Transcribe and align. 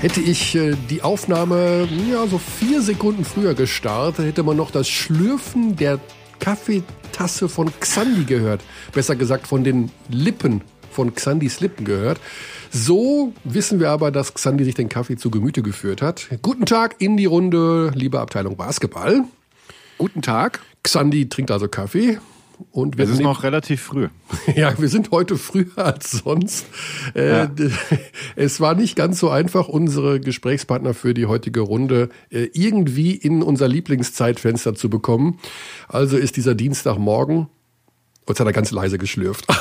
Hätte 0.00 0.20
ich 0.20 0.54
äh, 0.54 0.76
die 0.88 1.02
Aufnahme 1.02 1.88
ja, 2.08 2.24
so 2.28 2.38
vier 2.38 2.82
Sekunden 2.82 3.24
früher 3.24 3.54
gestartet, 3.54 4.26
hätte 4.26 4.44
man 4.44 4.56
noch 4.56 4.70
das 4.70 4.88
Schlürfen 4.88 5.74
der 5.74 5.98
Kaffeetasse 6.38 7.48
von 7.48 7.72
Xandi 7.80 8.22
gehört. 8.22 8.60
Besser 8.92 9.16
gesagt 9.16 9.48
von 9.48 9.64
den 9.64 9.90
Lippen 10.08 10.62
von 10.92 11.12
Xandis 11.12 11.58
Lippen 11.58 11.84
gehört. 11.84 12.20
So 12.70 13.32
wissen 13.42 13.80
wir 13.80 13.90
aber, 13.90 14.12
dass 14.12 14.34
Xandi 14.34 14.62
sich 14.62 14.76
den 14.76 14.88
Kaffee 14.88 15.16
zu 15.16 15.32
Gemüte 15.32 15.62
geführt 15.62 16.00
hat. 16.00 16.28
Guten 16.42 16.64
Tag 16.64 16.94
in 17.00 17.16
die 17.16 17.26
Runde, 17.26 17.90
liebe 17.96 18.20
Abteilung 18.20 18.56
Basketball. 18.56 19.24
Guten 19.98 20.22
Tag. 20.22 20.60
Xandi 20.84 21.28
trinkt 21.28 21.50
also 21.50 21.66
Kaffee. 21.66 22.18
Und 22.70 22.98
wir 22.98 23.04
es 23.04 23.12
ist 23.12 23.20
noch 23.20 23.42
relativ 23.42 23.82
früh. 23.82 24.08
ja, 24.54 24.78
wir 24.78 24.88
sind 24.88 25.10
heute 25.10 25.36
früher 25.36 25.78
als 25.78 26.10
sonst. 26.10 26.66
Äh, 27.14 27.28
ja. 27.28 27.50
Es 28.36 28.60
war 28.60 28.74
nicht 28.74 28.96
ganz 28.96 29.18
so 29.18 29.30
einfach, 29.30 29.68
unsere 29.68 30.20
Gesprächspartner 30.20 30.94
für 30.94 31.14
die 31.14 31.26
heutige 31.26 31.60
Runde 31.60 32.08
äh, 32.30 32.48
irgendwie 32.52 33.12
in 33.12 33.42
unser 33.42 33.68
Lieblingszeitfenster 33.68 34.74
zu 34.74 34.90
bekommen. 34.90 35.38
Also 35.88 36.16
ist 36.16 36.36
dieser 36.36 36.54
Dienstagmorgen, 36.54 37.48
jetzt 38.28 38.40
hat 38.40 38.46
er 38.46 38.52
ganz 38.52 38.70
leise 38.70 38.98
geschlürft. 38.98 39.46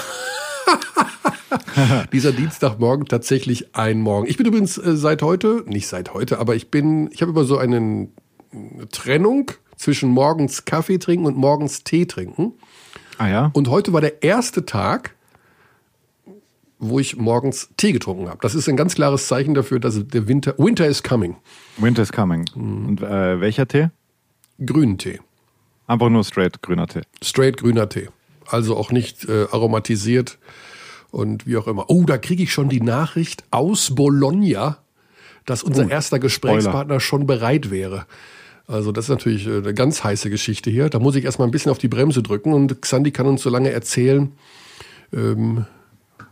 dieser 2.12 2.32
Dienstagmorgen 2.32 3.06
tatsächlich 3.06 3.76
ein 3.76 4.02
Morgen. 4.02 4.28
Ich 4.28 4.38
bin 4.38 4.45
übrigens 4.45 4.78
äh, 4.78 4.95
seit 4.95 5.22
heute, 5.22 5.64
nicht 5.68 5.88
seit 5.88 6.14
heute, 6.14 6.40
aber 6.40 6.56
ich 6.56 6.72
bin, 6.72 7.09
ich 7.12 7.22
habe 7.22 7.32
immer 7.32 7.44
so 7.44 7.58
eine 7.58 8.08
Trennung 8.92 9.52
zwischen 9.76 10.09
morgens 10.09 10.66
Kaffee 10.66 10.98
trinken 10.98 11.26
und 11.26 11.38
morgens 11.38 11.84
Tee 11.84 12.06
trinken. 12.06 12.54
Ah 13.17 13.27
ja. 13.27 13.52
Und 13.53 13.70
heute 13.70 13.94
war 13.94 14.02
der 14.02 14.23
erste 14.23 14.66
Tag, 14.66 15.16
wo 16.80 17.00
ich 17.00 17.17
morgens 17.17 17.69
Tee 17.78 17.92
getrunken 17.92 18.30
habe. 18.30 18.39
Das 18.42 18.55
ist 18.55 18.69
ein 18.69 18.78
ganz 18.78 18.95
klares 18.95 19.28
Zeichen 19.28 19.53
dafür, 19.53 19.80
dass 19.80 20.00
der 20.08 20.28
Winter, 20.28 20.55
Winter 20.58 20.88
is 20.88 21.02
coming. 21.02 21.36
Winter 21.77 22.03
is 22.03 22.11
coming. 22.11 22.45
Mhm. 22.55 22.86
Und 22.86 23.02
äh, 23.02 23.39
welcher 23.39 23.67
Tee? 23.67 23.89
Grünen 24.64 24.97
Tee. 24.97 25.19
Einfach 25.88 26.09
nur 26.09 26.23
straight 26.23 26.61
grüner 26.61 26.88
Tee. 26.88 27.02
Straight 27.22 27.58
grüner 27.58 27.89
Tee. 27.89 28.09
Also 28.45 28.75
auch 28.75 28.92
nicht 28.92 29.27
äh, 29.27 29.47
aromatisiert 29.52 30.38
und 31.11 31.47
wie 31.47 31.58
auch 31.58 31.67
immer. 31.67 31.89
Oh, 31.89 32.03
da 32.03 32.17
kriege 32.17 32.44
ich 32.44 32.52
schon 32.52 32.70
die 32.70 32.81
Nachricht 32.81 33.44
aus 33.52 33.95
Bologna, 33.95 34.77
dass 35.45 35.64
unser 35.64 35.86
oh, 35.86 35.89
erster 35.89 36.20
Gesprächspartner 36.20 36.99
Spoiler. 36.99 36.99
schon 36.99 37.27
bereit 37.27 37.72
wäre. 37.72 38.05
Also 38.68 38.92
das 38.92 39.06
ist 39.06 39.10
natürlich 39.10 39.48
äh, 39.48 39.58
eine 39.58 39.73
ganz 39.73 40.04
heiße 40.04 40.30
Geschichte 40.30 40.70
hier. 40.70 40.90
Da 40.90 41.00
muss 41.00 41.16
ich 41.16 41.23
erstmal 41.23 41.48
ein 41.48 41.52
bisschen 41.52 41.72
auf 41.72 41.78
die 41.78 41.88
Bremse 41.88 42.22
drücken 42.22 42.54
und 42.54 42.82
Xandi 42.82 43.12
kann 43.12 43.26
uns 43.26 43.42
so 43.42 43.50
lange 43.50 43.72
erzählen, 43.72 44.34
ähm, 45.14 45.66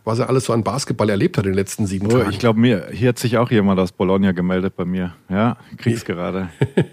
was 0.03 0.19
er 0.19 0.29
alles 0.29 0.45
so 0.45 0.53
an 0.53 0.63
Basketball 0.63 1.09
erlebt 1.09 1.37
hat 1.37 1.45
in 1.45 1.51
den 1.51 1.57
letzten 1.57 1.87
sieben 1.87 2.07
oh, 2.07 2.09
Tagen. 2.09 2.29
Ich 2.29 2.39
glaube, 2.39 2.59
mir 2.59 2.89
hier 2.91 3.09
hat 3.09 3.19
sich 3.19 3.37
auch 3.37 3.49
jemand 3.49 3.79
aus 3.79 3.93
Bologna 3.93 4.33
gemeldet 4.33 4.75
bei 4.75 4.85
mir. 4.85 5.15
Ja, 5.29 5.57
krieg's 5.77 6.01
nee. 6.01 6.13
gerade. 6.13 6.49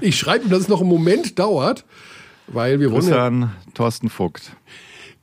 ich 0.00 0.18
schreibe 0.18 0.44
ihm, 0.44 0.50
dass 0.50 0.60
es 0.60 0.68
noch 0.68 0.80
einen 0.80 0.90
Moment 0.90 1.38
dauert, 1.38 1.84
weil 2.48 2.80
wir 2.80 2.90
Grüße 2.90 3.10
wollen. 3.10 3.18
Ja, 3.18 3.26
an 3.26 3.52
Thorsten 3.72 4.10
Vogt. 4.10 4.52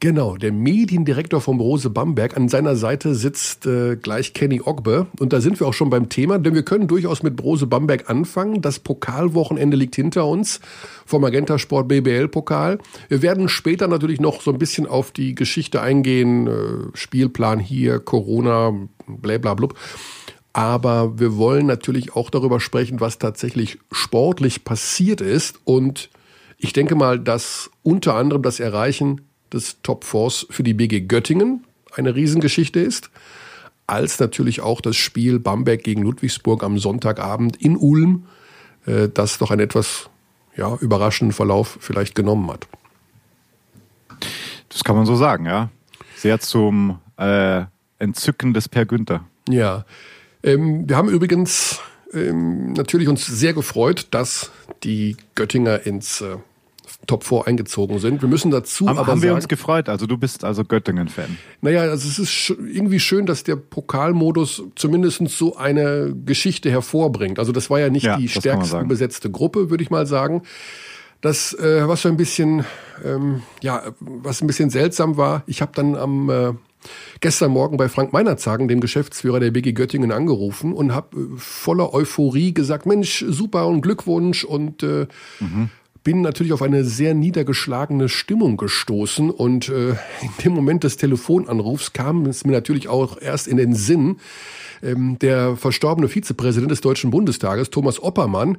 Genau, 0.01 0.37
der 0.37 0.53
Mediendirektor 0.53 1.41
vom 1.41 1.59
Rose 1.59 1.89
Bamberg. 1.89 2.37
An 2.37 2.47
seiner 2.47 2.77
Seite 2.77 3.15
sitzt 3.15 3.65
äh, 3.65 3.97
gleich 3.97 4.33
Kenny 4.33 4.61
Ogbe. 4.61 5.07
Und 5.19 5.33
da 5.33 5.41
sind 5.41 5.59
wir 5.59 5.67
auch 5.67 5.73
schon 5.73 5.89
beim 5.89 6.07
Thema, 6.07 6.39
denn 6.39 6.53
wir 6.53 6.63
können 6.63 6.87
durchaus 6.87 7.21
mit 7.21 7.35
Brose 7.35 7.67
Bamberg 7.67 8.09
anfangen. 8.09 8.61
Das 8.61 8.79
Pokalwochenende 8.79 9.75
liegt 9.75 9.97
hinter 9.97 10.25
uns 10.25 10.61
vom 11.05 11.21
Magenta 11.21 11.59
Sport 11.59 11.89
BBL 11.89 12.29
Pokal. 12.29 12.77
Wir 13.09 13.21
werden 13.21 13.49
später 13.49 13.89
natürlich 13.89 14.21
noch 14.21 14.41
so 14.41 14.51
ein 14.51 14.57
bisschen 14.57 14.87
auf 14.87 15.11
die 15.11 15.35
Geschichte 15.35 15.81
eingehen. 15.81 16.47
Äh, 16.47 16.97
Spielplan 16.97 17.59
hier, 17.59 17.99
Corona, 17.99 18.71
blablablub. 19.05 19.77
Aber 20.53 21.19
wir 21.19 21.35
wollen 21.35 21.65
natürlich 21.65 22.15
auch 22.15 22.29
darüber 22.29 22.61
sprechen, 22.61 23.01
was 23.01 23.19
tatsächlich 23.19 23.79
sportlich 23.91 24.63
passiert 24.63 25.19
ist. 25.19 25.59
Und 25.65 26.09
ich 26.57 26.71
denke 26.71 26.95
mal, 26.95 27.19
dass 27.19 27.69
unter 27.83 28.15
anderem 28.15 28.43
das 28.43 28.61
Erreichen 28.61 29.25
des 29.53 29.77
Top 29.83 30.03
Fours 30.03 30.47
für 30.49 30.63
die 30.63 30.73
BG 30.73 31.01
Göttingen 31.01 31.65
eine 31.95 32.15
Riesengeschichte 32.15 32.79
ist, 32.79 33.09
als 33.87 34.19
natürlich 34.19 34.61
auch 34.61 34.81
das 34.81 34.95
Spiel 34.95 35.39
Bamberg 35.39 35.83
gegen 35.83 36.03
Ludwigsburg 36.03 36.63
am 36.63 36.77
Sonntagabend 36.77 37.57
in 37.57 37.75
Ulm, 37.77 38.25
äh, 38.85 39.09
das 39.09 39.37
doch 39.37 39.51
einen 39.51 39.61
etwas 39.61 40.09
ja, 40.55 40.75
überraschenden 40.75 41.33
Verlauf 41.33 41.77
vielleicht 41.81 42.15
genommen 42.15 42.49
hat. 42.51 42.67
Das 44.69 44.83
kann 44.83 44.95
man 44.95 45.05
so 45.05 45.15
sagen, 45.15 45.45
ja. 45.45 45.69
Sehr 46.15 46.39
zum 46.39 46.99
äh, 47.17 47.63
Entzücken 47.97 48.53
des 48.53 48.69
Per 48.69 48.85
Günther. 48.85 49.25
Ja. 49.47 49.85
Ähm, 50.43 50.87
wir 50.87 50.95
haben 50.95 51.09
übrigens 51.09 51.79
ähm, 52.13 52.73
natürlich 52.73 53.07
uns 53.07 53.25
sehr 53.25 53.53
gefreut, 53.53 54.07
dass 54.11 54.51
die 54.83 55.17
Göttinger 55.35 55.85
ins 55.85 56.21
äh, 56.21 56.37
Top 57.09 57.23
4 57.23 57.47
eingezogen 57.47 57.97
sind. 57.97 58.21
Wir 58.21 58.29
müssen 58.29 58.51
dazu 58.51 58.87
haben, 58.87 58.99
aber 58.99 59.07
haben 59.07 59.23
wir 59.23 59.29
sagen, 59.29 59.37
uns 59.37 59.47
gefreut. 59.47 59.89
Also 59.89 60.05
du 60.05 60.15
bist 60.15 60.43
also 60.43 60.63
Göttingen-Fan. 60.63 61.37
Naja, 61.61 61.81
also 61.81 62.07
es 62.07 62.19
ist 62.19 62.55
irgendwie 62.71 62.99
schön, 62.99 63.25
dass 63.25 63.43
der 63.43 63.55
Pokalmodus 63.55 64.61
zumindest 64.75 65.27
so 65.27 65.57
eine 65.57 66.13
Geschichte 66.23 66.69
hervorbringt. 66.69 67.39
Also 67.39 67.51
das 67.51 67.71
war 67.71 67.79
ja 67.79 67.89
nicht 67.89 68.03
ja, 68.03 68.17
die 68.17 68.29
stärksten 68.29 68.87
besetzte 68.87 69.31
Gruppe, 69.31 69.71
würde 69.71 69.83
ich 69.83 69.89
mal 69.89 70.05
sagen. 70.05 70.43
Das, 71.21 71.53
äh, 71.55 71.87
was 71.87 72.03
so 72.03 72.09
ein 72.09 72.15
bisschen, 72.15 72.63
ähm, 73.03 73.41
ja, 73.61 73.81
was 73.99 74.41
ein 74.41 74.47
bisschen 74.47 74.69
seltsam 74.69 75.17
war, 75.17 75.41
ich 75.47 75.63
habe 75.63 75.71
dann 75.73 75.95
am 75.95 76.29
äh, 76.29 76.53
gestern 77.21 77.49
Morgen 77.49 77.77
bei 77.77 77.89
Frank 77.89 78.13
Meinerzagen, 78.13 78.67
dem 78.67 78.81
Geschäftsführer 78.81 79.39
der 79.39 79.49
BG 79.49 79.73
Göttingen, 79.73 80.11
angerufen 80.11 80.73
und 80.73 80.93
habe 80.93 81.17
äh, 81.17 81.37
voller 81.37 81.91
Euphorie 81.91 82.53
gesagt, 82.53 82.85
Mensch, 82.85 83.25
super 83.27 83.65
und 83.67 83.81
Glückwunsch 83.81 84.43
und 84.43 84.83
äh, 84.83 85.07
mhm 85.39 85.71
bin 86.09 86.21
natürlich 86.21 86.53
auf 86.53 86.63
eine 86.63 86.83
sehr 86.85 87.13
niedergeschlagene 87.13 88.09
Stimmung 88.09 88.57
gestoßen 88.57 89.29
und 89.29 89.69
äh, 89.69 89.89
in 89.91 90.29
dem 90.43 90.53
Moment 90.53 90.83
des 90.83 90.97
Telefonanrufs 90.97 91.93
kam 91.93 92.25
es 92.25 92.45
mir 92.45 92.53
natürlich 92.53 92.87
auch 92.87 93.21
erst 93.21 93.47
in 93.47 93.57
den 93.57 93.75
Sinn, 93.75 94.17
ähm, 94.81 95.19
der 95.19 95.55
verstorbene 95.55 96.07
Vizepräsident 96.07 96.71
des 96.71 96.81
Deutschen 96.81 97.11
Bundestages, 97.11 97.69
Thomas 97.69 98.01
Oppermann, 98.01 98.57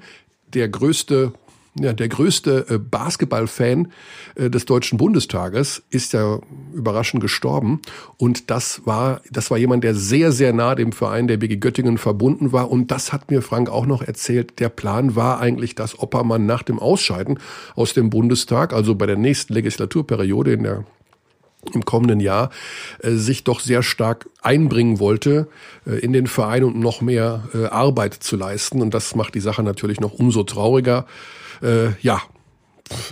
der 0.54 0.68
größte 0.68 1.32
ja, 1.78 1.92
der 1.92 2.08
größte 2.08 2.66
äh, 2.68 2.78
Basketballfan 2.78 3.92
äh, 4.34 4.50
des 4.50 4.64
Deutschen 4.64 4.98
Bundestages 4.98 5.82
ist 5.90 6.12
ja 6.12 6.40
überraschend 6.74 7.22
gestorben. 7.22 7.80
Und 8.16 8.50
das 8.50 8.82
war, 8.86 9.20
das 9.30 9.50
war 9.50 9.58
jemand, 9.58 9.84
der 9.84 9.94
sehr, 9.94 10.32
sehr 10.32 10.52
nah 10.52 10.74
dem 10.74 10.90
Verein 10.90 11.28
der 11.28 11.36
BG 11.36 11.56
Göttingen 11.56 11.96
verbunden 11.96 12.52
war. 12.52 12.70
Und 12.70 12.90
das 12.90 13.12
hat 13.12 13.30
mir 13.30 13.40
Frank 13.40 13.70
auch 13.70 13.86
noch 13.86 14.02
erzählt. 14.02 14.58
Der 14.58 14.68
Plan 14.68 15.14
war 15.14 15.38
eigentlich, 15.38 15.76
dass 15.76 15.98
Oppermann 15.98 16.44
nach 16.44 16.64
dem 16.64 16.80
Ausscheiden 16.80 17.38
aus 17.76 17.94
dem 17.94 18.10
Bundestag, 18.10 18.72
also 18.72 18.96
bei 18.96 19.06
der 19.06 19.16
nächsten 19.16 19.54
Legislaturperiode 19.54 20.52
in 20.52 20.64
der 20.64 20.84
im 21.72 21.84
kommenden 21.84 22.20
Jahr 22.20 22.50
äh, 23.00 23.12
sich 23.12 23.44
doch 23.44 23.60
sehr 23.60 23.82
stark 23.82 24.28
einbringen 24.40 24.98
wollte 24.98 25.46
äh, 25.86 25.98
in 25.98 26.12
den 26.12 26.26
Verein 26.26 26.64
und 26.64 26.80
noch 26.80 27.00
mehr 27.02 27.48
äh, 27.54 27.66
Arbeit 27.66 28.14
zu 28.14 28.36
leisten. 28.36 28.80
Und 28.80 28.94
das 28.94 29.14
macht 29.14 29.34
die 29.34 29.40
Sache 29.40 29.62
natürlich 29.62 30.00
noch 30.00 30.14
umso 30.14 30.42
trauriger 30.42 31.06
äh, 31.62 31.92
ja, 32.00 32.22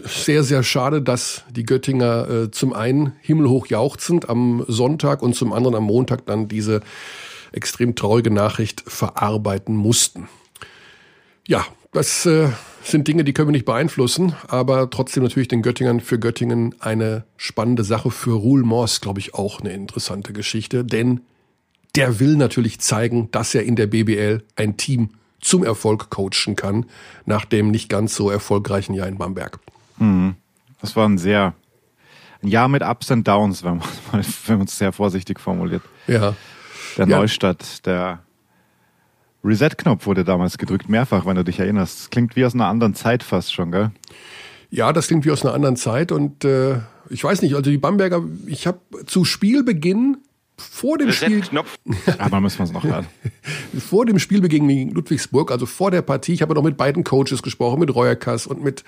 sehr, 0.05 0.43
sehr 0.43 0.63
schade, 0.63 1.03
dass 1.03 1.45
die 1.51 1.65
Göttinger 1.65 2.29
äh, 2.29 2.51
zum 2.51 2.73
einen 2.73 3.13
himmelhoch 3.21 3.67
jauchzend 3.69 4.29
am 4.29 4.65
Sonntag 4.67 5.23
und 5.23 5.35
zum 5.35 5.53
anderen 5.53 5.77
am 5.77 5.85
Montag 5.85 6.27
dann 6.27 6.49
diese 6.49 6.81
extrem 7.53 7.95
traurige 7.95 8.31
Nachricht 8.31 8.83
verarbeiten 8.87 9.77
mussten. 9.77 10.29
Ja, 11.47 11.65
das 11.93 12.27
äh, 12.27 12.49
sind 12.83 13.09
Dinge, 13.09 13.25
die 13.25 13.33
können 13.33 13.49
wir 13.49 13.53
nicht 13.53 13.65
beeinflussen, 13.65 14.35
aber 14.49 14.91
trotzdem 14.91 15.23
natürlich 15.23 15.49
den 15.49 15.63
Göttingern 15.63 16.01
für 16.01 16.19
Göttingen 16.19 16.75
eine 16.81 17.25
spannende 17.37 17.85
Sache. 17.85 18.11
Für 18.11 18.35
Ruhl 18.35 18.63
Mors, 18.63 19.01
glaube 19.01 19.21
ich, 19.21 19.35
auch 19.35 19.61
eine 19.61 19.73
interessante 19.73 20.33
Geschichte, 20.33 20.85
denn 20.85 21.21
der 21.95 22.21
will 22.21 22.37
natürlich 22.37 22.81
zeigen, 22.81 23.31
dass 23.31 23.55
er 23.55 23.65
in 23.65 23.77
der 23.77 23.87
BBL 23.87 24.43
ein 24.57 24.77
Team 24.77 25.11
zum 25.41 25.65
Erfolg 25.65 26.11
coachen 26.11 26.57
kann, 26.57 26.87
nach 27.27 27.45
dem 27.45 27.71
nicht 27.71 27.89
ganz 27.89 28.15
so 28.15 28.31
erfolgreichen 28.31 28.95
Jahr 28.95 29.07
in 29.07 29.19
Bamberg. 29.19 29.59
Mhm. 29.99 30.37
Das 30.81 30.97
war 30.97 31.09
ein 31.09 31.19
sehr, 31.19 31.55
ein 32.43 32.49
Jahr 32.49 32.69
mit 32.69 32.83
Ups 32.83 33.11
und 33.11 33.27
Downs, 33.27 33.63
wenn 33.65 33.79
man, 33.79 34.25
wenn 34.47 34.59
man 34.59 34.67
es 34.67 34.79
sehr 34.79 34.93
vorsichtig 34.93 35.41
formuliert. 35.41 35.83
Ja. 36.07 36.35
Der 36.97 37.07
ja. 37.07 37.19
Neustadt, 37.19 37.87
der 37.87 38.21
Reset-Knopf 39.45 40.07
wurde 40.07 40.25
damals 40.25 40.59
gedrückt, 40.59 40.89
mehrfach, 40.89 41.27
wenn 41.27 41.37
du 41.37 41.45
dich 41.45 41.61
erinnerst. 41.61 42.01
Das 42.01 42.11
klingt 42.11 42.35
wie 42.37 42.45
aus 42.45 42.55
einer 42.55 42.67
anderen 42.67 42.95
Zeit 42.95 43.23
fast 43.23 43.55
schon, 43.55 43.71
gell? 43.71 43.91
Ja, 44.71 44.93
das 44.93 45.07
klingt 45.07 45.25
wie 45.25 45.31
aus 45.31 45.45
einer 45.45 45.55
anderen 45.55 45.77
Zeit 45.77 46.13
und 46.13 46.45
äh, 46.45 46.81
ich 47.09 47.25
weiß 47.25 47.41
nicht, 47.43 47.55
also 47.55 47.71
die 47.71 47.79
Bamberger, 47.79 48.23
ich 48.47 48.67
habe 48.67 48.81
zu 49.07 49.25
Spielbeginn 49.25 50.19
vor 50.61 50.99
dem 50.99 51.13
Spiel. 51.13 51.43
Aber 52.19 52.41
müssen 52.41 52.59
wir 52.59 52.65
es 52.65 52.73
noch 52.73 52.85
hören. 52.85 53.07
vor 53.79 54.07
dem 54.07 54.19
Spielbeginn 54.19 54.69
gegen 54.69 54.91
Ludwigsburg, 54.91 55.51
also 55.51 55.67
vor 55.67 55.91
der 55.91 56.03
Partie, 56.03 56.35
ich 56.35 56.43
habe 56.43 56.55
noch 56.55 56.63
mit 56.63 56.77
beiden 56.77 57.05
Coaches 57.05 57.43
gesprochen, 57.43 57.81
mit 57.81 57.95
Reuerkas 57.95 58.47
und 58.47 58.63
mit 58.63 58.85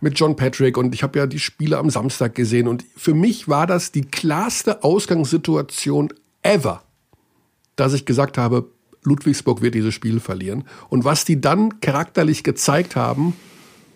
mit 0.00 0.18
John 0.18 0.34
Patrick 0.34 0.76
und 0.76 0.96
ich 0.96 1.04
habe 1.04 1.16
ja 1.16 1.28
die 1.28 1.38
Spiele 1.38 1.78
am 1.78 1.88
Samstag 1.88 2.34
gesehen 2.34 2.66
und 2.66 2.84
für 2.96 3.14
mich 3.14 3.46
war 3.46 3.68
das 3.68 3.92
die 3.92 4.02
klarste 4.02 4.82
Ausgangssituation 4.82 6.12
ever 6.42 6.82
dass 7.76 7.92
ich 7.92 8.04
gesagt 8.04 8.38
habe, 8.38 8.66
Ludwigsburg 9.02 9.62
wird 9.62 9.74
dieses 9.74 9.94
Spiel 9.94 10.20
verlieren. 10.20 10.64
Und 10.88 11.04
was 11.04 11.24
die 11.24 11.40
dann 11.40 11.80
charakterlich 11.80 12.44
gezeigt 12.44 12.96
haben, 12.96 13.34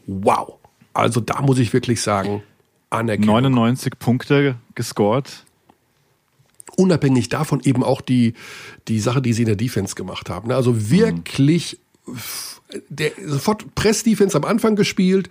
wow. 0.07 0.55
Also 0.93 1.21
da 1.21 1.41
muss 1.43 1.59
ich 1.59 1.73
wirklich 1.73 2.01
sagen, 2.01 2.43
Anerkennung. 2.91 3.37
99 3.37 3.99
Punkte 3.99 4.57
gescored. 4.75 5.45
Unabhängig 6.77 7.29
davon 7.29 7.61
eben 7.65 7.83
auch 7.83 8.01
die, 8.01 8.35
die 8.89 9.01
Sache, 9.01 9.23
die 9.23 9.33
sie 9.33 9.43
in 9.43 9.49
der 9.49 9.57
Defense 9.57 9.95
gemacht 9.95 10.31
haben. 10.31 10.51
Also 10.53 10.91
wirklich 10.91 11.79
mhm. 12.07 12.15
der, 12.89 13.13
sofort 13.25 13.75
Press-Defense 13.75 14.37
am 14.37 14.45
Anfang 14.45 14.77
gespielt, 14.77 15.31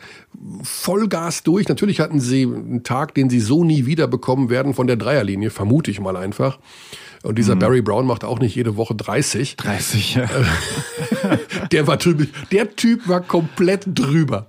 Vollgas 0.64 1.44
durch. 1.44 1.68
Natürlich 1.68 2.00
hatten 2.00 2.20
sie 2.20 2.44
einen 2.44 2.84
Tag, 2.84 3.14
den 3.14 3.30
sie 3.30 3.40
so 3.40 3.64
nie 3.64 3.86
wieder 3.86 4.08
bekommen 4.08 4.50
werden 4.50 4.74
von 4.74 4.88
der 4.88 4.96
Dreierlinie, 4.96 5.50
vermute 5.50 5.92
ich 5.92 6.00
mal 6.00 6.18
einfach. 6.18 6.60
Und 7.26 7.40
dieser 7.40 7.56
mhm. 7.56 7.60
Barry 7.60 7.82
Brown 7.82 8.06
macht 8.06 8.24
auch 8.24 8.40
nicht 8.40 8.56
jede 8.56 8.78
Woche 8.78 8.94
30. 8.94 9.58
30, 9.58 10.16
ja. 10.16 10.30
der 11.72 11.88
war 11.88 11.98
drüber, 11.98 12.26
der 12.52 12.76
Typ 12.76 13.08
war 13.08 13.22
komplett 13.22 13.84
drüber. 13.88 14.48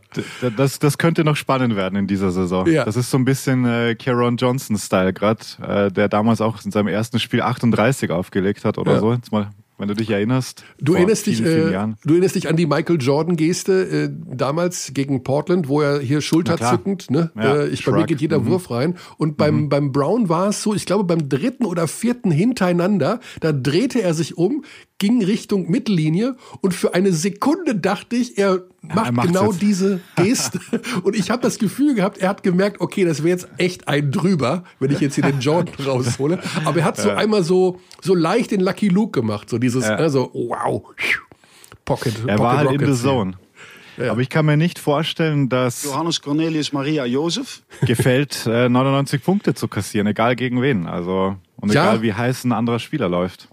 Das, 0.57 0.79
das 0.79 0.99
könnte 0.99 1.25
noch 1.25 1.37
spannend 1.37 1.75
werden 1.75 1.97
in 1.97 2.07
dieser 2.07 2.31
Saison. 2.31 2.67
Ja. 2.67 2.85
Das 2.85 2.97
ist 2.97 3.11
so 3.11 3.17
ein 3.17 3.25
bisschen 3.25 3.65
äh, 3.65 3.95
Caron 3.95 4.37
Johnson-Style 4.37 5.15
gerade, 5.15 5.41
äh, 5.67 5.91
der 5.91 6.09
damals 6.09 6.41
auch 6.41 6.63
in 6.65 6.71
seinem 6.71 6.89
ersten 6.89 7.19
Spiel 7.19 7.41
38 7.41 8.11
aufgelegt 8.11 8.65
hat 8.65 8.77
oder 8.77 8.93
ja. 8.93 9.01
so. 9.01 9.13
Jetzt 9.13 9.33
mal 9.33 9.51
wenn 9.79 9.89
du 9.89 9.95
dich 9.95 10.11
erinnerst. 10.11 10.65
Du 10.79 10.95
erinnerst 10.95 11.25
vielen, 11.25 11.45
dich, 11.45 11.47
vielen 11.47 11.93
äh, 11.93 11.95
du 12.05 12.15
erinnerst 12.15 12.35
dich 12.35 12.49
an 12.49 12.57
die 12.57 12.67
Michael 12.67 13.01
Jordan 13.01 13.37
Geste 13.37 13.83
äh, 13.85 14.11
damals 14.35 14.93
gegen 14.95 15.23
Portland, 15.23 15.69
wo 15.69 15.81
er 15.81 16.01
hier 16.01 16.21
schulterzückend, 16.21 17.11
ne, 17.11 17.31
ja, 17.35 17.57
äh, 17.57 17.69
ich 17.69 17.85
bei 17.85 17.93
mir 17.93 18.07
geht 18.07 18.21
jeder 18.21 18.41
mhm. 18.41 18.47
Wurf 18.47 18.71
rein. 18.71 18.97
Und 19.19 19.37
beim 19.37 19.63
mhm. 19.63 19.69
beim 19.69 19.93
Brown 19.93 20.29
war 20.29 20.49
es 20.49 20.63
so, 20.63 20.75
ich 20.75 20.87
glaube 20.87 21.05
beim 21.05 21.29
dritten 21.29 21.65
oder 21.65 21.89
vierten 21.89 22.31
hintereinander, 22.31 23.21
da 23.41 23.53
drehte 23.53 24.03
er 24.03 24.15
sich 24.15 24.39
um, 24.39 24.65
ging 24.99 25.23
Richtung 25.23 25.71
Mittellinie 25.71 26.37
und 26.63 26.73
für 26.73 26.95
eine 26.95 27.13
Sekunde 27.13 27.75
dachte 27.75 28.17
ich, 28.17 28.39
er 28.39 28.63
macht 28.83 29.15
ja, 29.15 29.23
genau 29.23 29.51
jetzt. 29.51 29.63
diese 29.63 30.01
Geste. 30.17 30.61
und 31.03 31.15
ich 31.17 31.31
habe 31.31 31.43
das 31.43 31.59
Gefühl 31.59 31.95
gehabt, 31.95 32.19
er 32.19 32.31
hat 32.31 32.43
gemerkt, 32.43 32.81
okay, 32.81 33.05
das 33.05 33.19
wäre 33.19 33.31
jetzt 33.31 33.49
echt 33.59 33.89
ein 33.89 34.11
drüber, 34.11 34.65
wenn 34.79 34.91
ich 34.91 35.01
jetzt 35.01 35.17
hier 35.17 35.25
den 35.25 35.41
Jordan 35.41 35.75
raushole. 35.85 36.39
Aber 36.65 36.79
er 36.79 36.85
hat 36.85 36.97
so 36.97 37.09
ja. 37.09 37.17
einmal 37.17 37.43
so, 37.43 37.81
so 38.01 38.15
leicht 38.15 38.53
den 38.53 38.61
Lucky 38.61 38.89
Luke 38.89 39.21
gemacht, 39.21 39.51
so 39.51 39.59
dieses, 39.67 39.87
ja. 39.87 39.97
ne, 39.97 40.11
so 40.11 40.31
wow, 40.33 40.83
Pocket. 41.85 42.15
Er 42.27 42.37
Pocket 42.37 42.39
war 42.39 42.57
halt 42.57 42.69
Rockets 42.69 42.83
in 42.83 42.95
the 42.95 43.03
Zone. 43.03 43.33
Ja. 43.97 44.13
Aber 44.13 44.21
ich 44.21 44.29
kann 44.29 44.45
mir 44.45 44.57
nicht 44.57 44.79
vorstellen, 44.79 45.49
dass 45.49 45.85
Johannes 45.85 46.21
Cornelius 46.21 46.73
Maria 46.73 47.07
Josef 47.07 47.63
gefällt, 47.83 48.47
äh, 48.47 48.69
99 48.69 49.25
Punkte 49.25 49.55
zu 49.55 49.69
kassieren, 49.69 50.07
egal 50.07 50.37
gegen 50.37 50.61
wen. 50.61 50.87
Also 50.87 51.37
und 51.57 51.71
egal 51.71 52.03
wie 52.03 52.13
heiß 52.13 52.45
ein 52.45 52.53
anderer 52.53 52.79
Spieler 52.79 53.09
läuft 53.09 53.49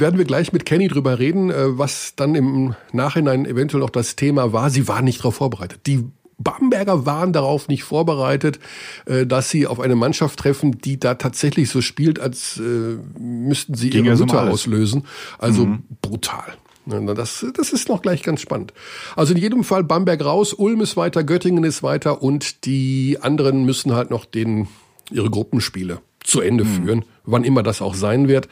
werden 0.00 0.18
wir 0.18 0.24
gleich 0.24 0.52
mit 0.52 0.64
Kenny 0.64 0.88
drüber 0.88 1.18
reden, 1.18 1.50
äh, 1.50 1.78
was 1.78 2.14
dann 2.16 2.34
im 2.34 2.74
Nachhinein 2.92 3.46
eventuell 3.46 3.80
noch 3.80 3.90
das 3.90 4.16
Thema 4.16 4.52
war. 4.52 4.70
Sie 4.70 4.88
waren 4.88 5.04
nicht 5.04 5.20
darauf 5.20 5.36
vorbereitet. 5.36 5.86
Die 5.86 6.04
Bamberger 6.38 7.06
waren 7.06 7.32
darauf 7.32 7.68
nicht 7.68 7.84
vorbereitet, 7.84 8.58
äh, 9.06 9.26
dass 9.26 9.50
sie 9.50 9.66
auf 9.66 9.80
eine 9.80 9.96
Mannschaft 9.96 10.38
treffen, 10.38 10.78
die 10.78 10.98
da 10.98 11.14
tatsächlich 11.14 11.70
so 11.70 11.80
spielt, 11.80 12.18
als 12.18 12.58
äh, 12.58 12.96
müssten 13.18 13.74
sie 13.74 13.90
Ging 13.90 14.04
ihre 14.04 14.16
Mutter 14.16 14.42
um 14.42 14.48
auslösen. 14.50 15.04
Also 15.38 15.66
mhm. 15.66 15.84
brutal. 16.02 16.54
Das, 16.86 17.46
das 17.54 17.72
ist 17.72 17.88
noch 17.88 18.02
gleich 18.02 18.22
ganz 18.22 18.42
spannend. 18.42 18.74
Also 19.16 19.32
in 19.32 19.40
jedem 19.40 19.64
Fall 19.64 19.84
Bamberg 19.84 20.22
raus, 20.22 20.52
Ulm 20.52 20.82
ist 20.82 20.98
weiter, 20.98 21.24
Göttingen 21.24 21.64
ist 21.64 21.82
weiter 21.82 22.22
und 22.22 22.66
die 22.66 23.18
anderen 23.22 23.64
müssen 23.64 23.94
halt 23.94 24.10
noch 24.10 24.26
den, 24.26 24.68
ihre 25.10 25.30
Gruppenspiele 25.30 26.00
zu 26.22 26.42
Ende 26.42 26.64
mhm. 26.64 26.68
führen, 26.68 27.04
wann 27.24 27.44
immer 27.44 27.62
das 27.62 27.80
auch 27.80 27.94
sein 27.94 28.28
wird. 28.28 28.48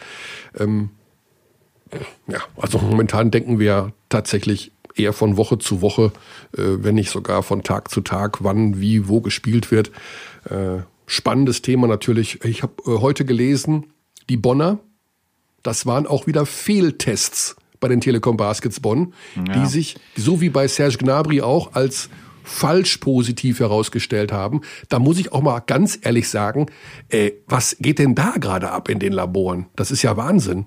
Ähm, 0.58 0.90
ja, 2.26 2.38
also 2.56 2.78
momentan 2.78 3.30
denken 3.30 3.58
wir 3.58 3.92
tatsächlich 4.08 4.71
eher 4.96 5.12
von 5.12 5.36
Woche 5.36 5.58
zu 5.58 5.80
Woche, 5.80 6.12
äh, 6.56 6.62
wenn 6.78 6.94
nicht 6.94 7.10
sogar 7.10 7.42
von 7.42 7.62
Tag 7.62 7.90
zu 7.90 8.00
Tag, 8.00 8.44
wann, 8.44 8.80
wie, 8.80 9.08
wo 9.08 9.20
gespielt 9.20 9.70
wird. 9.70 9.90
Äh, 10.48 10.82
spannendes 11.06 11.62
Thema 11.62 11.86
natürlich. 11.86 12.44
Ich 12.44 12.62
habe 12.62 12.74
äh, 12.86 13.00
heute 13.00 13.24
gelesen, 13.24 13.86
die 14.28 14.36
Bonner, 14.36 14.78
das 15.62 15.86
waren 15.86 16.06
auch 16.06 16.26
wieder 16.26 16.46
Fehltests 16.46 17.56
bei 17.80 17.88
den 17.88 18.00
Telekom 18.00 18.36
Baskets 18.36 18.80
Bonn, 18.80 19.12
ja. 19.36 19.42
die 19.54 19.66
sich, 19.66 19.96
so 20.16 20.40
wie 20.40 20.48
bei 20.48 20.68
Serge 20.68 20.98
Gnabry 20.98 21.42
auch, 21.42 21.74
als 21.74 22.08
falsch 22.44 22.96
positiv 22.98 23.60
herausgestellt 23.60 24.32
haben. 24.32 24.62
Da 24.88 24.98
muss 24.98 25.18
ich 25.18 25.32
auch 25.32 25.42
mal 25.42 25.60
ganz 25.60 25.98
ehrlich 26.02 26.28
sagen, 26.28 26.66
äh, 27.08 27.32
was 27.46 27.76
geht 27.78 27.98
denn 27.98 28.14
da 28.14 28.34
gerade 28.38 28.70
ab 28.70 28.88
in 28.88 28.98
den 28.98 29.12
Laboren? 29.12 29.66
Das 29.76 29.90
ist 29.90 30.02
ja 30.02 30.16
Wahnsinn. 30.16 30.66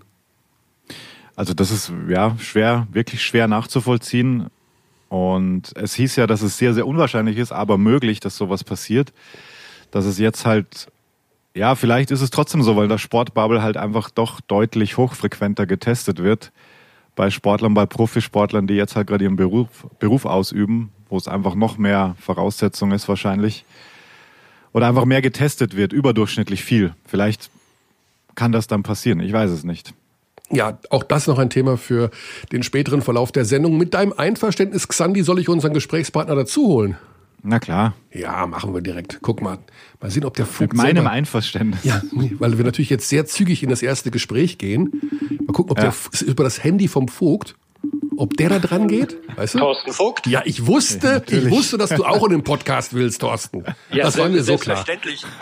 Also 1.36 1.54
das 1.54 1.72
ist 1.72 1.92
ja 2.08 2.38
schwer, 2.40 2.88
wirklich 2.92 3.24
schwer 3.24 3.48
nachzuvollziehen. 3.48 4.48
Und 5.10 5.72
es 5.76 5.94
hieß 5.96 6.16
ja, 6.16 6.28
dass 6.28 6.42
es 6.42 6.58
sehr, 6.58 6.74
sehr 6.74 6.88
unwahrscheinlich 6.88 7.38
ist, 7.38 7.52
aber 7.52 7.78
möglich, 7.78 8.20
dass 8.20 8.38
sowas 8.38 8.64
passiert. 8.64 9.14
Dass 9.92 10.06
es 10.06 10.18
jetzt 10.18 10.46
halt, 10.46 10.88
ja, 11.54 11.76
vielleicht 11.76 12.12
ist 12.12 12.22
es 12.22 12.32
trotzdem 12.32 12.64
so, 12.64 12.76
weil 12.76 12.88
das 12.88 13.02
Sportbubble 13.02 13.62
halt 13.62 13.78
einfach 13.78 14.10
doch 14.10 14.42
deutlich 14.42 14.98
hochfrequenter 14.98 15.66
getestet 15.66 16.24
wird. 16.24 16.52
Bei 17.16 17.30
Sportlern, 17.30 17.74
bei 17.74 17.86
Profisportlern, 17.86 18.68
die 18.68 18.74
jetzt 18.74 18.96
halt 18.96 19.08
gerade 19.08 19.24
ihren 19.24 19.38
Beruf, 19.38 19.88
Beruf 20.00 20.26
ausüben, 20.26 20.92
wo 21.10 21.18
es 21.18 21.28
einfach 21.28 21.56
noch 21.56 21.78
mehr 21.78 22.16
Voraussetzung 22.20 22.92
ist 22.92 23.08
wahrscheinlich. 23.08 23.64
Oder 24.74 24.88
einfach 24.88 25.06
mehr 25.06 25.22
getestet 25.22 25.78
wird, 25.78 25.94
überdurchschnittlich 25.94 26.64
viel. 26.64 26.94
Vielleicht 27.06 27.50
kann 28.36 28.52
das 28.52 28.68
dann 28.68 28.84
passieren, 28.84 29.22
ich 29.22 29.32
weiß 29.32 29.50
es 29.52 29.64
nicht. 29.64 29.94
Ja, 30.52 30.78
auch 30.90 31.04
das 31.04 31.28
noch 31.28 31.40
ein 31.40 31.50
Thema 31.50 31.78
für 31.78 32.12
den 32.52 32.64
späteren 32.64 33.02
Verlauf 33.02 33.32
der 33.32 33.46
Sendung. 33.46 33.78
Mit 33.78 33.94
deinem 33.94 34.14
Einverständnis, 34.14 34.88
Xandi, 34.88 35.24
soll 35.24 35.40
ich 35.40 35.50
unseren 35.50 35.74
Gesprächspartner 35.74 36.36
dazu 36.36 36.68
holen? 36.68 36.98
Na 37.48 37.60
klar. 37.60 37.94
Ja, 38.12 38.48
machen 38.48 38.74
wir 38.74 38.82
direkt. 38.82 39.20
Guck 39.22 39.42
mal. 39.42 39.60
Mal 40.02 40.10
sehen, 40.12 40.26
ob 40.26 40.36
der 40.36 40.46
Fug. 40.46 40.62
Mit 40.62 40.74
meinem 40.74 40.96
selber... 40.98 41.12
Einverständnis. 41.12 41.84
Ja, 41.84 42.02
weil 42.40 42.58
wir 42.58 42.66
natürlich 42.66 42.90
jetzt 42.90 43.08
sehr 43.08 43.26
zügig 43.26 43.62
in 43.62 43.70
das 43.70 43.84
erste 43.84 44.10
Gespräch 44.10 44.58
gehen. 44.58 44.92
Mal 45.46 45.54
gucken, 45.54 45.72
ob 45.72 45.78
ja. 45.78 45.92
der 45.92 46.28
über 46.28 46.44
das 46.44 46.64
Handy 46.64 46.88
vom 46.88 47.08
Vogt 47.08 47.56
ob 48.18 48.38
der 48.38 48.50
da 48.50 48.60
dran 48.60 48.88
geht? 48.88 49.18
Weißt 49.36 49.56
du? 49.56 49.60
Thorsten 49.60 49.94
Vogt? 49.94 50.28
Ja, 50.28 50.42
ich 50.46 50.66
wusste, 50.66 51.24
ja, 51.28 51.38
ich 51.38 51.50
wusste, 51.50 51.78
dass 51.78 51.90
du 51.90 52.04
auch 52.06 52.24
in 52.26 52.32
dem 52.32 52.44
Podcast 52.44 52.94
willst, 52.94 53.22
Thorsten. 53.22 53.64
Ja, 53.92 54.06
das 54.06 54.18
war 54.18 54.30
mir 54.30 54.44
so 54.44 54.58
klar. 54.58 54.86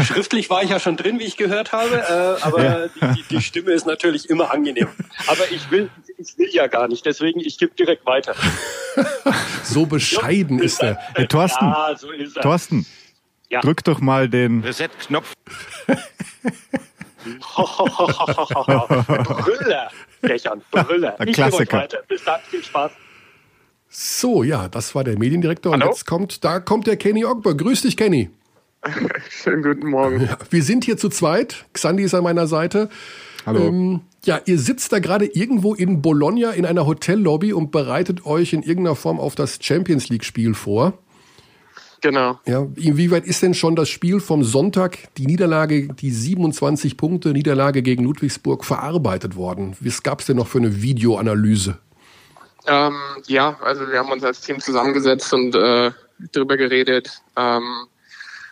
Schriftlich 0.02 0.50
war 0.50 0.64
ich 0.64 0.70
ja 0.70 0.80
schon 0.80 0.98
drin, 0.98 1.20
wie 1.20 1.24
ich 1.24 1.38
gehört 1.38 1.72
habe, 1.72 1.96
äh, 1.96 2.44
aber 2.44 2.64
ja. 2.64 2.88
die, 2.88 3.00
die, 3.16 3.24
die, 3.36 3.42
Stimme 3.42 3.72
ist 3.72 3.86
natürlich 3.86 4.30
immer 4.30 4.52
angenehm. 4.52 4.88
Aber 5.28 5.52
ich 5.52 5.70
will, 5.72 5.90
ich 6.18 6.38
will 6.38 6.50
ja 6.52 6.68
gar 6.68 6.88
nicht, 6.88 7.06
deswegen 7.06 7.40
ich 7.40 7.58
gebe 7.58 7.74
direkt 7.76 8.06
weiter. 8.06 8.36
so 9.64 9.86
bescheiden 9.86 10.60
ist 10.60 10.82
er. 10.82 11.00
Hey, 11.16 11.28
Thorsten, 11.28 11.66
ja, 11.66 11.96
so 11.98 12.12
ist 12.12 12.38
er. 12.38 12.44
Thorsten, 12.44 12.86
ja. 13.50 13.62
drück 13.62 13.84
doch 13.84 14.00
mal 14.02 14.30
den 14.30 14.64
Reset-Knopf. 14.64 15.34
Brüller. 19.44 19.92
Brechern, 20.24 20.62
Brüller. 20.72 21.20
Ein 21.20 21.32
Klassiker. 21.32 21.88
Bis 22.08 22.24
dann, 22.24 22.40
viel 22.50 22.64
Spaß. 22.64 22.92
So, 23.90 24.44
ja, 24.44 24.70
das 24.70 24.96
war 24.96 25.04
der 25.04 25.20
Mediendirektor. 25.20 25.74
Hallo? 25.74 25.86
Und 25.86 25.92
jetzt 25.92 26.08
kommt, 26.08 26.44
da 26.44 26.60
kommt 26.60 26.88
der 26.88 26.98
Kenny 26.98 27.26
Ogber. 27.26 27.56
Grüß 27.56 27.84
dich, 27.84 27.96
Kenny. 27.96 28.30
Schönen 29.30 29.62
guten 29.62 29.88
Morgen. 29.88 30.22
Ja, 30.22 30.38
wir 30.50 30.64
sind 30.64 30.84
hier 30.84 30.98
zu 30.98 31.10
zweit. 31.10 31.66
Xandi 31.74 32.04
ist 32.04 32.16
an 32.16 32.24
meiner 32.24 32.48
Seite. 32.48 32.90
Hallo. 33.46 33.68
Ähm, 33.68 34.02
ja, 34.26 34.40
ihr 34.46 34.58
sitzt 34.58 34.92
da 34.94 35.00
gerade 35.00 35.26
irgendwo 35.26 35.74
in 35.74 36.02
Bologna 36.02 36.52
in 36.52 36.66
einer 36.66 36.88
Hotellobby 36.88 37.54
und 37.54 37.72
bereitet 37.72 38.26
euch 38.26 38.54
in 38.54 38.64
irgendeiner 38.64 38.96
Form 38.96 39.20
auf 39.20 39.36
das 39.36 39.60
Champions 39.62 40.10
League-Spiel 40.10 40.54
vor. 40.54 40.98
Genau. 42.04 42.38
Ja, 42.46 42.68
inwieweit 42.76 43.26
ist 43.26 43.42
denn 43.44 43.54
schon 43.54 43.78
das 43.78 43.88
Spiel 43.88 44.20
vom 44.20 44.44
Sonntag, 44.44 44.98
die 45.16 45.26
Niederlage, 45.26 45.88
die 45.88 46.12
27 46.12 46.98
Punkte 46.98 47.30
Niederlage 47.30 47.82
gegen 47.82 48.04
Ludwigsburg 48.04 48.66
verarbeitet 48.66 49.38
worden? 49.38 49.78
Was 49.80 50.04
gab 50.04 50.20
es 50.20 50.26
denn 50.26 50.36
noch 50.36 50.48
für 50.48 50.58
eine 50.58 50.82
Videoanalyse? 50.82 51.78
Ähm, 52.68 52.98
ja, 53.28 53.58
also 53.62 53.90
wir 53.90 54.00
haben 54.00 54.12
uns 54.12 54.22
als 54.26 54.42
Team 54.42 54.60
zusammengesetzt 54.60 55.34
und 55.34 55.56
äh, 55.56 55.92
drüber 56.34 56.58
geredet. 56.58 57.22
Ähm, 57.38 57.88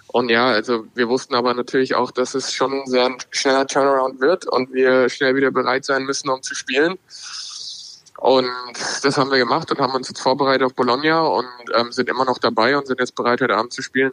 und 0.07 0.29
ja, 0.29 0.47
also 0.47 0.85
wir 0.95 1.09
wussten 1.09 1.35
aber 1.35 1.53
natürlich 1.53 1.93
auch, 1.93 2.11
dass 2.11 2.35
es 2.35 2.53
schon 2.53 2.71
ein 2.71 2.87
sehr 2.87 3.17
schneller 3.31 3.67
Turnaround 3.67 4.21
wird 4.21 4.47
und 4.47 4.71
wir 4.71 5.09
schnell 5.09 5.35
wieder 5.35 5.51
bereit 5.51 5.83
sein 5.83 6.05
müssen, 6.05 6.29
um 6.29 6.41
zu 6.41 6.55
spielen. 6.55 6.97
Und 8.21 8.47
das 9.01 9.17
haben 9.17 9.31
wir 9.31 9.39
gemacht 9.39 9.71
und 9.71 9.79
haben 9.79 9.95
uns 9.95 10.07
jetzt 10.07 10.21
vorbereitet 10.21 10.61
auf 10.61 10.75
Bologna 10.75 11.21
und 11.21 11.47
ähm, 11.75 11.91
sind 11.91 12.07
immer 12.07 12.23
noch 12.23 12.37
dabei 12.37 12.77
und 12.77 12.85
sind 12.85 12.99
jetzt 12.99 13.15
bereit, 13.15 13.41
heute 13.41 13.55
Abend 13.55 13.73
zu 13.73 13.81
spielen. 13.81 14.11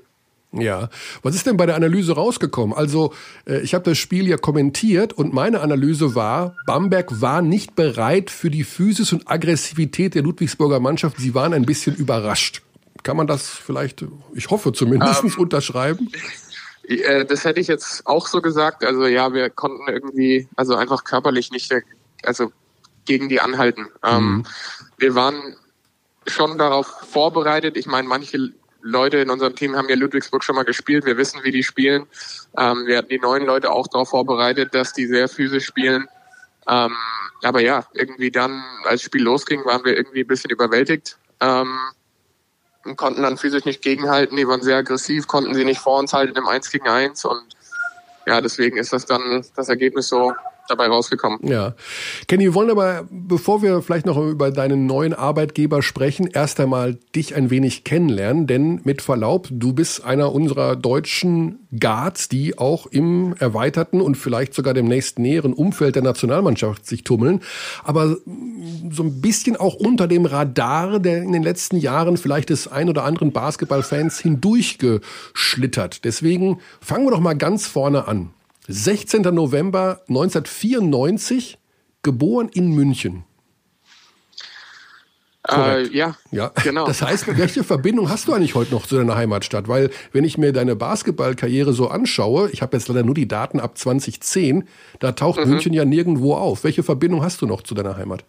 Ja, 0.50 0.88
was 1.23 1.35
ist 1.35 1.45
denn 1.45 1.59
bei 1.59 1.67
der 1.67 1.75
Analyse 1.75 2.15
rausgekommen? 2.15 2.75
Also 2.75 3.12
äh, 3.47 3.61
ich 3.61 3.75
habe 3.75 3.85
das 3.85 3.99
Spiel 3.99 4.27
ja 4.27 4.38
kommentiert 4.38 5.12
und 5.12 5.35
meine 5.35 5.61
Analyse 5.61 6.15
war, 6.15 6.57
Bamberg 6.67 7.21
war 7.21 7.43
nicht 7.43 7.77
bereit 7.77 8.31
für 8.31 8.49
die 8.49 8.65
Physis 8.65 9.12
und 9.12 9.31
Aggressivität 9.31 10.15
der 10.15 10.23
Ludwigsburger 10.23 10.81
Mannschaft. 10.81 11.19
Sie 11.19 11.35
waren 11.35 11.53
ein 11.53 11.67
bisschen 11.67 11.95
überrascht. 11.95 12.62
Kann 13.03 13.19
man 13.19 13.27
das 13.27 13.47
vielleicht, 13.47 14.07
ich 14.33 14.49
hoffe 14.49 14.73
zumindest, 14.73 15.23
ähm, 15.23 15.35
unterschreiben? 15.37 16.11
Äh, 16.85 17.27
das 17.27 17.45
hätte 17.45 17.61
ich 17.61 17.67
jetzt 17.67 18.07
auch 18.07 18.27
so 18.27 18.41
gesagt. 18.41 18.87
Also 18.87 19.05
ja, 19.07 19.35
wir 19.35 19.50
konnten 19.50 19.87
irgendwie, 19.87 20.49
also 20.57 20.77
einfach 20.77 21.05
körperlich 21.05 21.50
nicht 21.50 21.71
also 22.23 22.53
gegen 23.09 23.29
die 23.29 23.41
anhalten. 23.41 23.88
Ähm, 24.05 24.23
mhm. 24.23 24.47
wir 24.99 25.15
waren 25.17 25.57
schon 26.27 26.59
darauf 26.59 26.87
vorbereitet. 26.87 27.77
Ich 27.77 27.87
meine, 27.87 28.07
manche 28.07 28.53
Leute 28.83 29.17
in 29.17 29.31
unserem 29.31 29.57
Team 29.57 29.75
haben 29.75 29.88
ja 29.88 29.97
Ludwigsburg 29.97 30.45
schon 30.45 30.55
mal 30.55 30.65
gespielt. 30.65 31.07
Wir 31.07 31.17
wissen, 31.17 31.41
wie 31.43 31.50
die 31.50 31.65
spielen. 31.65 32.07
Ähm, 32.57 32.87
wir 32.87 32.99
hatten 32.99 33.09
die 33.09 33.19
neuen 33.19 33.47
Leute 33.47 33.73
auch 33.73 33.88
darauf 33.88 34.11
vorbereitet, 34.11 34.75
dass 34.75 34.93
die 34.93 35.07
sehr 35.07 35.29
physisch 35.29 35.65
spielen. 35.65 36.07
Ähm, 36.69 36.95
aber 37.43 37.61
ja, 37.62 37.87
irgendwie 37.95 38.31
dann, 38.31 38.62
als 38.85 39.00
das 39.00 39.03
Spiel 39.03 39.23
losging, 39.23 39.65
waren 39.65 39.85
wir 39.85 39.97
irgendwie 39.97 40.21
ein 40.21 40.27
bisschen 40.27 40.50
überwältigt. 40.50 41.19
Ähm, 41.41 41.79
und 42.85 42.97
konnten 42.97 43.23
dann 43.23 43.38
physisch 43.38 43.65
nicht 43.65 43.83
gegenhalten. 43.83 44.37
Die 44.37 44.47
waren 44.47 44.62
sehr 44.62 44.77
aggressiv, 44.77 45.27
konnten 45.27 45.55
sie 45.55 45.65
nicht 45.65 45.81
vor 45.81 45.99
uns 45.99 46.12
halten 46.12 46.37
im 46.37 46.47
1 46.47 46.71
gegen 46.71 46.88
1 46.88 47.25
und 47.25 47.57
ja, 48.27 48.43
deswegen 48.43 48.77
ist 48.77 48.93
das 48.93 49.07
dann 49.07 49.45
das 49.57 49.69
Ergebnis 49.69 50.09
so 50.09 50.35
dabei 50.69 50.87
rausgekommen. 50.87 51.41
Ja. 51.43 51.75
Kenny, 52.27 52.45
wir 52.45 52.55
wollen 52.55 52.71
aber, 52.71 53.07
bevor 53.11 53.63
wir 53.63 53.83
vielleicht 53.83 54.07
noch 54.07 54.17
über 54.17 54.51
deinen 54.51 54.87
neuen 54.87 55.15
Arbeitgeber 55.15 55.83
sprechen, 55.83 56.29
erst 56.33 56.61
einmal 56.61 56.99
dich 57.15 57.35
ein 57.35 57.51
wenig 57.51 57.85
kennenlernen, 57.85 58.47
denn 58.47 58.81
mit 58.85 59.03
Verlaub, 59.03 59.49
du 59.51 59.73
bist 59.73 60.05
einer 60.05 60.33
unserer 60.33 60.77
deutschen 60.77 61.67
Guards, 61.79 62.29
die 62.29 62.59
auch 62.59 62.87
im 62.87 63.35
erweiterten 63.39 64.01
und 64.01 64.17
vielleicht 64.17 64.55
sogar 64.55 64.75
dem 64.75 64.87
nächsten 64.87 65.23
näheren 65.23 65.53
Umfeld 65.53 65.97
der 65.97 66.03
Nationalmannschaft 66.03 66.87
sich 66.87 67.05
tummeln, 67.05 67.41
aber 67.85 68.17
so 68.91 69.03
ein 69.03 69.21
bisschen 69.21 69.57
auch 69.57 69.75
unter 69.75 70.07
dem 70.07 70.25
Radar, 70.25 70.99
der 70.99 71.23
in 71.23 71.33
den 71.33 71.43
letzten 71.43 71.77
Jahren 71.77 72.17
vielleicht 72.17 72.51
des 72.51 72.69
ein 72.69 72.89
oder 72.89 73.05
anderen 73.05 73.33
Basketballfans 73.33 74.19
hindurchgeschlittert. 74.19 76.05
Deswegen 76.05 76.61
fangen 76.81 77.07
wir 77.07 77.11
doch 77.11 77.21
mal 77.21 77.37
ganz 77.37 77.67
vorne 77.67 78.09
an. 78.09 78.31
16. 78.69 79.23
November 79.23 80.03
1994, 80.09 81.59
geboren 82.03 82.51
in 82.53 82.73
München. 82.73 83.25
Äh, 85.51 85.89
ja, 85.97 86.15
ja, 86.31 86.53
genau. 86.63 86.87
Das 86.87 87.01
heißt, 87.01 87.39
welche 87.39 87.65
Verbindung 87.65 88.11
hast 88.11 88.29
du 88.29 88.35
eigentlich 88.35 88.55
heute 88.55 88.75
noch 88.75 88.87
zu 88.87 88.97
deiner 88.97 89.17
Heimatstadt? 89.17 89.67
Weil, 89.69 89.89
wenn 90.13 90.25
ich 90.25 90.37
mir 90.37 90.53
deine 90.53 90.77
Basketballkarriere 90.77 91.73
so 91.73 91.89
anschaue, 91.89 92.51
ich 92.51 92.61
habe 92.61 92.77
jetzt 92.77 92.89
leider 92.89 93.03
nur 93.03 93.15
die 93.15 93.27
Daten 93.27 93.59
ab 93.59 93.79
2010, 93.79 94.65
da 94.99 95.13
taucht 95.13 95.41
mhm. 95.41 95.53
München 95.53 95.73
ja 95.73 95.87
nirgendwo 95.87 96.35
auf. 96.35 96.65
Welche 96.65 96.83
Verbindung 96.83 97.23
hast 97.23 97.41
du 97.41 97.47
noch 97.47 97.63
zu 97.63 97.75
deiner 97.75 97.97
Heimat? 97.97 98.25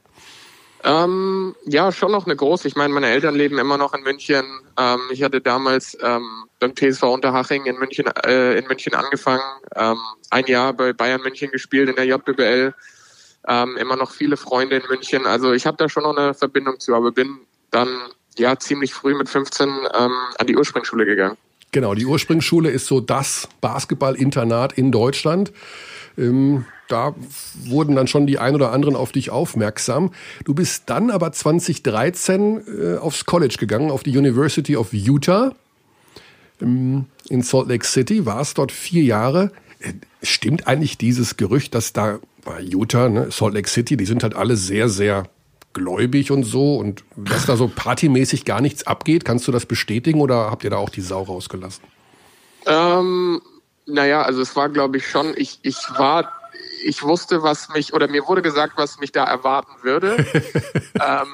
Ähm, 0.83 1.55
ja, 1.65 1.91
schon 1.91 2.11
noch 2.11 2.25
eine 2.25 2.35
große. 2.35 2.67
Ich 2.67 2.75
meine, 2.75 2.93
meine 2.93 3.07
Eltern 3.09 3.35
leben 3.35 3.57
immer 3.57 3.77
noch 3.77 3.93
in 3.93 4.01
München. 4.03 4.45
Ähm, 4.77 4.99
ich 5.11 5.23
hatte 5.23 5.41
damals 5.41 5.97
ähm, 6.01 6.45
beim 6.59 6.73
TSV 6.75 7.03
Unterhaching 7.03 7.65
in 7.65 7.77
München, 7.77 8.07
äh, 8.25 8.57
in 8.57 8.65
München 8.67 8.93
angefangen, 8.93 9.43
ähm, 9.75 9.97
ein 10.29 10.45
Jahr 10.45 10.73
bei 10.73 10.93
Bayern 10.93 11.21
München 11.21 11.51
gespielt 11.51 11.89
in 11.89 11.95
der 11.95 12.05
JBL. 12.05 12.73
Ähm, 13.47 13.77
immer 13.77 13.95
noch 13.95 14.11
viele 14.11 14.37
Freunde 14.37 14.77
in 14.77 14.87
München. 14.87 15.25
Also 15.25 15.51
ich 15.53 15.65
habe 15.65 15.77
da 15.77 15.89
schon 15.89 16.03
noch 16.03 16.15
eine 16.15 16.33
Verbindung 16.33 16.79
zu, 16.79 16.95
aber 16.95 17.11
bin 17.11 17.39
dann 17.71 17.89
ja 18.37 18.57
ziemlich 18.57 18.93
früh 18.93 19.15
mit 19.15 19.27
15 19.27 19.67
ähm, 19.69 20.11
an 20.37 20.47
die 20.47 20.55
Ursprungsschule 20.55 21.05
gegangen. 21.05 21.37
Genau, 21.71 21.93
die 21.93 22.05
Ursprungsschule 22.05 22.69
ist 22.69 22.87
so 22.87 22.99
das 22.99 23.47
Basketballinternat 23.61 24.73
in 24.73 24.91
Deutschland. 24.91 25.51
Ähm, 26.17 26.65
da 26.87 27.13
wurden 27.65 27.95
dann 27.95 28.07
schon 28.07 28.25
die 28.25 28.39
ein 28.39 28.55
oder 28.55 28.71
anderen 28.71 28.95
auf 28.95 29.11
dich 29.11 29.29
aufmerksam. 29.29 30.11
Du 30.43 30.55
bist 30.55 30.83
dann 30.87 31.11
aber 31.11 31.31
2013 31.31 32.61
äh, 32.67 32.97
aufs 32.97 33.25
College 33.25 33.57
gegangen, 33.59 33.91
auf 33.91 34.01
die 34.01 34.17
University 34.17 34.75
of 34.75 34.91
Utah 34.91 35.53
ähm, 36.61 37.05
in 37.29 37.43
Salt 37.43 37.67
Lake 37.67 37.85
City, 37.85 38.25
warst 38.25 38.57
dort 38.57 38.71
vier 38.71 39.03
Jahre. 39.03 39.51
Äh, 39.79 39.93
stimmt 40.23 40.67
eigentlich 40.67 40.97
dieses 40.97 41.37
Gerücht, 41.37 41.75
dass 41.75 41.93
da 41.93 42.19
bei 42.43 42.61
Utah, 42.61 43.07
ne, 43.09 43.29
Salt 43.29 43.53
Lake 43.53 43.69
City, 43.69 43.95
die 43.95 44.05
sind 44.05 44.23
halt 44.23 44.35
alle 44.35 44.55
sehr, 44.57 44.89
sehr 44.89 45.29
gläubig 45.73 46.31
und 46.31 46.43
so 46.43 46.77
und 46.77 47.03
dass 47.15 47.45
da 47.45 47.55
so 47.55 47.67
partymäßig 47.73 48.45
gar 48.45 48.61
nichts 48.61 48.87
abgeht, 48.87 49.25
kannst 49.25 49.47
du 49.47 49.51
das 49.51 49.65
bestätigen 49.65 50.21
oder 50.21 50.49
habt 50.49 50.63
ihr 50.63 50.69
da 50.69 50.77
auch 50.77 50.89
die 50.89 51.01
Sau 51.01 51.23
rausgelassen? 51.23 51.83
Ähm, 52.65 53.41
naja, 53.85 54.23
also 54.23 54.41
es 54.41 54.55
war 54.55 54.69
glaube 54.69 54.97
ich 54.97 55.07
schon, 55.07 55.33
ich, 55.37 55.59
ich 55.61 55.77
war 55.97 56.33
ich 56.83 57.03
wusste, 57.03 57.43
was 57.43 57.69
mich, 57.69 57.93
oder 57.93 58.07
mir 58.07 58.27
wurde 58.27 58.41
gesagt, 58.41 58.73
was 58.77 58.99
mich 58.99 59.11
da 59.11 59.23
erwarten 59.25 59.71
würde. 59.81 60.17
ähm, 60.95 61.27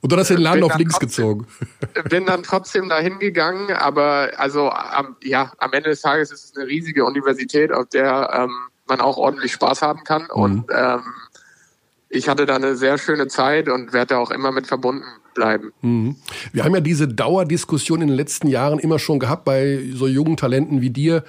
und 0.00 0.12
du 0.12 0.16
hast 0.16 0.28
den 0.28 0.38
Laden 0.38 0.62
auf 0.64 0.76
links 0.76 0.98
trotzdem, 0.98 1.08
gezogen. 1.08 1.46
bin 2.10 2.26
dann 2.26 2.42
trotzdem 2.42 2.88
dahin 2.88 3.18
gegangen, 3.18 3.72
aber 3.72 4.32
also 4.36 4.70
am, 4.70 5.16
ja, 5.22 5.52
am 5.58 5.72
Ende 5.72 5.90
des 5.90 6.02
Tages 6.02 6.30
ist 6.30 6.44
es 6.44 6.56
eine 6.56 6.66
riesige 6.66 7.04
Universität, 7.04 7.72
auf 7.72 7.88
der 7.88 8.30
ähm, 8.34 8.54
man 8.86 9.00
auch 9.00 9.16
ordentlich 9.16 9.52
Spaß 9.52 9.80
haben 9.80 10.04
kann. 10.04 10.24
Mhm. 10.24 10.28
Und 10.30 10.64
ähm, 10.70 11.02
ich 12.14 12.28
hatte 12.28 12.46
da 12.46 12.56
eine 12.56 12.76
sehr 12.76 12.98
schöne 12.98 13.28
Zeit 13.28 13.68
und 13.68 13.92
werde 13.92 14.14
da 14.14 14.18
auch 14.18 14.30
immer 14.30 14.52
mit 14.52 14.66
verbunden 14.66 15.04
bleiben. 15.34 15.72
Mhm. 15.82 16.16
Wir 16.52 16.64
haben 16.64 16.74
ja 16.74 16.80
diese 16.80 17.08
Dauerdiskussion 17.08 18.00
in 18.00 18.08
den 18.08 18.16
letzten 18.16 18.46
Jahren 18.46 18.78
immer 18.78 18.98
schon 18.98 19.18
gehabt 19.18 19.44
bei 19.44 19.80
so 19.92 20.06
jungen 20.06 20.36
Talenten 20.36 20.80
wie 20.80 20.90
dir. 20.90 21.24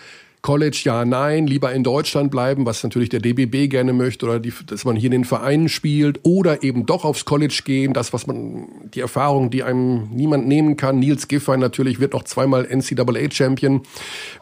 College 0.45 0.81
ja, 0.83 1.05
nein, 1.05 1.47
lieber 1.47 1.73
in 1.73 1.83
Deutschland 1.83 2.29
bleiben, 2.29 2.67
was 2.67 2.83
natürlich 2.83 3.09
der 3.09 3.19
DBB 3.19 3.67
gerne 3.67 3.93
möchte, 3.93 4.27
oder 4.27 4.39
die, 4.39 4.53
dass 4.67 4.85
man 4.85 4.95
hier 4.95 5.07
in 5.07 5.23
den 5.23 5.25
Vereinen 5.25 5.69
spielt, 5.69 6.19
oder 6.21 6.61
eben 6.61 6.85
doch 6.85 7.03
aufs 7.03 7.25
College 7.25 7.63
gehen, 7.65 7.93
das, 7.93 8.13
was 8.13 8.27
man, 8.27 8.67
die 8.93 8.99
Erfahrung, 8.99 9.49
die 9.49 9.63
einem 9.63 10.07
niemand 10.11 10.47
nehmen 10.47 10.77
kann. 10.77 10.99
Nils 10.99 11.27
Giffey 11.27 11.57
natürlich 11.57 11.99
wird 11.99 12.13
noch 12.13 12.25
zweimal 12.25 12.63
NCAA-Champion. 12.63 13.81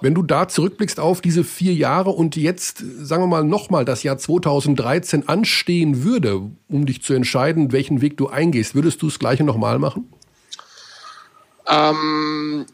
Wenn 0.01 0.13
du 0.13 0.23
da 0.23 0.49
zurückblickst 0.49 0.99
auf 0.99 1.21
diese 1.21 1.45
vier 1.45 1.73
Jahre 1.73 2.09
und 2.09 2.35
jetzt, 2.35 2.83
sagen 2.99 3.23
wir 3.23 3.27
mal, 3.27 3.45
nochmal 3.45 3.85
das 3.85 4.03
Jahr 4.03 4.17
2013 4.17 5.29
anstehen 5.29 6.03
würde, 6.03 6.41
um 6.67 6.85
dich 6.85 7.01
zu 7.01 7.13
entscheiden, 7.13 7.71
welchen 7.71 8.01
Weg 8.01 8.17
du 8.17 8.27
eingehst, 8.27 8.75
würdest 8.75 9.01
du 9.01 9.07
das 9.07 9.19
Gleiche 9.19 9.45
nochmal 9.45 9.79
machen? 9.79 10.11
Ähm, 11.65 12.65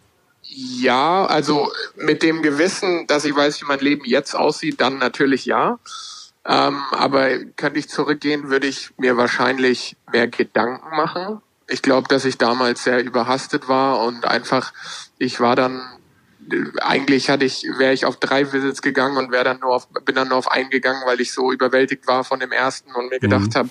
ja, 0.59 1.25
also 1.25 1.71
mit 1.95 2.23
dem 2.23 2.41
Gewissen, 2.41 3.07
dass 3.07 3.25
ich 3.25 3.35
weiß, 3.35 3.61
wie 3.61 3.65
mein 3.65 3.79
Leben 3.79 4.03
jetzt 4.05 4.35
aussieht, 4.35 4.81
dann 4.81 4.97
natürlich 4.97 5.45
ja. 5.45 5.79
Ähm, 6.45 6.81
aber 6.91 7.37
könnte 7.55 7.79
ich 7.79 7.89
zurückgehen, 7.89 8.49
würde 8.49 8.67
ich 8.67 8.91
mir 8.97 9.17
wahrscheinlich 9.17 9.95
mehr 10.11 10.27
Gedanken 10.27 10.95
machen. 10.95 11.41
Ich 11.67 11.81
glaube, 11.81 12.07
dass 12.07 12.25
ich 12.25 12.37
damals 12.37 12.83
sehr 12.83 13.03
überhastet 13.03 13.67
war 13.67 14.01
und 14.05 14.25
einfach, 14.25 14.73
ich 15.17 15.39
war 15.39 15.55
dann, 15.55 15.81
eigentlich 16.81 17.29
hatte 17.29 17.45
ich, 17.45 17.63
wäre 17.77 17.93
ich 17.93 18.05
auf 18.05 18.17
drei 18.17 18.51
Visits 18.51 18.81
gegangen 18.81 19.17
und 19.17 19.31
wäre 19.31 19.43
dann 19.43 19.59
nur 19.59 19.75
auf, 19.75 19.87
bin 20.05 20.15
dann 20.15 20.29
nur 20.29 20.37
auf 20.37 20.49
einen 20.49 20.71
gegangen, 20.71 21.03
weil 21.05 21.21
ich 21.21 21.31
so 21.31 21.51
überwältigt 21.51 22.07
war 22.07 22.23
von 22.23 22.39
dem 22.39 22.51
ersten 22.51 22.91
und 22.95 23.09
mir 23.09 23.19
gedacht 23.19 23.49
mhm. 23.49 23.55
habe, 23.55 23.69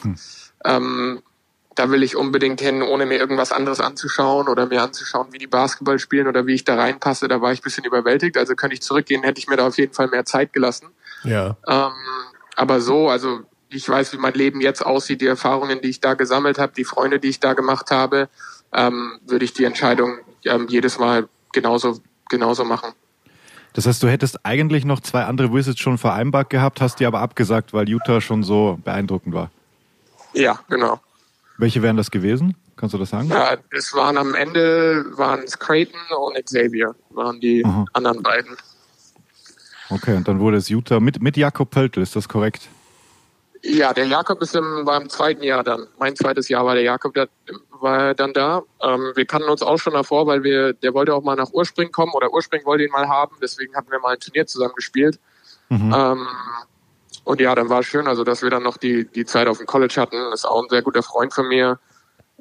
ähm, 0.65 1.23
da 1.79 1.91
will 1.91 2.03
ich 2.03 2.17
unbedingt 2.17 2.61
hin, 2.61 2.83
ohne 2.83 3.07
mir 3.07 3.19
irgendwas 3.19 3.53
anderes 3.53 3.81
anzuschauen 3.81 4.49
oder 4.49 4.67
mir 4.67 4.83
anzuschauen, 4.83 5.29
wie 5.31 5.39
die 5.39 5.47
Basketball 5.47 5.99
spielen 5.99 6.27
oder 6.27 6.47
wie 6.47 6.55
ich 6.55 6.65
da 6.65 6.75
reinpasse. 6.75 7.29
Da 7.29 7.41
war 7.41 7.53
ich 7.53 7.61
ein 7.61 7.63
bisschen 7.63 7.85
überwältigt. 7.85 8.37
Also 8.37 8.57
könnte 8.57 8.75
ich 8.75 8.83
zurückgehen, 8.83 9.23
hätte 9.23 9.39
ich 9.39 9.47
mir 9.47 9.57
da 9.57 9.69
auf 9.69 9.79
jeden 9.79 9.95
Fall 9.95 10.09
mehr 10.09 10.25
Zeit 10.25 10.53
gelassen. 10.53 10.89
Ja. 11.23 11.57
Ähm, 11.69 11.93
aber 12.57 12.81
so, 12.81 13.09
also 13.09 13.41
ich 13.71 13.89
weiß, 13.89 14.13
wie 14.13 14.17
mein 14.17 14.35
Leben 14.35 14.61
jetzt 14.61 14.85
aussieht, 14.85 15.21
die 15.21 15.27
Erfahrungen, 15.27 15.81
die 15.81 15.89
ich 15.89 16.01
da 16.01 16.15
gesammelt 16.15 16.59
habe, 16.59 16.73
die 16.77 16.85
Freunde, 16.85 17.21
die 17.21 17.29
ich 17.29 17.39
da 17.39 17.53
gemacht 17.53 17.93
habe, 17.93 18.29
ähm, 18.73 19.21
würde 19.27 19.45
ich 19.45 19.53
die 19.53 19.65
Entscheidung 19.65 20.19
ähm, 20.45 20.67
jedes 20.69 20.99
Mal 20.99 21.29
genauso, 21.53 22.01
genauso 22.29 22.65
machen. 22.65 22.93
Das 23.75 23.87
heißt, 23.87 24.03
du 24.03 24.09
hättest 24.09 24.45
eigentlich 24.45 24.85
noch 24.85 24.99
zwei 25.01 25.25
andere 25.25 25.53
Visits 25.53 25.79
schon 25.79 25.99
vereinbart 25.99 26.51
gehabt, 26.51 26.81
hast 26.81 26.99
die 26.99 27.07
aber 27.07 27.21
abgesagt, 27.21 27.73
weil 27.73 27.89
Utah 27.89 28.21
schon 28.21 28.43
so 28.43 28.81
beeindruckend 28.83 29.35
war. 29.35 29.51
Ja, 30.33 30.59
genau. 30.69 31.01
Welche 31.59 31.83
wären 31.83 31.97
das 31.97 32.11
gewesen? 32.13 32.57
Kannst 32.77 32.95
du 32.95 32.99
das 32.99 33.11
sagen? 33.11 33.29
Ja, 33.29 33.57
es 33.71 33.93
waren 33.93 34.17
am 34.17 34.35
Ende 34.35 35.05
waren 35.17 35.41
es 35.41 35.59
Creighton 35.59 36.01
und 36.17 36.43
Xavier, 36.45 36.95
waren 37.11 37.41
die 37.41 37.65
Aha. 37.65 37.85
anderen 37.93 38.23
beiden. 38.23 38.57
Okay, 39.91 40.17
und 40.17 40.29
dann 40.29 40.39
wurde 40.39 40.59
es 40.59 40.69
Utah 40.69 41.01
mit, 41.01 41.21
mit 41.21 41.37
Jakob 41.37 41.71
Pöltl, 41.71 42.01
ist 42.01 42.15
das 42.15 42.29
korrekt? 42.29 42.69
Ja, 43.63 43.93
der 43.93 44.07
Jakob 44.07 44.41
ist 44.41 44.55
im, 44.55 44.87
war 44.87 45.01
im 45.01 45.09
zweiten 45.09 45.43
Jahr 45.43 45.65
dann. 45.65 45.89
Mein 45.99 46.15
zweites 46.15 46.49
Jahr 46.49 46.65
war 46.65 46.75
der 46.75 46.85
Jakob, 46.85 47.15
der 47.15 47.29
war 47.81 48.15
dann 48.15 48.33
da. 48.33 48.63
Ähm, 48.81 49.13
wir 49.17 49.27
kannten 49.27 49.49
uns 49.49 49.63
auch 49.63 49.79
schon 49.79 49.95
davor, 49.95 50.29
weil 50.29 50.45
wir, 50.45 50.75
der 50.75 50.95
wollte 50.95 51.13
auch 51.13 51.25
mal 51.25 51.35
nach 51.35 51.53
Urspring 51.53 51.91
kommen 51.91 52.13
oder 52.13 52.33
Urspring 52.33 52.65
wollte 52.67 52.85
ihn 52.85 52.93
mal 52.93 53.09
haben, 53.09 53.37
deswegen 53.43 53.75
hatten 53.75 53.91
wir 53.91 53.99
mal 53.99 54.15
ein 54.15 54.21
Turnier 54.21 54.47
zusammen 54.47 54.75
gespielt. 54.77 55.19
Mhm. 55.71 55.93
Ähm, 55.93 56.27
und 57.29 57.43
ja, 57.43 57.55
dann 57.55 57.69
war 57.69 57.81
es 57.81 57.87
schön, 57.87 58.07
also 58.07 58.25
dass 58.25 58.41
wir 58.41 58.49
dann 58.49 58.63
noch 58.63 58.79
die, 58.79 59.05
die 59.05 59.27
Zeit 59.27 59.49
auf 59.49 59.59
dem 59.59 59.67
College 59.67 59.97
hatten. 59.99 60.17
Das 60.31 60.41
ist 60.41 60.45
auch 60.47 60.63
ein 60.63 60.69
sehr 60.71 60.81
guter 60.81 61.03
Freund 61.03 61.35
von 61.35 61.47
mir. 61.47 61.79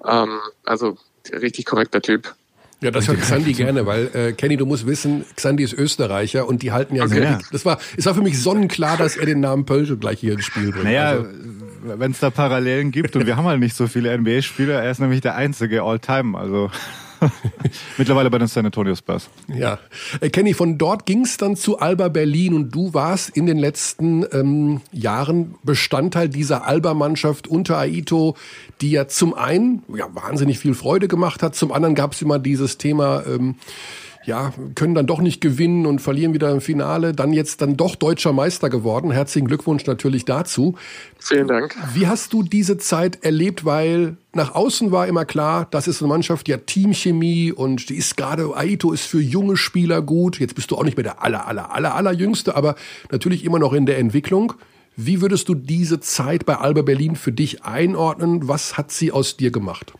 Ähm, 0.05 0.39
also 0.63 0.97
richtig 1.29 1.65
korrekter 1.65 2.01
Typ. 2.01 2.33
Ja, 2.79 2.89
das 2.91 3.09
hört 3.09 3.19
Xandi 3.19 3.51
gerne, 3.51 3.85
weil 3.85 4.09
äh, 4.13 4.31
Kenny, 4.31 4.55
du 4.55 4.65
musst 4.65 4.87
wissen, 4.87 5.25
Xandi 5.35 5.63
ist 5.63 5.73
Österreicher 5.73 6.47
und 6.47 6.63
die 6.63 6.71
halten 6.71 6.95
ja 6.95 7.03
okay. 7.03 7.15
sehr. 7.15 7.39
Das 7.51 7.65
war, 7.65 7.79
es 7.97 8.05
war 8.05 8.15
für 8.15 8.21
mich 8.21 8.41
sonnenklar, 8.41 8.95
dass 8.95 9.17
er 9.17 9.25
den 9.25 9.41
Namen 9.41 9.65
Pölsche 9.65 9.97
gleich 9.97 10.21
hier 10.21 10.31
ins 10.31 10.45
Spiel 10.45 10.71
bringt. 10.71 10.85
Naja, 10.85 11.09
also, 11.09 11.25
wenn 11.83 12.11
es 12.11 12.21
da 12.21 12.29
Parallelen 12.29 12.91
gibt 12.91 13.13
und 13.17 13.25
wir 13.25 13.35
haben 13.35 13.45
halt 13.45 13.59
nicht 13.59 13.75
so 13.75 13.87
viele 13.87 14.17
NBA-Spieler, 14.17 14.81
er 14.81 14.89
ist 14.89 15.01
nämlich 15.01 15.19
der 15.19 15.35
einzige 15.35 15.83
All-Time. 15.83 16.37
Also 16.37 16.71
Mittlerweile 17.97 18.29
bei 18.29 18.37
den 18.37 18.47
San 18.47 18.65
Antonio 18.65 18.95
Spurs. 18.95 19.29
Ja. 19.47 19.79
Äh, 20.21 20.29
Kenny, 20.29 20.53
von 20.53 20.77
dort 20.77 21.05
ging 21.05 21.23
es 21.23 21.37
dann 21.37 21.55
zu 21.55 21.79
Alba 21.79 22.09
Berlin 22.09 22.53
und 22.53 22.73
du 22.73 22.93
warst 22.93 23.29
in 23.29 23.45
den 23.45 23.57
letzten 23.57 24.25
ähm, 24.31 24.81
Jahren 24.91 25.55
Bestandteil 25.63 26.29
dieser 26.29 26.65
Alba-Mannschaft 26.65 27.47
unter 27.47 27.77
Aito, 27.77 28.35
die 28.81 28.91
ja 28.91 29.07
zum 29.07 29.33
einen 29.33 29.83
ja, 29.95 30.07
wahnsinnig 30.13 30.59
viel 30.59 30.73
Freude 30.73 31.07
gemacht 31.07 31.43
hat, 31.43 31.55
zum 31.55 31.71
anderen 31.71 31.95
gab 31.95 32.13
es 32.13 32.21
immer 32.21 32.39
dieses 32.39 32.77
Thema, 32.77 33.23
ähm, 33.25 33.55
ja, 34.27 34.53
können 34.75 34.93
dann 34.93 35.07
doch 35.07 35.21
nicht 35.21 35.39
gewinnen 35.39 35.85
und 35.85 35.99
verlieren 35.99 36.33
wieder 36.33 36.51
im 36.51 36.59
Finale. 36.59 37.13
Dann 37.13 37.31
jetzt 37.31 37.61
dann 37.61 37.77
doch 37.77 37.95
deutscher 37.95 38.33
Meister 38.33 38.69
geworden. 38.69 39.09
Herzlichen 39.09 39.47
Glückwunsch 39.47 39.85
natürlich 39.85 40.25
dazu. 40.25 40.75
Vielen 41.17 41.47
Dank. 41.47 41.75
Wie 41.93 42.07
hast 42.07 42.33
du 42.33 42.43
diese 42.43 42.77
Zeit 42.77 43.23
erlebt? 43.23 43.63
Weil 43.63 44.17
nach 44.33 44.53
außen 44.53 44.91
war 44.91 45.07
immer 45.07 45.23
klar, 45.23 45.67
das 45.71 45.87
ist 45.87 46.01
eine 46.01 46.09
Mannschaft, 46.09 46.47
die 46.47 46.53
hat 46.53 46.67
Teamchemie 46.67 47.53
und 47.53 47.89
die 47.89 47.95
ist 47.95 48.17
gerade, 48.17 48.55
Aito 48.55 48.91
ist 48.91 49.05
für 49.05 49.21
junge 49.21 49.55
Spieler 49.55 50.01
gut. 50.01 50.39
Jetzt 50.39 50.55
bist 50.55 50.71
du 50.71 50.75
auch 50.75 50.83
nicht 50.83 50.97
mehr 50.97 51.05
der 51.05 51.23
aller, 51.23 51.47
aller, 51.47 51.73
aller, 51.73 51.95
aller 51.95 52.11
Jüngste, 52.11 52.55
aber 52.55 52.75
natürlich 53.09 53.45
immer 53.45 53.59
noch 53.59 53.71
in 53.71 53.85
der 53.85 53.97
Entwicklung. 53.97 54.53
Wie 54.97 55.21
würdest 55.21 55.47
du 55.47 55.55
diese 55.55 56.01
Zeit 56.01 56.45
bei 56.45 56.57
Alba 56.57 56.81
Berlin 56.81 57.15
für 57.15 57.31
dich 57.31 57.63
einordnen? 57.63 58.49
Was 58.49 58.77
hat 58.77 58.91
sie 58.91 59.13
aus 59.13 59.37
dir 59.37 59.51
gemacht? 59.51 59.93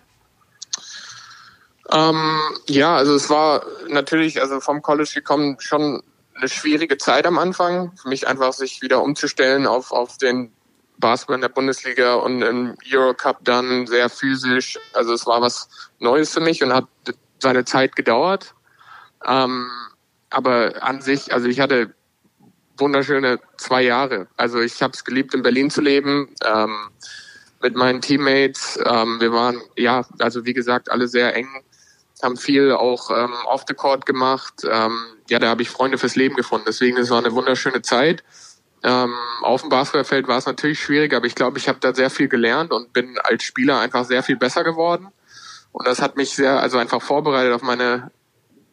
Ähm, 1.91 2.39
ja, 2.67 2.95
also 2.95 3.15
es 3.15 3.29
war 3.29 3.65
natürlich, 3.87 4.41
also 4.41 4.59
vom 4.59 4.81
College 4.81 5.11
gekommen, 5.13 5.57
schon 5.59 6.03
eine 6.35 6.49
schwierige 6.49 6.97
Zeit 6.97 7.25
am 7.25 7.37
Anfang. 7.37 7.95
Für 7.97 8.09
mich 8.09 8.27
einfach 8.27 8.53
sich 8.53 8.81
wieder 8.81 9.01
umzustellen 9.01 9.65
auf, 9.67 9.91
auf 9.91 10.17
den 10.17 10.51
Basketball 10.97 11.35
in 11.35 11.41
der 11.41 11.49
Bundesliga 11.49 12.15
und 12.15 12.41
im 12.41 12.75
Eurocup 12.91 13.39
dann 13.43 13.87
sehr 13.87 14.09
physisch. 14.09 14.77
Also 14.93 15.13
es 15.13 15.25
war 15.25 15.41
was 15.41 15.69
Neues 15.99 16.31
für 16.31 16.41
mich 16.41 16.63
und 16.63 16.73
hat 16.73 16.85
seine 17.39 17.65
Zeit 17.65 17.95
gedauert. 17.95 18.53
Ähm, 19.25 19.69
aber 20.29 20.73
an 20.81 21.01
sich, 21.01 21.33
also 21.33 21.47
ich 21.47 21.59
hatte 21.59 21.93
wunderschöne 22.77 23.39
zwei 23.57 23.83
Jahre. 23.83 24.27
Also 24.35 24.59
ich 24.59 24.81
habe 24.81 24.93
es 24.93 25.03
geliebt, 25.03 25.33
in 25.33 25.41
Berlin 25.41 25.69
zu 25.69 25.81
leben. 25.81 26.35
Ähm, 26.43 26.89
mit 27.61 27.75
meinen 27.75 28.01
Teammates. 28.01 28.79
Ähm, 28.85 29.19
wir 29.19 29.31
waren, 29.31 29.61
ja, 29.75 30.05
also 30.19 30.45
wie 30.45 30.53
gesagt, 30.53 30.91
alle 30.91 31.07
sehr 31.07 31.35
eng 31.35 31.47
haben 32.23 32.37
viel 32.37 32.71
auch 32.71 33.11
ähm, 33.11 33.33
off 33.45 33.63
the 33.67 33.73
court 33.73 34.05
gemacht. 34.05 34.65
Ähm, 34.69 34.97
ja, 35.29 35.39
da 35.39 35.49
habe 35.49 35.61
ich 35.61 35.69
Freunde 35.69 35.97
fürs 35.97 36.15
Leben 36.15 36.35
gefunden. 36.35 36.65
Deswegen 36.67 36.97
es 36.97 37.09
war 37.09 37.19
eine 37.19 37.33
wunderschöne 37.33 37.81
Zeit. 37.81 38.23
Ähm, 38.83 39.13
auf 39.41 39.61
dem 39.61 39.69
Basketballfeld 39.69 40.27
war 40.27 40.37
es 40.37 40.45
natürlich 40.45 40.79
schwierig, 40.79 41.13
aber 41.13 41.25
ich 41.25 41.35
glaube, 41.35 41.57
ich 41.57 41.67
habe 41.67 41.79
da 41.79 41.93
sehr 41.93 42.09
viel 42.09 42.27
gelernt 42.27 42.71
und 42.71 42.93
bin 42.93 43.17
als 43.23 43.43
Spieler 43.43 43.79
einfach 43.79 44.05
sehr 44.05 44.23
viel 44.23 44.37
besser 44.37 44.63
geworden. 44.63 45.09
Und 45.71 45.87
das 45.87 46.01
hat 46.01 46.15
mich 46.15 46.31
sehr, 46.31 46.59
also 46.59 46.77
einfach 46.77 47.01
vorbereitet 47.01 47.53
auf 47.53 47.61
meine 47.61 48.11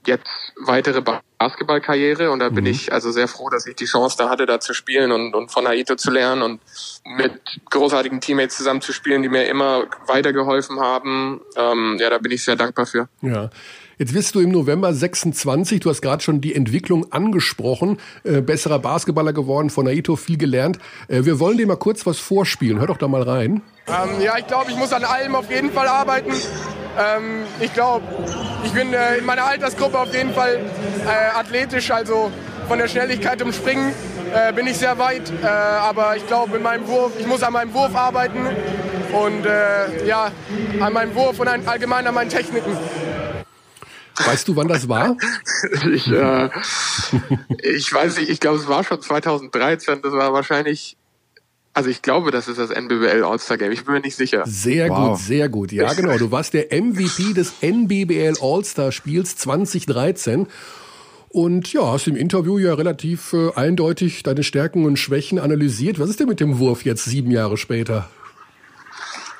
jetzt 0.08 0.52
weitere 0.56 1.02
Basketballkarriere 1.38 2.30
und 2.30 2.40
da 2.40 2.49
bin 2.49 2.64
mhm. 2.64 2.70
ich 2.70 2.92
also 2.92 3.11
sehr 3.11 3.28
froh, 3.28 3.50
dass 3.50 3.66
ich 3.66 3.76
die 3.76 3.84
Chance 3.87 4.16
da 4.18 4.28
hatte, 4.28 4.46
da 4.46 4.61
zu 4.61 4.75
spielen 4.75 5.12
und, 5.12 5.34
und 5.34 5.50
von 5.50 5.66
Aito 5.66 5.96
zu 5.96 6.11
lernen 6.11 6.42
und 6.42 6.61
mit 7.04 7.40
großartigen 7.70 8.20
Teammates 8.20 8.56
zusammen 8.56 8.80
zu 8.80 8.92
spielen, 8.92 9.23
die 9.23 9.28
mir 9.28 9.46
immer 9.46 9.84
weitergeholfen 10.06 10.80
haben. 10.80 11.40
Ähm, 11.56 11.99
ja, 12.00 12.11
da 12.11 12.18
bin 12.18 12.32
ich 12.32 12.44
sehr 12.44 12.56
dankbar 12.56 12.87
für. 12.87 13.08
Ja. 13.23 13.50
Jetzt 13.98 14.12
wirst 14.12 14.34
du 14.34 14.40
im 14.40 14.50
November 14.50 14.92
26, 14.92 15.80
du 15.80 15.88
hast 15.88 16.02
gerade 16.02 16.22
schon 16.22 16.40
die 16.40 16.54
Entwicklung 16.54 17.12
angesprochen, 17.12 17.98
äh, 18.24 18.40
besserer 18.40 18.80
Basketballer 18.80 19.32
geworden, 19.32 19.70
von 19.70 19.86
Aito 19.86 20.16
viel 20.16 20.36
gelernt. 20.36 20.78
Äh, 21.06 21.24
wir 21.24 21.38
wollen 21.38 21.58
dir 21.58 21.66
mal 21.66 21.76
kurz 21.76 22.04
was 22.04 22.18
vorspielen. 22.18 22.80
Hör 22.80 22.88
doch 22.88 22.96
da 22.96 23.06
mal 23.06 23.22
rein. 23.22 23.62
Ähm, 23.86 24.20
ja, 24.20 24.36
ich 24.36 24.46
glaube, 24.48 24.70
ich 24.70 24.76
muss 24.76 24.92
an 24.92 25.04
allem 25.04 25.36
auf 25.36 25.48
jeden 25.48 25.70
Fall 25.70 25.86
arbeiten. 25.86 26.32
Ähm, 26.98 27.44
ich 27.60 27.72
glaube, 27.72 28.04
ich 28.64 28.72
bin 28.72 28.92
äh, 28.92 29.18
in 29.18 29.26
meiner 29.26 29.44
Altersgruppe 29.44 29.98
auf 29.98 30.12
jeden 30.12 30.32
Fall 30.32 30.56
äh, 31.06 31.38
athletisch, 31.38 31.90
also 31.92 32.32
von 32.66 32.78
der 32.78 32.88
Schnelligkeit 32.88 33.40
im 33.42 33.52
Springen 33.52 33.92
äh, 34.35 34.52
bin 34.52 34.66
ich 34.66 34.78
sehr 34.78 34.98
weit. 34.98 35.30
Äh, 35.42 35.46
aber 35.46 36.16
ich 36.16 36.26
glaube, 36.26 36.52
mit 36.52 36.62
meinem 36.64 36.88
Wurf, 36.88 37.12
ich 37.18 37.26
muss 37.26 37.44
an 37.44 37.52
meinem 37.52 37.72
Wurf 37.74 37.94
arbeiten 37.94 38.40
und 39.12 39.44
ja, 40.04 40.33
an 40.80 40.92
meinem 40.92 41.14
Wurf 41.14 41.38
und 41.38 41.46
allgemein 41.46 42.04
an 42.04 42.14
meinen 42.14 42.30
Techniken. 42.30 42.76
Weißt 44.24 44.46
du, 44.48 44.57
wann 44.57 44.68
das 44.68 44.88
war? 44.88 45.16
ich, 45.92 46.09
äh, 46.09 46.50
ich 47.62 47.92
weiß 47.92 48.18
nicht, 48.18 48.31
ich 48.31 48.40
glaube, 48.40 48.59
es 48.59 48.68
war 48.68 48.85
schon 48.85 49.00
2013. 49.00 50.03
Das 50.03 50.12
war 50.12 50.33
wahrscheinlich 50.33 50.96
also 51.77 51.90
ich 51.90 52.03
glaube, 52.03 52.31
das 52.31 52.46
ist 52.46 52.59
das 52.59 52.70
NBBL 52.70 53.24
All-Star 53.24 53.59
Game. 53.59 53.72
Ich 53.72 53.85
bin 53.85 53.94
mir 53.94 54.00
nicht 54.00 54.14
sicher. 54.14 54.44
Sehr 54.46 54.88
wow. 54.88 55.11
gut, 55.11 55.18
sehr 55.18 55.48
gut. 55.48 55.72
Ja, 55.72 55.92
genau. 55.92 56.16
Du 56.18 56.31
warst 56.31 56.55
der 56.55 56.68
MVP 56.70 57.33
des 57.33 57.53
NBBL 57.62 58.35
All-Star 58.40 58.92
Spiels 58.92 59.37
2013. 59.37 60.46
Und 61.31 61.72
ja, 61.72 61.90
hast 61.90 62.07
im 62.07 62.14
Interview 62.14 62.59
ja 62.59 62.74
relativ 62.74 63.33
äh, 63.33 63.53
eindeutig 63.57 64.22
deine 64.22 64.44
Stärken 64.44 64.85
und 64.85 65.00
Schwächen 65.00 65.40
analysiert. 65.40 65.98
Was 65.98 66.11
ist 66.11 66.20
denn 66.20 66.29
mit 66.29 66.38
dem 66.38 66.61
Wurf 66.61 66.85
jetzt 66.85 67.07
sieben 67.07 67.33
Jahre 67.33 67.57
später? 67.57 68.09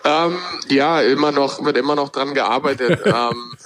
Ähm, 0.05 0.39
ja, 0.69 1.01
immer 1.01 1.33
noch, 1.33 1.65
wird 1.65 1.79
immer 1.79 1.95
noch 1.95 2.11
dran 2.11 2.35
gearbeitet. 2.35 3.01
ähm, 3.07 3.57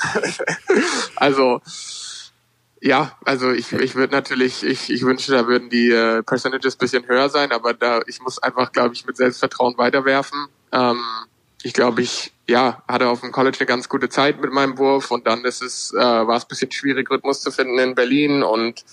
also 1.17 1.61
ja, 2.81 3.19
also 3.25 3.51
ich, 3.51 3.73
ich 3.73 3.97
würde 3.97 4.15
natürlich, 4.15 4.63
ich, 4.63 4.91
ich 4.91 5.03
wünsche, 5.03 5.33
da 5.33 5.47
würden 5.49 5.69
die 5.69 5.91
äh, 5.91 6.23
Percentages 6.23 6.77
bisschen 6.77 7.07
höher 7.09 7.29
sein, 7.29 7.51
aber 7.51 7.75
da 7.75 8.03
ich 8.07 8.21
muss 8.21 8.41
einfach, 8.41 8.71
glaube 8.73 8.95
ich, 8.95 9.05
mit 9.05 9.17
Selbstvertrauen 9.17 9.77
weiterwerfen. 9.79 10.47
Ähm, 10.71 11.03
ich 11.63 11.73
glaube, 11.73 12.03
ich 12.03 12.33
ja 12.47 12.83
hatte 12.87 13.09
auf 13.09 13.21
dem 13.21 13.33
College 13.33 13.59
eine 13.61 13.67
ganz 13.67 13.89
gute 13.89 14.09
Zeit 14.09 14.41
mit 14.41 14.53
meinem 14.53 14.79
Wurf 14.79 15.11
und 15.11 15.27
dann 15.27 15.45
ist 15.45 15.61
es 15.61 15.93
äh, 15.93 15.99
war 15.99 16.37
es 16.37 16.45
bisschen 16.45 16.71
schwierig, 16.71 17.11
Rhythmus 17.11 17.41
zu 17.41 17.51
finden 17.51 17.79
in 17.81 17.95
Berlin 17.97 18.45
und 18.45 18.85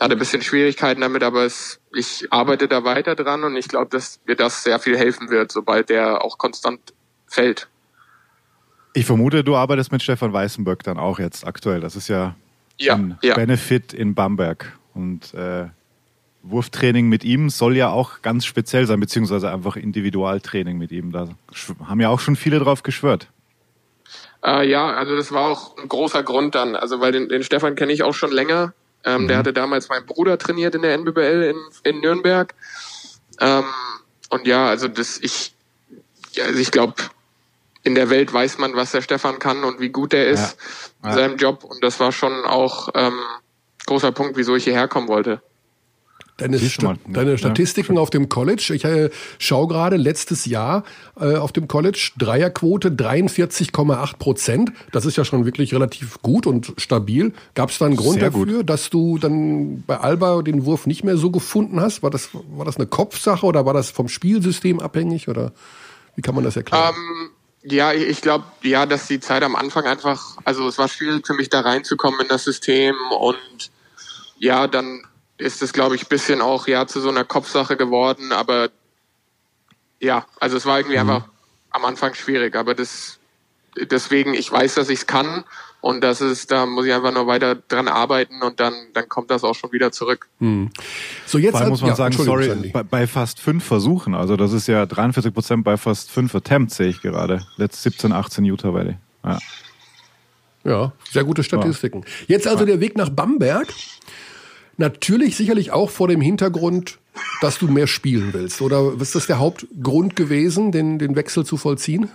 hatte 0.00 0.14
ein 0.14 0.18
bisschen 0.18 0.42
Schwierigkeiten 0.42 1.00
damit, 1.00 1.22
aber 1.22 1.44
es, 1.44 1.80
ich 1.94 2.26
arbeite 2.30 2.68
da 2.68 2.84
weiter 2.84 3.14
dran 3.14 3.44
und 3.44 3.56
ich 3.56 3.68
glaube, 3.68 3.90
dass 3.90 4.20
mir 4.26 4.36
das 4.36 4.64
sehr 4.64 4.78
viel 4.78 4.98
helfen 4.98 5.30
wird, 5.30 5.52
sobald 5.52 5.88
der 5.88 6.24
auch 6.24 6.38
konstant 6.38 6.94
fällt. 7.26 7.68
Ich 8.92 9.06
vermute, 9.06 9.44
du 9.44 9.56
arbeitest 9.56 9.92
mit 9.92 10.02
Stefan 10.02 10.32
Weißenberg 10.32 10.82
dann 10.82 10.98
auch 10.98 11.18
jetzt 11.18 11.46
aktuell. 11.46 11.80
Das 11.80 11.96
ist 11.96 12.08
ja 12.08 12.34
ja, 12.78 12.94
ein 12.94 13.18
ja. 13.22 13.34
Benefit 13.34 13.92
in 13.92 14.14
Bamberg. 14.14 14.78
Und 14.94 15.34
äh, 15.34 15.66
Wurftraining 16.42 17.08
mit 17.08 17.24
ihm 17.24 17.50
soll 17.50 17.76
ja 17.76 17.90
auch 17.90 18.22
ganz 18.22 18.44
speziell 18.44 18.86
sein, 18.86 19.00
beziehungsweise 19.00 19.50
einfach 19.50 19.76
Individualtraining 19.76 20.78
mit 20.78 20.92
ihm. 20.92 21.12
Da 21.12 21.28
haben 21.84 22.00
ja 22.00 22.08
auch 22.08 22.20
schon 22.20 22.36
viele 22.36 22.58
drauf 22.58 22.82
geschwört. 22.82 23.28
Äh, 24.44 24.68
ja, 24.68 24.92
also 24.92 25.16
das 25.16 25.32
war 25.32 25.48
auch 25.48 25.76
ein 25.78 25.88
großer 25.88 26.22
Grund 26.22 26.54
dann. 26.54 26.76
Also 26.76 27.00
weil 27.00 27.12
den, 27.12 27.28
den 27.28 27.42
Stefan 27.42 27.74
kenne 27.74 27.92
ich 27.92 28.02
auch 28.02 28.14
schon 28.14 28.30
länger. 28.30 28.74
Ähm, 29.04 29.22
mhm. 29.22 29.28
Der 29.28 29.38
hatte 29.38 29.52
damals 29.52 29.88
meinen 29.88 30.06
Bruder 30.06 30.38
trainiert 30.38 30.74
in 30.74 30.82
der 30.82 30.94
NBBL 30.94 31.54
in, 31.54 31.56
in 31.92 32.00
Nürnberg. 32.00 32.54
Ähm, 33.40 33.64
und 34.30 34.46
ja, 34.46 34.66
also 34.66 34.88
das 34.88 35.18
ich, 35.18 35.54
ja, 36.32 36.44
also 36.44 36.58
ich 36.58 36.70
glaube, 36.70 36.94
in 37.82 37.94
der 37.94 38.10
Welt 38.10 38.32
weiß 38.32 38.58
man, 38.58 38.74
was 38.74 38.92
der 38.92 39.02
Stefan 39.02 39.38
kann 39.38 39.62
und 39.62 39.78
wie 39.78 39.90
gut 39.90 40.14
er 40.14 40.26
ist 40.26 40.56
ja. 41.02 41.10
in 41.10 41.14
seinem 41.14 41.36
Job. 41.36 41.64
Und 41.64 41.84
das 41.84 42.00
war 42.00 42.12
schon 42.12 42.44
auch 42.44 42.88
ähm, 42.94 43.18
großer 43.86 44.12
Punkt, 44.12 44.36
wieso 44.36 44.56
ich 44.56 44.64
hierher 44.64 44.88
kommen 44.88 45.08
wollte. 45.08 45.42
Deine, 46.36 46.58
Sta 46.58 46.96
deine 47.06 47.38
Statistiken 47.38 47.94
ja. 47.94 48.02
auf 48.02 48.10
dem 48.10 48.28
College, 48.28 48.72
ich 48.74 48.84
äh, 48.84 49.10
schaue 49.38 49.68
gerade 49.68 49.96
letztes 49.96 50.46
Jahr 50.46 50.82
äh, 51.20 51.36
auf 51.36 51.52
dem 51.52 51.68
College, 51.68 52.10
Dreierquote 52.18 52.90
43,8 52.90 54.18
Prozent. 54.18 54.72
Das 54.90 55.06
ist 55.06 55.16
ja 55.16 55.24
schon 55.24 55.44
wirklich 55.44 55.72
relativ 55.72 56.20
gut 56.22 56.48
und 56.48 56.72
stabil. 56.76 57.32
Gab 57.54 57.70
es 57.70 57.78
da 57.78 57.86
einen 57.86 57.94
Grund 57.94 58.18
Sehr 58.18 58.30
dafür, 58.30 58.46
gut. 58.46 58.68
dass 58.68 58.90
du 58.90 59.18
dann 59.18 59.84
bei 59.86 59.96
Alba 59.98 60.42
den 60.42 60.64
Wurf 60.64 60.86
nicht 60.86 61.04
mehr 61.04 61.16
so 61.16 61.30
gefunden 61.30 61.80
hast? 61.80 62.02
War 62.02 62.10
das, 62.10 62.30
war 62.32 62.64
das 62.64 62.78
eine 62.78 62.86
Kopfsache 62.86 63.46
oder 63.46 63.64
war 63.64 63.74
das 63.74 63.90
vom 63.90 64.08
Spielsystem 64.08 64.80
abhängig 64.80 65.28
oder 65.28 65.52
wie 66.16 66.22
kann 66.22 66.34
man 66.34 66.42
das 66.42 66.56
erklären? 66.56 66.94
Um 66.96 66.96
ähm, 66.96 67.30
ja, 67.66 67.92
ich 67.92 68.20
glaube, 68.20 68.44
ja, 68.62 68.86
dass 68.86 69.06
die 69.06 69.20
Zeit 69.20 69.42
am 69.42 69.56
Anfang 69.56 69.84
einfach, 69.84 70.36
also 70.44 70.68
es 70.68 70.78
war 70.78 70.88
schwierig 70.88 71.26
für 71.26 71.34
mich 71.34 71.48
da 71.48 71.60
reinzukommen 71.60 72.20
in 72.20 72.28
das 72.28 72.44
System 72.44 72.94
und 73.18 73.70
ja, 74.38 74.66
dann 74.66 75.02
ist 75.38 75.62
es, 75.62 75.72
glaube 75.72 75.96
ich, 75.96 76.08
bisschen 76.08 76.40
auch 76.40 76.66
ja 76.66 76.86
zu 76.86 77.00
so 77.00 77.08
einer 77.08 77.24
Kopfsache 77.24 77.76
geworden, 77.76 78.32
aber 78.32 78.70
ja, 80.00 80.26
also 80.40 80.56
es 80.56 80.66
war 80.66 80.78
irgendwie 80.78 80.98
mhm. 80.98 81.10
einfach 81.10 81.28
am 81.70 81.84
Anfang 81.84 82.14
schwierig, 82.14 82.54
aber 82.56 82.74
das 82.74 83.18
deswegen, 83.90 84.34
ich 84.34 84.50
weiß, 84.50 84.74
dass 84.74 84.88
ich 84.88 85.00
es 85.00 85.06
kann 85.06 85.44
und 85.80 86.02
das 86.02 86.20
ist, 86.20 86.50
da 86.50 86.66
muss 86.66 86.86
ich 86.86 86.92
einfach 86.92 87.12
nur 87.12 87.26
weiter 87.26 87.56
dran 87.56 87.88
arbeiten 87.88 88.42
und 88.42 88.60
dann, 88.60 88.74
dann 88.94 89.08
kommt 89.08 89.30
das 89.30 89.44
auch 89.44 89.54
schon 89.54 89.72
wieder 89.72 89.92
zurück. 89.92 90.28
Hm. 90.40 90.70
So 91.26 91.38
jetzt 91.38 91.58
Vor 91.58 91.66
muss 91.68 91.80
man 91.80 91.90
ja, 91.90 91.96
sagen, 91.96 92.14
sorry, 92.14 92.70
bei, 92.72 92.82
bei, 92.82 93.06
fast 93.06 93.40
fünf 93.40 93.64
Versuchen, 93.64 94.14
also 94.14 94.36
das 94.36 94.52
ist 94.52 94.66
ja 94.66 94.86
43 94.86 95.34
Prozent 95.34 95.64
bei 95.64 95.76
fast 95.76 96.10
fünf 96.10 96.34
Attempts, 96.34 96.76
sehe 96.76 96.88
ich 96.88 97.02
gerade. 97.02 97.46
Letzt 97.56 97.82
17, 97.82 98.12
18 98.12 98.44
Utah 98.44 98.72
Valley. 98.72 98.96
Ja. 99.24 99.38
ja, 100.64 100.92
sehr 101.10 101.24
gute 101.24 101.42
Statistiken. 101.42 102.02
Ja. 102.02 102.36
Jetzt 102.36 102.46
also 102.46 102.64
der 102.64 102.80
Weg 102.80 102.96
nach 102.96 103.10
Bamberg. 103.10 103.68
Natürlich 104.76 105.36
sicherlich 105.36 105.70
auch 105.70 105.90
vor 105.90 106.08
dem 106.08 106.20
Hintergrund, 106.20 106.98
dass 107.40 107.58
du 107.58 107.68
mehr 107.68 107.86
spielen 107.86 108.32
willst. 108.32 108.60
Oder 108.60 108.94
ist 109.00 109.14
das 109.14 109.26
der 109.26 109.38
Hauptgrund 109.38 110.16
gewesen, 110.16 110.72
den, 110.72 110.98
den 110.98 111.16
Wechsel 111.16 111.44
zu 111.44 111.56
vollziehen? 111.56 112.10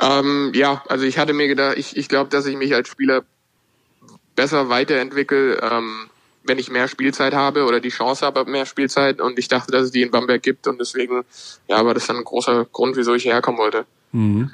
Ähm, 0.00 0.52
ja, 0.54 0.82
also 0.88 1.04
ich 1.04 1.18
hatte 1.18 1.32
mir 1.32 1.48
gedacht, 1.48 1.76
ich, 1.78 1.96
ich 1.96 2.08
glaube, 2.08 2.30
dass 2.30 2.46
ich 2.46 2.56
mich 2.56 2.74
als 2.74 2.88
Spieler 2.88 3.24
besser 4.34 4.68
weiterentwickle, 4.68 5.60
ähm, 5.62 6.08
wenn 6.44 6.58
ich 6.58 6.70
mehr 6.70 6.88
Spielzeit 6.88 7.34
habe 7.34 7.64
oder 7.64 7.80
die 7.80 7.90
Chance 7.90 8.26
habe 8.26 8.44
mehr 8.44 8.66
Spielzeit. 8.66 9.20
Und 9.20 9.38
ich 9.38 9.48
dachte, 9.48 9.70
dass 9.70 9.84
es 9.84 9.90
die 9.92 10.02
in 10.02 10.10
Bamberg 10.10 10.42
gibt 10.42 10.66
und 10.66 10.80
deswegen, 10.80 11.22
ja, 11.68 11.84
war 11.84 11.94
das 11.94 12.06
dann 12.06 12.16
ein 12.16 12.24
großer 12.24 12.66
Grund, 12.72 12.96
wieso 12.96 13.14
ich 13.14 13.22
hierher 13.22 13.42
kommen 13.42 13.58
wollte. 13.58 13.84
Mhm. 14.12 14.50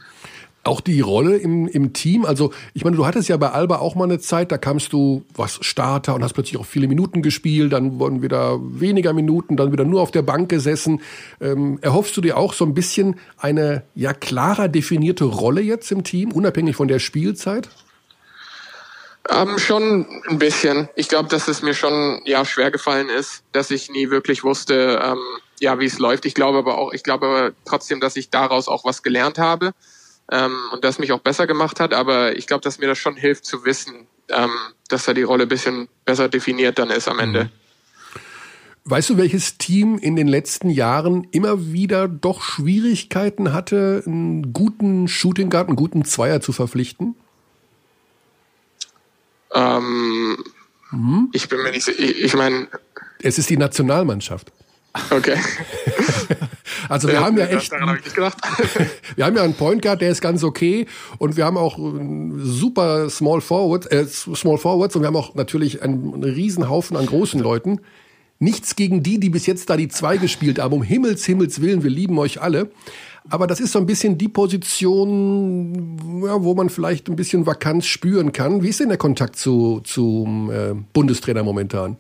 Auch 0.68 0.82
die 0.82 1.00
Rolle 1.00 1.36
im, 1.38 1.66
im 1.66 1.94
Team, 1.94 2.26
also 2.26 2.52
ich 2.74 2.84
meine, 2.84 2.96
du 2.96 3.06
hattest 3.06 3.28
ja 3.28 3.38
bei 3.38 3.50
Alba 3.50 3.78
auch 3.78 3.94
mal 3.94 4.04
eine 4.04 4.18
Zeit, 4.18 4.52
da 4.52 4.58
kamst 4.58 4.92
du 4.92 5.24
was 5.34 5.58
Starter 5.62 6.14
und 6.14 6.22
hast 6.22 6.34
plötzlich 6.34 6.58
auch 6.58 6.66
viele 6.66 6.88
Minuten 6.88 7.22
gespielt, 7.22 7.72
dann 7.72 7.98
wurden 7.98 8.20
wieder 8.20 8.58
weniger 8.60 9.14
Minuten, 9.14 9.56
dann 9.56 9.72
wieder 9.72 9.84
nur 9.84 10.02
auf 10.02 10.10
der 10.10 10.20
Bank 10.20 10.50
gesessen. 10.50 11.00
Ähm, 11.40 11.78
erhoffst 11.80 12.14
du 12.18 12.20
dir 12.20 12.36
auch 12.36 12.52
so 12.52 12.66
ein 12.66 12.74
bisschen 12.74 13.16
eine 13.38 13.82
ja 13.94 14.12
klarer 14.12 14.68
definierte 14.68 15.24
Rolle 15.24 15.62
jetzt 15.62 15.90
im 15.90 16.04
Team, 16.04 16.32
unabhängig 16.32 16.76
von 16.76 16.86
der 16.86 16.98
Spielzeit? 16.98 17.70
Ähm, 19.30 19.58
schon 19.58 20.06
ein 20.28 20.38
bisschen. 20.38 20.90
Ich 20.96 21.08
glaube, 21.08 21.30
dass 21.30 21.48
es 21.48 21.62
mir 21.62 21.72
schon 21.72 22.20
ja 22.26 22.44
schwer 22.44 22.70
gefallen 22.70 23.08
ist, 23.08 23.42
dass 23.52 23.70
ich 23.70 23.90
nie 23.90 24.10
wirklich 24.10 24.44
wusste, 24.44 25.00
ähm, 25.02 25.18
ja, 25.60 25.80
wie 25.80 25.86
es 25.86 25.98
läuft. 25.98 26.26
Ich 26.26 26.34
glaube 26.34 26.58
aber 26.58 26.76
auch, 26.76 26.92
ich 26.92 27.02
glaube 27.02 27.54
trotzdem, 27.64 28.00
dass 28.00 28.16
ich 28.16 28.28
daraus 28.28 28.68
auch 28.68 28.84
was 28.84 29.02
gelernt 29.02 29.38
habe 29.38 29.72
ähm, 30.30 30.56
und 30.72 30.84
das 30.84 30.98
mich 30.98 31.12
auch 31.12 31.20
besser 31.20 31.46
gemacht 31.46 31.80
hat. 31.80 31.94
Aber 31.94 32.36
ich 32.36 32.46
glaube, 32.46 32.62
dass 32.62 32.78
mir 32.78 32.86
das 32.86 32.98
schon 32.98 33.16
hilft 33.16 33.44
zu 33.44 33.64
wissen, 33.64 34.06
ähm, 34.30 34.50
dass 34.88 35.04
da 35.04 35.14
die 35.14 35.22
Rolle 35.22 35.44
ein 35.44 35.48
bisschen 35.48 35.88
besser 36.04 36.28
definiert 36.28 36.78
dann 36.78 36.90
ist 36.90 37.08
am 37.08 37.18
Ende. 37.18 37.44
Mhm. 37.44 37.50
Weißt 38.90 39.10
du, 39.10 39.18
welches 39.18 39.58
Team 39.58 39.98
in 39.98 40.16
den 40.16 40.28
letzten 40.28 40.70
Jahren 40.70 41.26
immer 41.30 41.72
wieder 41.72 42.08
doch 42.08 42.40
Schwierigkeiten 42.40 43.52
hatte, 43.52 44.02
einen 44.06 44.54
guten 44.54 45.08
Shooting 45.08 45.50
Guard, 45.50 45.68
einen 45.68 45.76
guten 45.76 46.06
Zweier 46.06 46.40
zu 46.40 46.52
verpflichten? 46.52 47.14
Ähm, 49.52 50.42
mhm. 50.90 51.28
Ich 51.32 51.50
bin 51.50 51.62
mir 51.62 51.70
nicht 51.70 51.84
sicher. 51.84 51.98
Ich, 51.98 52.24
ich 52.24 52.34
meine. 52.34 52.68
Es 53.20 53.38
ist 53.38 53.50
die 53.50 53.58
Nationalmannschaft. 53.58 54.52
Okay. 55.10 55.36
also 56.88 57.08
wir 57.08 57.14
ja, 57.14 57.20
haben 57.22 57.36
ja 57.38 57.46
echt, 57.46 57.72
hab 57.72 58.02
wir 59.16 59.24
haben 59.24 59.36
ja 59.36 59.42
einen 59.42 59.54
Point 59.54 59.82
Guard, 59.82 60.00
der 60.00 60.10
ist 60.10 60.20
ganz 60.20 60.44
okay 60.44 60.86
und 61.18 61.36
wir 61.36 61.44
haben 61.44 61.56
auch 61.56 61.78
super 62.38 63.10
Small 63.10 63.40
Forwards, 63.40 63.86
äh, 63.86 64.06
Small 64.06 64.58
Forwards 64.58 64.96
und 64.96 65.02
wir 65.02 65.06
haben 65.06 65.16
auch 65.16 65.34
natürlich 65.34 65.82
einen, 65.82 66.14
einen 66.14 66.24
Riesenhaufen 66.24 66.96
an 66.96 67.06
großen 67.06 67.40
Leuten. 67.40 67.80
Nichts 68.40 68.76
gegen 68.76 69.02
die, 69.02 69.18
die 69.18 69.30
bis 69.30 69.46
jetzt 69.46 69.68
da 69.68 69.76
die 69.76 69.88
zwei 69.88 70.16
gespielt 70.16 70.60
haben. 70.60 70.72
Um 70.72 70.82
Himmels, 70.82 71.24
Himmels 71.24 71.60
Willen, 71.60 71.82
wir 71.82 71.90
lieben 71.90 72.18
euch 72.18 72.40
alle. 72.40 72.70
Aber 73.30 73.46
das 73.46 73.60
ist 73.60 73.72
so 73.72 73.78
ein 73.78 73.86
bisschen 73.86 74.16
die 74.16 74.28
Position, 74.28 76.22
ja, 76.24 76.42
wo 76.42 76.54
man 76.54 76.70
vielleicht 76.70 77.08
ein 77.08 77.16
bisschen 77.16 77.46
Vakanz 77.46 77.86
spüren 77.86 78.32
kann. 78.32 78.62
Wie 78.62 78.68
ist 78.68 78.80
denn 78.80 78.88
der 78.88 78.96
Kontakt 78.96 79.36
zu, 79.36 79.80
zum 79.84 80.50
äh, 80.50 80.74
Bundestrainer 80.92 81.42
momentan? 81.42 81.96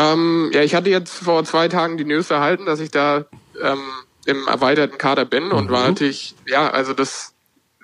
Ähm, 0.00 0.50
ja, 0.54 0.62
ich 0.62 0.74
hatte 0.74 0.88
jetzt 0.88 1.12
vor 1.12 1.44
zwei 1.44 1.68
Tagen 1.68 1.98
die 1.98 2.04
News 2.04 2.30
erhalten, 2.30 2.64
dass 2.64 2.80
ich 2.80 2.90
da 2.90 3.26
ähm, 3.62 3.82
im 4.24 4.48
erweiterten 4.48 4.96
Kader 4.96 5.26
bin 5.26 5.46
mhm. 5.46 5.52
und 5.52 5.70
war 5.70 5.86
natürlich, 5.86 6.34
ja, 6.46 6.70
also 6.70 6.94
das 6.94 7.34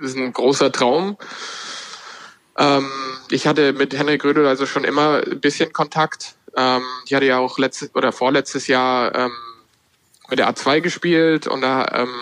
ist 0.00 0.16
ein 0.16 0.32
großer 0.32 0.72
Traum. 0.72 1.18
Ähm, 2.56 2.90
ich 3.30 3.46
hatte 3.46 3.74
mit 3.74 3.92
Henrik 3.92 4.24
Rödel 4.24 4.46
also 4.46 4.64
schon 4.64 4.84
immer 4.84 5.22
ein 5.26 5.40
bisschen 5.40 5.74
Kontakt. 5.74 6.36
Ähm, 6.56 6.82
ich 7.04 7.12
hatte 7.12 7.26
ja 7.26 7.38
auch 7.38 7.58
letztes 7.58 7.94
oder 7.94 8.12
vorletztes 8.12 8.66
Jahr 8.66 9.14
ähm, 9.14 9.32
mit 10.30 10.38
der 10.38 10.48
A2 10.48 10.80
gespielt 10.80 11.46
und 11.46 11.60
da 11.60 11.86
ähm, 11.92 12.14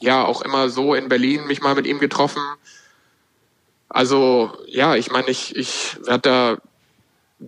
ja 0.00 0.24
auch 0.24 0.40
immer 0.40 0.70
so 0.70 0.94
in 0.94 1.10
Berlin 1.10 1.46
mich 1.46 1.60
mal 1.60 1.74
mit 1.74 1.86
ihm 1.86 1.98
getroffen. 1.98 2.42
Also 3.90 4.56
ja, 4.66 4.96
ich 4.96 5.10
meine, 5.10 5.28
ich, 5.28 5.54
ich 5.54 5.98
werde 6.06 6.22
da 6.22 6.56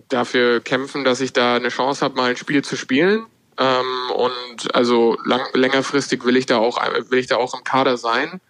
dafür 0.09 0.59
kämpfen, 0.59 1.03
dass 1.03 1.21
ich 1.21 1.33
da 1.33 1.55
eine 1.55 1.69
Chance 1.69 2.03
habe, 2.03 2.15
mal 2.15 2.29
ein 2.29 2.37
Spiel 2.37 2.63
zu 2.63 2.75
spielen. 2.75 3.25
Ähm, 3.57 4.11
und 4.15 4.75
also 4.75 5.17
lang, 5.25 5.41
längerfristig 5.53 6.25
will 6.25 6.35
ich 6.35 6.45
da 6.45 6.57
auch 6.57 6.77
will 7.09 7.19
ich 7.19 7.27
da 7.27 7.37
auch 7.37 7.53
im 7.53 7.63
Kader 7.63 7.97
sein. 7.97 8.41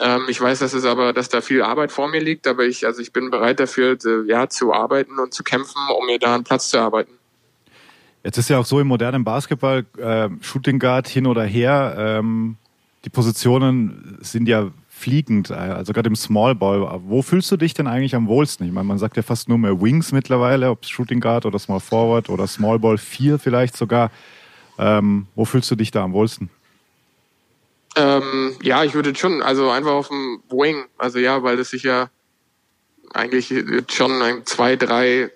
Ähm, 0.00 0.22
ich 0.28 0.40
weiß, 0.40 0.58
dass 0.58 0.72
es 0.72 0.84
aber, 0.84 1.12
dass 1.12 1.28
da 1.28 1.40
viel 1.40 1.62
Arbeit 1.62 1.92
vor 1.92 2.08
mir 2.08 2.20
liegt, 2.20 2.46
aber 2.46 2.64
ich 2.64 2.86
also 2.86 3.00
ich 3.00 3.12
bin 3.12 3.30
bereit 3.30 3.60
dafür, 3.60 3.96
ja, 4.26 4.48
zu 4.48 4.72
arbeiten 4.72 5.18
und 5.18 5.32
zu 5.32 5.44
kämpfen, 5.44 5.80
um 5.96 6.06
mir 6.06 6.18
da 6.18 6.34
einen 6.34 6.44
Platz 6.44 6.70
zu 6.70 6.78
arbeiten. 6.78 7.12
Jetzt 8.24 8.38
ist 8.38 8.48
ja 8.48 8.58
auch 8.58 8.66
so 8.66 8.80
im 8.80 8.88
modernen 8.88 9.24
Basketball, 9.24 9.84
äh, 9.96 10.28
Shooting 10.40 10.78
Guard 10.78 11.08
hin 11.08 11.26
oder 11.26 11.44
her, 11.44 11.94
ähm, 11.98 12.56
die 13.04 13.10
Positionen 13.10 14.18
sind 14.20 14.48
ja 14.48 14.70
fliegend, 15.02 15.50
äh, 15.50 15.54
also 15.54 15.92
gerade 15.92 16.08
im 16.08 16.16
Small 16.16 16.54
Ball. 16.54 17.00
Wo 17.04 17.22
fühlst 17.22 17.50
du 17.50 17.56
dich 17.56 17.74
denn 17.74 17.86
eigentlich 17.86 18.14
am 18.14 18.26
wohlsten? 18.28 18.66
Ich 18.66 18.72
meine, 18.72 18.86
man 18.86 18.98
sagt 18.98 19.16
ja 19.16 19.22
fast 19.22 19.48
nur 19.48 19.58
mehr 19.58 19.80
Wings 19.80 20.12
mittlerweile, 20.12 20.70
ob 20.70 20.86
Shooting 20.86 21.20
Guard 21.20 21.44
oder 21.44 21.58
Small 21.58 21.80
Forward 21.80 22.28
oder 22.28 22.46
Small 22.46 22.78
Ball 22.78 22.98
4 22.98 23.38
vielleicht 23.38 23.76
sogar. 23.76 24.10
Ähm, 24.78 25.26
wo 25.34 25.44
fühlst 25.44 25.70
du 25.70 25.76
dich 25.76 25.90
da 25.90 26.04
am 26.04 26.12
wohlsten? 26.12 26.48
Ähm, 27.96 28.56
ja, 28.62 28.84
ich 28.84 28.94
würde 28.94 29.14
schon, 29.14 29.42
also 29.42 29.70
einfach 29.70 29.92
auf 29.92 30.08
dem 30.08 30.42
Wing, 30.48 30.86
also 30.96 31.18
ja, 31.18 31.42
weil 31.42 31.58
das 31.58 31.70
sich 31.70 31.82
ja 31.82 32.08
eigentlich 33.12 33.52
schon 33.90 34.22
ein, 34.22 34.46
zwei, 34.46 34.76
drei, 34.76 35.30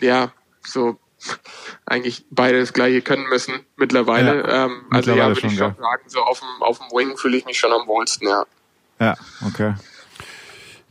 ja, 0.00 0.32
so 0.62 0.98
eigentlich 1.86 2.24
beide 2.30 2.60
das 2.60 2.72
gleiche 2.72 3.02
können 3.02 3.28
müssen 3.28 3.54
mittlerweile. 3.76 4.36
Ja, 4.36 4.64
ähm, 4.64 4.82
also 4.90 5.10
mittlerweile 5.10 5.18
ja, 5.18 5.28
würde 5.28 5.46
ich 5.46 5.58
schon 5.58 5.74
sagen, 5.76 6.02
so 6.06 6.20
auf 6.20 6.40
dem, 6.40 6.62
auf 6.62 6.78
dem 6.78 6.86
Wing 6.96 7.16
fühle 7.16 7.36
ich 7.36 7.44
mich 7.46 7.58
schon 7.58 7.72
am 7.72 7.86
wohlsten, 7.86 8.28
ja. 8.28 8.44
Ja, 9.00 9.14
okay. 9.46 9.74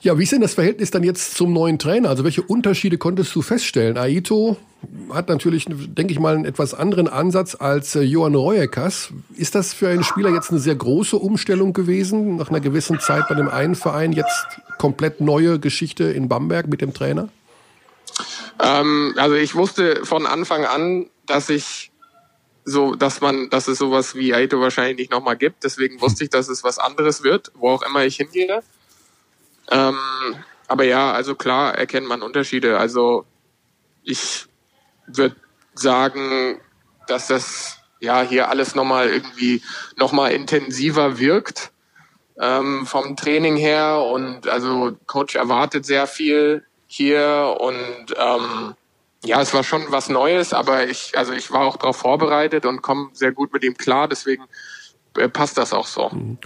Ja, 0.02 0.20
wie 0.20 0.24
ist 0.24 0.34
denn 0.34 0.42
das 0.42 0.54
Verhältnis 0.54 0.92
dann 0.92 1.04
jetzt 1.04 1.36
zum 1.36 1.54
neuen 1.54 1.80
Trainer? 1.80 2.10
Also 2.10 2.26
welche 2.26 2.42
Unterschiede 2.42 2.98
konntest 2.98 3.34
du 3.36 3.42
feststellen? 3.42 3.98
Aito 3.98 4.58
hat 5.14 5.30
natürlich, 5.30 5.66
denke 5.70 6.12
ich 6.12 6.20
mal, 6.20 6.36
einen 6.36 6.44
etwas 6.44 6.74
anderen 6.74 7.08
Ansatz 7.08 7.56
als 7.56 7.96
äh, 7.96 8.02
Johann 8.02 8.36
Reuekas. 8.36 9.14
Ist 9.38 9.56
das 9.56 9.74
für 9.74 9.88
einen 9.88 10.04
Spieler 10.04 10.30
jetzt 10.32 10.52
eine 10.52 10.60
sehr 10.60 10.76
große 10.76 11.16
Umstellung 11.16 11.72
gewesen, 11.72 12.36
nach 12.36 12.50
einer 12.50 12.60
gewissen 12.60 13.00
Zeit 13.00 13.30
bei 13.30 13.36
dem 13.36 13.48
einen 13.48 13.76
Verein, 13.76 14.12
jetzt 14.12 14.60
komplett 14.78 15.22
neue 15.22 15.58
Geschichte 15.58 16.04
in 16.04 16.28
Bamberg 16.28 16.68
mit 16.68 16.82
dem 16.82 16.94
Trainer? 16.94 17.30
Ähm, 18.62 19.14
also 19.18 19.36
ich 19.36 19.56
wusste 19.56 20.06
von 20.06 20.26
Anfang 20.26 20.66
an, 20.66 21.10
dass 21.26 21.50
ich 21.50 21.92
so, 22.66 22.96
dass 22.96 23.22
man, 23.22 23.50
dass 23.50 23.68
es 23.68 23.78
sowas 23.78 24.16
wie 24.16 24.34
Aito 24.34 24.60
wahrscheinlich 24.62 24.98
nicht 24.98 25.12
nochmal 25.12 25.38
gibt. 25.38 25.64
Deswegen 25.64 26.00
wusste 26.02 26.24
ich, 26.24 26.30
dass 26.30 26.48
es 26.48 26.64
was 26.64 26.80
anderes 26.80 27.24
wird, 27.24 27.52
wo 27.56 27.70
auch 27.70 27.82
immer 27.82 28.06
ich 28.06 28.18
hingehe. 28.18 28.64
Ähm, 29.70 29.98
aber 30.68 30.84
ja, 30.86 31.12
also 31.12 31.36
klar 31.36 31.76
erkennt 31.76 32.08
man 32.08 32.22
Unterschiede. 32.22 32.78
Also 32.78 33.26
ich 34.04 34.46
würde 35.08 35.36
sagen, 35.74 36.60
dass 37.08 37.28
das 37.28 37.78
ja 38.00 38.22
hier 38.22 38.50
alles 38.50 38.76
nochmal 38.76 39.10
irgendwie 39.10 39.62
nochmal 39.96 40.32
intensiver 40.32 41.20
wirkt 41.20 41.72
ähm, 42.40 42.86
vom 42.86 43.16
Training 43.16 43.56
her 43.56 44.04
und 44.12 44.48
also 44.48 44.98
Coach 45.06 45.36
erwartet 45.36 45.86
sehr 45.86 46.08
viel 46.08 46.66
hier 46.96 47.58
und 47.60 48.14
ähm, 48.18 48.76
ja, 49.26 49.42
es 49.42 49.54
war 49.54 49.64
schon 49.64 49.84
was 49.90 50.10
Neues, 50.10 50.54
aber 50.54 50.88
ich, 50.88 51.18
also 51.18 51.34
ich 51.34 51.50
war 51.50 51.62
auch 51.62 51.78
darauf 51.78 51.98
vorbereitet 51.98 52.68
und 52.68 52.84
komme 52.84 53.10
sehr 53.14 53.32
gut 53.32 53.52
mit 53.52 53.64
ihm 53.64 53.76
klar, 53.76 54.08
deswegen 54.08 54.44
äh, 55.18 55.28
passt 55.28 55.58
das 55.58 55.74
auch 55.74 55.88
so. 55.88 56.10
Mhm. 56.10 56.38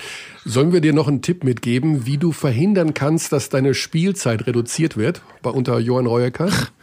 Sollen 0.45 0.71
wir 0.71 0.79
dir 0.79 0.93
noch 0.93 1.10
einen 1.10 1.21
Tipp 1.21 1.43
mitgeben, 1.43 2.05
wie 2.05 2.17
du 2.17 2.31
verhindern 2.31 2.93
kannst, 2.93 3.33
dass 3.33 3.49
deine 3.49 3.73
Spielzeit 3.73 4.47
reduziert 4.47 4.95
wird 4.95 5.21
bei 5.41 5.49
unter 5.49 5.79
Johann 5.79 6.05
Reuecker? 6.05 6.49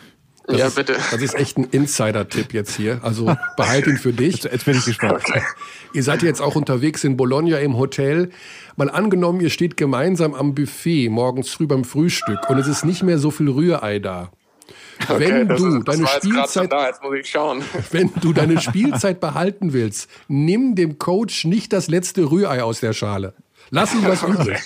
Das 0.46 0.58
ja, 0.58 0.68
bitte. 0.68 0.94
Das 1.10 1.22
ist 1.22 1.34
echt 1.34 1.56
ein 1.56 1.64
Insider-Tipp 1.64 2.52
jetzt 2.52 2.76
hier. 2.76 3.00
Also 3.02 3.34
behalt 3.56 3.86
ihn 3.86 3.96
für 3.96 4.12
dich. 4.12 4.42
Jetzt, 4.42 4.52
jetzt 4.52 4.64
bin 4.66 4.76
ich 4.76 4.84
gespannt. 4.84 5.22
Okay. 5.26 5.42
Ihr 5.94 6.02
seid 6.02 6.22
jetzt 6.22 6.40
auch 6.40 6.54
unterwegs 6.54 7.02
in 7.04 7.16
Bologna 7.16 7.58
im 7.58 7.78
Hotel. 7.78 8.30
Mal 8.76 8.90
angenommen, 8.90 9.40
ihr 9.40 9.50
steht 9.50 9.76
gemeinsam 9.76 10.34
am 10.34 10.54
Buffet 10.54 11.08
morgens 11.08 11.50
früh 11.50 11.66
beim 11.66 11.84
Frühstück 11.84 12.50
und 12.50 12.58
es 12.58 12.66
ist 12.66 12.84
nicht 12.84 13.02
mehr 13.02 13.18
so 13.18 13.30
viel 13.30 13.48
Rührei 13.48 14.00
da. 14.00 14.30
Okay, 15.08 15.20
wenn 15.20 15.48
du 15.48 15.78
ist, 15.78 15.88
deine 15.88 16.06
Spielzeit, 16.06 16.72
da, 16.72 16.90
wenn 17.90 18.10
du 18.20 18.32
deine 18.32 18.60
Spielzeit 18.60 19.20
behalten 19.20 19.72
willst, 19.72 20.08
nimm 20.28 20.74
dem 20.74 20.98
Coach 20.98 21.44
nicht 21.44 21.72
das 21.72 21.88
letzte 21.88 22.30
Rührei 22.30 22.62
aus 22.62 22.80
der 22.80 22.92
Schale. 22.92 23.34
Lass 23.70 23.94
ihn 23.94 24.04
was 24.04 24.22
übrig. 24.28 24.58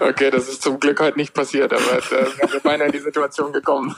Okay, 0.00 0.30
das 0.30 0.48
ist 0.48 0.62
zum 0.62 0.80
Glück 0.80 1.00
heute 1.00 1.18
nicht 1.18 1.34
passiert, 1.34 1.72
aber 1.72 1.82
äh, 1.82 2.26
wir 2.38 2.48
sind 2.48 2.62
beinahe 2.62 2.86
in 2.86 2.92
die 2.92 2.98
Situation 2.98 3.52
gekommen. 3.52 3.94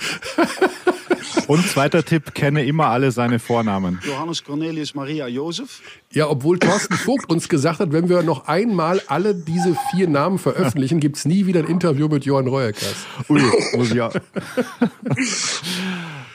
Und 1.47 1.67
zweiter 1.69 2.05
Tipp, 2.05 2.35
kenne 2.35 2.64
immer 2.64 2.87
alle 2.87 3.11
seine 3.11 3.38
Vornamen. 3.38 4.01
Johannes 4.05 4.45
Cornelius 4.45 4.95
Maria 4.95 5.27
Josef. 5.29 5.81
Ja, 6.12 6.29
obwohl 6.29 6.59
Thorsten 6.59 6.95
Vogt 6.95 7.31
uns 7.31 7.49
gesagt 7.49 7.81
hat, 7.81 7.93
wenn 7.93 8.09
wir 8.09 8.23
noch 8.23 8.49
einmal 8.49 9.01
alle 9.07 9.35
diese 9.35 9.77
vier 9.91 10.09
Namen 10.09 10.38
veröffentlichen, 10.38 11.01
gibt's 11.01 11.25
nie 11.25 11.47
wieder 11.47 11.61
ein 11.61 11.67
Interview 11.67 12.09
mit 12.09 12.25
Johann 12.25 12.49
Reuerkers. 12.49 13.07
Ui, 13.29 13.43
muss 13.75 13.93
ja. 13.93 14.11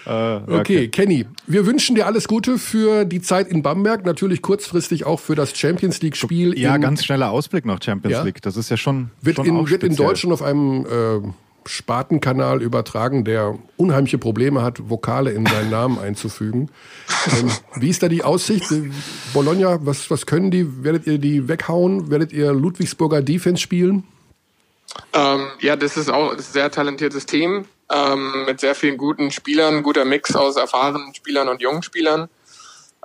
Äh, 0.05 0.09
okay. 0.09 0.59
okay, 0.59 0.87
Kenny, 0.89 1.25
wir 1.47 1.65
wünschen 1.65 1.95
dir 1.95 2.05
alles 2.05 2.27
Gute 2.27 2.57
für 2.57 3.05
die 3.05 3.21
Zeit 3.21 3.47
in 3.47 3.63
Bamberg, 3.63 4.05
natürlich 4.05 4.41
kurzfristig 4.41 5.05
auch 5.05 5.19
für 5.19 5.35
das 5.35 5.57
Champions 5.57 6.01
League-Spiel. 6.01 6.57
Ja, 6.59 6.77
ganz 6.77 7.05
schneller 7.05 7.31
Ausblick 7.31 7.65
noch 7.65 7.81
Champions 7.81 8.17
ja? 8.17 8.23
League. 8.23 8.41
Das 8.41 8.57
ist 8.57 8.69
ja 8.69 8.77
schon. 8.77 9.11
Wird, 9.21 9.37
schon 9.37 9.45
in, 9.45 9.69
wird 9.69 9.83
in 9.83 9.95
Deutschland 9.95 10.33
auf 10.33 10.41
einem 10.41 10.85
äh, 10.85 11.27
Spatenkanal 11.65 12.61
übertragen, 12.61 13.23
der 13.23 13.57
unheimliche 13.77 14.17
Probleme 14.17 14.61
hat, 14.61 14.89
Vokale 14.89 15.31
in 15.31 15.45
seinen 15.45 15.69
Namen 15.69 15.99
einzufügen. 16.03 16.69
Ähm, 17.39 17.49
wie 17.75 17.89
ist 17.89 18.03
da 18.03 18.09
die 18.09 18.23
Aussicht? 18.23 18.65
Bologna, 19.33 19.79
was, 19.85 20.11
was 20.11 20.25
können 20.25 20.51
die? 20.51 20.83
Werdet 20.83 21.07
ihr 21.07 21.17
die 21.17 21.47
weghauen? 21.47 22.09
Werdet 22.09 22.33
ihr 22.33 22.51
Ludwigsburger 22.51 23.21
Defense 23.21 23.61
spielen? 23.61 24.03
Ähm, 25.13 25.47
ja, 25.59 25.75
das 25.75 25.97
ist 25.97 26.09
auch 26.09 26.33
ein 26.33 26.39
sehr 26.39 26.69
talentiertes 26.69 27.25
Team 27.25 27.65
ähm, 27.93 28.45
mit 28.45 28.59
sehr 28.59 28.75
vielen 28.75 28.97
guten 28.97 29.31
Spielern, 29.31 29.83
guter 29.83 30.05
Mix 30.05 30.35
aus 30.35 30.55
erfahrenen 30.55 31.13
Spielern 31.13 31.49
und 31.49 31.61
jungen 31.61 31.83
Spielern. 31.83 32.29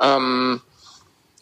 Ähm, 0.01 0.61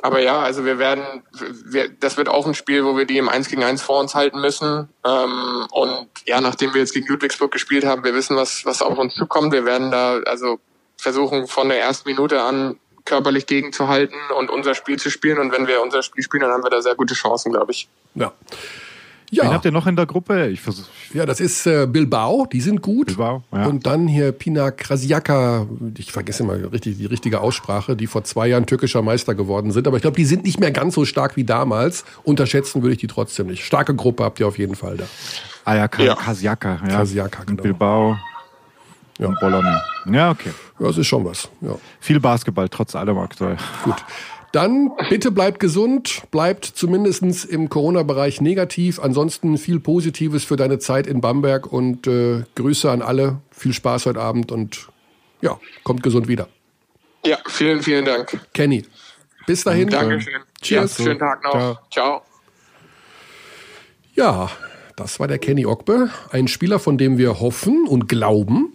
aber 0.01 0.21
ja, 0.21 0.41
also 0.41 0.65
wir 0.65 0.79
werden, 0.79 1.23
wir, 1.65 1.89
das 1.89 2.17
wird 2.17 2.29
auch 2.29 2.47
ein 2.47 2.55
Spiel, 2.55 2.85
wo 2.85 2.97
wir 2.97 3.07
die 3.07 3.19
im 3.19 3.29
1 3.29 3.49
gegen 3.49 3.65
1 3.65 3.83
vor 3.83 3.99
uns 4.01 4.15
halten 4.15 4.41
müssen. 4.41 4.89
Ähm, 5.05 5.67
und 5.71 6.09
ja, 6.27 6.41
nachdem 6.41 6.75
wir 6.75 6.81
jetzt 6.81 6.93
gegen 6.93 7.07
Ludwigsburg 7.07 7.51
gespielt 7.51 7.85
haben, 7.85 8.05
wir 8.05 8.15
wissen, 8.15 8.37
was, 8.37 8.65
was 8.65 8.83
auf 8.83 8.99
uns 8.99 9.15
zukommt. 9.15 9.53
Wir 9.53 9.65
werden 9.65 9.91
da 9.91 10.19
also 10.27 10.61
versuchen, 10.97 11.47
von 11.47 11.69
der 11.69 11.81
ersten 11.81 12.09
Minute 12.09 12.43
an 12.43 12.79
körperlich 13.05 13.47
gegenzuhalten 13.47 14.19
und 14.37 14.51
unser 14.51 14.75
Spiel 14.75 14.99
zu 14.99 15.11
spielen. 15.11 15.39
Und 15.39 15.53
wenn 15.53 15.67
wir 15.67 15.81
unser 15.81 16.03
Spiel 16.03 16.23
spielen, 16.23 16.43
dann 16.43 16.53
haben 16.53 16.63
wir 16.63 16.71
da 16.71 16.83
sehr 16.83 16.95
gute 16.95 17.15
Chancen, 17.15 17.53
glaube 17.53 17.73
ich. 17.73 17.89
Ja. 18.15 18.33
Ja. 19.31 19.45
Wen 19.45 19.53
habt 19.53 19.65
ihr 19.65 19.73
noch 19.73 19.87
in 19.87 19.97
der 19.97 20.07
Gruppe? 20.07 20.49
Ich 20.49 20.61
versuch, 20.61 20.85
ja, 21.13 21.27
das 21.27 21.41
ist 21.41 21.67
äh, 21.67 21.87
Bilbao, 21.87 22.47
die 22.47 22.61
sind 22.61 22.81
gut. 22.81 23.09
Bilbao, 23.09 23.43
ja. 23.53 23.67
Und 23.67 23.87
dann 23.87 24.07
hier 24.07 24.33
Pina 24.33 24.71
Krasiaka, 24.71 25.67
ich 25.99 26.13
vergesse 26.13 26.45
mal 26.45 26.65
richtig 26.67 26.99
die 26.99 27.07
richtige 27.07 27.41
Aussprache, 27.41 27.97
die 27.97 28.07
vor 28.07 28.25
zwei 28.25 28.49
Jahren 28.49 28.67
türkischer 28.67 29.03
Meister 29.03 29.35
geworden 29.35 29.73
sind. 29.73 29.87
Aber 29.89 29.97
ich 29.97 30.03
glaube, 30.03 30.17
die 30.17 30.25
sind 30.25 30.45
nicht 30.45 30.61
mehr 30.61 30.71
ganz 30.71 30.95
so 30.95 31.05
stark 31.05 31.37
wie 31.37 31.45
damals. 31.45 32.05
Unterschätzen 32.23 32.83
würde 32.83 32.95
ich 32.95 33.01
die 33.01 33.09
trotzdem 33.09 33.49
nicht. 33.49 33.65
Starke 33.65 33.95
Gruppe 33.95 34.25
habt 34.25 34.39
ihr 34.39 34.47
auf 34.47 34.59
jeden 34.59 34.77
Fall 34.77 34.97
da. 34.97 35.05
Ah 35.65 35.75
ja. 35.75 35.89
Krasiaka. 35.89 36.81
Ja. 36.83 36.89
Krasiaka, 36.89 37.45
genau. 37.45 37.63
Bilbao. 37.63 38.17
Ja. 39.19 39.29
Und 39.29 39.41
Bologna. 39.41 39.83
Ja, 40.11 40.31
okay. 40.31 40.51
Ja, 40.79 40.87
das 40.87 40.99
ist 40.99 41.07
schon 41.07 41.25
was. 41.25 41.49
Ja. 41.63 41.77
Viel 42.01 42.21
Basketball, 42.21 42.69
trotz 42.69 42.95
allem 42.95 43.19
aktuell. 43.19 43.57
Gut. 43.83 43.97
Dann 44.57 44.93
bitte 45.11 45.33
bleibt 45.33 45.61
gesund, 45.61 46.23
bleibt 46.31 46.65
zumindest 46.65 47.45
im 47.45 47.69
Corona-Bereich 47.69 48.41
negativ. 48.41 48.99
Ansonsten 48.99 49.59
viel 49.59 49.81
Positives 49.81 50.45
für 50.45 50.57
deine 50.57 50.79
Zeit 50.79 51.07
in 51.07 51.21
Bamberg 51.21 51.71
und 51.71 52.07
äh, 52.07 52.43
Grüße 52.55 52.91
an 52.91 53.03
alle. 53.03 53.43
Viel 53.51 53.75
Spaß 53.75 54.07
heute 54.07 54.19
Abend 54.19 54.51
und 54.51 54.89
ja, 55.43 55.61
kommt 55.85 56.03
gesund 56.03 56.27
wieder. 56.27 56.49
Ja, 57.27 57.37
vielen, 57.47 57.83
vielen 57.83 58.07
Dank. 58.07 58.41
Kenny. 58.55 58.87
Bis 59.47 59.63
dahin. 59.63 59.91
Dankeschön. 59.91 60.41
Cheers. 60.63 60.97
Ja, 60.97 61.05
schönen 61.05 61.19
Tag 61.19 61.45
noch. 61.45 61.53
Ciao. 61.53 61.79
Ciao. 61.91 62.23
Ja, 64.15 64.51
das 64.97 65.21
war 65.21 65.29
der 65.29 65.39
Kenny 65.39 65.67
Ogbe, 65.67 66.09
ein 66.31 66.49
Spieler, 66.49 66.79
von 66.79 66.97
dem 66.97 67.19
wir 67.19 67.41
hoffen 67.41 67.87
und 67.87 68.09
glauben, 68.09 68.73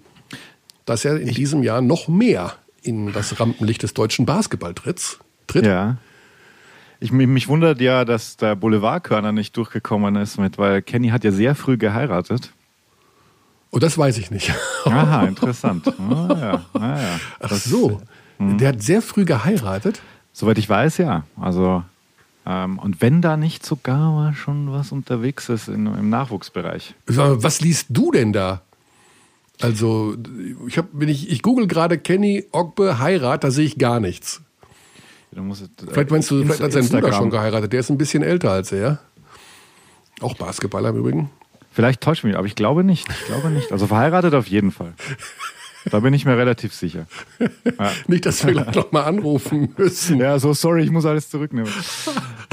dass 0.86 1.06
er 1.06 1.20
in 1.20 1.30
diesem 1.30 1.64
Jahr 1.64 1.82
noch 1.82 2.08
mehr 2.08 2.54
in 2.84 3.14
das 3.14 3.40
Rampenlicht 3.40 3.82
des 3.82 3.96
deutschen 3.96 4.28
Basketball 4.28 4.76
tritt. 5.52 5.66
Ja. 5.66 5.98
Ich, 7.00 7.12
mich 7.12 7.48
wundert 7.48 7.82
ja, 7.82 8.06
dass 8.06 8.38
der 8.38 8.56
Boulevardkörner 8.56 9.32
nicht 9.32 9.58
durchgekommen 9.58 10.16
ist 10.18 10.38
mit, 10.38 10.60
weil 10.60 10.84
Kenny 10.84 11.10
hat 11.10 11.24
ja 11.24 11.32
sehr 11.32 11.56
früh 11.56 11.78
geheiratet. 11.78 12.54
Oh, 13.72 13.80
das 13.80 13.98
weiß 13.98 14.18
ich 14.20 14.30
nicht. 14.30 14.54
Aha, 14.86 15.24
interessant. 15.28 15.88
Ah, 15.98 16.38
ja. 16.40 16.80
Ah, 16.80 17.02
ja. 17.02 17.20
Ach 17.40 17.52
so, 17.52 18.02
hm. 18.38 18.58
der 18.58 18.70
hat 18.70 18.84
sehr 18.84 19.02
früh 19.02 19.26
geheiratet? 19.26 20.02
Soweit 20.34 20.58
ich 20.58 20.70
weiß, 20.70 20.98
ja. 20.98 21.24
Also, 21.40 21.84
ähm, 22.46 22.78
und 22.80 23.02
wenn 23.02 23.22
da 23.22 23.38
nicht 23.38 23.66
sogar 23.66 24.12
mal 24.12 24.34
schon 24.34 24.72
was 24.72 24.92
unterwegs 24.92 25.50
ist 25.50 25.70
in, 25.70 25.88
im 25.88 26.10
Nachwuchsbereich. 26.10 26.96
Was 27.08 27.62
liest 27.62 27.88
du 27.90 28.12
denn 28.12 28.34
da? 28.34 28.62
Also, 29.62 30.16
ich, 30.68 30.78
hab, 30.78 30.88
wenn 30.92 31.10
ich, 31.10 31.30
ich 31.32 31.42
google 31.42 31.68
gerade 31.68 31.98
Kenny 31.98 32.46
Ogbe 32.52 33.00
Heirat, 33.00 33.44
da 33.44 33.52
sehe 33.52 33.66
ich 33.66 33.78
gar 33.78 34.00
nichts. 34.00 34.42
Musst, 35.36 35.64
äh, 35.64 35.68
vielleicht 35.92 36.12
meinst 36.12 36.30
du, 36.30 36.44
vielleicht 36.44 36.62
hat 36.62 36.72
sein 36.74 36.88
Bruder 36.90 37.14
schon 37.14 37.30
geheiratet. 37.30 37.72
Der 37.72 37.80
ist 37.80 37.90
ein 37.90 37.98
bisschen 37.98 38.24
älter 38.24 38.52
als 38.52 38.72
er. 38.72 39.00
Auch 40.20 40.36
Basketballer 40.36 40.90
im 40.90 40.98
Übrigen. 40.98 41.30
Vielleicht 41.72 42.02
täuscht 42.02 42.24
mich, 42.24 42.36
aber 42.36 42.46
ich 42.48 42.56
glaube 42.56 42.84
nicht. 42.84 43.08
Ich 43.10 43.26
glaube 43.28 43.50
nicht. 43.50 43.72
Also 43.72 43.88
verheiratet 43.88 44.34
auf 44.34 44.48
jeden 44.48 44.72
Fall. 44.72 44.94
Da 45.90 46.00
bin 46.00 46.14
ich 46.14 46.26
mir 46.26 46.38
relativ 46.38 46.74
sicher. 46.74 47.08
Ja. 47.40 47.92
Nicht, 48.08 48.26
dass 48.26 48.46
wir 48.46 48.54
gleich 48.54 48.76
nochmal 48.76 49.06
anrufen 49.06 49.74
müssen. 49.78 50.20
Ja, 50.20 50.38
so 50.38 50.54
sorry, 50.54 50.84
ich 50.84 50.92
muss 50.92 51.06
alles 51.06 51.30
zurücknehmen. 51.30 51.72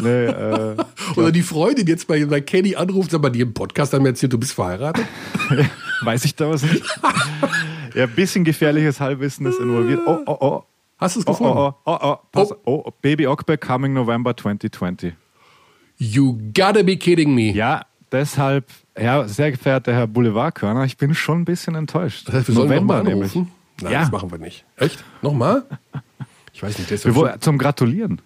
Nee, 0.01 0.25
äh, 0.27 0.77
Oder 1.17 1.31
die 1.31 1.43
Freundin 1.43 1.87
jetzt 1.87 2.07
bei, 2.07 2.25
bei 2.25 2.41
Kenny 2.41 2.75
anruft, 2.75 3.13
aber 3.13 3.29
die 3.29 3.41
im 3.41 3.53
Podcast 3.53 3.93
haben 3.93 4.07
erzählt, 4.07 4.33
du 4.33 4.39
bist 4.39 4.53
verheiratet? 4.53 5.05
Weiß 6.03 6.25
ich 6.25 6.37
da 6.37 6.49
was 6.49 6.63
nicht. 6.63 6.83
Ja, 7.95 8.05
ein 8.05 8.15
bisschen 8.15 8.45
gefährliches 8.45 9.01
Halbwissen 9.01 9.45
ist 9.47 9.59
involviert. 9.61 10.01
Oh, 10.07 10.21
oh, 10.27 10.37
oh. 10.41 10.63
Hast 10.99 11.17
du 11.17 11.21
es 11.21 11.27
gefunden? 11.27 11.57
Oh, 11.57 11.75
oh, 11.85 11.93
oh, 11.93 11.99
oh, 12.03 12.17
pass, 12.33 12.53
oh. 12.65 12.83
oh 12.87 12.91
Baby 13.03 13.27
Okbe 13.27 13.57
coming 13.57 13.93
November 13.93 14.37
2020. 14.37 15.15
You 15.97 16.39
gotta 16.55 16.83
be 16.83 16.97
kidding 16.97 17.35
me. 17.35 17.53
Ja, 17.53 17.83
deshalb, 18.13 18.67
Herr, 18.95 19.29
sehr 19.29 19.53
geehrter 19.53 19.93
Herr 19.93 20.07
Boulevardkörner, 20.07 20.85
ich 20.85 20.97
bin 20.97 21.15
schon 21.15 21.43
ein 21.43 21.45
bisschen 21.45 21.75
enttäuscht. 21.75 22.29
Das 22.29 22.35
heißt, 22.35 22.49
wir 22.49 22.55
sollen 22.55 22.75
nochmal 22.75 23.07
anrufen? 23.07 23.51
Nein, 23.81 23.93
ja. 23.93 24.01
das 24.01 24.11
machen 24.11 24.31
wir 24.31 24.39
nicht. 24.39 24.65
Echt? 24.77 25.05
Nochmal? 25.23 25.65
Ich 26.53 26.63
weiß 26.63 26.79
nicht. 26.79 27.05
Wir 27.05 27.15
wollen, 27.15 27.41
zum 27.41 27.59
Gratulieren. 27.59 28.21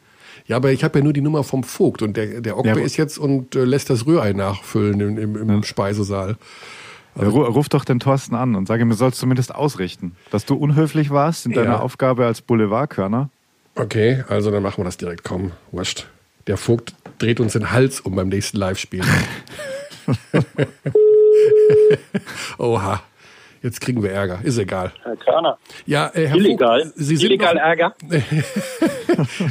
Ja, 0.46 0.56
aber 0.56 0.72
ich 0.72 0.82
habe 0.82 0.98
ja 0.98 1.04
nur 1.04 1.12
die 1.12 1.20
Nummer 1.20 1.44
vom 1.44 1.62
Vogt 1.64 2.02
und 2.02 2.16
der, 2.16 2.40
der 2.40 2.56
Okbe 2.56 2.68
ja, 2.68 2.76
ist 2.78 2.96
jetzt 2.96 3.18
und 3.18 3.54
äh, 3.54 3.64
lässt 3.64 3.90
das 3.90 4.06
Rührei 4.06 4.32
nachfüllen 4.32 5.00
im, 5.00 5.18
im, 5.18 5.36
im 5.36 5.48
ja. 5.48 5.62
Speisesaal. 5.62 6.36
Also, 7.14 7.44
Ruf 7.44 7.68
doch 7.68 7.84
den 7.84 8.00
Thorsten 8.00 8.34
an 8.34 8.54
und 8.54 8.66
sage 8.66 8.82
ihm, 8.82 8.88
du 8.88 8.94
sollst 8.94 9.18
zumindest 9.18 9.54
ausrichten, 9.54 10.16
dass 10.30 10.46
du 10.46 10.54
unhöflich 10.54 11.10
warst 11.10 11.46
in 11.46 11.52
deiner 11.52 11.72
ja. 11.72 11.80
Aufgabe 11.80 12.24
als 12.26 12.40
Boulevardkörner. 12.40 13.28
Okay, 13.74 14.24
also 14.28 14.50
dann 14.50 14.62
machen 14.62 14.78
wir 14.78 14.84
das 14.84 14.96
direkt. 14.96 15.24
Komm, 15.24 15.52
wurscht. 15.70 16.06
Der 16.46 16.56
Vogt 16.56 16.94
dreht 17.18 17.40
uns 17.40 17.52
den 17.52 17.70
Hals 17.70 18.00
um 18.00 18.16
beim 18.16 18.28
nächsten 18.28 18.56
Live-Spiel. 18.56 19.02
Oha. 22.58 23.02
Jetzt 23.62 23.80
kriegen 23.80 24.02
wir 24.02 24.10
Ärger. 24.10 24.40
Ist 24.42 24.58
egal. 24.58 24.92
Herr 25.04 25.16
Körner. 25.16 25.58
Ja, 25.86 26.10
äh, 26.14 26.26
Herr 26.26 26.36
Illegal. 26.36 26.82
Vogt, 26.82 26.94
Sie 26.96 27.16
sind 27.16 27.26
Illegal 27.26 27.54
noch, 27.54 27.62
Ärger. 27.62 27.94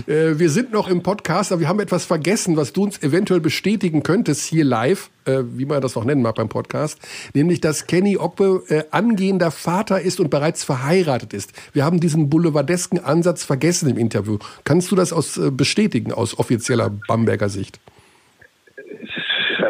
äh, 0.07 0.37
wir 0.37 0.49
sind 0.49 0.73
noch 0.73 0.89
im 0.89 1.01
Podcast, 1.01 1.53
aber 1.53 1.61
wir 1.61 1.69
haben 1.69 1.79
etwas 1.79 2.03
vergessen, 2.03 2.57
was 2.57 2.73
du 2.73 2.83
uns 2.83 3.01
eventuell 3.01 3.39
bestätigen 3.39 4.03
könntest 4.03 4.45
hier 4.45 4.65
live, 4.65 5.09
äh, 5.23 5.39
wie 5.53 5.65
man 5.65 5.81
das 5.81 5.95
auch 5.95 6.03
nennen 6.03 6.21
mag 6.21 6.35
beim 6.35 6.49
Podcast, 6.49 6.99
nämlich, 7.33 7.61
dass 7.61 7.87
Kenny 7.87 8.17
Ogbe 8.17 8.63
äh, 8.67 8.83
angehender 8.91 9.49
Vater 9.49 10.01
ist 10.01 10.19
und 10.19 10.29
bereits 10.29 10.65
verheiratet 10.65 11.33
ist. 11.33 11.53
Wir 11.71 11.85
haben 11.85 12.01
diesen 12.01 12.29
boulevardesken 12.29 12.99
Ansatz 12.99 13.45
vergessen 13.45 13.89
im 13.89 13.97
Interview. 13.97 14.39
Kannst 14.65 14.91
du 14.91 14.97
das 14.97 15.13
aus, 15.13 15.37
äh, 15.37 15.51
bestätigen 15.51 16.11
aus 16.11 16.37
offizieller 16.37 16.91
Bamberger 17.07 17.47
Sicht? 17.47 17.79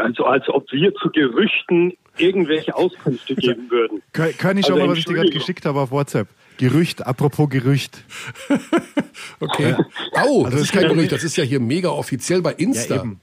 Also 0.02 0.26
als 0.26 0.50
ob 0.50 0.72
wir 0.72 0.94
zu 0.96 1.10
Gerüchten 1.10 1.94
irgendwelche 2.18 2.76
Auskünfte 2.76 3.36
geben 3.36 3.70
würden. 3.70 4.02
Kann, 4.14 4.38
kann 4.38 4.58
ich 4.58 4.66
also, 4.66 4.78
mal, 4.78 4.90
was 4.90 4.98
ich 4.98 5.06
dir 5.06 5.14
gerade 5.14 5.30
geschickt 5.30 5.66
habe 5.66 5.80
auf 5.80 5.92
WhatsApp? 5.92 6.28
Gerücht, 6.58 7.06
apropos 7.06 7.50
Gerücht. 7.50 8.04
okay. 9.40 9.76
Oh, 10.28 10.46
das 10.50 10.62
ist 10.62 10.74
kein 10.74 10.88
Gerücht, 10.90 11.12
das 11.12 11.24
ist 11.24 11.38
ja 11.38 11.44
hier 11.44 11.60
mega 11.60 11.90
offiziell 11.90 12.42
bei 12.42 12.54
Insta. 12.54 12.96
Ja, 12.96 13.02
eben. 13.02 13.20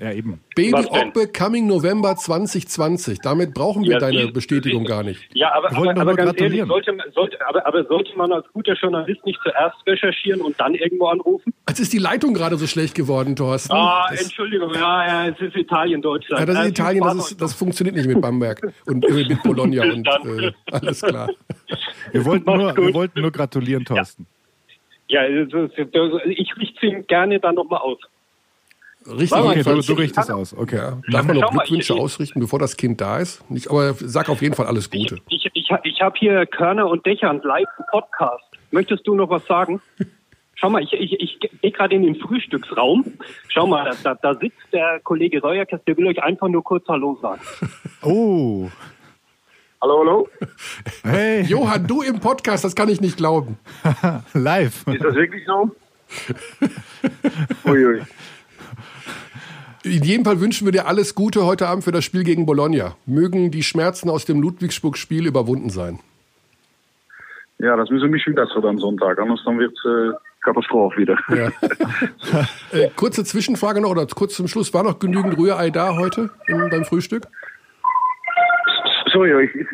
Ja, 0.00 0.12
eben. 0.12 0.40
Baby 0.56 0.86
Ogbe 0.88 1.28
coming 1.28 1.66
November 1.66 2.16
2020. 2.16 3.18
Damit 3.18 3.52
brauchen 3.52 3.82
wir 3.82 3.92
ja, 3.92 3.98
deine 3.98 4.32
Bestätigung 4.32 4.84
gar 4.84 5.02
nicht. 5.02 5.20
Ja, 5.34 5.52
aber, 5.52 5.70
aber, 5.76 6.00
aber 6.00 6.14
ganz 6.14 6.40
ehrlich, 6.40 6.64
sollte, 6.64 6.96
sollte, 7.14 7.46
aber, 7.46 7.66
aber 7.66 7.84
sollte 7.84 8.16
man 8.16 8.32
als 8.32 8.46
guter 8.54 8.72
Journalist 8.72 9.22
nicht 9.26 9.38
zuerst 9.42 9.76
recherchieren 9.86 10.40
und 10.40 10.58
dann 10.58 10.74
irgendwo 10.74 11.08
anrufen? 11.08 11.52
Jetzt 11.68 11.80
ist 11.80 11.92
die 11.92 11.98
Leitung 11.98 12.32
gerade 12.32 12.56
so 12.56 12.66
schlecht 12.66 12.94
geworden, 12.94 13.36
Thorsten. 13.36 13.74
Ah, 13.74 14.06
das, 14.10 14.22
Entschuldigung, 14.22 14.72
ja, 14.72 15.06
ja, 15.06 15.28
es 15.28 15.38
ist 15.38 15.54
Italien, 15.54 16.00
Deutschland. 16.00 16.40
Ja, 16.40 16.46
das 16.46 16.64
ist 16.64 16.70
Italien, 16.70 17.04
das, 17.04 17.30
ist, 17.32 17.40
das 17.40 17.52
funktioniert 17.52 17.94
nicht 17.94 18.08
mit 18.08 18.22
Bamberg 18.22 18.72
und 18.86 19.04
äh, 19.04 19.12
mit 19.12 19.42
Bologna 19.42 19.82
und 19.82 20.06
äh, 20.06 20.52
alles 20.72 21.02
klar. 21.02 21.28
Wir 22.10 22.24
wollten, 22.24 22.50
nur, 22.50 22.74
wir 22.74 22.94
wollten 22.94 23.20
nur 23.20 23.32
gratulieren, 23.32 23.84
Thorsten. 23.84 24.26
Ja, 25.08 25.26
ja 25.26 25.44
ich 26.24 26.56
richte 26.56 26.86
ihn 26.86 27.06
gerne 27.06 27.38
dann 27.38 27.56
nochmal 27.56 27.80
aus. 27.80 27.98
Richtig, 29.18 29.38
okay, 29.38 29.62
du, 29.62 29.80
du 29.80 29.92
richtest 29.94 30.30
aus. 30.30 30.56
Okay. 30.56 30.76
Ja. 30.76 30.98
Darf 31.08 31.26
man 31.26 31.36
noch 31.36 31.50
Glückwünsche 31.50 31.94
mal, 31.94 32.00
ausrichten, 32.00 32.40
bevor 32.40 32.58
das 32.58 32.76
Kind 32.76 33.00
da 33.00 33.18
ist? 33.18 33.48
Nicht, 33.50 33.70
aber 33.70 33.94
sag 33.94 34.28
auf 34.28 34.42
jeden 34.42 34.54
Fall 34.54 34.66
alles 34.66 34.90
Gute. 34.90 35.18
Ich, 35.28 35.46
ich, 35.46 35.50
ich, 35.54 35.70
ich 35.84 36.00
habe 36.00 36.18
hier 36.18 36.46
Körner 36.46 36.88
und 36.88 37.04
Dächern 37.06 37.40
live 37.42 37.68
Podcast. 37.90 38.44
Möchtest 38.70 39.06
du 39.06 39.14
noch 39.14 39.30
was 39.30 39.44
sagen? 39.46 39.80
Schau 40.54 40.68
mal, 40.68 40.82
ich, 40.82 40.92
ich, 40.92 41.18
ich 41.18 41.40
gehe 41.40 41.70
gerade 41.70 41.94
in 41.94 42.02
den 42.02 42.16
Frühstücksraum. 42.16 43.04
Schau 43.48 43.66
mal, 43.66 43.96
da, 44.02 44.14
da 44.14 44.34
sitzt 44.34 44.60
der 44.72 45.00
Kollege 45.00 45.40
Reuerkes, 45.40 45.80
der 45.86 45.96
will 45.96 46.06
euch 46.06 46.22
einfach 46.22 46.48
nur 46.48 46.62
kurz 46.62 46.86
Hallo 46.86 47.18
sagen. 47.22 47.40
Oh. 48.02 48.68
Hallo, 49.82 50.00
hallo. 50.00 50.28
Hey. 51.02 51.42
Johann, 51.42 51.86
du 51.86 52.02
im 52.02 52.20
Podcast, 52.20 52.64
das 52.64 52.76
kann 52.76 52.90
ich 52.90 53.00
nicht 53.00 53.16
glauben. 53.16 53.58
Live. 54.34 54.86
Ist 54.86 55.02
das 55.02 55.14
wirklich 55.14 55.44
so? 55.46 55.70
Uiui. 57.64 58.02
In 59.82 60.02
jedem 60.04 60.24
Fall 60.26 60.40
wünschen 60.40 60.66
wir 60.66 60.72
dir 60.72 60.86
alles 60.86 61.14
Gute 61.14 61.46
heute 61.46 61.66
Abend 61.66 61.84
für 61.84 61.92
das 61.92 62.04
Spiel 62.04 62.22
gegen 62.22 62.44
Bologna. 62.44 62.96
Mögen 63.06 63.50
die 63.50 63.62
Schmerzen 63.62 64.10
aus 64.10 64.26
dem 64.26 64.42
Ludwigsburg-Spiel 64.42 65.26
überwunden 65.26 65.70
sein. 65.70 66.00
Ja, 67.58 67.76
das 67.76 67.88
müssen 67.88 68.04
wir 68.04 68.12
bisschen 68.12 68.34
besser 68.34 68.62
am 68.64 68.78
Sonntag, 68.78 69.18
anders 69.18 69.40
dann 69.44 69.58
wird 69.58 69.72
es 69.72 69.84
äh, 69.84 70.16
Katastrophe 70.42 70.98
wieder. 70.98 71.18
Ja. 71.28 71.50
äh, 72.78 72.90
kurze 72.94 73.24
Zwischenfrage 73.24 73.80
noch 73.80 73.90
oder 73.90 74.06
kurz 74.06 74.34
zum 74.34 74.48
Schluss. 74.48 74.72
War 74.74 74.82
noch 74.82 74.98
genügend 74.98 75.38
Rührei 75.38 75.70
da 75.70 75.96
heute 75.96 76.30
in, 76.46 76.68
beim 76.70 76.84
Frühstück? 76.84 77.26
Sorry, 79.12 79.44
ich, 79.44 79.54
ich, 79.54 79.66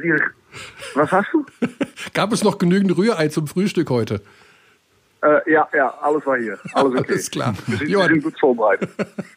was 0.95 1.11
hast 1.11 1.29
du? 1.33 1.45
Gab 2.15 2.33
es 2.33 2.45
noch 2.45 2.59
genügend 2.59 2.97
Rührei 2.97 3.29
zum 3.29 3.47
Frühstück 3.47 3.91
heute? 3.91 4.21
Äh, 5.27 5.51
ja, 5.51 5.69
ja, 5.75 5.93
alles 6.01 6.25
war 6.25 6.39
hier. 6.39 6.59
Alles 6.73 7.01
okay. 7.01 7.13
Alles 7.13 7.31
klar. 7.31 7.55
Wir 7.67 7.79
sind, 7.79 7.89
wir 7.89 8.05
sind 8.05 8.23
gut 8.23 8.39
vorbereitet. 8.39 8.91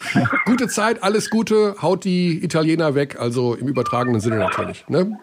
Gute 0.45 0.67
Zeit, 0.67 1.01
alles 1.01 1.29
Gute. 1.29 1.75
Haut 1.81 2.03
die 2.03 2.43
Italiener 2.43 2.93
weg, 2.93 3.19
also 3.19 3.55
im 3.55 3.67
übertragenen 3.67 4.19
Sinne 4.19 4.37
natürlich. 4.37 4.87
Ne? 4.87 5.17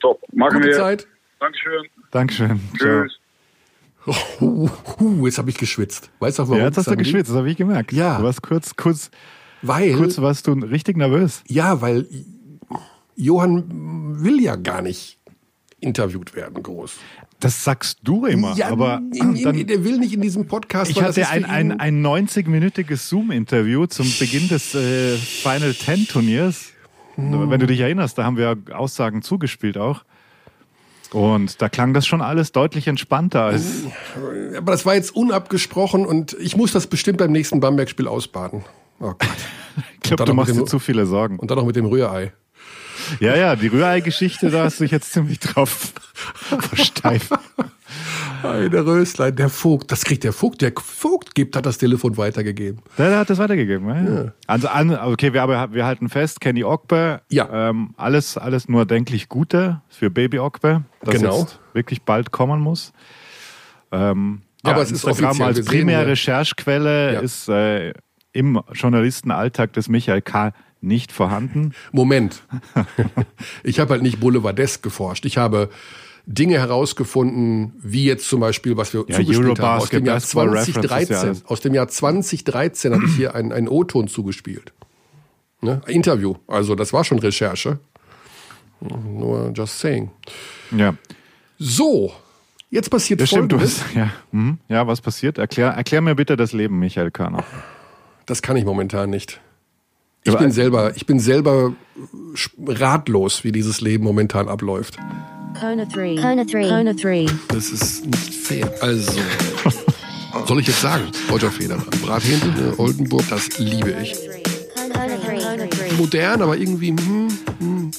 Top, 0.00 0.20
machen 0.32 0.58
Gute 0.58 0.68
wir. 0.68 0.76
Zeit. 0.76 1.08
Dankeschön. 1.40 1.84
Dankeschön. 2.10 2.60
Tschüss. 2.76 3.18
Oh, 4.40 4.68
uh, 5.00 5.26
jetzt 5.26 5.38
habe 5.38 5.50
ich 5.50 5.58
geschwitzt. 5.58 6.10
Weißt 6.20 6.38
du 6.38 6.44
warum? 6.44 6.58
Ja, 6.58 6.66
jetzt 6.66 6.78
hast 6.78 6.90
du 6.90 6.96
geschwitzt, 6.96 7.30
das 7.30 7.36
habe 7.36 7.50
ich 7.50 7.56
gemerkt. 7.56 7.92
Ja. 7.92 8.18
Du 8.18 8.24
warst 8.24 8.42
kurz, 8.42 8.76
kurz, 8.76 9.10
weil, 9.62 9.94
kurz 9.94 10.20
warst 10.20 10.46
du 10.46 10.52
richtig 10.52 10.96
nervös. 10.96 11.42
Ja, 11.46 11.80
weil 11.80 12.06
Johann 13.16 14.22
will 14.22 14.40
ja 14.40 14.56
gar 14.56 14.80
nicht 14.80 15.18
interviewt 15.80 16.34
werden, 16.34 16.62
groß. 16.62 16.98
Das 17.40 17.62
sagst 17.62 18.00
du 18.02 18.26
immer, 18.26 18.54
ja, 18.56 18.68
aber 18.68 19.00
in, 19.14 19.36
in, 19.36 19.44
dann, 19.44 19.66
der 19.66 19.84
will 19.84 19.98
nicht 19.98 20.12
in 20.12 20.20
diesem 20.20 20.48
Podcast. 20.48 20.90
Ich 20.90 21.00
hatte 21.00 21.28
ein, 21.28 21.44
ein, 21.44 21.78
ein 21.78 22.04
90-minütiges 22.04 23.08
Zoom-Interview 23.08 23.86
zum 23.86 24.12
Beginn 24.18 24.48
des 24.48 24.74
äh, 24.74 25.16
Final 25.16 25.72
Ten 25.74 26.08
Turniers. 26.08 26.72
Hm. 27.14 27.48
Wenn 27.48 27.60
du 27.60 27.66
dich 27.66 27.78
erinnerst, 27.78 28.18
da 28.18 28.24
haben 28.24 28.36
wir 28.36 28.56
Aussagen 28.72 29.22
zugespielt 29.22 29.78
auch. 29.78 30.04
Und 31.12 31.62
da 31.62 31.68
klang 31.68 31.94
das 31.94 32.06
schon 32.06 32.20
alles 32.20 32.52
deutlich 32.52 32.86
entspannter 32.86 33.44
als. 33.44 33.84
Aber 34.56 34.72
das 34.72 34.84
war 34.84 34.94
jetzt 34.94 35.14
unabgesprochen 35.14 36.04
und 36.04 36.36
ich 36.40 36.56
muss 36.56 36.72
das 36.72 36.86
bestimmt 36.86 37.18
beim 37.18 37.32
nächsten 37.32 37.60
Bamberg-Spiel 37.60 38.08
ausbaden. 38.08 38.64
Oh 39.00 39.14
Gott. 39.18 39.26
ich 39.94 40.00
glaube, 40.00 40.24
du 40.24 40.34
machst 40.34 40.54
dir 40.54 40.64
zu 40.64 40.78
viele 40.78 41.06
Sorgen. 41.06 41.38
Und 41.38 41.50
dann 41.50 41.58
noch 41.58 41.64
mit 41.64 41.76
dem 41.76 41.86
Rührei. 41.86 42.32
Ja, 43.20 43.36
ja, 43.36 43.56
die 43.56 43.68
Rührei-Geschichte, 43.68 44.50
da 44.50 44.64
hast 44.64 44.80
du 44.80 44.84
dich 44.84 44.92
jetzt 44.92 45.12
ziemlich 45.12 45.38
drauf 45.38 45.92
versteift. 46.60 47.32
Eine 48.42 48.86
Röslein, 48.86 49.34
der 49.34 49.48
Vogt, 49.48 49.90
das 49.90 50.04
kriegt 50.04 50.24
der 50.24 50.32
Vogt. 50.32 50.60
Der 50.60 50.72
Vogt 50.76 51.34
gibt, 51.34 51.56
hat 51.56 51.66
das 51.66 51.78
Telefon 51.78 52.16
weitergegeben. 52.16 52.82
Der, 52.96 53.10
der 53.10 53.18
hat 53.18 53.30
das 53.30 53.38
weitergegeben, 53.38 53.88
ja. 53.88 54.22
ja. 54.22 54.32
Also, 54.46 54.68
okay, 55.04 55.32
wir, 55.32 55.68
wir 55.72 55.86
halten 55.86 56.08
fest, 56.08 56.40
Kenny 56.40 56.64
Ogbe, 56.64 57.20
ja. 57.30 57.70
Ähm, 57.70 57.94
alles, 57.96 58.36
alles 58.36 58.68
nur 58.68 58.86
denklich 58.86 59.28
Gute 59.28 59.82
für 59.88 60.10
Baby 60.10 60.38
Ogbe, 60.38 60.82
das 61.00 61.14
genau. 61.14 61.40
jetzt 61.40 61.58
wirklich 61.72 62.02
bald 62.02 62.30
kommen 62.30 62.60
muss. 62.60 62.92
Ähm, 63.90 64.42
ja, 64.64 64.72
aber 64.72 64.82
es 64.82 64.92
ist 64.92 65.04
Instagram 65.04 65.40
als 65.42 65.64
primäre 65.64 66.08
Recherchequelle 66.08 67.14
ja. 67.14 67.20
ist 67.20 67.48
äh, 67.48 67.92
im 68.32 68.60
Journalistenalltag 68.72 69.72
des 69.72 69.88
Michael 69.88 70.22
K 70.22 70.52
nicht 70.80 71.12
vorhanden? 71.12 71.74
Moment. 71.92 72.42
ich 73.64 73.80
habe 73.80 73.94
halt 73.94 74.02
nicht 74.02 74.20
boulevardesk 74.20 74.82
geforscht. 74.82 75.24
Ich 75.24 75.38
habe 75.38 75.70
Dinge 76.26 76.58
herausgefunden, 76.58 77.72
wie 77.80 78.04
jetzt 78.04 78.28
zum 78.28 78.40
Beispiel, 78.40 78.76
was 78.76 78.92
wir 78.92 79.04
ja, 79.08 79.16
zugespielt 79.16 79.60
haben 79.60 79.80
aus 79.80 79.88
dem 79.88 80.04
Jahr 80.04 80.20
2013. 80.20 81.42
Aus 81.46 81.60
dem 81.60 81.74
Jahr 81.74 81.88
2013 81.88 82.94
habe 82.94 83.04
ich 83.06 83.16
hier 83.16 83.34
einen, 83.34 83.52
einen 83.52 83.68
O-Ton 83.68 84.08
zugespielt. 84.08 84.72
Ne? 85.62 85.80
Interview. 85.86 86.34
Also 86.46 86.74
das 86.74 86.92
war 86.92 87.02
schon 87.02 87.18
Recherche. 87.18 87.78
Nur 88.80 89.52
just 89.54 89.80
saying. 89.80 90.10
Ja. 90.70 90.94
So, 91.58 92.12
jetzt 92.70 92.90
passiert 92.90 93.20
das 93.20 93.30
Folgendes. 93.30 93.80
Stimmt, 93.80 93.96
ja. 93.96 94.12
Mhm. 94.30 94.58
ja, 94.68 94.86
was 94.86 95.00
passiert? 95.00 95.38
Erklär, 95.38 95.70
erklär 95.70 96.02
mir 96.02 96.14
bitte 96.14 96.36
das 96.36 96.52
Leben, 96.52 96.78
Michael 96.78 97.10
Körner. 97.10 97.42
Das 98.26 98.42
kann 98.42 98.56
ich 98.56 98.64
momentan 98.64 99.10
nicht. 99.10 99.40
Ich 100.28 100.38
bin 100.38 100.52
selber, 100.52 100.96
ich 100.96 101.06
bin 101.06 101.20
selber 101.20 101.74
ratlos, 102.66 103.44
wie 103.44 103.52
dieses 103.52 103.80
Leben 103.80 104.04
momentan 104.04 104.48
abläuft. 104.48 104.96
Kona 105.58 105.84
3. 105.86 106.16
Kona 106.16 106.44
3. 106.44 106.68
Kona 106.68 106.92
3. 106.92 107.26
Das 107.48 107.70
ist 107.70 108.06
nicht 108.06 108.34
fair. 108.34 108.72
Also, 108.80 109.12
soll 110.46 110.60
ich 110.60 110.66
jetzt 110.66 110.80
sagen? 110.80 111.04
Roger 111.30 111.50
Federer. 111.50 111.82
Brathähnchen, 112.02 112.74
Oldenburg, 112.76 113.24
das 113.30 113.58
liebe 113.58 113.94
ich. 114.02 114.14
Modern, 115.96 116.42
aber 116.42 116.56
irgendwie. 116.56 116.90
Hm, 116.90 117.28
hm. 117.58 117.90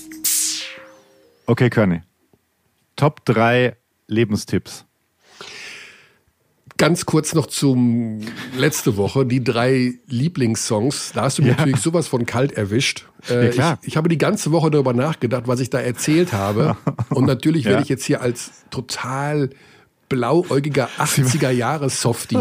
Okay, 1.47 1.69
Körny. 1.69 2.01
Top 2.95 3.25
3 3.25 3.75
Lebenstipps. 4.07 4.85
Ganz 6.79 7.05
kurz 7.05 7.33
noch 7.33 7.47
zum 7.47 8.21
letzte 8.57 8.95
Woche, 8.95 9.25
die 9.25 9.43
drei 9.43 9.95
Lieblingssongs. 10.07 11.11
Da 11.13 11.23
hast 11.23 11.37
du 11.37 11.41
mich 11.41 11.51
ja. 11.51 11.57
natürlich 11.57 11.81
sowas 11.81 12.07
von 12.07 12.25
kalt 12.25 12.53
erwischt. 12.53 13.05
Äh, 13.29 13.47
ja, 13.47 13.51
klar. 13.51 13.79
Ich, 13.81 13.89
ich, 13.89 13.97
habe 13.97 14.07
die 14.07 14.17
ganze 14.17 14.53
Woche 14.53 14.71
darüber 14.71 14.93
nachgedacht, 14.93 15.43
was 15.45 15.59
ich 15.59 15.69
da 15.69 15.81
erzählt 15.81 16.31
habe. 16.31 16.77
Und 17.09 17.25
natürlich 17.25 17.65
ja. 17.65 17.71
werde 17.71 17.83
ich 17.83 17.89
jetzt 17.89 18.05
hier 18.05 18.21
als 18.21 18.51
total 18.69 19.49
blauäugiger 20.07 20.87
80er 20.97 21.49
Jahre 21.49 21.89
Softie 21.89 22.39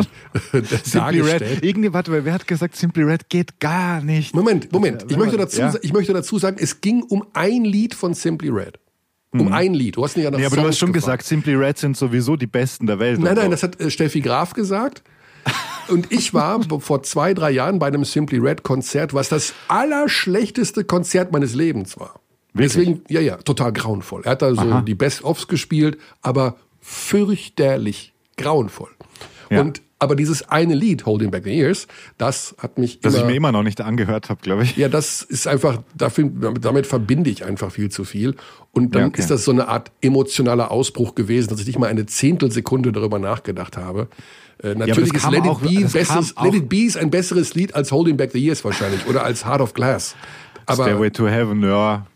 dargestellt. 0.92 1.42
Red. 1.42 1.64
Irgendwie, 1.64 1.92
warte, 1.92 2.24
wer 2.24 2.33
hat 2.33 2.46
gesagt, 2.46 2.77
Simply 2.77 3.03
Red 3.03 3.29
geht 3.29 3.59
gar 3.59 4.01
nicht? 4.03 4.37
Moment, 4.37 4.72
Moment. 4.72 5.05
Ich 5.09 5.16
möchte 5.16 5.37
dazu, 5.37 5.62
ich 5.83 5.92
möchte 5.92 6.12
dazu 6.12 6.38
sagen, 6.38 6.59
es 6.61 6.81
ging 6.81 7.03
um 7.03 7.27
ein 7.33 7.64
Lied 7.64 7.92
von 7.92 8.14
Simply 8.14 8.51
Red. 8.51 8.79
Um 9.30 9.46
mhm. 9.46 9.52
ein 9.52 9.74
Lied. 9.74 9.96
Du 9.96 10.04
hast 10.04 10.16
nicht 10.16 10.24
ja 10.24 10.30
nach 10.30 10.38
nee, 10.38 10.46
aber 10.46 10.54
Songs 10.54 10.64
du 10.64 10.68
hast 10.68 10.78
schon 10.78 10.92
gefragt. 10.92 11.20
gesagt, 11.20 11.44
Simply 11.44 11.54
Red 11.54 11.78
sind 11.78 11.96
sowieso 11.96 12.36
die 12.36 12.46
Besten 12.46 12.86
der 12.86 12.98
Welt. 12.98 13.20
Nein, 13.20 13.34
nein, 13.34 13.50
das 13.50 13.62
hat 13.62 13.78
äh, 13.80 13.90
Steffi 13.90 14.20
Graf 14.20 14.54
gesagt. 14.54 15.02
Und 15.88 16.10
ich 16.12 16.32
war 16.34 16.62
vor 16.80 17.02
zwei, 17.02 17.34
drei 17.34 17.50
Jahren 17.50 17.78
bei 17.78 17.88
einem 17.88 18.04
Simply 18.04 18.38
Red 18.38 18.62
Konzert, 18.62 19.12
was 19.14 19.28
das 19.28 19.54
allerschlechteste 19.68 20.84
Konzert 20.84 21.32
meines 21.32 21.54
Lebens 21.54 21.98
war. 21.98 22.20
Wirklich? 22.54 22.72
Deswegen, 22.72 23.02
ja, 23.08 23.20
ja, 23.20 23.36
total 23.36 23.72
grauenvoll. 23.72 24.22
Er 24.24 24.32
hat 24.32 24.42
da 24.42 24.54
so 24.54 24.60
Aha. 24.60 24.80
die 24.80 24.94
Best-ofs 24.94 25.46
gespielt, 25.48 25.98
aber 26.22 26.56
fürchterlich 26.80 28.14
grauenvoll. 28.36 28.90
Ja. 29.50 29.60
Und 29.60 29.82
aber 30.00 30.14
dieses 30.16 30.48
eine 30.48 30.74
Lied, 30.74 31.06
Holding 31.06 31.30
Back 31.30 31.44
the 31.44 31.50
Years, 31.50 31.87
das 32.18 32.54
hat 32.58 32.78
mich 32.78 33.00
Das 33.00 33.14
immer, 33.14 33.22
ich 33.24 33.30
mir 33.30 33.37
immer 33.37 33.52
noch 33.52 33.62
nicht 33.64 33.80
angehört 33.80 34.28
habe, 34.30 34.40
glaube 34.42 34.62
ich. 34.64 34.76
Ja, 34.76 34.88
das 34.88 35.22
ist 35.22 35.46
einfach, 35.48 35.82
dafür, 35.96 36.30
damit 36.61 36.87
verbinde 36.87 37.30
ich 37.30 37.44
einfach 37.44 37.72
viel 37.72 37.90
zu 37.90 38.04
viel. 38.04 38.37
Und 38.72 38.94
dann 38.94 39.02
Ja, 39.02 39.08
okay. 39.08 39.20
ist 39.20 39.30
das 39.30 39.44
so 39.44 39.50
eine 39.50 39.66
Art 39.68 39.90
emotionaler 40.00 40.70
Ausbruch 40.70 41.14
gewesen, 41.14 41.48
dass 41.50 41.61
ich 41.61 41.66
nicht 41.66 41.78
mal 41.78 41.88
eine 41.88 42.06
Zehntelsekunde 42.06 42.92
darüber 42.92 43.18
nachgedacht 43.18 43.76
habe. 43.76 44.08
Äh, 44.62 44.74
natürlich 44.74 45.12
das 45.12 45.24
ist 45.24 45.30
Let 45.30 45.44
It, 45.44 45.50
auch- 45.50 45.61
das 45.62 45.92
besseres, 45.92 46.34
Let 46.42 46.54
It 46.54 46.68
Be 46.68 46.78
ist 46.84 46.96
ein 46.96 47.11
besseres 47.11 47.54
Lied 47.54 47.74
als 47.74 47.90
Holding 47.92 48.16
Back 48.16 48.32
the 48.32 48.38
Years 48.38 48.64
wahrscheinlich 48.64 49.06
oder 49.06 49.24
als 49.24 49.44
Heart 49.46 49.61
of 49.61 49.74
Glass. 49.74 50.14
Aber 50.66 50.84
Stairway 50.84 51.11
to 51.11 51.26
Heaven, 51.26 51.62
ja. 51.62 52.06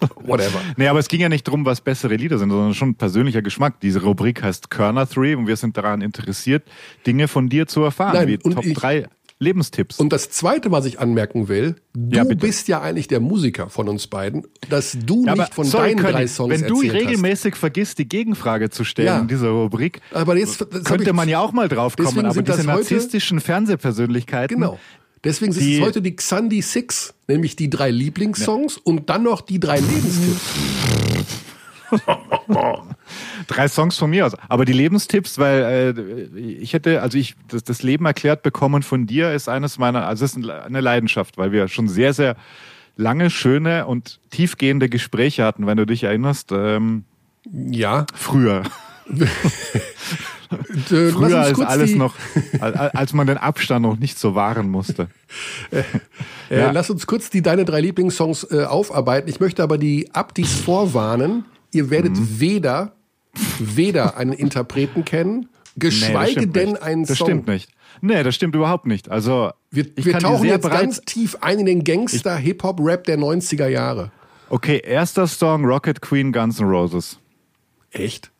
whatever. 0.24 0.60
Nee, 0.76 0.88
aber 0.88 0.98
es 0.98 1.08
ging 1.08 1.20
ja 1.20 1.28
nicht 1.28 1.46
darum, 1.46 1.64
was 1.64 1.80
bessere 1.80 2.16
Lieder 2.16 2.38
sind, 2.38 2.50
sondern 2.50 2.74
schon 2.74 2.94
persönlicher 2.94 3.42
Geschmack. 3.42 3.80
Diese 3.80 4.02
Rubrik 4.02 4.42
heißt 4.42 4.70
Körner 4.70 5.06
3 5.06 5.36
und 5.36 5.46
wir 5.46 5.56
sind 5.56 5.76
daran 5.76 6.00
interessiert, 6.02 6.64
Dinge 7.06 7.28
von 7.28 7.48
dir 7.48 7.66
zu 7.66 7.82
erfahren, 7.82 8.14
Nein, 8.14 8.28
wie 8.28 8.38
Top 8.38 8.64
ich- 8.64 8.74
3 8.74 9.06
Lebenstipps. 9.38 9.98
Und 9.98 10.14
das 10.14 10.30
Zweite, 10.30 10.70
was 10.70 10.86
ich 10.86 10.98
anmerken 10.98 11.48
will, 11.48 11.76
du 11.92 12.16
Ja, 12.16 12.24
bist 12.24 12.68
ja 12.68 12.80
eigentlich 12.80 13.06
der 13.06 13.20
Musiker 13.20 13.68
von 13.68 13.86
uns 13.86 14.06
beiden, 14.06 14.46
dass 14.70 14.96
du 15.04 15.26
Ja, 15.26 15.34
nicht 15.34 15.52
von 15.52 15.66
sorry, 15.66 15.88
deinen 15.90 15.98
Conny, 16.00 16.12
drei 16.12 16.26
Songs 16.26 16.54
Wenn 16.62 16.66
du 16.66 16.80
regelmäßig 16.80 17.54
vergisst, 17.54 17.98
die 17.98 18.08
Gegenfrage 18.08 18.70
zu 18.70 18.82
stellen 18.84 19.06
Ja. 19.08 19.18
in 19.18 19.28
dieser 19.28 19.48
Rubrik, 19.50 20.00
hast. 20.10 20.16
Aber 20.22 20.38
jetzt 20.38 20.64
könnte 20.86 21.12
man 21.12 21.28
ja 21.28 21.40
auch 21.40 21.52
mal 21.52 21.68
drauf 21.68 21.96
kommen. 21.98 22.24
Aber 22.24 22.40
diese 22.42 22.64
narzisstischen 22.64 23.40
Fernsehpersönlichkeiten, 23.40 24.56
Genau. 24.56 24.78
Deswegen 25.26 25.52
sind 25.52 25.64
Die- 25.64 25.78
es 25.78 25.84
heute 25.84 26.00
die 26.00 26.14
Xandi 26.16 26.62
Six, 26.62 27.12
nämlich 27.28 27.56
die 27.56 27.68
drei 27.68 27.90
Lieblingssongs 27.90 28.76
und 28.78 29.10
dann 29.10 29.24
noch 29.24 29.40
die 29.42 29.60
drei 29.60 29.80
Lebenstipps. 29.80 30.40
drei 33.46 33.68
Songs 33.68 33.96
von 33.96 34.10
mir 34.10 34.26
aus. 34.26 34.32
Aber 34.48 34.64
die 34.64 34.72
Lebenstipps, 34.72 35.38
weil 35.38 35.94
äh, 35.96 36.38
ich 36.38 36.72
hätte, 36.72 37.02
also 37.02 37.16
ich, 37.18 37.34
das, 37.48 37.64
das 37.64 37.82
Leben 37.82 38.06
erklärt 38.06 38.42
bekommen 38.42 38.82
von 38.82 39.06
dir 39.06 39.32
ist 39.32 39.48
eines 39.48 39.78
meiner, 39.78 40.06
also 40.06 40.24
es 40.24 40.36
ist 40.36 40.48
eine 40.50 40.80
Leidenschaft, 40.80 41.38
weil 41.38 41.52
wir 41.52 41.68
schon 41.68 41.88
sehr, 41.88 42.12
sehr 42.12 42.36
lange, 42.96 43.30
schöne 43.30 43.86
und 43.86 44.20
tiefgehende 44.30 44.88
Gespräche 44.88 45.44
hatten, 45.44 45.66
wenn 45.66 45.76
du 45.76 45.86
dich 45.86 46.02
erinnerst, 46.04 46.50
ähm, 46.52 47.04
Ja, 47.52 48.06
früher. 48.14 48.62
Äh, 50.50 51.10
Früher 51.10 51.40
als 51.40 51.60
alles 51.60 51.94
noch, 51.94 52.14
als 52.60 53.12
man 53.12 53.26
den 53.26 53.38
Abstand 53.38 53.82
noch 53.82 53.98
nicht 53.98 54.18
so 54.18 54.34
wahren 54.34 54.70
musste. 54.70 55.08
Äh, 55.70 55.80
äh, 56.50 56.60
ja. 56.60 56.70
Lass 56.70 56.90
uns 56.90 57.06
kurz 57.06 57.30
die 57.30 57.42
deine 57.42 57.64
drei 57.64 57.80
Lieblingssongs 57.80 58.46
äh, 58.50 58.64
aufarbeiten. 58.64 59.28
Ich 59.28 59.40
möchte 59.40 59.62
aber 59.62 59.78
die 59.78 60.14
Abdis 60.14 60.54
vorwarnen. 60.54 61.44
Ihr 61.72 61.90
werdet 61.90 62.12
mhm. 62.12 62.40
weder, 62.40 62.92
weder 63.58 64.16
einen 64.16 64.32
Interpreten 64.32 65.04
kennen, 65.04 65.48
geschweige 65.76 66.40
nee, 66.40 66.46
denn 66.46 66.76
einen 66.76 67.04
Song. 67.04 67.16
Das 67.16 67.18
stimmt 67.18 67.46
nicht. 67.48 67.70
Nee, 68.00 68.22
das 68.22 68.34
stimmt 68.34 68.54
überhaupt 68.54 68.86
nicht. 68.86 69.10
Also 69.10 69.50
wir, 69.70 69.86
wir 69.96 70.18
tauchen 70.18 70.44
jetzt 70.44 70.68
ganz 70.68 71.00
tief 71.00 71.38
ein 71.40 71.60
in 71.60 71.66
den 71.66 71.84
Gangster 71.84 72.36
Hip 72.36 72.62
Hop 72.62 72.80
Rap 72.80 73.04
der 73.04 73.18
90er 73.18 73.68
Jahre. 73.68 74.12
Okay, 74.48 74.80
erster 74.84 75.26
Song 75.26 75.64
Rocket 75.64 76.00
Queen 76.00 76.32
Guns 76.32 76.60
N' 76.60 76.66
Roses. 76.66 77.18
Echt? 77.90 78.30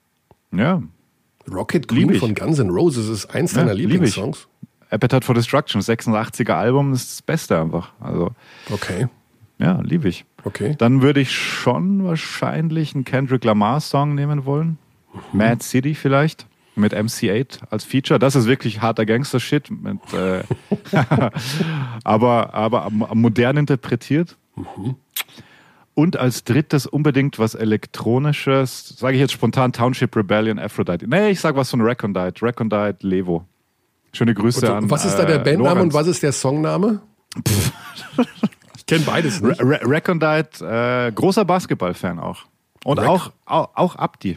Ja. 0.53 0.83
Rocket 1.51 1.89
Queen 1.89 2.15
von 2.15 2.35
Guns 2.35 2.59
N' 2.59 2.71
Roses 2.71 3.09
ist 3.09 3.27
eins 3.27 3.53
deiner 3.53 3.69
ja, 3.69 3.75
Lieblingssongs. 3.75 4.49
Appetite 4.91 5.25
for 5.25 5.35
Destruction, 5.35 5.81
86er 5.81 6.53
Album, 6.53 6.93
ist 6.93 7.11
das 7.13 7.23
Beste 7.23 7.61
einfach. 7.61 7.93
Also, 8.01 8.31
okay. 8.71 9.09
Ja, 9.59 9.81
liebe 9.83 10.09
ich. 10.09 10.25
Okay. 10.45 10.75
Dann 10.79 11.03
würde 11.03 11.21
ich 11.21 11.33
schon 11.33 12.05
wahrscheinlich 12.05 12.95
einen 12.95 13.05
Kendrick 13.05 13.45
Lamar 13.45 13.81
Song 13.81 14.15
nehmen 14.15 14.45
wollen. 14.45 14.79
Mhm. 15.33 15.39
Mad 15.39 15.63
City 15.65 15.95
vielleicht 15.95 16.47
mit 16.77 16.95
MC8 16.95 17.61
als 17.71 17.85
Feature. 17.85 18.19
Das 18.19 18.37
ist 18.37 18.47
wirklich 18.47 18.81
harter 18.83 19.07
Gangster-Shit, 19.07 19.71
äh, 20.13 20.43
aber, 22.05 22.55
aber 22.55 22.91
modern 22.91 23.57
interpretiert. 23.57 24.37
Mhm. 24.55 24.97
Und 25.99 26.19
als 26.19 26.45
drittes 26.45 26.87
unbedingt 26.87 27.39
was 27.39 27.55
Elektronisches, 27.55 28.99
sage 28.99 29.15
ich 29.15 29.21
jetzt 29.21 29.33
spontan 29.33 29.73
Township 29.73 30.15
Rebellion 30.15 30.59
Aphrodite. 30.59 31.09
Nee, 31.09 31.31
ich 31.31 31.41
sage 31.41 31.57
was 31.57 31.71
von 31.71 31.81
Recondite. 31.81 32.45
Recondite 32.45 32.99
Levo. 33.01 33.47
Schöne 34.13 34.35
Grüße 34.35 34.67
und, 34.67 34.77
an. 34.77 34.91
Was 34.91 35.07
ist 35.07 35.17
da 35.17 35.25
der 35.25 35.41
äh, 35.41 35.43
Bandname 35.43 35.81
und 35.81 35.95
was 35.95 36.07
ist 36.07 36.23
der 36.23 36.33
Songname? 36.33 37.01
ich 38.77 38.85
kenne 38.85 39.05
beides 39.07 39.41
nicht. 39.41 39.59
Re 39.59 39.81
Recondite, 39.83 40.67
äh, 40.67 41.13
großer 41.13 41.47
Basketballfan 41.47 42.19
auch. 42.19 42.45
Und 42.85 43.01
auch, 43.01 43.33
auch, 43.47 43.71
auch 43.75 43.97
Abdi. 43.97 44.37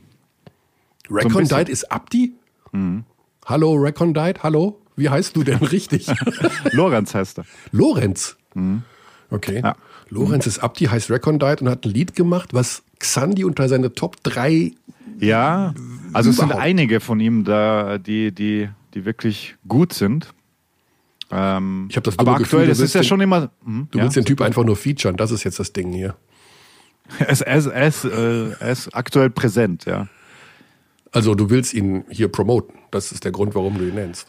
Recondite 1.11 1.65
so 1.65 1.71
ist 1.73 1.91
Abdi? 1.91 2.35
Mhm. 2.71 3.03
Hallo 3.45 3.73
Recondite, 3.73 4.43
hallo? 4.43 4.79
Wie 4.95 5.09
heißt 5.09 5.35
du 5.35 5.43
denn 5.43 5.57
richtig? 5.57 6.07
Lorenz 6.71 7.13
heißt 7.13 7.39
er. 7.39 7.45
Lorenz? 7.73 8.37
Mhm. 8.53 8.83
Okay. 9.29 9.59
Ja. 9.61 9.75
Lorenz 10.09 10.47
ist 10.47 10.59
Abdi, 10.59 10.85
heißt 10.85 11.09
Recondite 11.09 11.63
und 11.63 11.69
hat 11.69 11.85
ein 11.85 11.91
Lied 11.91 12.15
gemacht, 12.15 12.53
was 12.53 12.83
Xandi 12.99 13.43
unter 13.43 13.69
seine 13.69 13.93
Top 13.93 14.21
3. 14.23 14.71
Ja, 15.19 15.73
also 16.13 16.29
es 16.29 16.37
sind 16.37 16.51
einige 16.51 16.99
von 16.99 17.19
ihm 17.19 17.43
da, 17.43 17.97
die, 17.97 18.31
die, 18.31 18.69
die 18.93 19.05
wirklich 19.05 19.55
gut 19.67 19.93
sind. 19.93 20.33
Ähm, 21.31 21.87
ich 21.89 21.95
habe 21.95 22.05
das 22.05 22.17
aber 22.17 22.35
aktuell 22.35 22.67
Gefühl, 22.67 22.85
ist 22.85 22.95
ja 22.95 23.03
schon 23.03 23.21
immer. 23.21 23.51
Hm, 23.63 23.87
du 23.91 23.99
willst 23.99 24.15
den 24.15 24.25
Typ 24.25 24.41
einfach 24.41 24.63
nur 24.63 24.75
featuren, 24.75 25.17
das 25.17 25.31
ist 25.31 25.43
jetzt 25.43 25.59
das 25.59 25.73
Ding 25.73 25.91
hier. 25.91 26.15
Er 27.17 27.27
er 27.27 27.57
ist, 27.57 27.65
er 27.67 27.87
ist, 27.87 28.05
äh, 28.05 28.51
er 28.51 28.71
ist 28.71 28.95
aktuell 28.95 29.29
präsent, 29.29 29.85
ja. 29.85 30.07
Also 31.11 31.33
du 31.33 31.49
willst 31.49 31.73
ihn 31.73 32.03
hier 32.09 32.27
promoten. 32.27 32.75
Das 32.91 33.11
ist 33.11 33.23
der 33.23 33.31
Grund, 33.31 33.55
warum 33.55 33.77
du 33.77 33.87
ihn 33.87 33.95
nennst. 33.95 34.27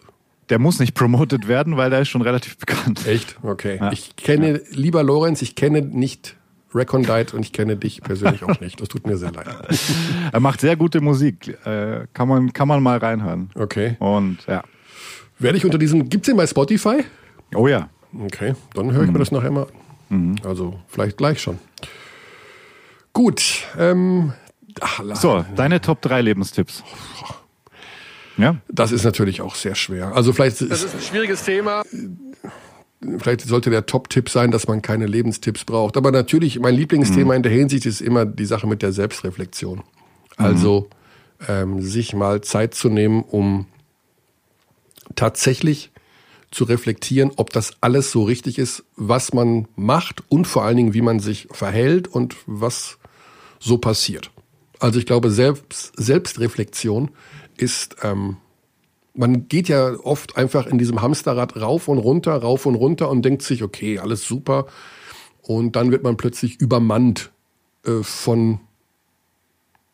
Der 0.50 0.58
muss 0.58 0.80
nicht 0.80 0.94
promotet 0.94 1.48
werden, 1.48 1.76
weil 1.76 1.90
der 1.90 2.00
ist 2.00 2.08
schon 2.08 2.22
relativ 2.22 2.58
bekannt. 2.58 3.06
Echt? 3.06 3.36
Okay. 3.42 3.78
Ja. 3.80 3.92
Ich 3.92 4.16
kenne, 4.16 4.52
ja. 4.52 4.58
lieber 4.72 5.02
Lorenz, 5.02 5.42
ich 5.42 5.54
kenne 5.54 5.80
nicht 5.80 6.36
Recondite 6.74 7.36
und 7.36 7.44
ich 7.44 7.52
kenne 7.52 7.76
dich 7.76 8.00
persönlich 8.02 8.44
auch 8.44 8.60
nicht. 8.60 8.80
Das 8.80 8.88
tut 8.88 9.06
mir 9.06 9.16
sehr 9.16 9.32
leid. 9.32 9.46
er 10.32 10.40
macht 10.40 10.60
sehr 10.60 10.76
gute 10.76 11.00
Musik. 11.00 11.56
Äh, 11.64 12.06
kann, 12.12 12.28
man, 12.28 12.52
kann 12.52 12.68
man 12.68 12.82
mal 12.82 12.98
reinhören. 12.98 13.50
Okay. 13.54 13.96
Und 13.98 14.38
ja. 14.46 14.62
Werde 15.38 15.56
ich 15.56 15.64
unter 15.64 15.78
diesem. 15.78 16.08
Gibt's 16.08 16.26
den 16.26 16.36
bei 16.36 16.46
Spotify? 16.46 17.04
Oh 17.54 17.66
ja. 17.66 17.88
Okay, 18.18 18.54
dann 18.74 18.92
höre 18.92 19.02
ich 19.02 19.06
mhm. 19.06 19.12
mir 19.14 19.18
das 19.20 19.30
nachher 19.30 19.50
mal 19.50 19.66
an. 20.10 20.30
Mhm. 20.30 20.36
Also 20.44 20.80
vielleicht 20.88 21.16
gleich 21.16 21.40
schon. 21.40 21.58
Gut. 23.12 23.66
Ähm, 23.78 24.32
ach, 24.80 25.00
so, 25.14 25.44
deine 25.56 25.80
Top 25.80 26.02
3 26.02 26.20
Lebenstipps. 26.22 26.82
Ja. 28.36 28.56
Das 28.68 28.92
ist 28.92 29.04
natürlich 29.04 29.40
auch 29.40 29.54
sehr 29.54 29.74
schwer. 29.74 30.14
Also 30.14 30.32
vielleicht 30.32 30.60
das 30.60 30.82
ist 30.82 30.94
ein 30.94 31.00
schwieriges 31.00 31.44
Thema. 31.44 31.82
Vielleicht 33.18 33.42
sollte 33.42 33.70
der 33.70 33.86
Top-Tipp 33.86 34.28
sein, 34.28 34.50
dass 34.50 34.68
man 34.68 34.82
keine 34.82 35.06
Lebenstipps 35.06 35.64
braucht. 35.64 35.96
Aber 35.96 36.10
natürlich, 36.10 36.58
mein 36.60 36.74
Lieblingsthema 36.74 37.32
mhm. 37.32 37.36
in 37.36 37.42
der 37.42 37.52
Hinsicht 37.52 37.86
ist 37.86 38.00
immer 38.00 38.26
die 38.26 38.44
Sache 38.44 38.66
mit 38.66 38.82
der 38.82 38.92
Selbstreflexion. 38.92 39.82
Also 40.36 40.88
mhm. 41.40 41.44
ähm, 41.48 41.82
sich 41.82 42.14
mal 42.14 42.42
Zeit 42.42 42.74
zu 42.74 42.88
nehmen, 42.88 43.22
um 43.22 43.66
tatsächlich 45.14 45.90
zu 46.50 46.64
reflektieren, 46.64 47.30
ob 47.36 47.50
das 47.50 47.72
alles 47.80 48.10
so 48.10 48.24
richtig 48.24 48.58
ist, 48.58 48.84
was 48.96 49.32
man 49.32 49.68
macht 49.76 50.22
und 50.28 50.46
vor 50.46 50.64
allen 50.64 50.76
Dingen, 50.76 50.94
wie 50.94 51.02
man 51.02 51.20
sich 51.20 51.48
verhält 51.50 52.08
und 52.08 52.36
was 52.46 52.98
so 53.60 53.78
passiert. 53.78 54.30
Also 54.80 54.98
ich 54.98 55.06
glaube, 55.06 55.30
Selbst, 55.30 55.92
Selbstreflexion 55.96 57.10
ist, 57.60 57.96
ähm, 58.02 58.38
man 59.14 59.48
geht 59.48 59.68
ja 59.68 59.94
oft 60.00 60.36
einfach 60.36 60.66
in 60.66 60.78
diesem 60.78 61.02
Hamsterrad 61.02 61.60
rauf 61.60 61.88
und 61.88 61.98
runter, 61.98 62.36
rauf 62.36 62.66
und 62.66 62.74
runter 62.74 63.10
und 63.10 63.22
denkt 63.22 63.42
sich, 63.42 63.62
okay, 63.62 63.98
alles 63.98 64.26
super. 64.26 64.66
Und 65.42 65.76
dann 65.76 65.90
wird 65.90 66.02
man 66.02 66.16
plötzlich 66.16 66.60
übermannt 66.60 67.30
äh, 67.84 68.02
von 68.02 68.60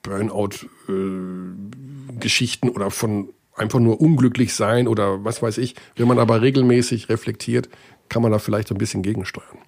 Burnout-Geschichten 0.02 2.68
äh, 2.68 2.70
oder 2.70 2.90
von 2.90 3.28
einfach 3.54 3.80
nur 3.80 4.00
unglücklich 4.00 4.54
sein 4.54 4.86
oder 4.86 5.24
was 5.24 5.42
weiß 5.42 5.58
ich. 5.58 5.74
Wenn 5.96 6.08
man 6.08 6.18
aber 6.18 6.42
regelmäßig 6.42 7.08
reflektiert, 7.08 7.68
kann 8.08 8.22
man 8.22 8.32
da 8.32 8.38
vielleicht 8.38 8.70
ein 8.70 8.78
bisschen 8.78 9.02
gegensteuern. 9.02 9.58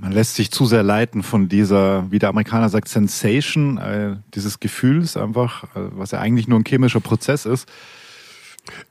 Man 0.00 0.12
lässt 0.12 0.34
sich 0.34 0.50
zu 0.50 0.64
sehr 0.64 0.82
leiten 0.82 1.22
von 1.22 1.50
dieser, 1.50 2.10
wie 2.10 2.18
der 2.18 2.30
Amerikaner 2.30 2.70
sagt, 2.70 2.88
Sensation, 2.88 3.76
äh, 3.76 4.16
dieses 4.34 4.58
Gefühls 4.58 5.14
einfach, 5.14 5.64
äh, 5.76 5.90
was 5.92 6.12
ja 6.12 6.20
eigentlich 6.20 6.48
nur 6.48 6.58
ein 6.58 6.64
chemischer 6.66 7.00
Prozess 7.00 7.44
ist. 7.44 7.68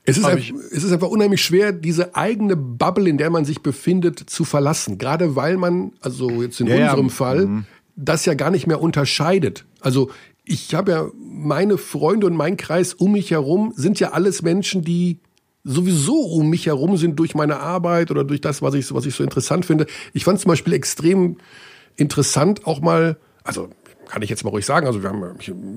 Es 0.04 0.18
ist, 0.18 0.24
einfach, 0.24 0.44
es 0.70 0.84
ist 0.84 0.92
einfach 0.92 1.08
unheimlich 1.08 1.42
schwer, 1.42 1.72
diese 1.72 2.14
eigene 2.14 2.54
Bubble, 2.54 3.08
in 3.08 3.18
der 3.18 3.30
man 3.30 3.44
sich 3.44 3.60
befindet, 3.60 4.18
zu 4.30 4.44
verlassen. 4.44 4.98
Gerade 4.98 5.34
weil 5.34 5.56
man, 5.56 5.92
also 6.00 6.42
jetzt 6.42 6.60
in 6.60 6.68
ja, 6.68 6.76
unserem 6.76 7.06
ja. 7.06 7.12
Fall, 7.12 7.46
mhm. 7.46 7.64
das 7.96 8.24
ja 8.24 8.34
gar 8.34 8.50
nicht 8.50 8.68
mehr 8.68 8.80
unterscheidet. 8.80 9.64
Also 9.80 10.10
ich 10.44 10.74
habe 10.74 10.92
ja 10.92 11.06
meine 11.16 11.76
Freunde 11.76 12.26
und 12.26 12.36
mein 12.36 12.56
Kreis 12.56 12.94
um 12.94 13.12
mich 13.12 13.32
herum 13.32 13.72
sind 13.74 13.98
ja 13.98 14.10
alles 14.10 14.42
Menschen, 14.42 14.82
die 14.82 15.18
sowieso 15.64 16.14
um 16.14 16.48
mich 16.50 16.66
herum 16.66 16.96
sind 16.96 17.18
durch 17.18 17.34
meine 17.34 17.60
Arbeit 17.60 18.10
oder 18.10 18.24
durch 18.24 18.40
das, 18.40 18.62
was 18.62 18.74
ich, 18.74 18.92
was 18.94 19.06
ich 19.06 19.14
so 19.14 19.22
interessant 19.22 19.66
finde. 19.66 19.86
Ich 20.12 20.24
fand 20.24 20.40
zum 20.40 20.48
Beispiel 20.48 20.72
extrem 20.72 21.36
interessant 21.96 22.66
auch 22.66 22.80
mal, 22.80 23.18
also 23.44 23.68
kann 24.08 24.22
ich 24.22 24.30
jetzt 24.30 24.42
mal 24.44 24.50
ruhig 24.50 24.66
sagen, 24.66 24.86
also 24.86 25.02
wir 25.02 25.10
haben 25.10 25.22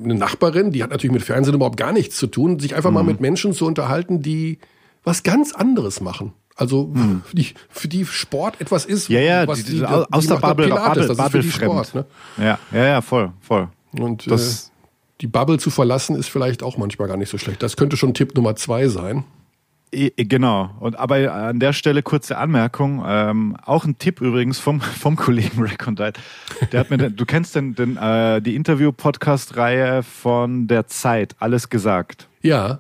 eine 0.04 0.16
Nachbarin, 0.16 0.72
die 0.72 0.82
hat 0.84 0.90
natürlich 0.90 1.14
mit 1.14 1.24
Fernsehen 1.24 1.54
überhaupt 1.54 1.78
gar 1.78 1.92
nichts 1.92 2.18
zu 2.18 2.28
tun, 2.28 2.60
sich 2.60 2.76
einfach 2.76 2.90
mhm. 2.90 2.96
mal 2.96 3.04
mit 3.04 3.22
Menschen 3.22 3.54
zu 3.54 3.66
unterhalten, 3.66 4.22
die 4.22 4.60
was 5.04 5.24
ganz 5.24 5.54
anderes 5.54 6.02
machen. 6.02 6.34
Also 6.56 6.88
mhm. 6.94 7.24
für, 7.26 7.36
die, 7.36 7.54
für 7.70 7.88
die 7.88 8.06
Sport 8.06 8.62
etwas 8.62 8.86
ist, 8.86 9.10
ja, 9.10 9.20
ja, 9.20 9.48
was 9.48 9.64
die, 9.64 9.72
die, 9.72 9.78
die 9.80 9.86
aus 9.86 10.28
der 10.28 10.36
Bubble, 10.36 10.68
Pilates, 10.68 11.08
Bubble, 11.08 11.24
Bubble 11.24 11.44
Sport, 11.44 11.96
ne? 11.96 12.06
Ja, 12.38 12.60
ja, 12.72 12.86
ja, 12.86 13.02
voll, 13.02 13.32
voll. 13.42 13.70
Und 13.92 14.30
das, 14.30 14.68
äh, 14.68 14.72
die 15.22 15.28
Bubble 15.28 15.58
zu 15.58 15.72
verlassen 15.72 16.16
ist 16.16 16.30
vielleicht 16.30 16.62
auch 16.64 16.78
manchmal 16.78 17.08
gar 17.08 17.18
nicht 17.18 17.30
so 17.30 17.38
schlecht. 17.38 17.64
Das 17.64 17.76
könnte 17.76 17.98
schon 17.98 18.14
Tipp 18.14 18.36
Nummer 18.36 18.56
zwei 18.56 18.88
sein. 18.88 19.24
Genau. 20.18 20.72
Und 20.80 20.98
aber 20.98 21.34
an 21.34 21.60
der 21.60 21.74
Stelle 21.74 22.02
kurze 22.02 22.38
Anmerkung. 22.38 23.04
Ähm, 23.06 23.56
auch 23.64 23.86
ein 23.86 23.98
Tipp 23.98 24.22
übrigens 24.22 24.60
vom, 24.60 24.82
vom 24.82 25.16
Kollegen 25.16 25.62
Recondite. 25.62 26.20
Der 26.72 26.80
hat 26.80 26.90
mir, 26.90 26.98
den, 26.98 27.16
du 27.16 27.26
kennst 27.26 27.56
den, 27.56 27.76
den 27.76 27.98
äh, 27.98 28.42
die 28.42 28.56
Interview-Podcast-Reihe 28.56 30.04
von 30.04 30.68
der 30.68 30.88
Zeit, 30.88 31.36
alles 31.40 31.70
gesagt. 31.70 32.28
Ja. 32.42 32.80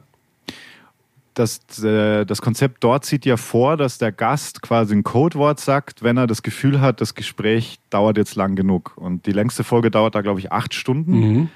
Das, 1.36 1.62
äh, 1.84 2.26
das 2.26 2.42
Konzept 2.42 2.84
dort 2.84 3.06
sieht 3.06 3.26
ja 3.26 3.38
vor, 3.38 3.78
dass 3.78 3.98
der 3.98 4.12
Gast 4.12 4.62
quasi 4.62 4.96
ein 4.96 5.04
Codewort 5.04 5.60
sagt, 5.60 6.04
wenn 6.04 6.18
er 6.18 6.28
das 6.28 6.44
Gefühl 6.44 6.80
hat, 6.80 7.02
das 7.02 7.16
Gespräch 7.16 7.80
dauert 7.90 8.18
jetzt 8.18 8.36
lang 8.36 8.56
genug. 8.56 8.94
Und 8.96 9.26
die 9.26 9.32
längste 9.32 9.64
Folge 9.64 9.90
dauert 9.90 10.16
da, 10.16 10.22
glaube 10.22 10.40
ich, 10.40 10.52
acht 10.52 10.74
Stunden. 10.74 11.12
Mhm. 11.12 11.50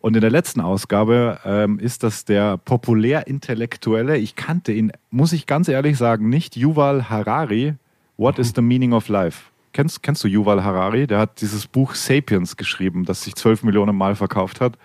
Und 0.00 0.16
in 0.16 0.22
der 0.22 0.30
letzten 0.30 0.60
Ausgabe 0.60 1.40
ähm, 1.44 1.78
ist 1.78 2.02
das 2.02 2.24
der 2.24 2.56
populär-intellektuelle, 2.56 4.16
ich 4.16 4.34
kannte 4.34 4.72
ihn, 4.72 4.92
muss 5.10 5.32
ich 5.32 5.46
ganz 5.46 5.68
ehrlich 5.68 5.98
sagen, 5.98 6.28
nicht 6.28 6.56
Yuval 6.56 7.10
Harari, 7.10 7.74
What 8.20 8.38
is 8.38 8.52
the 8.54 8.60
Meaning 8.60 8.92
of 8.92 9.08
Life? 9.08 9.44
Kennst, 9.72 10.02
kennst 10.02 10.22
du 10.22 10.28
Yuval 10.28 10.62
Harari? 10.62 11.06
Der 11.06 11.18
hat 11.18 11.40
dieses 11.40 11.66
Buch 11.66 11.94
Sapiens 11.94 12.58
geschrieben, 12.58 13.06
das 13.06 13.22
sich 13.22 13.34
zwölf 13.34 13.62
Millionen 13.62 13.96
Mal 13.96 14.14
verkauft 14.14 14.60
hat. 14.60 14.76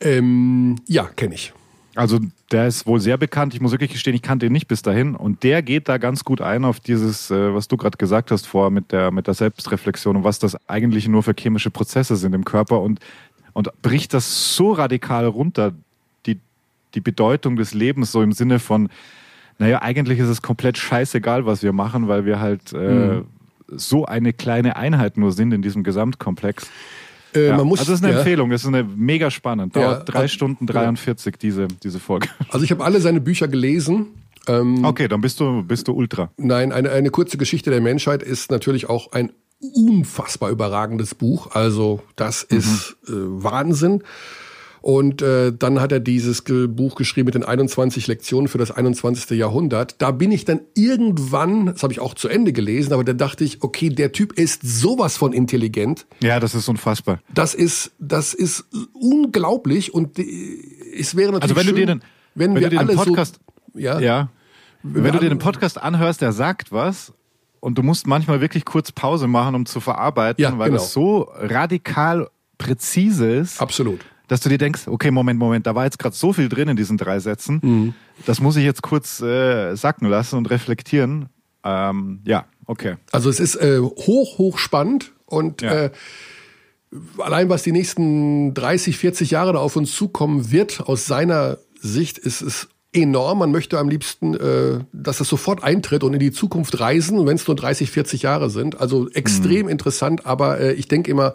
Ähm, 0.00 0.74
ja, 0.88 1.04
kenne 1.04 1.36
ich. 1.36 1.52
Also 1.94 2.18
der 2.50 2.66
ist 2.66 2.86
wohl 2.86 2.98
sehr 2.98 3.18
bekannt. 3.18 3.54
Ich 3.54 3.60
muss 3.60 3.70
wirklich 3.70 3.92
gestehen, 3.92 4.16
ich 4.16 4.22
kannte 4.22 4.46
ihn 4.46 4.52
nicht 4.52 4.66
bis 4.66 4.82
dahin. 4.82 5.14
Und 5.14 5.44
der 5.44 5.62
geht 5.62 5.88
da 5.88 5.98
ganz 5.98 6.24
gut 6.24 6.40
ein 6.40 6.64
auf 6.64 6.80
dieses, 6.80 7.30
äh, 7.30 7.54
was 7.54 7.68
du 7.68 7.76
gerade 7.76 7.98
gesagt 7.98 8.32
hast 8.32 8.48
vor 8.48 8.70
mit 8.70 8.90
der, 8.90 9.12
mit 9.12 9.28
der 9.28 9.34
Selbstreflexion 9.34 10.16
und 10.16 10.24
was 10.24 10.40
das 10.40 10.56
eigentlich 10.68 11.06
nur 11.06 11.22
für 11.22 11.34
chemische 11.38 11.70
Prozesse 11.70 12.16
sind 12.16 12.34
im 12.34 12.44
Körper. 12.44 12.80
Und 12.80 12.98
und 13.52 13.70
bricht 13.82 14.14
das 14.14 14.56
so 14.56 14.72
radikal 14.72 15.26
runter, 15.26 15.72
die, 16.26 16.38
die 16.94 17.00
Bedeutung 17.00 17.56
des 17.56 17.74
Lebens 17.74 18.12
so 18.12 18.22
im 18.22 18.32
Sinne 18.32 18.58
von, 18.58 18.88
naja, 19.58 19.82
eigentlich 19.82 20.18
ist 20.18 20.28
es 20.28 20.42
komplett 20.42 20.78
scheißegal, 20.78 21.46
was 21.46 21.62
wir 21.62 21.72
machen, 21.72 22.08
weil 22.08 22.24
wir 22.24 22.40
halt 22.40 22.72
äh, 22.72 22.76
mhm. 22.76 23.26
so 23.68 24.06
eine 24.06 24.32
kleine 24.32 24.76
Einheit 24.76 25.16
nur 25.16 25.32
sind 25.32 25.52
in 25.52 25.62
diesem 25.62 25.82
Gesamtkomplex. 25.82 26.70
Äh, 27.34 27.48
ja. 27.48 27.64
muss, 27.64 27.80
also 27.80 27.92
das 27.92 28.00
ist 28.00 28.04
eine 28.04 28.14
ja. 28.14 28.18
Empfehlung, 28.20 28.50
das 28.50 28.62
ist 28.62 28.68
eine 28.68 28.84
mega 28.84 29.30
spannend. 29.30 29.76
Dauert 29.76 29.98
ja, 29.98 30.04
drei 30.04 30.20
also, 30.20 30.34
Stunden 30.34 30.66
43 30.66 31.36
diese, 31.36 31.68
diese 31.82 32.00
Folge. 32.00 32.28
Also 32.48 32.64
ich 32.64 32.70
habe 32.70 32.84
alle 32.84 33.00
seine 33.00 33.20
Bücher 33.20 33.48
gelesen. 33.48 34.06
Ähm, 34.48 34.84
okay, 34.84 35.06
dann 35.06 35.20
bist 35.20 35.38
du, 35.38 35.62
bist 35.62 35.86
du 35.86 35.92
Ultra. 35.92 36.30
Nein, 36.36 36.72
eine, 36.72 36.90
eine 36.90 37.10
kurze 37.10 37.36
Geschichte 37.36 37.70
der 37.70 37.80
Menschheit 37.80 38.22
ist 38.22 38.50
natürlich 38.50 38.88
auch 38.88 39.12
ein 39.12 39.32
unfassbar 39.60 40.50
überragendes 40.50 41.14
Buch. 41.14 41.52
Also 41.52 42.02
das 42.16 42.46
mhm. 42.50 42.58
ist 42.58 42.96
äh, 43.06 43.12
Wahnsinn. 43.12 44.02
Und 44.82 45.20
äh, 45.20 45.52
dann 45.52 45.80
hat 45.80 45.92
er 45.92 46.00
dieses 46.00 46.42
Buch 46.42 46.94
geschrieben 46.94 47.26
mit 47.26 47.34
den 47.34 47.44
21 47.44 48.06
Lektionen 48.06 48.48
für 48.48 48.56
das 48.56 48.70
21. 48.70 49.38
Jahrhundert. 49.38 49.96
Da 49.98 50.10
bin 50.10 50.32
ich 50.32 50.46
dann 50.46 50.60
irgendwann, 50.74 51.66
das 51.66 51.82
habe 51.82 51.92
ich 51.92 52.00
auch 52.00 52.14
zu 52.14 52.28
Ende 52.28 52.52
gelesen, 52.52 52.94
aber 52.94 53.04
da 53.04 53.12
dachte 53.12 53.44
ich, 53.44 53.62
okay, 53.62 53.90
der 53.90 54.12
Typ 54.12 54.32
ist 54.32 54.62
sowas 54.62 55.18
von 55.18 55.34
intelligent. 55.34 56.06
Ja, 56.22 56.40
das 56.40 56.54
ist 56.54 56.66
unfassbar. 56.68 57.20
Das 57.32 57.54
ist, 57.54 57.92
das 57.98 58.32
ist 58.32 58.64
unglaublich 58.94 59.92
und 59.92 60.18
äh, 60.18 60.24
es 60.98 61.14
wäre 61.14 61.32
natürlich 61.32 61.42
Also 61.42 61.56
wenn 61.56 61.64
schön, 61.64 61.74
du 61.74 61.80
dir 61.80 61.86
den, 61.86 62.02
wenn, 62.34 62.54
wenn 62.54 62.62
wir 62.62 62.70
dir 62.70 62.78
den 62.78 62.96
Podcast, 62.96 63.40
so, 63.74 63.78
ja, 63.78 64.00
ja, 64.00 64.30
wenn, 64.82 65.04
wenn 65.04 65.12
du 65.12 65.18
dir 65.18 65.28
den 65.28 65.38
Podcast 65.38 65.80
anhörst, 65.80 66.22
der 66.22 66.32
sagt 66.32 66.72
was 66.72 67.12
und 67.60 67.78
du 67.78 67.82
musst 67.82 68.06
manchmal 68.06 68.40
wirklich 68.40 68.64
kurz 68.64 68.92
Pause 68.92 69.26
machen, 69.26 69.54
um 69.54 69.66
zu 69.66 69.80
verarbeiten, 69.80 70.42
ja, 70.42 70.58
weil 70.58 70.70
genau. 70.70 70.82
es 70.82 70.92
so 70.92 71.30
radikal 71.34 72.28
präzise 72.58 73.30
ist. 73.30 73.60
Absolut 73.60 74.00
dass 74.30 74.38
du 74.38 74.48
dir 74.48 74.58
denkst, 74.58 74.86
okay, 74.86 75.10
Moment, 75.10 75.40
Moment, 75.40 75.66
da 75.66 75.74
war 75.74 75.84
jetzt 75.84 75.98
gerade 75.98 76.14
so 76.14 76.32
viel 76.32 76.48
drin 76.48 76.68
in 76.68 76.76
diesen 76.76 76.96
drei 76.96 77.18
Sätzen. 77.18 77.58
Mhm. 77.62 77.94
Das 78.26 78.40
muss 78.40 78.54
ich 78.54 78.62
jetzt 78.62 78.80
kurz 78.80 79.20
äh, 79.20 79.74
sacken 79.74 80.06
lassen 80.06 80.36
und 80.36 80.48
reflektieren. 80.50 81.28
Ähm, 81.64 82.20
ja, 82.24 82.44
okay. 82.64 82.94
Also 83.10 83.28
es 83.28 83.40
ist 83.40 83.56
äh, 83.56 83.80
hoch, 83.80 84.38
hoch 84.38 84.58
spannend 84.58 85.12
und 85.26 85.62
ja. 85.62 85.86
äh, 85.86 85.90
allein 87.18 87.48
was 87.48 87.64
die 87.64 87.72
nächsten 87.72 88.54
30, 88.54 88.96
40 88.98 89.32
Jahre 89.32 89.54
da 89.54 89.58
auf 89.58 89.74
uns 89.74 89.92
zukommen 89.96 90.52
wird, 90.52 90.80
aus 90.80 91.06
seiner 91.06 91.58
Sicht 91.80 92.16
ist 92.16 92.40
es 92.40 92.68
enorm. 92.92 93.38
Man 93.38 93.52
möchte 93.52 93.78
am 93.78 93.88
liebsten, 93.88 94.34
äh, 94.34 94.80
dass 94.92 95.18
das 95.18 95.28
sofort 95.28 95.62
eintritt 95.62 96.02
und 96.02 96.14
in 96.14 96.20
die 96.20 96.32
Zukunft 96.32 96.80
reisen, 96.80 97.26
wenn 97.26 97.36
es 97.36 97.46
nur 97.46 97.56
30, 97.56 97.90
40 97.90 98.22
Jahre 98.22 98.50
sind. 98.50 98.80
Also 98.80 99.08
extrem 99.10 99.66
mhm. 99.66 99.72
interessant, 99.72 100.26
aber 100.26 100.60
äh, 100.60 100.72
ich 100.72 100.88
denke 100.88 101.10
immer, 101.10 101.34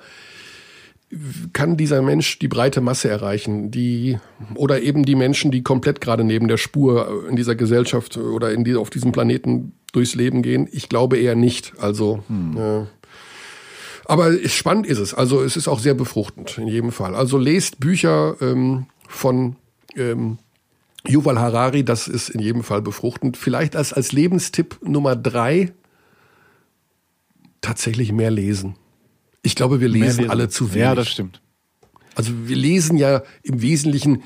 kann 1.53 1.77
dieser 1.77 2.01
Mensch 2.01 2.39
die 2.39 2.47
breite 2.47 2.81
Masse 2.81 3.09
erreichen, 3.09 3.71
die 3.71 4.17
oder 4.55 4.81
eben 4.81 5.05
die 5.05 5.15
Menschen, 5.15 5.51
die 5.51 5.63
komplett 5.63 6.01
gerade 6.01 6.23
neben 6.23 6.47
der 6.47 6.57
Spur 6.57 7.25
in 7.29 7.35
dieser 7.35 7.55
Gesellschaft 7.55 8.17
oder 8.17 8.51
in 8.51 8.63
die, 8.63 8.75
auf 8.75 8.89
diesem 8.89 9.11
Planeten 9.11 9.73
durchs 9.93 10.15
Leben 10.15 10.41
gehen? 10.41 10.67
Ich 10.71 10.89
glaube 10.89 11.17
eher 11.17 11.35
nicht. 11.35 11.73
Also, 11.77 12.23
hm. 12.27 12.57
äh, 12.57 12.85
aber 14.05 14.33
spannend 14.47 14.87
ist 14.87 14.99
es. 14.99 15.13
Also 15.13 15.41
es 15.41 15.55
ist 15.55 15.67
auch 15.67 15.79
sehr 15.79 15.93
befruchtend 15.93 16.57
in 16.57 16.67
jedem 16.67 16.91
Fall. 16.91 17.15
Also 17.15 17.37
lest 17.37 17.79
Bücher 17.79 18.35
ähm, 18.41 18.87
von 19.07 19.55
ähm, 19.95 20.37
Yuval 21.07 21.39
Harari, 21.39 21.83
das 21.83 22.07
ist 22.07 22.29
in 22.29 22.39
jedem 22.39 22.63
Fall 22.63 22.81
befruchtend. 22.81 23.37
Vielleicht 23.37 23.75
als, 23.75 23.93
als 23.93 24.11
Lebenstipp 24.11 24.79
Nummer 24.83 25.15
drei 25.15 25.73
tatsächlich 27.61 28.11
mehr 28.11 28.31
lesen. 28.31 28.75
Ich 29.41 29.55
glaube, 29.55 29.79
wir 29.79 29.89
lesen, 29.89 30.21
lesen, 30.21 30.29
alle 30.29 30.49
zu 30.49 30.71
wenig. 30.71 30.81
Ja, 30.81 30.95
das 30.95 31.09
stimmt. 31.09 31.41
Also 32.15 32.31
wir 32.45 32.55
lesen 32.55 32.97
ja 32.97 33.23
im 33.43 33.61
Wesentlichen 33.61 34.23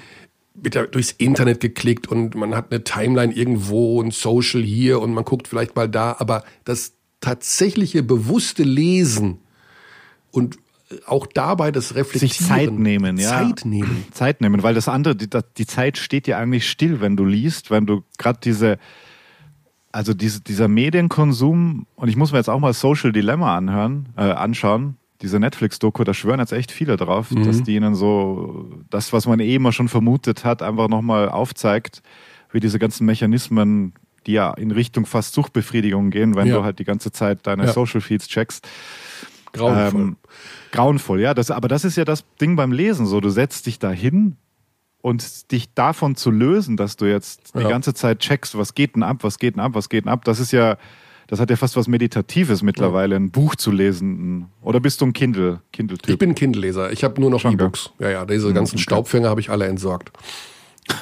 wird 0.62 0.76
ja 0.76 0.86
durchs 0.86 1.12
Internet 1.12 1.62
geklickt 1.62 2.08
und 2.08 2.36
man 2.36 2.56
hat 2.56 2.72
eine 2.72 2.84
Timeline 2.84 3.34
irgendwo 3.34 4.00
und 4.00 4.14
Social 4.14 4.62
hier 4.62 5.00
und 5.02 5.14
man 5.14 5.24
guckt 5.24 5.48
vielleicht 5.48 5.76
mal 5.76 5.88
da, 5.88 6.16
aber 6.20 6.44
das 6.66 6.94
tatsächliche 7.22 8.04
bewusste 8.04 8.64
Lesen 8.64 9.40
und 10.32 10.58
auch 11.06 11.28
dabei 11.28 11.72
das 11.72 11.96
Reflektieren. 11.96 12.30
Sich 12.30 12.48
Zeit 12.48 12.72
nehmen, 12.72 13.18
ja. 13.18 13.30
Zeit 13.30 13.66
nehmen. 13.66 14.06
Zeit 14.12 14.42
nehmen, 14.42 14.64
weil 14.64 14.74
das 14.74 14.88
andere, 14.88 15.16
die, 15.16 15.30
die 15.58 15.66
Zeit 15.66 15.98
steht 15.98 16.28
ja 16.28 16.38
eigentlich 16.38 16.70
still, 16.70 17.02
wenn 17.02 17.16
du 17.16 17.26
liest, 17.26 17.70
wenn 17.72 17.86
du 17.86 18.04
gerade 18.18 18.40
diese, 18.44 18.78
also 19.92 20.14
diese, 20.14 20.42
dieser 20.42 20.68
Medienkonsum, 20.68 21.86
und 21.96 22.10
ich 22.10 22.16
muss 22.16 22.32
mir 22.32 22.40
jetzt 22.40 22.50
auch 22.50 22.60
mal 22.60 22.74
Social 22.74 23.12
Dilemma 23.12 23.56
anhören, 23.56 24.10
äh, 24.18 24.22
anschauen, 24.22 24.98
diese 25.22 25.40
Netflix-Doku, 25.40 26.04
da 26.04 26.14
schwören 26.14 26.40
jetzt 26.40 26.54
echt 26.54 26.72
viele 26.72 26.96
drauf, 26.96 27.32
mhm. 27.32 27.44
dass 27.44 27.62
die 27.62 27.76
ihnen 27.76 27.94
so 27.94 28.72
das, 28.90 29.12
was 29.12 29.28
man 29.28 29.40
eh 29.40 29.56
immer 29.56 29.72
schon 29.72 29.90
vermutet 29.90 30.46
hat, 30.46 30.62
einfach 30.62 30.88
nochmal 30.88 31.30
aufzeigt, 31.30 32.02
wie 32.52 32.60
diese 32.60 32.80
ganzen 32.80 33.06
Mechanismen, 33.06 33.94
die 34.26 34.34
ja 34.34 34.52
in 34.54 34.72
Richtung 34.72 35.06
fast 35.06 35.34
Suchtbefriedigung 35.34 36.10
gehen, 36.10 36.36
wenn 36.36 36.48
ja. 36.48 36.56
du 36.56 36.64
halt 36.64 36.80
die 36.80 36.86
ganze 36.86 37.12
Zeit 37.12 37.46
deine 37.48 37.66
ja. 37.66 37.74
Social 37.74 38.02
Feeds 38.02 38.28
checkst. 38.28 38.68
Grauenvoll. 39.54 40.02
Ähm, 40.02 40.18
grauenvoll, 40.72 41.22
ja. 41.22 41.34
Das, 41.34 41.52
aber 41.52 41.68
das 41.68 41.86
ist 41.86 41.96
ja 41.96 42.06
das 42.06 42.24
Ding 42.40 42.56
beim 42.56 42.72
Lesen 42.72 43.06
so. 43.06 43.20
Du 43.20 43.30
setzt 43.30 43.66
dich 43.66 43.80
da 43.80 43.92
hin 43.92 44.38
und 45.02 45.52
dich 45.52 45.74
davon 45.74 46.16
zu 46.16 46.32
lösen, 46.32 46.78
dass 46.78 46.98
du 46.98 47.06
jetzt 47.06 47.54
ja. 47.56 47.62
die 47.62 47.68
ganze 47.68 47.94
Zeit 47.94 48.20
checkst, 48.20 48.58
was 48.58 48.76
geht 48.76 48.96
denn 48.96 49.04
ab, 49.04 49.18
was 49.22 49.40
geht 49.40 49.56
denn 49.56 49.62
ab, 49.62 49.72
was 49.74 49.90
geht 49.90 50.06
denn 50.06 50.12
ab, 50.12 50.26
das 50.26 50.40
ist 50.40 50.52
ja 50.52 50.78
das 51.30 51.40
hat 51.40 51.52
ja 51.52 51.58
fast 51.58 51.76
was 51.76 51.88
Meditatives 51.88 52.64
mittlerweile, 52.64 53.16
ein 53.16 53.30
Buch 53.30 53.56
zu 53.56 53.70
lesen. 53.70 54.48
Oder 54.64 54.80
bist 54.80 55.00
du 55.00 55.06
ein 55.06 55.14
Kindle, 55.14 55.62
Kindle-Typ? 55.72 56.10
Ich 56.10 56.18
bin 56.18 56.32
ein 56.32 56.36
Kindle-Leser. 56.36 56.92
Ich 56.92 57.04
habe 57.04 57.22
nur 57.22 57.30
noch 57.30 57.46
E-Books. 57.46 57.92
Ja, 58.00 58.10
ja, 58.10 58.26
diese 58.26 58.48
hm, 58.48 58.56
ganzen 58.56 58.78
okay. 58.78 58.82
Staubfänger 58.82 59.30
habe 59.30 59.40
ich 59.40 59.52
alle 59.52 59.68
entsorgt. 59.68 60.12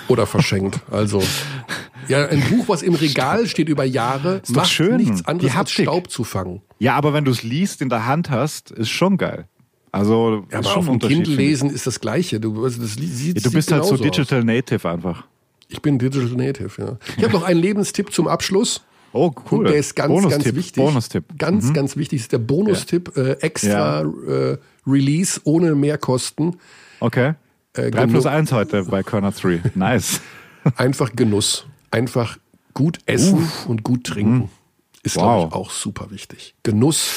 Oder 0.09 0.25
verschenkt. 0.25 0.81
Also, 0.91 1.23
ja, 2.07 2.27
ein 2.27 2.41
Buch, 2.49 2.67
was 2.67 2.81
im 2.81 2.95
Regal 2.95 3.47
steht 3.47 3.69
über 3.69 3.83
Jahre, 3.83 4.41
ist 4.43 4.55
macht 4.55 4.69
schön. 4.69 4.97
nichts 4.97 5.25
anderes 5.25 5.55
als 5.55 5.71
Staub 5.71 6.09
zu 6.09 6.23
fangen. 6.23 6.61
Ja, 6.79 6.95
aber 6.95 7.13
wenn 7.13 7.25
du 7.25 7.31
es 7.31 7.43
liest, 7.43 7.81
in 7.81 7.89
der 7.89 8.05
Hand 8.05 8.29
hast, 8.29 8.71
ist 8.71 8.89
schon 8.89 9.17
geil. 9.17 9.45
Also, 9.91 10.45
ja, 10.51 10.59
aber 10.59 10.77
auf 10.77 10.85
dem 10.85 10.99
Kindle 10.99 11.35
lesen 11.35 11.69
ist 11.69 11.87
das 11.87 11.99
Gleiche. 11.99 12.39
Du, 12.39 12.63
also 12.63 12.81
das 12.81 12.95
sieht, 12.95 13.37
ja, 13.37 13.41
du 13.41 13.51
bist 13.51 13.71
halt 13.71 13.85
so 13.85 13.97
Digital 13.97 14.39
aus. 14.39 14.45
Native 14.45 14.89
einfach. 14.89 15.25
Ich 15.69 15.81
bin 15.81 15.97
Digital 15.97 16.29
Native, 16.29 16.81
ja. 16.81 16.97
Ich 17.17 17.23
habe 17.23 17.33
noch 17.33 17.43
einen 17.43 17.59
Lebenstipp 17.59 18.13
zum 18.13 18.27
Abschluss. 18.27 18.83
Oh, 19.13 19.31
cool. 19.51 19.59
Und 19.59 19.65
der 19.69 19.77
ist 19.77 19.95
ganz, 19.95 20.29
ganz 20.29 20.45
wichtig. 20.45 20.83
Bonustipp. 20.83 21.25
Ganz, 21.37 21.65
mhm. 21.65 21.73
ganz 21.73 21.97
wichtig 21.97 22.21
ist 22.21 22.31
der 22.31 22.37
Bonustipp. 22.37 23.11
Ja. 23.15 23.23
Äh, 23.23 23.31
extra 23.41 24.01
äh, 24.01 24.57
Release 24.85 25.41
ohne 25.43 25.75
Mehrkosten. 25.75 26.57
Okay. 26.99 27.33
Äh, 27.73 27.91
3 27.91 28.07
plus 28.07 28.25
1 28.25 28.51
heute 28.51 28.83
bei 28.83 29.03
Körner 29.03 29.31
3. 29.31 29.61
Nice. 29.75 30.21
Einfach 30.75 31.11
Genuss. 31.15 31.65
Einfach 31.91 32.37
gut 32.73 32.99
essen 33.05 33.39
Uff. 33.39 33.65
und 33.67 33.83
gut 33.83 34.03
trinken. 34.03 34.35
Mhm. 34.35 34.49
Ist, 35.03 35.15
wow. 35.15 35.23
glaube 35.23 35.47
ich, 35.47 35.53
auch 35.53 35.71
super 35.71 36.11
wichtig. 36.11 36.55
Genuss 36.63 37.09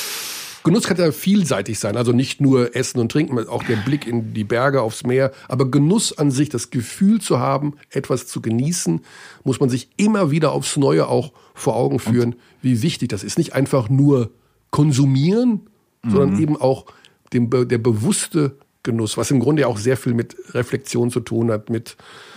Genuss 0.62 0.84
kann 0.84 0.98
ja 0.98 1.10
vielseitig 1.10 1.78
sein, 1.78 1.96
also 1.96 2.12
nicht 2.12 2.40
nur 2.40 2.76
Essen 2.76 3.00
und 3.00 3.10
Trinken, 3.10 3.38
auch 3.48 3.62
der 3.62 3.76
Blick 3.76 4.06
in 4.06 4.34
die 4.34 4.44
Berge, 4.44 4.82
aufs 4.82 5.04
Meer. 5.04 5.32
Aber 5.48 5.70
Genuss 5.70 6.16
an 6.16 6.30
sich, 6.30 6.50
das 6.50 6.70
Gefühl 6.70 7.20
zu 7.20 7.38
haben, 7.38 7.74
etwas 7.90 8.26
zu 8.26 8.42
genießen, 8.42 9.00
muss 9.42 9.60
man 9.60 9.70
sich 9.70 9.88
immer 9.96 10.30
wieder 10.30 10.52
aufs 10.52 10.76
Neue 10.76 11.08
auch 11.08 11.32
vor 11.54 11.76
Augen 11.76 11.98
führen, 11.98 12.36
wie 12.60 12.82
wichtig 12.82 13.08
das 13.08 13.24
ist. 13.24 13.38
Nicht 13.38 13.54
einfach 13.54 13.88
nur 13.88 14.30
konsumieren, 14.70 15.62
mhm. 16.02 16.10
sondern 16.10 16.42
eben 16.42 16.56
auch 16.60 16.86
dem, 17.32 17.48
der 17.50 17.78
bewusste 17.78 18.58
Genuss, 18.83 19.16
was 19.16 19.31
im 19.31 19.41
Grunde 19.41 19.62
ja 19.62 19.68
auch 19.68 19.78
sehr 19.78 19.97
viel 19.97 20.14
mit 20.14 20.37
Reflexion 20.55 21.11
zu 21.11 21.20
tun 21.20 21.51
hat, 21.51 21.70
mit 21.70 21.97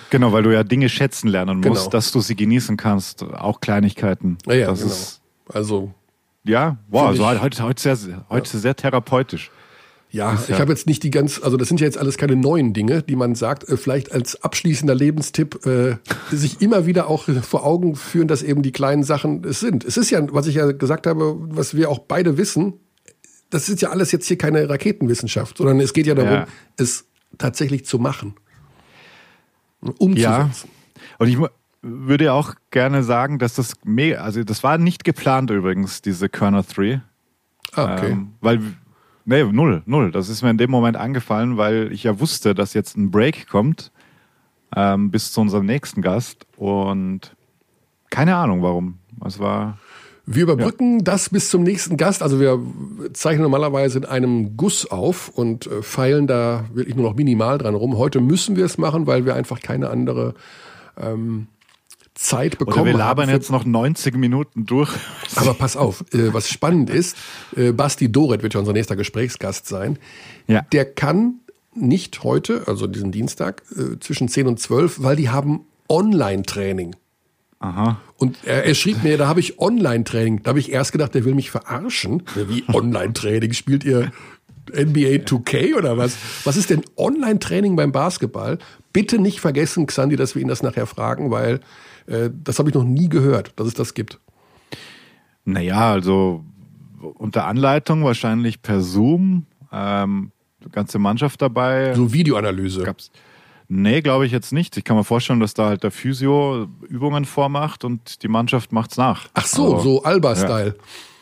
Genau, 0.10 0.32
weil 0.32 0.44
du 0.44 0.54
ja 0.54 0.64
Dinge 0.64 0.90
schätzen 0.90 1.28
lernen 1.28 1.58
musst, 1.58 1.82
genau. 1.82 1.90
dass 1.90 2.12
du 2.12 2.22
sie 2.22 2.36
genießen 2.36 2.78
kannst, 2.78 3.24
auch 3.24 3.62
Kleinigkeiten. 3.62 4.38
Ja, 4.46 4.54
ja 4.54 4.74
genau. 4.74 4.92
also 5.52 5.94
ja, 6.46 6.78
wow, 6.90 7.08
also 7.08 7.28
heute, 7.28 7.64
heute, 7.64 7.82
sehr, 7.82 8.26
heute 8.30 8.54
ja. 8.54 8.60
sehr 8.60 8.76
therapeutisch. 8.76 9.50
Ja, 10.12 10.38
ich 10.48 10.60
habe 10.60 10.72
jetzt 10.72 10.86
nicht 10.86 11.02
die 11.02 11.10
ganz, 11.10 11.42
also 11.42 11.58
das 11.58 11.70
sind 11.70 11.80
ja 11.80 11.88
jetzt 11.88 11.98
alles 11.98 12.18
keine 12.18 12.36
neuen 12.36 12.74
Dinge, 12.74 13.02
die 13.02 13.16
man 13.16 13.34
sagt, 13.34 13.68
äh, 13.68 13.78
vielleicht 13.78 14.12
als 14.12 14.44
abschließender 14.44 14.94
Lebenstipp, 14.94 15.66
äh, 15.66 15.96
sich 16.30 16.62
immer 16.62 16.86
wieder 16.86 17.08
auch 17.10 17.24
vor 17.42 17.66
Augen 17.66 17.96
führen, 17.96 18.28
dass 18.28 18.44
eben 18.44 18.62
die 18.62 18.72
kleinen 18.72 19.02
Sachen 19.02 19.44
es 19.44 19.60
sind. 19.60 19.84
Es 19.84 19.98
ist 19.98 20.12
ja, 20.12 20.22
was 20.32 20.46
ich 20.46 20.56
ja 20.56 20.72
gesagt 20.72 21.08
habe, 21.08 21.36
was 21.40 21.76
wir 21.76 21.90
auch 21.90 21.98
beide 21.98 22.38
wissen, 22.38 22.74
das 23.54 23.70
ist 23.70 23.82
ja 23.82 23.90
alles 23.90 24.12
jetzt 24.12 24.28
hier 24.28 24.38
keine 24.38 24.68
Raketenwissenschaft, 24.70 25.58
sondern 25.58 25.80
es 25.80 25.94
geht 25.94 26.08
ja 26.08 26.16
darum, 26.16 26.32
ja. 26.32 26.48
es 26.78 27.06
tatsächlich 27.38 27.86
zu 27.86 28.00
machen. 28.00 28.36
Umzusetzen. 30.00 30.24
Ja. 30.26 30.50
Und 31.20 31.28
ich, 31.28 31.38
würde 31.84 32.32
auch 32.32 32.56
gerne 32.72 33.04
sagen, 33.04 33.38
dass 33.40 33.56
das 33.56 33.74
mega, 33.84 34.22
also 34.22 34.44
das 34.44 34.64
war 34.64 34.78
nicht 34.78 35.04
geplant 35.04 35.52
übrigens, 35.52 36.02
diese 36.02 36.30
Körner 36.30 36.64
3. 36.64 37.02
Ah, 37.74 37.96
okay. 37.96 38.12
Ähm, 38.12 38.34
weil, 38.40 38.62
nee, 39.26 39.44
null, 39.44 39.84
null. 39.86 40.12
Das 40.12 40.30
ist 40.30 40.42
mir 40.42 40.50
in 40.50 40.58
dem 40.58 40.72
Moment 40.72 40.96
angefallen, 40.96 41.58
weil 41.58 41.92
ich 41.92 42.04
ja 42.04 42.20
wusste, 42.20 42.56
dass 42.56 42.74
jetzt 42.74 42.96
ein 42.96 43.12
Break 43.12 43.48
kommt 43.48 43.92
ähm, 44.76 45.12
bis 45.12 45.34
zu 45.34 45.42
unserem 45.42 45.66
nächsten 45.66 46.02
Gast 46.02 46.48
und 46.56 47.36
keine 48.10 48.38
Ahnung 48.38 48.64
warum. 48.64 49.00
Es 49.26 49.40
war. 49.40 49.78
Wir 50.26 50.44
überbrücken 50.44 51.00
ja. 51.00 51.04
das 51.04 51.30
bis 51.30 51.50
zum 51.50 51.64
nächsten 51.64 51.98
Gast. 51.98 52.24
Also 52.24 52.40
wir 52.40 52.60
zeichnen 53.12 53.44
normalerweise 53.44 53.98
in 53.98 54.06
einem 54.06 54.56
Guss 54.56 54.90
auf 54.90 55.30
und 55.30 55.68
äh, 55.68 55.82
feilen 55.82 56.28
da 56.28 56.66
wirklich 56.74 56.96
nur 56.96 57.10
noch 57.10 57.16
minimal 57.16 57.58
dran 57.58 57.76
rum. 57.76 57.98
Heute 57.98 58.22
müssen 58.22 58.56
wir 58.56 58.64
es 58.64 58.78
machen, 58.78 59.06
weil 59.06 59.26
wir 59.26 59.36
einfach 59.36 59.60
keine 59.60 59.90
andere 59.90 60.34
ähm, 60.98 61.48
Zeit 62.16 62.58
bekommen 62.58 62.84
Oder 62.84 62.92
wir 62.94 62.98
labern 62.98 63.30
jetzt 63.30 63.52
noch 63.52 63.66
90 63.66 64.16
Minuten 64.16 64.66
durch. 64.66 64.92
Aber 65.36 65.54
pass 65.54 65.76
auf, 65.76 66.06
äh, 66.14 66.34
was 66.34 66.48
spannend 66.48 66.90
ist, 66.90 67.18
äh, 67.56 67.74
Basti 67.74 68.12
Doret 68.12 68.44
wird 68.44 68.54
ja 68.54 68.62
unser 68.62 68.74
nächster 68.74 68.96
Gesprächsgast 68.96 69.68
sein. 69.68 70.00
Ja. 70.48 70.62
Der 70.72 70.86
kann 70.86 71.42
nicht 71.76 72.24
heute, 72.24 72.64
also 72.68 72.88
diesen 72.88 73.12
Dienstag, 73.12 73.64
äh, 73.76 74.00
zwischen 74.00 74.30
10 74.30 74.48
und 74.48 74.60
12, 74.60 75.02
weil 75.04 75.16
die 75.16 75.30
haben 75.30 75.66
Online-Training. 75.90 76.96
Aha. 77.64 77.98
Und 78.18 78.38
er, 78.44 78.66
er 78.66 78.76
schrieb 78.76 79.04
mir, 79.04 79.18
da 79.18 79.28
habe 79.28 79.40
ich 79.40 79.58
Online-Training. 79.58 80.44
Da 80.44 80.50
habe 80.50 80.60
ich 80.60 80.72
erst 80.72 80.92
gedacht, 80.92 81.16
der 81.16 81.24
will 81.24 81.34
mich 81.34 81.50
verarschen. 81.50 82.24
Wie 82.36 82.66
Online-Training? 82.68 83.54
Spielt 83.54 83.86
ihr 83.86 84.12
NBA 84.70 85.24
2K 85.24 85.76
oder 85.78 85.98
was? 85.98 86.18
Was 86.44 86.58
ist 86.58 86.70
denn 86.70 86.84
Online-Training 86.98 87.78
beim 87.78 87.94
Basketball? 87.94 88.60
Bitte 88.92 89.18
nicht 89.18 89.40
vergessen, 89.40 89.88
Xandi, 89.88 90.18
dass 90.18 90.36
wir 90.36 90.42
ihn 90.42 90.50
das 90.50 90.62
nachher 90.62 90.86
fragen, 90.88 91.32
weil 91.32 91.62
äh, 92.08 92.30
das 92.44 92.60
habe 92.60 92.70
ich 92.70 92.76
noch 92.76 92.84
nie 92.84 93.08
gehört, 93.08 93.54
dass 93.56 93.68
es 93.68 93.74
das 93.74 93.94
gibt. 93.94 94.20
Naja, 95.46 95.94
also 95.94 96.44
unter 97.00 97.48
Anleitung 97.48 98.04
wahrscheinlich 98.04 98.62
per 98.62 98.82
Zoom, 98.82 99.46
ähm, 99.72 100.32
ganze 100.74 101.00
Mannschaft 101.00 101.42
dabei. 101.42 101.94
So 101.96 102.12
Videoanalyse. 102.12 102.84
Gab's, 102.84 103.10
Nee, 103.68 104.02
glaube 104.02 104.26
ich 104.26 104.32
jetzt 104.32 104.52
nicht. 104.52 104.78
Ich 104.78 104.84
kann 104.84 104.98
mir 104.98 105.04
vorstellen, 105.04 105.40
dass 105.40 105.54
da 105.54 105.68
halt 105.68 105.84
der 105.84 105.92
Physio 105.92 106.68
Übungen 106.88 107.26
vormacht 107.26 107.84
und 107.84 108.24
die 108.24 108.28
Mannschaft 108.28 108.72
macht's 108.72 108.98
nach. 108.98 109.28
Ach 109.34 109.46
so, 109.46 109.76
also, 109.76 109.84
so 109.84 110.04
Alba-Style. 110.04 110.76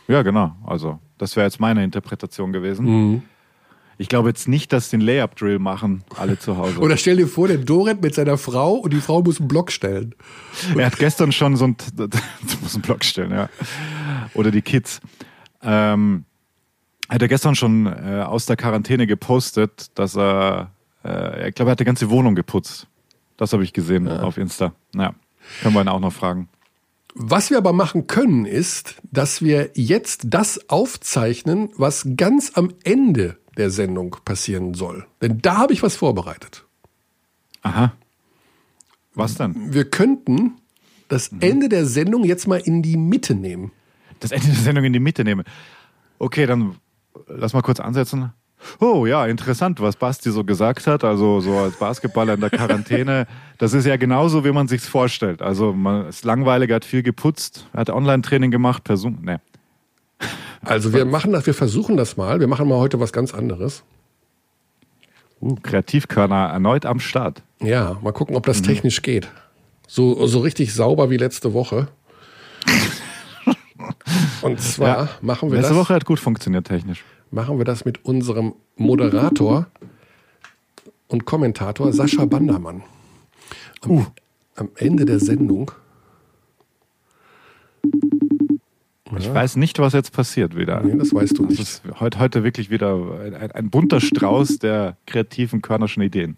Ja. 0.08 0.16
ja. 0.16 0.22
genau. 0.24 0.56
Also, 0.66 1.00
das 1.18 1.36
wäre 1.36 1.46
jetzt 1.46 1.60
meine 1.60 1.84
Interpretation 1.84 2.52
gewesen. 2.52 2.86
Mhm. 2.86 3.22
Ich 3.98 4.10
glaube 4.10 4.30
jetzt 4.30 4.48
nicht, 4.48 4.74
dass 4.74 4.90
sie 4.90 4.98
den 4.98 5.06
Layup-Drill 5.06 5.60
machen, 5.60 6.04
alle 6.18 6.40
zu 6.40 6.58
Hause. 6.58 6.80
Oder 6.80 6.98
stell 6.98 7.18
dir 7.18 7.28
vor, 7.28 7.48
der 7.48 7.58
Doret 7.58 8.02
mit 8.02 8.16
seiner 8.16 8.40
Frau 8.40 8.74
und 8.74 8.94
die 8.94 9.00
Frau 9.00 9.22
muss 9.22 9.40
einen 9.40 9.48
Block 9.48 9.72
stellen. 9.72 10.16
Und 10.74 10.80
er 10.80 10.88
hat 10.88 10.98
gestern 10.98 11.32
schon 11.32 11.56
so 11.56 11.66
einen, 11.66 11.78
muss 12.62 12.74
einen 12.74 12.82
Block 12.82 13.04
stellen, 13.04 13.30
ja. 13.30 13.50
Oder 14.34 14.50
die 14.50 14.64
Kids. 14.64 15.02
Ähm, 15.62 16.26
hat 17.10 17.22
er 17.22 17.28
gestern 17.28 17.54
schon 17.54 17.86
äh, 17.86 18.24
aus 18.26 18.48
der 18.48 18.56
Quarantäne 18.56 19.06
gepostet, 19.06 19.92
dass 19.96 20.16
er 20.18 20.72
äh, 21.04 21.50
ich 21.50 21.56
glaube, 21.56 21.70
er 21.70 21.74
hat 21.74 21.80
die 21.80 21.86
ganze 21.86 22.10
Wohnung 22.10 22.36
geputzt. 22.36 22.88
Das 23.38 23.54
habe 23.54 23.64
ich 23.64 23.74
gesehen 23.74 24.08
ja. 24.08 24.22
auf 24.22 24.38
Insta. 24.38 24.74
Naja, 24.94 25.16
können 25.62 25.74
wir 25.74 25.82
ihn 25.82 25.88
auch 25.88 26.00
noch 26.00 26.14
fragen. 26.14 26.48
Was 27.14 27.50
wir 27.50 27.58
aber 27.58 27.74
machen 27.74 28.08
können, 28.08 28.46
ist, 28.46 28.96
dass 29.12 29.42
wir 29.42 29.72
jetzt 29.74 30.22
das 30.26 30.70
aufzeichnen, 30.70 31.70
was 31.76 32.08
ganz 32.16 32.52
am 32.56 32.74
Ende 32.84 33.38
der 33.58 33.70
Sendung 33.70 34.16
passieren 34.24 34.74
soll. 34.74 35.06
Denn 35.22 35.42
da 35.42 35.58
habe 35.58 35.74
ich 35.74 35.84
was 35.84 35.96
vorbereitet. 35.96 36.66
Aha. 37.64 37.94
Was 39.14 39.36
dann? 39.36 39.74
Wir 39.74 39.90
könnten 39.90 40.54
das 41.10 41.32
mhm. 41.32 41.42
Ende 41.42 41.70
der 41.70 41.86
Sendung 41.86 42.24
jetzt 42.24 42.48
mal 42.48 42.60
in 42.60 42.82
die 42.82 42.96
Mitte 42.96 43.36
nehmen. 43.36 43.72
Das 44.20 44.32
Ende 44.32 44.48
der 44.48 44.56
Sendung 44.56 44.86
in 44.86 44.94
die 44.94 45.00
Mitte 45.00 45.24
nehmen. 45.24 45.44
Okay, 46.18 46.46
dann 46.46 46.78
lass 47.28 47.54
mal 47.54 47.62
kurz 47.62 47.80
ansetzen. 47.80 48.32
Oh 48.80 49.06
ja, 49.06 49.26
interessant, 49.26 49.80
was 49.82 49.96
Basti 49.96 50.32
so 50.32 50.44
gesagt 50.44 50.88
hat. 50.88 51.04
Also 51.04 51.40
so 51.42 51.58
als 51.58 51.76
Basketballer 51.78 52.36
in 52.36 52.42
der 52.42 52.50
Quarantäne, 52.50 53.28
das 53.58 53.74
ist 53.74 53.86
ja 53.86 53.98
genauso, 53.98 54.46
wie 54.46 54.52
man 54.52 54.68
sich's 54.68 54.88
vorstellt. 54.88 55.42
Also 55.42 55.74
man 55.74 56.08
ist 56.08 56.26
langweilig, 56.26 56.72
hat 56.72 56.86
viel 56.86 57.04
geputzt, 57.04 57.68
hat 57.74 57.90
Online-Training 57.90 58.52
gemacht, 58.52 58.84
per 58.84 58.98
Zoom. 58.98 59.20
Nee. 59.22 59.38
Also 60.64 60.94
wir 60.94 61.06
machen 61.06 61.32
das, 61.32 61.46
wir 61.48 61.54
versuchen 61.54 61.98
das 61.98 62.18
mal. 62.18 62.40
Wir 62.40 62.48
machen 62.48 62.68
mal 62.68 62.78
heute 62.78 63.00
was 63.00 63.12
ganz 63.12 63.34
anderes. 63.34 63.84
Uh, 65.42 65.56
Kreativkörner 65.56 66.50
erneut 66.50 66.86
am 66.86 67.00
Start. 67.00 67.42
Ja, 67.60 67.98
mal 68.02 68.12
gucken, 68.12 68.36
ob 68.36 68.46
das 68.46 68.60
mhm. 68.60 68.66
technisch 68.66 69.02
geht. 69.02 69.28
So, 69.88 70.28
so 70.28 70.40
richtig 70.40 70.74
sauber 70.74 71.10
wie 71.10 71.18
letzte 71.18 71.54
Woche. 71.54 71.88
Und 74.44 74.62
zwar 74.62 74.88
ja, 74.88 75.10
machen 75.22 75.50
wir 75.50 75.58
letzte 75.58 75.70
das. 75.70 75.72
Letzte 75.72 75.76
Woche 75.76 75.94
hat 75.96 76.06
gut 76.06 76.20
funktioniert 76.20 76.68
technisch 76.68 77.04
machen 77.32 77.58
wir 77.58 77.66
das 77.66 77.86
mit 77.86 78.06
unserem 78.06 78.54
Moderator 78.76 79.68
und 81.08 81.26
Kommentator 81.26 81.92
Sascha 81.94 82.26
Bandermann. 82.26 82.84
Am, 83.82 83.92
uh. 83.92 84.06
am 84.56 84.70
Ende 84.76 85.06
der 85.06 85.20
Sendung. 85.20 85.72
Ich 89.18 89.26
ja. 89.26 89.34
weiß 89.34 89.58
nicht, 89.58 89.80
was 89.80 89.94
jetzt 89.94 90.14
passiert 90.14 90.56
wieder. 90.56 90.82
Nee, 90.82 90.98
das 90.98 91.14
weißt 91.14 91.38
du 91.38 91.46
nicht. 91.46 91.60
Das 91.60 91.70
ist 91.70 92.00
heute, 92.00 92.20
heute 92.20 92.44
wirklich 92.44 92.70
wieder 92.70 92.96
ein, 93.22 93.52
ein 93.52 93.70
bunter 93.70 94.00
Strauß 94.00 94.60
der 94.60 94.96
kreativen 95.06 95.62
körnerschen 95.62 96.02
Ideen. 96.02 96.38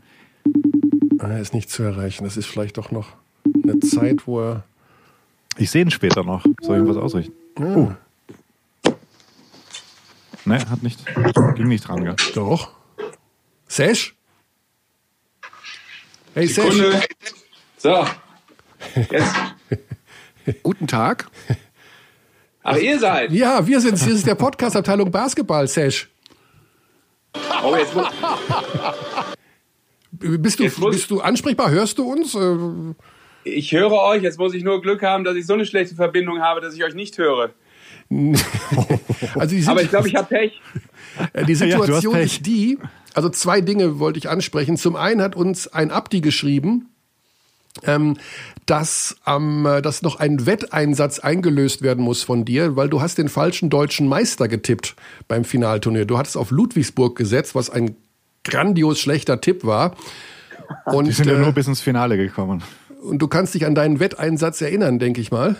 Er 1.19 1.39
ist 1.39 1.53
nicht 1.53 1.69
zu 1.69 1.83
erreichen. 1.83 2.23
Das 2.23 2.35
ist 2.35 2.47
vielleicht 2.47 2.77
doch 2.77 2.91
noch 2.91 3.09
eine 3.63 3.79
Zeit, 3.79 4.27
wo 4.27 4.41
er. 4.41 4.63
Ich 5.57 5.69
sehe 5.69 5.83
ihn 5.83 5.91
später 5.91 6.23
noch. 6.23 6.45
Soll 6.61 6.77
ich 6.77 6.83
ihm 6.83 6.89
was 6.89 6.97
ausrichten? 6.97 7.33
Ja. 7.59 7.75
Uh. 7.75 7.91
Ne, 10.45 10.59
hat 10.69 10.83
nicht. 10.83 10.99
Ging 11.55 11.67
nicht 11.67 11.87
dran, 11.87 12.03
gell? 12.03 12.15
Doch. 12.35 12.71
Sesh? 13.67 14.15
Hey, 16.33 16.47
Sesh. 16.47 16.75
So. 17.77 18.05
Jetzt. 18.95 19.35
Guten 20.63 20.87
Tag. 20.87 21.29
Ach, 22.63 22.75
ihr 22.77 22.99
seid? 22.99 23.31
Ja, 23.31 23.65
wir 23.65 23.79
sind. 23.79 23.97
Hier 23.97 24.13
ist 24.13 24.27
der 24.27 24.35
Podcast-Abteilung 24.35 25.09
Basketball, 25.11 25.67
Sesh. 25.67 26.09
Oh, 27.63 27.75
jetzt 27.75 27.95
muss. 27.95 28.07
Bist 30.11 30.59
du, 30.59 30.63
muss 30.63 30.95
bist 30.95 31.11
du 31.11 31.21
ansprechbar? 31.21 31.71
Hörst 31.71 31.97
du 31.97 32.11
uns? 32.11 32.37
Ich 33.43 33.71
höre 33.71 33.91
euch. 33.91 34.23
Jetzt 34.23 34.37
muss 34.37 34.53
ich 34.53 34.63
nur 34.63 34.81
Glück 34.81 35.01
haben, 35.01 35.23
dass 35.23 35.35
ich 35.35 35.45
so 35.45 35.53
eine 35.53 35.65
schlechte 35.65 35.95
Verbindung 35.95 36.41
habe, 36.41 36.61
dass 36.61 36.73
ich 36.75 36.83
euch 36.83 36.93
nicht 36.93 37.17
höre. 37.17 37.51
also 39.35 39.71
Aber 39.71 39.81
ich 39.81 39.89
glaube, 39.89 40.07
ich 40.07 40.15
habe 40.15 40.27
Pech. 40.27 40.61
Die 41.47 41.55
Situation 41.55 42.15
ja, 42.15 42.21
ist 42.21 42.45
die, 42.45 42.77
also 43.13 43.29
zwei 43.29 43.61
Dinge 43.61 43.99
wollte 43.99 44.19
ich 44.19 44.29
ansprechen. 44.29 44.77
Zum 44.77 44.95
einen 44.95 45.21
hat 45.21 45.35
uns 45.35 45.67
ein 45.67 45.91
Abdi 45.91 46.21
geschrieben, 46.21 46.89
ähm, 47.83 48.17
dass, 48.65 49.15
ähm, 49.27 49.67
dass 49.81 50.01
noch 50.01 50.19
ein 50.19 50.45
Wetteinsatz 50.45 51.19
eingelöst 51.19 51.81
werden 51.81 52.03
muss 52.03 52.23
von 52.23 52.45
dir, 52.45 52.75
weil 52.75 52.89
du 52.89 53.01
hast 53.01 53.17
den 53.17 53.29
falschen 53.29 53.69
deutschen 53.69 54.07
Meister 54.07 54.47
getippt 54.47 54.95
beim 55.27 55.43
Finalturnier. 55.43 56.05
Du 56.05 56.17
hattest 56.17 56.37
auf 56.37 56.51
Ludwigsburg 56.51 57.17
gesetzt, 57.17 57.55
was 57.55 57.69
ein 57.69 57.95
grandios 58.43 58.99
schlechter 58.99 59.41
Tipp 59.41 59.63
war. 59.63 59.95
Und, 60.85 61.07
Die 61.07 61.11
sind 61.11 61.27
ja 61.27 61.35
äh, 61.35 61.39
nur 61.39 61.51
bis 61.51 61.67
ins 61.67 61.81
Finale 61.81 62.17
gekommen. 62.17 62.63
Und 63.01 63.19
du 63.19 63.27
kannst 63.27 63.53
dich 63.53 63.65
an 63.65 63.75
deinen 63.75 63.99
Wetteinsatz 63.99 64.61
erinnern, 64.61 64.99
denke 64.99 65.19
ich 65.21 65.31
mal. 65.31 65.57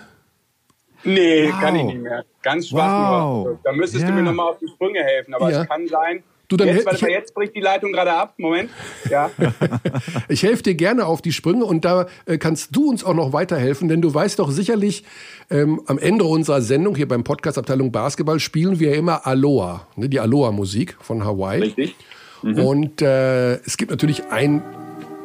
Nee, 1.04 1.50
wow. 1.50 1.60
kann 1.60 1.76
ich 1.76 1.84
nicht 1.84 2.02
mehr. 2.02 2.26
Ganz 2.42 2.70
schwach 2.70 3.12
wow. 3.12 3.46
nur. 3.46 3.60
Da 3.64 3.72
müsstest 3.72 4.04
ja. 4.04 4.10
du 4.10 4.16
mir 4.16 4.24
nochmal 4.24 4.50
auf 4.50 4.60
die 4.60 4.68
Sprünge 4.68 5.04
helfen. 5.04 5.34
Aber 5.34 5.52
ja. 5.52 5.62
es 5.62 5.68
kann 5.68 5.88
sein. 5.88 6.24
Du, 6.50 6.58
dann 6.58 6.68
jetzt, 6.68 6.86
warte 6.86 7.06
mal, 7.06 7.12
jetzt 7.12 7.34
bricht 7.34 7.56
die 7.56 7.62
Leitung 7.62 7.92
gerade 7.92 8.14
ab. 8.14 8.36
Moment. 8.38 8.70
Ja. 9.10 9.32
ich 10.28 10.44
helfe 10.44 10.62
dir 10.62 10.76
gerne 10.76 11.06
auf 11.06 11.22
die 11.22 11.32
Sprünge 11.32 11.66
und 11.66 11.86
da 11.86 12.08
äh, 12.26 12.38
kannst 12.38 12.76
du 12.76 12.90
uns 12.90 13.04
auch 13.04 13.14
noch 13.14 13.34
weiterhelfen, 13.34 13.88
denn 13.88 14.02
du 14.02 14.14
weißt 14.14 14.40
doch 14.40 14.52
sicherlich, 14.52 15.04
ähm, 15.50 15.82
am 15.88 15.98
Ende 15.98 16.26
unserer 16.26 16.62
Sendung 16.62 16.96
hier 16.96 17.08
beim 17.08 17.24
Podcast 17.24 17.58
Abteilung 17.58 17.92
Basketball 17.92 18.40
spielen 18.40 18.80
wir 18.80 18.94
immer 18.94 19.26
Aloha, 19.26 19.88
ne, 19.96 20.10
die 20.10 20.20
Aloha-Musik 20.20 20.98
von 21.00 21.24
Hawaii. 21.24 21.62
Richtig. 21.62 21.96
Mhm. 22.44 22.60
Und 22.60 23.02
äh, 23.02 23.56
es 23.62 23.78
gibt 23.78 23.92
natürlich 23.92 24.26
ein, 24.26 24.62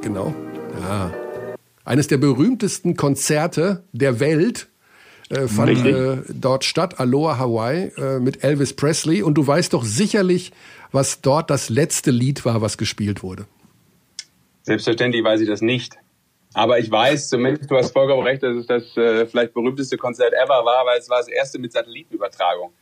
genau, 0.01 0.33
ja, 0.81 1.13
eines 1.85 2.07
der 2.07 2.19
berühmtesten 2.19 2.97
Konzerte 2.97 3.83
der 3.93 4.21
Welt 4.21 4.69
äh, 5.31 5.47
fand 5.47 5.85
äh, 5.85 6.19
dort 6.29 6.65
statt, 6.65 6.99
Aloha 7.01 7.39
Hawaii, 7.39 7.93
äh, 7.97 8.19
mit 8.19 8.43
Elvis 8.45 8.75
Presley. 8.75 9.23
Und 9.23 9.35
du 9.35 9.47
weißt 9.47 9.73
doch 9.75 9.85
sicherlich, 9.85 10.53
was 10.93 11.21
dort 11.21 11.51
das 11.51 11.69
letzte 11.69 12.11
Lied 12.11 12.45
war, 12.45 12.63
was 12.63 12.79
gespielt 12.79 13.23
wurde. 13.23 13.47
Selbstverständlich 14.63 15.25
weiß 15.25 15.41
ich 15.41 15.49
das 15.49 15.61
nicht. 15.61 15.97
Aber 16.55 16.79
ich 16.79 16.91
weiß 16.91 17.29
zumindest, 17.29 17.71
du 17.71 17.77
hast 17.77 17.93
vollkommen 17.93 18.23
recht, 18.23 18.43
dass 18.43 18.57
es 18.57 18.67
das 18.67 18.97
äh, 18.97 19.27
vielleicht 19.27 19.55
berühmteste 19.55 19.97
Konzert 19.97 20.33
ever 20.33 20.65
war, 20.65 20.87
weil 20.87 20.99
es 20.99 21.09
war 21.09 21.19
das 21.19 21.29
erste 21.29 21.59
mit 21.59 21.73
Satellitenübertragung. 21.73 22.73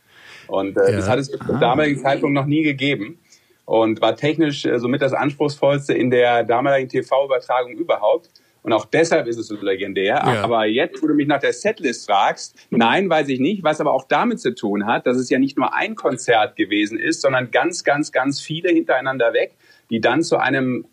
Und 0.47 0.77
äh, 0.77 0.91
ja. 0.91 0.97
das 0.97 1.09
hat 1.09 1.19
es 1.19 1.29
zum 1.29 1.59
damaligen 1.59 2.01
Zeitpunkt 2.01 2.33
noch 2.33 2.45
nie 2.45 2.63
gegeben 2.63 3.19
und 3.65 4.01
war 4.01 4.15
technisch 4.15 4.65
äh, 4.65 4.79
somit 4.79 5.01
das 5.01 5.13
anspruchsvollste 5.13 5.93
in 5.93 6.09
der 6.09 6.43
damaligen 6.43 6.87
TV-Übertragung 6.87 7.73
überhaupt. 7.73 8.29
Und 8.67 8.73
auch 8.73 8.83
deshalb 8.83 9.27
ist 9.27 9.37
es 9.37 9.47
so 9.47 9.55
legendär. 9.55 10.15
Ja. 10.15 10.43
Aber 10.43 10.65
jetzt, 10.65 11.01
wo 11.01 11.07
du 11.07 11.13
mich 11.13 11.25
nach 11.25 11.39
der 11.39 11.53
Setlist 11.53 12.05
fragst, 12.05 12.53
nein, 12.69 13.09
weiß 13.09 13.29
ich 13.29 13.39
nicht. 13.39 13.63
Was 13.63 13.79
aber 13.79 13.93
auch 13.93 14.03
damit 14.09 14.41
zu 14.41 14.53
tun 14.53 14.85
hat, 14.85 15.07
dass 15.07 15.15
es 15.15 15.29
ja 15.29 15.39
nicht 15.39 15.57
nur 15.57 15.73
ein 15.73 15.95
Konzert 15.95 16.57
gewesen 16.57 16.99
ist, 16.99 17.21
sondern 17.21 17.49
ganz, 17.51 17.85
ganz, 17.85 18.11
ganz 18.11 18.41
viele 18.41 18.67
hintereinander 18.67 19.31
weg, 19.31 19.55
die 19.89 20.01
dann 20.01 20.21
zu 20.21 20.35
einem 20.35 20.83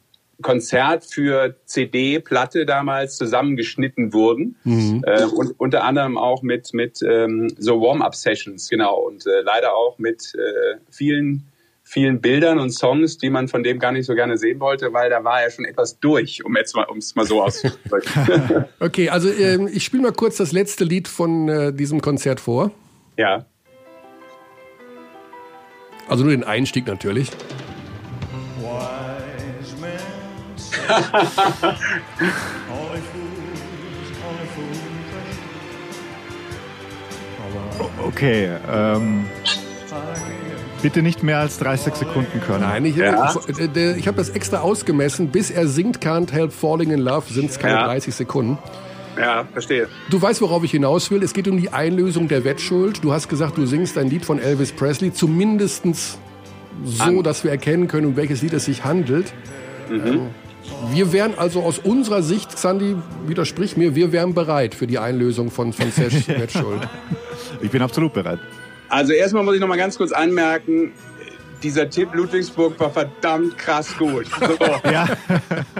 Konzert 0.40 1.04
für 1.04 1.56
CD, 1.64 2.20
Platte 2.20 2.64
damals 2.64 3.16
zusammengeschnitten 3.16 4.12
wurden. 4.12 4.54
Mhm. 4.62 5.02
Äh, 5.04 5.24
und 5.24 5.58
unter 5.58 5.82
anderem 5.82 6.16
auch 6.16 6.42
mit, 6.42 6.72
mit 6.74 7.02
ähm, 7.02 7.52
so 7.58 7.80
Warm-up-Sessions, 7.80 8.68
genau. 8.68 9.00
Und 9.00 9.26
äh, 9.26 9.40
leider 9.42 9.74
auch 9.74 9.98
mit 9.98 10.32
äh, 10.36 10.76
vielen, 10.92 11.42
vielen 11.84 12.20
Bildern 12.20 12.58
und 12.58 12.70
Songs, 12.70 13.18
die 13.18 13.30
man 13.30 13.46
von 13.46 13.62
dem 13.62 13.78
gar 13.78 13.92
nicht 13.92 14.06
so 14.06 14.14
gerne 14.14 14.38
sehen 14.38 14.58
wollte, 14.58 14.92
weil 14.94 15.10
da 15.10 15.22
war 15.22 15.42
er 15.42 15.50
schon 15.50 15.66
etwas 15.66 16.00
durch, 16.00 16.44
um 16.44 16.56
jetzt 16.56 16.74
mal, 16.74 16.86
es 16.96 17.14
mal 17.14 17.26
so 17.26 17.42
auszudrücken. 17.42 18.64
okay, 18.80 19.10
also 19.10 19.30
ähm, 19.30 19.68
ich 19.72 19.84
spiele 19.84 20.02
mal 20.02 20.12
kurz 20.12 20.38
das 20.38 20.52
letzte 20.52 20.84
Lied 20.84 21.06
von 21.06 21.48
äh, 21.48 21.72
diesem 21.72 22.00
Konzert 22.00 22.40
vor. 22.40 22.72
Ja. 23.16 23.46
Also 26.08 26.24
nur 26.24 26.32
den 26.32 26.44
Einstieg 26.44 26.86
natürlich. 26.86 27.30
okay, 38.04 38.50
ähm, 38.70 39.24
bitte 40.84 41.00
nicht 41.00 41.22
mehr 41.22 41.38
als 41.38 41.58
30 41.60 41.94
Sekunden 41.94 42.42
können. 42.42 42.60
Nein, 42.60 42.84
ich, 42.84 42.96
ja. 42.96 43.34
ich, 43.48 43.58
äh, 43.58 43.96
ich 43.96 44.06
habe 44.06 44.18
das 44.18 44.28
extra 44.28 44.58
ausgemessen. 44.58 45.28
Bis 45.28 45.50
er 45.50 45.66
singt 45.66 46.00
Can't 46.00 46.30
Help 46.30 46.52
Falling 46.52 46.90
in 46.90 47.00
Love 47.00 47.32
sind 47.32 47.48
es 47.48 47.58
keine 47.58 47.76
ja. 47.76 47.86
30 47.86 48.14
Sekunden. 48.14 48.58
Ja, 49.18 49.46
verstehe. 49.50 49.88
Du 50.10 50.20
weißt, 50.20 50.42
worauf 50.42 50.62
ich 50.62 50.72
hinaus 50.72 51.10
will. 51.10 51.22
Es 51.22 51.32
geht 51.32 51.48
um 51.48 51.58
die 51.58 51.72
Einlösung 51.72 52.28
der 52.28 52.44
Wettschuld. 52.44 53.02
Du 53.02 53.14
hast 53.14 53.30
gesagt, 53.30 53.56
du 53.56 53.64
singst 53.64 53.96
ein 53.96 54.10
Lied 54.10 54.26
von 54.26 54.38
Elvis 54.38 54.72
Presley, 54.72 55.10
zumindest 55.10 55.84
so, 56.84 57.02
An 57.02 57.22
dass 57.22 57.44
wir 57.44 57.50
erkennen 57.50 57.88
können, 57.88 58.08
um 58.08 58.16
welches 58.16 58.42
Lied 58.42 58.52
es 58.52 58.66
sich 58.66 58.84
handelt. 58.84 59.32
Mhm. 59.88 60.06
Ähm, 60.06 60.20
wir 60.92 61.14
wären 61.14 61.32
also 61.38 61.62
aus 61.62 61.78
unserer 61.78 62.22
Sicht, 62.22 62.58
Sandy, 62.58 62.96
widersprich 63.26 63.78
mir, 63.78 63.94
wir 63.94 64.12
wären 64.12 64.34
bereit 64.34 64.74
für 64.74 64.86
die 64.86 64.98
Einlösung 64.98 65.50
von, 65.50 65.72
von 65.72 65.90
Sesh 65.90 66.28
Wettschuld. 66.28 66.86
Ich 67.62 67.70
bin 67.70 67.80
absolut 67.80 68.12
bereit. 68.12 68.40
Also 68.94 69.12
erstmal 69.12 69.42
muss 69.42 69.56
ich 69.56 69.60
noch 69.60 69.66
mal 69.66 69.76
ganz 69.76 69.98
kurz 69.98 70.12
anmerken, 70.12 70.92
dieser 71.64 71.90
Tipp 71.90 72.10
Ludwigsburg 72.14 72.78
war 72.78 72.90
verdammt 72.90 73.58
krass 73.58 73.92
gut. 73.98 74.26
So. 74.38 74.56
ja. 74.88 75.08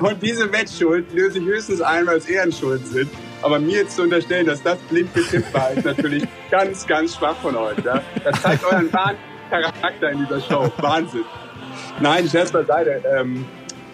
Und 0.00 0.20
diese 0.20 0.52
Wettschuld 0.52 1.12
löse 1.12 1.38
ich 1.38 1.44
höchstens 1.44 1.80
ein, 1.80 2.08
weil 2.08 2.16
es 2.16 2.26
Ehrenschuld 2.26 2.84
sind. 2.88 3.08
Aber 3.40 3.60
mir 3.60 3.82
jetzt 3.82 3.94
zu 3.94 4.02
unterstellen, 4.02 4.46
dass 4.46 4.64
das 4.64 4.78
blind 4.90 5.14
getippt 5.14 5.54
war, 5.54 5.70
ist 5.70 5.84
natürlich 5.84 6.24
ganz, 6.50 6.84
ganz 6.88 7.14
schwach 7.14 7.36
von 7.36 7.54
euch. 7.54 7.78
Ja? 7.84 8.02
Das 8.24 8.42
zeigt 8.42 8.64
euren 8.64 8.92
wahren 8.92 9.16
Charakter 9.48 10.10
in 10.10 10.18
dieser 10.18 10.40
Show. 10.40 10.72
Wahnsinn. 10.78 11.24
Nein, 12.00 12.28
Scherz 12.28 12.50
beiseite. 12.50 13.00
Ähm, 13.16 13.44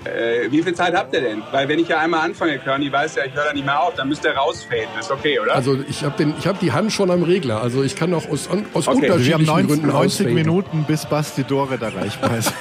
äh, 0.05 0.51
wie 0.51 0.63
viel 0.63 0.75
Zeit 0.75 0.95
habt 0.95 1.13
ihr 1.15 1.21
denn? 1.21 1.43
Weil 1.51 1.69
wenn 1.69 1.79
ich 1.79 1.89
ja 1.89 1.99
einmal 1.99 2.21
anfange, 2.21 2.59
Körny 2.59 2.91
weiß 2.91 3.17
ja, 3.17 3.25
ich 3.27 3.35
höre 3.35 3.45
da 3.45 3.53
nicht 3.53 3.67
mehr 3.67 3.81
auf, 3.83 3.95
dann 3.95 4.09
müsst 4.09 4.25
ihr 4.25 4.33
rausfaden. 4.33 4.89
Ist 4.99 5.11
okay, 5.11 5.39
oder? 5.39 5.55
Also 5.55 5.79
ich 5.89 6.03
habe 6.05 6.35
hab 6.45 6.59
die 6.59 6.73
Hand 6.73 6.93
schon 6.93 7.11
am 7.11 7.23
Regler. 7.23 7.63
Also 7.63 7.83
ich 7.83 7.97
kann 7.97 8.15
auch 8.15 8.29
aus, 8.29 8.49
aus 8.73 8.89
okay. 8.89 8.97
unterschiedlichen 8.97 9.27
Wir 9.27 9.35
haben 9.35 9.67
90, 9.67 9.69
Gründen 9.69 9.87
90 9.89 10.05
ausfaden. 10.07 10.35
Minuten, 10.35 10.85
bis 10.85 11.07
Basti 11.07 11.45
Dore 11.45 11.79
erreichbar 11.81 12.39
ist. 12.39 12.53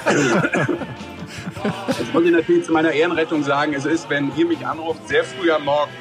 Jetzt 1.98 2.14
muss 2.14 2.24
ich 2.24 2.32
natürlich 2.32 2.66
zu 2.66 2.74
meiner 2.74 2.92
Ehrenrettung 2.92 3.44
sagen, 3.44 3.74
es 3.74 3.86
ist, 3.86 4.10
wenn 4.10 4.32
ihr 4.36 4.46
mich 4.46 4.66
anruft, 4.66 5.08
sehr 5.08 5.24
früh 5.24 5.52
am 5.52 5.66
Morgen. 5.66 5.92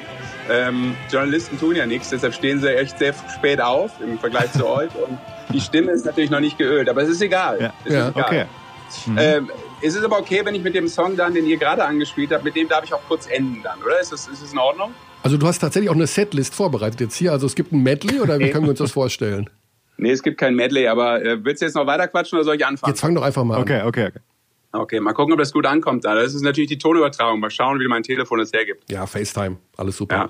Ähm, 0.49 0.95
Journalisten 1.11 1.59
tun 1.59 1.75
ja 1.75 1.85
nichts, 1.85 2.09
deshalb 2.09 2.33
stehen 2.33 2.59
sie 2.59 2.75
echt 2.75 2.97
sehr 2.97 3.13
spät 3.35 3.61
auf 3.61 3.91
im 4.01 4.17
Vergleich 4.17 4.51
zu 4.51 4.67
euch. 4.69 4.89
Und 4.95 5.19
die 5.53 5.61
Stimme 5.61 5.91
ist 5.91 6.05
natürlich 6.05 6.31
noch 6.31 6.39
nicht 6.39 6.57
geölt, 6.57 6.89
aber 6.89 7.03
es 7.03 7.09
ist 7.09 7.21
egal. 7.21 7.61
Ja, 7.61 7.73
es 7.85 7.93
ja 7.93 8.09
egal. 8.09 8.23
okay. 8.23 8.45
Mhm. 9.05 9.17
Ähm, 9.19 9.51
ist 9.81 9.95
es 9.95 10.03
aber 10.03 10.19
okay, 10.19 10.41
wenn 10.43 10.55
ich 10.55 10.63
mit 10.63 10.75
dem 10.75 10.87
Song 10.87 11.15
dann, 11.15 11.33
den 11.33 11.45
ihr 11.45 11.57
gerade 11.57 11.85
angespielt 11.85 12.31
habt, 12.31 12.43
mit 12.43 12.55
dem 12.55 12.67
darf 12.67 12.83
ich 12.83 12.93
auch 12.93 13.01
kurz 13.07 13.27
enden 13.27 13.61
dann, 13.63 13.81
oder? 13.81 13.99
Ist 13.99 14.11
das, 14.11 14.27
ist 14.27 14.43
das 14.43 14.53
in 14.53 14.59
Ordnung? 14.59 14.93
Also 15.23 15.37
du 15.37 15.47
hast 15.47 15.59
tatsächlich 15.59 15.89
auch 15.89 15.95
eine 15.95 16.07
Setlist 16.07 16.55
vorbereitet 16.55 16.99
jetzt 17.01 17.15
hier. 17.15 17.31
Also 17.31 17.45
es 17.45 17.55
gibt 17.55 17.71
ein 17.71 17.83
Medley 17.83 18.19
oder 18.21 18.39
wie 18.39 18.49
können 18.49 18.65
wir 18.65 18.71
uns 18.71 18.79
das 18.79 18.91
vorstellen? 18.91 19.49
Nee, 19.97 20.11
es 20.11 20.23
gibt 20.23 20.37
kein 20.37 20.55
Medley, 20.55 20.87
aber 20.87 21.21
äh, 21.23 21.43
willst 21.43 21.61
du 21.61 21.65
jetzt 21.65 21.75
noch 21.75 21.85
weiter 21.85 22.07
quatschen 22.07 22.37
oder 22.37 22.45
soll 22.45 22.55
ich 22.55 22.65
anfangen? 22.65 22.91
Jetzt 22.91 23.01
fang 23.01 23.13
doch 23.13 23.21
einfach 23.21 23.43
mal 23.43 23.55
an. 23.55 23.61
Okay, 23.63 23.81
okay, 23.85 24.07
okay. 24.07 24.19
Okay, 24.71 24.99
mal 24.99 25.13
gucken, 25.13 25.33
ob 25.33 25.39
das 25.39 25.51
gut 25.51 25.65
ankommt. 25.65 26.05
Das 26.05 26.33
ist 26.33 26.41
natürlich 26.41 26.69
die 26.69 26.77
Tonübertragung. 26.77 27.39
Mal 27.39 27.49
schauen, 27.49 27.79
wie 27.79 27.87
mein 27.87 28.03
Telefon 28.03 28.39
es 28.39 28.53
hergibt. 28.53 28.89
Ja, 28.89 29.05
FaceTime. 29.07 29.57
Alles 29.77 29.97
super. 29.97 30.15
Ja. 30.15 30.27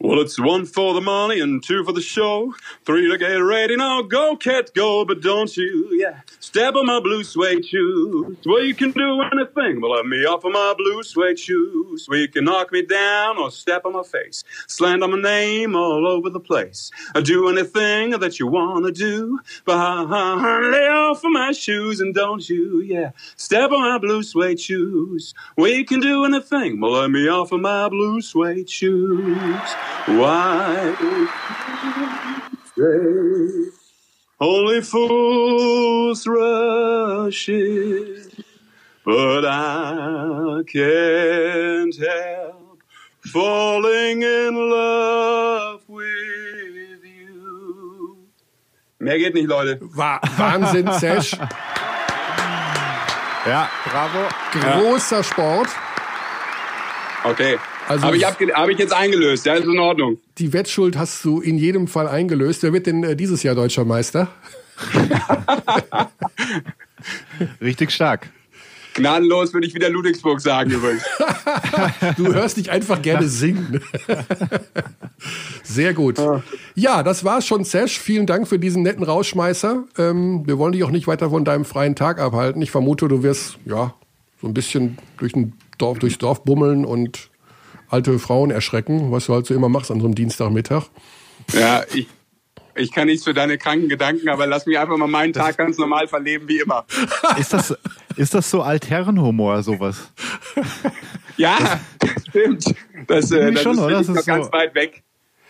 Well, 0.00 0.20
it's 0.20 0.38
one 0.38 0.64
for 0.64 0.94
the 0.94 1.00
money 1.00 1.40
and 1.40 1.60
two 1.60 1.82
for 1.82 1.90
the 1.92 2.00
show. 2.00 2.54
Three 2.84 3.10
to 3.10 3.18
get 3.18 3.34
ready 3.34 3.74
now. 3.74 4.02
Go, 4.02 4.36
cat, 4.36 4.70
go, 4.72 5.04
but 5.04 5.20
don't 5.20 5.54
you, 5.56 5.88
yeah, 5.90 6.20
step 6.38 6.76
on 6.76 6.86
my 6.86 7.00
blue 7.00 7.24
suede 7.24 7.66
shoes. 7.66 8.36
Well, 8.46 8.62
you 8.62 8.76
can 8.76 8.92
do 8.92 9.20
anything 9.22 9.80
but 9.80 9.88
let 9.88 10.06
me 10.06 10.18
off 10.24 10.44
of 10.44 10.52
my 10.52 10.72
blue 10.78 11.02
suede 11.02 11.40
shoes. 11.40 12.06
Well, 12.08 12.20
you 12.20 12.28
can 12.28 12.44
knock 12.44 12.70
me 12.70 12.82
down 12.82 13.38
or 13.38 13.50
step 13.50 13.84
on 13.86 13.94
my 13.94 14.04
face. 14.04 14.44
Slander 14.68 15.08
my 15.08 15.20
name 15.20 15.74
all 15.74 16.06
over 16.06 16.30
the 16.30 16.38
place. 16.38 16.92
I 17.16 17.20
do 17.20 17.48
anything 17.48 18.10
that 18.10 18.38
you 18.38 18.46
want 18.46 18.86
to 18.86 18.92
do. 18.92 19.40
But 19.64 20.06
lay 20.06 20.86
off 20.86 21.24
of 21.24 21.32
my 21.32 21.50
shoes 21.50 21.98
and 21.98 22.14
don't 22.14 22.48
you, 22.48 22.82
yeah, 22.82 23.10
step 23.34 23.72
on 23.72 23.80
my 23.80 23.98
blue 23.98 24.22
suede 24.22 24.60
shoes. 24.60 25.34
Well, 25.56 25.72
you 25.72 25.84
can 25.84 25.98
do 25.98 26.24
anything 26.24 26.78
but 26.78 26.90
let 26.90 27.10
me 27.10 27.28
off 27.28 27.50
of 27.50 27.60
my 27.60 27.88
blue 27.88 28.20
suede 28.20 28.70
shoes. 28.70 29.74
Why 30.06 30.94
say 32.76 33.72
only 34.40 34.80
fools 34.82 36.26
rush 36.26 37.48
in, 37.48 38.30
but 39.04 39.44
I 39.44 40.62
can't 40.66 41.96
help 41.96 42.78
falling 43.32 44.22
in 44.22 44.54
love 44.54 45.82
with 45.88 47.04
you. 47.04 48.28
Mehr 49.00 49.18
geht 49.18 49.34
nicht, 49.34 49.48
Leute. 49.48 49.78
Wahnsinn, 49.80 50.90
Sesh. 50.98 51.36
Ja, 53.46 53.68
bravo. 53.84 54.28
Großer 54.52 55.16
ja. 55.18 55.22
Sport. 55.22 55.68
Okay. 57.24 57.58
Also 57.88 58.04
habe 58.04 58.16
ich, 58.16 58.24
hab 58.24 58.68
ich 58.68 58.78
jetzt 58.78 58.92
eingelöst, 58.92 59.46
ja, 59.46 59.54
ist 59.54 59.64
in 59.64 59.78
Ordnung. 59.78 60.18
Die 60.36 60.52
Wettschuld 60.52 60.98
hast 60.98 61.24
du 61.24 61.40
in 61.40 61.56
jedem 61.56 61.88
Fall 61.88 62.06
eingelöst. 62.06 62.62
Wer 62.62 62.72
wird 62.72 62.86
denn 62.86 63.02
äh, 63.02 63.16
dieses 63.16 63.42
Jahr 63.42 63.54
deutscher 63.54 63.84
Meister? 63.84 64.28
Richtig 67.60 67.90
stark. 67.90 68.28
Gnadenlos 68.94 69.54
würde 69.54 69.66
ich 69.66 69.74
wieder 69.74 69.88
Ludwigsburg 69.88 70.40
sagen 70.40 70.70
übrigens. 70.70 71.04
du 72.16 72.34
hörst 72.34 72.56
dich 72.56 72.70
einfach 72.70 73.00
gerne 73.00 73.28
singen. 73.28 73.80
Sehr 75.62 75.94
gut. 75.94 76.20
Ja, 76.74 77.02
das 77.02 77.24
war's 77.24 77.46
schon, 77.46 77.64
Sesh. 77.64 77.98
Vielen 77.98 78.26
Dank 78.26 78.48
für 78.48 78.58
diesen 78.58 78.82
netten 78.82 79.04
Rausschmeißer. 79.04 79.84
Ähm, 79.98 80.46
wir 80.46 80.58
wollen 80.58 80.72
dich 80.72 80.82
auch 80.84 80.90
nicht 80.90 81.06
weiter 81.06 81.30
von 81.30 81.44
deinem 81.44 81.64
freien 81.64 81.94
Tag 81.94 82.20
abhalten. 82.20 82.60
Ich 82.60 82.70
vermute, 82.70 83.08
du 83.08 83.22
wirst 83.22 83.58
ja 83.64 83.94
so 84.40 84.48
ein 84.48 84.54
bisschen 84.54 84.98
durch 85.16 85.34
ein 85.34 85.52
Dorf, 85.78 86.00
durchs 86.00 86.18
Dorf 86.18 86.44
bummeln 86.44 86.84
und 86.84 87.27
alte 87.88 88.18
Frauen 88.18 88.50
erschrecken, 88.50 89.10
was 89.12 89.26
du 89.26 89.34
halt 89.34 89.46
so 89.46 89.54
immer 89.54 89.68
machst 89.68 89.90
an 89.90 90.00
so 90.00 90.06
einem 90.06 90.14
Dienstagmittag. 90.14 90.84
Ja, 91.52 91.84
ich, 91.92 92.06
ich 92.74 92.92
kann 92.92 93.06
nichts 93.06 93.24
für 93.24 93.34
deine 93.34 93.58
kranken 93.58 93.88
Gedanken, 93.88 94.28
aber 94.28 94.46
lass 94.46 94.66
mich 94.66 94.78
einfach 94.78 94.96
mal 94.96 95.08
meinen 95.08 95.32
Tag 95.32 95.56
ganz 95.56 95.78
normal 95.78 96.08
verleben 96.08 96.48
wie 96.48 96.60
immer. 96.60 96.86
Ist 97.38 97.52
das, 97.52 97.76
ist 98.16 98.34
das 98.34 98.50
so 98.50 98.62
Altherrenhumor, 98.62 99.62
sowas? 99.62 100.12
ja, 101.36 101.80
das 101.98 102.10
stimmt. 102.28 102.64
Das, 103.06 103.30
äh, 103.30 103.52
das 103.52 103.62
schon, 103.62 103.74
ist, 103.74 103.80
oder? 103.80 103.90
Das 103.90 104.08
ist 104.08 104.14
noch 104.14 104.22
so 104.22 104.26
ganz 104.26 104.52
weit 104.52 104.74
weg. 104.74 105.02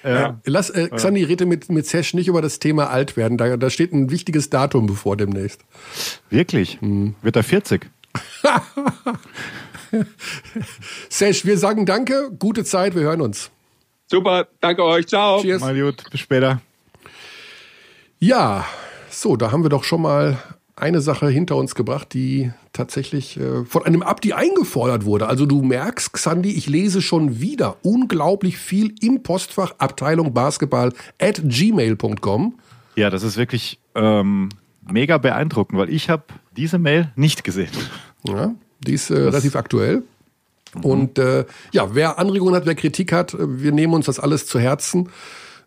Ja. 0.05 0.11
Ja. 0.11 0.41
Lass, 0.45 0.71
äh, 0.71 0.89
Xandi, 0.89 1.25
rede 1.25 1.45
mit, 1.45 1.69
mit 1.71 1.87
Sesh 1.87 2.15
nicht 2.15 2.29
über 2.29 2.41
das 2.41 2.61
Thema 2.61 2.89
alt 2.89 3.17
werden. 3.17 3.37
Da, 3.37 3.57
da 3.57 3.69
steht 3.69 3.93
ein 3.93 4.11
wichtiges 4.11 4.49
Datum 4.49 4.87
bevor 4.87 5.17
demnächst. 5.17 5.63
Wirklich? 6.31 6.81
Hm. 6.81 7.15
Wird 7.21 7.37
er 7.37 7.43
40? 7.43 7.91
Sesh, 11.09 11.45
wir 11.45 11.59
sagen 11.59 11.87
danke, 11.87 12.31
gute 12.39 12.65
Zeit, 12.65 12.95
wir 12.95 13.03
hören 13.03 13.21
uns. 13.21 13.51
Super, 14.07 14.49
danke 14.61 14.85
euch, 14.85 15.07
ciao. 15.07 15.41
Cheers. 15.41 15.61
Mal 15.61 15.79
gut, 15.79 16.05
bis 16.11 16.21
später. 16.21 16.61
Ja, 18.19 18.65
so, 19.11 19.37
da 19.37 19.53
haben 19.53 19.63
wir 19.63 19.71
doch 19.71 19.85
schon 19.85 20.03
mal 20.03 20.39
eine 20.75 21.01
Sache 21.01 21.29
hinter 21.29 21.57
uns 21.57 21.75
gebracht, 21.75 22.15
die 22.15 22.53
tatsächlich 22.73 23.39
äh, 23.39 23.65
von 23.65 23.85
einem 23.85 24.03
Abdi 24.03 24.33
eingefordert 24.33 25.05
wurde. 25.05 25.27
Also 25.27 25.45
du 25.45 25.63
merkst, 25.63 26.13
Xandi, 26.13 26.53
ich 26.53 26.69
lese 26.69 27.03
schon 27.03 27.41
wieder 27.41 27.77
unglaublich 27.83 28.59
viel 28.59 28.95
im 29.01 29.23
Postfach 29.23 29.75
Abteilung 29.79 30.33
Basketball 30.33 30.93
at 31.21 31.43
gmail.com. 31.45 32.59
Ja, 32.97 33.11
das 33.11 33.23
ist 33.23 33.37
wirklich 33.37 33.79
ähm, 33.95 34.49
mega 34.89 35.19
beeindruckend, 35.19 35.79
weil 35.79 35.91
ich 35.91 36.09
habe 36.09 36.25
diese 36.57 36.79
Mail 36.79 37.13
nicht 37.17 37.45
gesehen. 37.45 37.71
Ja, 38.27 38.55
die 38.81 38.95
ist 38.95 39.11
äh, 39.11 39.15
relativ 39.15 39.57
aktuell. 39.57 40.03
Mhm. 40.75 40.85
Und 40.85 41.19
äh, 41.19 41.45
ja, 41.73 41.95
wer 41.95 42.19
Anregungen 42.19 42.55
hat, 42.55 42.67
wer 42.67 42.75
Kritik 42.75 43.13
hat, 43.13 43.35
äh, 43.35 43.63
wir 43.63 43.73
nehmen 43.73 43.95
uns 43.95 44.07
das 44.07 44.21
alles 44.21 44.47
zu 44.47 44.59
Herzen. 44.59 45.09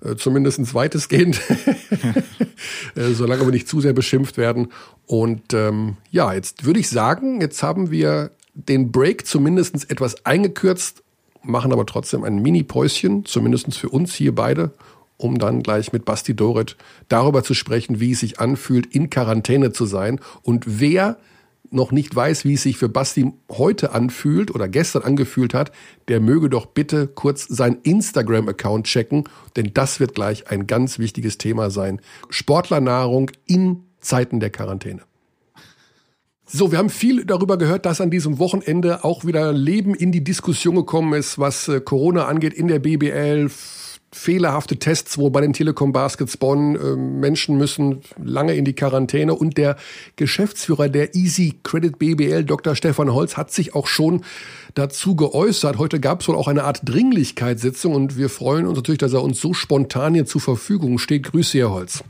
Äh, 0.04 0.16
zumindest 0.16 0.74
weitestgehend, 0.74 1.40
äh, 2.96 3.12
solange 3.12 3.46
wir 3.46 3.52
nicht 3.52 3.68
zu 3.68 3.82
sehr 3.82 3.94
beschimpft 3.94 4.38
werden. 4.38 4.70
Und 5.06 5.54
ähm, 5.54 5.98
ja, 6.10 6.34
jetzt 6.34 6.66
würde 6.66 6.80
ich 6.80 6.90
sagen, 6.90 7.40
jetzt 7.40 7.62
haben 7.62 7.92
wir 7.92 8.32
den 8.56 8.92
Break 8.92 9.28
zumindest 9.28 9.92
etwas 9.92 10.26
eingekürzt, 10.26 11.04
machen 11.44 11.72
aber 11.72 11.86
trotzdem 11.86 12.24
ein 12.24 12.42
Mini-Päuschen, 12.42 13.26
zumindest 13.26 13.78
für 13.78 13.90
uns 13.90 14.16
hier 14.16 14.34
beide, 14.34 14.72
um 15.18 15.38
dann 15.38 15.62
gleich 15.62 15.94
mit 15.94 16.04
Basti 16.04 16.36
Doret 16.36 16.78
darüber 17.08 17.44
zu 17.44 17.54
sprechen, 17.54 18.00
wie 18.00 18.14
es 18.14 18.22
sich 18.22 18.40
anfühlt, 18.40 18.88
in 18.88 19.12
Quarantäne 19.12 19.72
zu 19.72 19.86
sein 19.86 20.20
und 20.42 20.80
wer 20.80 21.18
noch 21.72 21.92
nicht 21.92 22.16
weiß, 22.16 22.46
wie 22.46 22.54
es 22.54 22.64
sich 22.64 22.78
für 22.78 22.90
Basti 22.90 23.34
heute 23.50 23.94
anfühlt 23.94 24.54
oder 24.54 24.68
gestern 24.68 25.04
angefühlt 25.04 25.54
hat, 25.54 25.72
der 26.08 26.20
möge 26.20 26.50
doch 26.50 26.66
bitte 26.66 27.08
kurz 27.08 27.48
sein 27.48 27.78
Instagram-Account 27.84 28.86
checken, 28.86 29.24
denn 29.56 29.72
das 29.74 30.00
wird 30.00 30.14
gleich 30.14 30.52
ein 30.52 30.68
ganz 30.68 31.00
wichtiges 31.00 31.38
Thema 31.38 31.70
sein. 31.70 32.02
Sportlernahrung 32.30 33.32
in 33.46 33.84
Zeiten 34.02 34.40
der 34.40 34.50
Quarantäne. 34.50 35.02
So, 36.46 36.72
wir 36.72 36.80
haben 36.80 36.90
viel 36.90 37.24
darüber 37.24 37.58
gehört, 37.58 37.86
dass 37.86 38.02
an 38.02 38.12
diesem 38.12 38.38
Wochenende 38.38 39.06
auch 39.06 39.24
wieder 39.24 39.54
Leben 39.54 39.96
in 39.96 40.12
die 40.12 40.24
Diskussion 40.24 40.76
gekommen 40.76 41.14
ist, 41.14 41.40
was 41.40 41.70
äh, 41.70 41.80
Corona 41.80 42.26
angeht 42.26 42.54
in 42.54 42.68
der 42.68 42.80
BBL 42.80 43.50
fehlerhafte 44.14 44.78
Tests, 44.78 45.18
wo 45.18 45.30
bei 45.30 45.42
den 45.42 45.54
Telekom 45.54 45.94
Baskets 45.94 46.38
Bonn 46.38 46.76
äh, 46.76 46.96
Menschen 46.96 47.58
müssen 47.58 48.02
lange 48.22 48.54
in 48.56 48.66
die 48.66 48.74
Quarantäne 48.74 49.34
und 49.34 49.58
der 49.58 49.78
Geschäftsführer 50.16 50.90
der 50.90 51.16
Easy 51.16 51.60
Credit 51.64 51.98
BBL, 51.98 52.44
Dr. 52.44 52.76
Stefan 52.76 53.14
Holz, 53.14 53.38
hat 53.38 53.52
sich 53.52 53.74
auch 53.74 53.88
schon 53.88 54.24
dazu 54.74 55.16
geäußert. 55.16 55.78
Heute 55.78 56.00
gab 56.00 56.22
es 56.22 56.28
wohl 56.28 56.36
auch 56.36 56.48
eine 56.48 56.64
Art 56.64 56.82
Dringlichkeitssitzung 56.84 57.94
und 57.94 58.18
wir 58.18 58.30
freuen 58.30 58.68
uns 58.68 58.78
natürlich, 58.78 59.00
dass 59.00 59.14
er 59.14 59.24
uns 59.24 59.40
so 59.40 59.54
spontan 59.54 60.14
hier 60.14 60.26
zur 60.26 60.42
Verfügung 60.42 61.00
steht. 61.00 61.24
Grüße, 61.24 61.58
Herr 61.58 61.72
Holz. 61.72 62.04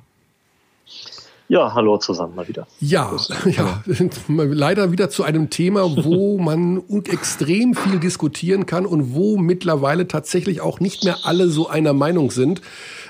Ja, 1.51 1.73
hallo 1.73 1.97
zusammen 1.97 2.33
mal 2.35 2.47
wieder. 2.47 2.65
Ja, 2.79 3.13
ja, 3.45 3.83
leider 4.29 4.93
wieder 4.93 5.09
zu 5.09 5.23
einem 5.23 5.49
Thema, 5.49 6.01
wo 6.05 6.37
man 6.37 6.81
extrem 7.09 7.73
viel 7.75 7.99
diskutieren 7.99 8.65
kann 8.65 8.85
und 8.85 9.13
wo 9.13 9.35
mittlerweile 9.35 10.07
tatsächlich 10.07 10.61
auch 10.61 10.79
nicht 10.79 11.03
mehr 11.03 11.17
alle 11.23 11.49
so 11.49 11.67
einer 11.67 11.91
Meinung 11.91 12.31
sind. 12.31 12.61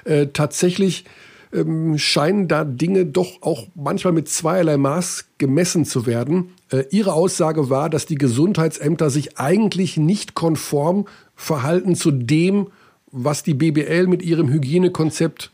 Äh, 0.06 0.30
tatsächlich 0.34 1.06
ähm, 1.54 2.00
scheinen 2.00 2.48
da 2.48 2.64
Dinge 2.64 3.06
doch 3.06 3.44
auch 3.44 3.68
manchmal 3.76 4.14
mit 4.14 4.28
zweierlei 4.28 4.78
Maß 4.78 5.26
gemessen 5.38 5.86
zu 5.86 6.08
werden. 6.08 6.56
Äh, 6.72 6.86
ihre 6.89 7.14
Aussage 7.14 7.70
war, 7.70 7.92
dass 7.92 8.08
die 8.08 8.18
Gesundheitsämter 8.18 9.12
sich 9.12 9.38
eigentlich 9.38 9.98
nicht 9.98 10.34
konform 10.34 11.06
verhalten 11.36 11.94
zu 11.94 12.10
dem, 12.10 12.70
was 13.12 13.44
die 13.44 13.54
BBL 13.54 14.08
mit 14.08 14.24
ihrem 14.24 14.50
Hygienekonzept 14.50 15.52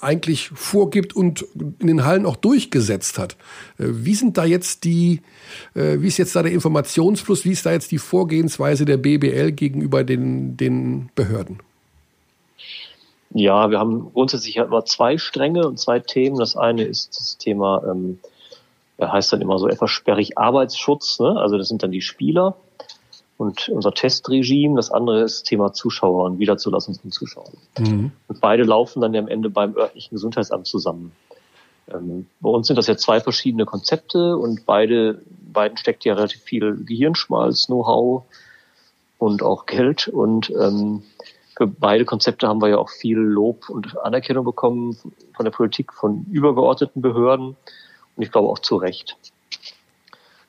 eigentlich 0.00 0.48
vorgibt 0.48 1.16
und 1.16 1.46
in 1.54 1.86
den 1.86 2.04
Hallen 2.04 2.26
auch 2.26 2.36
durchgesetzt 2.36 3.18
hat. 3.18 3.36
Äh, 3.78 3.86
wie 3.88 4.14
sind 4.14 4.36
da 4.36 4.44
jetzt 4.44 4.84
die, 4.84 5.22
äh, 5.74 6.00
wie 6.00 6.08
ist 6.08 6.18
jetzt 6.18 6.36
da 6.36 6.42
der 6.42 6.52
Informationsfluss, 6.52 7.44
wie 7.44 7.52
ist 7.52 7.64
da 7.64 7.72
jetzt 7.72 7.90
die 7.90 7.98
Vorgehensweise 7.98 8.84
der 8.84 8.98
BBL 8.98 9.52
gegenüber 9.52 10.04
den, 10.04 10.56
den 10.56 11.10
Behörden? 11.14 11.60
Ja, 13.30 13.70
wir 13.70 13.78
haben 13.78 14.12
grundsätzlich 14.12 14.56
immer 14.56 14.84
zwei 14.84 15.16
Stränge 15.16 15.66
und 15.66 15.78
zwei 15.78 16.00
Themen. 16.00 16.38
Das 16.38 16.54
eine 16.54 16.84
ist 16.84 17.16
das 17.16 17.38
Thema, 17.38 17.82
ähm, 17.90 18.18
heißt 19.00 19.32
dann 19.32 19.40
immer 19.40 19.58
so 19.58 19.68
etwas 19.68 19.90
sperrig 19.90 20.36
Arbeitsschutz. 20.36 21.18
Ne? 21.18 21.40
Also 21.40 21.56
das 21.56 21.68
sind 21.68 21.82
dann 21.82 21.92
die 21.92 22.02
Spieler 22.02 22.56
und 23.38 23.68
unser 23.68 23.92
Testregime. 23.92 24.76
Das 24.76 24.90
andere 24.90 25.22
ist 25.22 25.44
Thema 25.44 25.72
Zuschauer 25.72 26.24
und 26.24 26.38
Wiederzulassung 26.38 26.94
von 26.94 27.10
Zuschauern. 27.10 27.52
Mhm. 27.78 28.12
Und 28.28 28.40
beide 28.40 28.62
laufen 28.64 29.00
dann 29.00 29.14
ja 29.14 29.20
am 29.20 29.28
Ende 29.28 29.50
beim 29.50 29.76
örtlichen 29.76 30.14
Gesundheitsamt 30.14 30.66
zusammen. 30.66 31.12
Ähm, 31.92 32.26
bei 32.40 32.50
uns 32.50 32.66
sind 32.66 32.76
das 32.76 32.86
ja 32.86 32.96
zwei 32.96 33.20
verschiedene 33.20 33.64
Konzepte 33.64 34.36
und 34.36 34.66
beide, 34.66 35.22
beiden 35.52 35.76
steckt 35.76 36.04
ja 36.04 36.14
relativ 36.14 36.42
viel 36.42 36.76
Gehirnschmalz, 36.84 37.66
Know-how 37.66 38.24
und 39.18 39.42
auch 39.42 39.66
Geld. 39.66 40.08
Und 40.08 40.50
ähm, 40.50 41.02
für 41.56 41.66
beide 41.66 42.04
Konzepte 42.04 42.48
haben 42.48 42.62
wir 42.62 42.68
ja 42.68 42.78
auch 42.78 42.90
viel 42.90 43.18
Lob 43.18 43.68
und 43.68 43.98
Anerkennung 43.98 44.44
bekommen 44.44 44.96
von 45.34 45.44
der 45.44 45.52
Politik, 45.52 45.92
von 45.92 46.26
übergeordneten 46.30 47.02
Behörden 47.02 47.56
und 48.16 48.22
ich 48.22 48.30
glaube 48.30 48.48
auch 48.48 48.58
zu 48.58 48.76
Recht. 48.76 49.16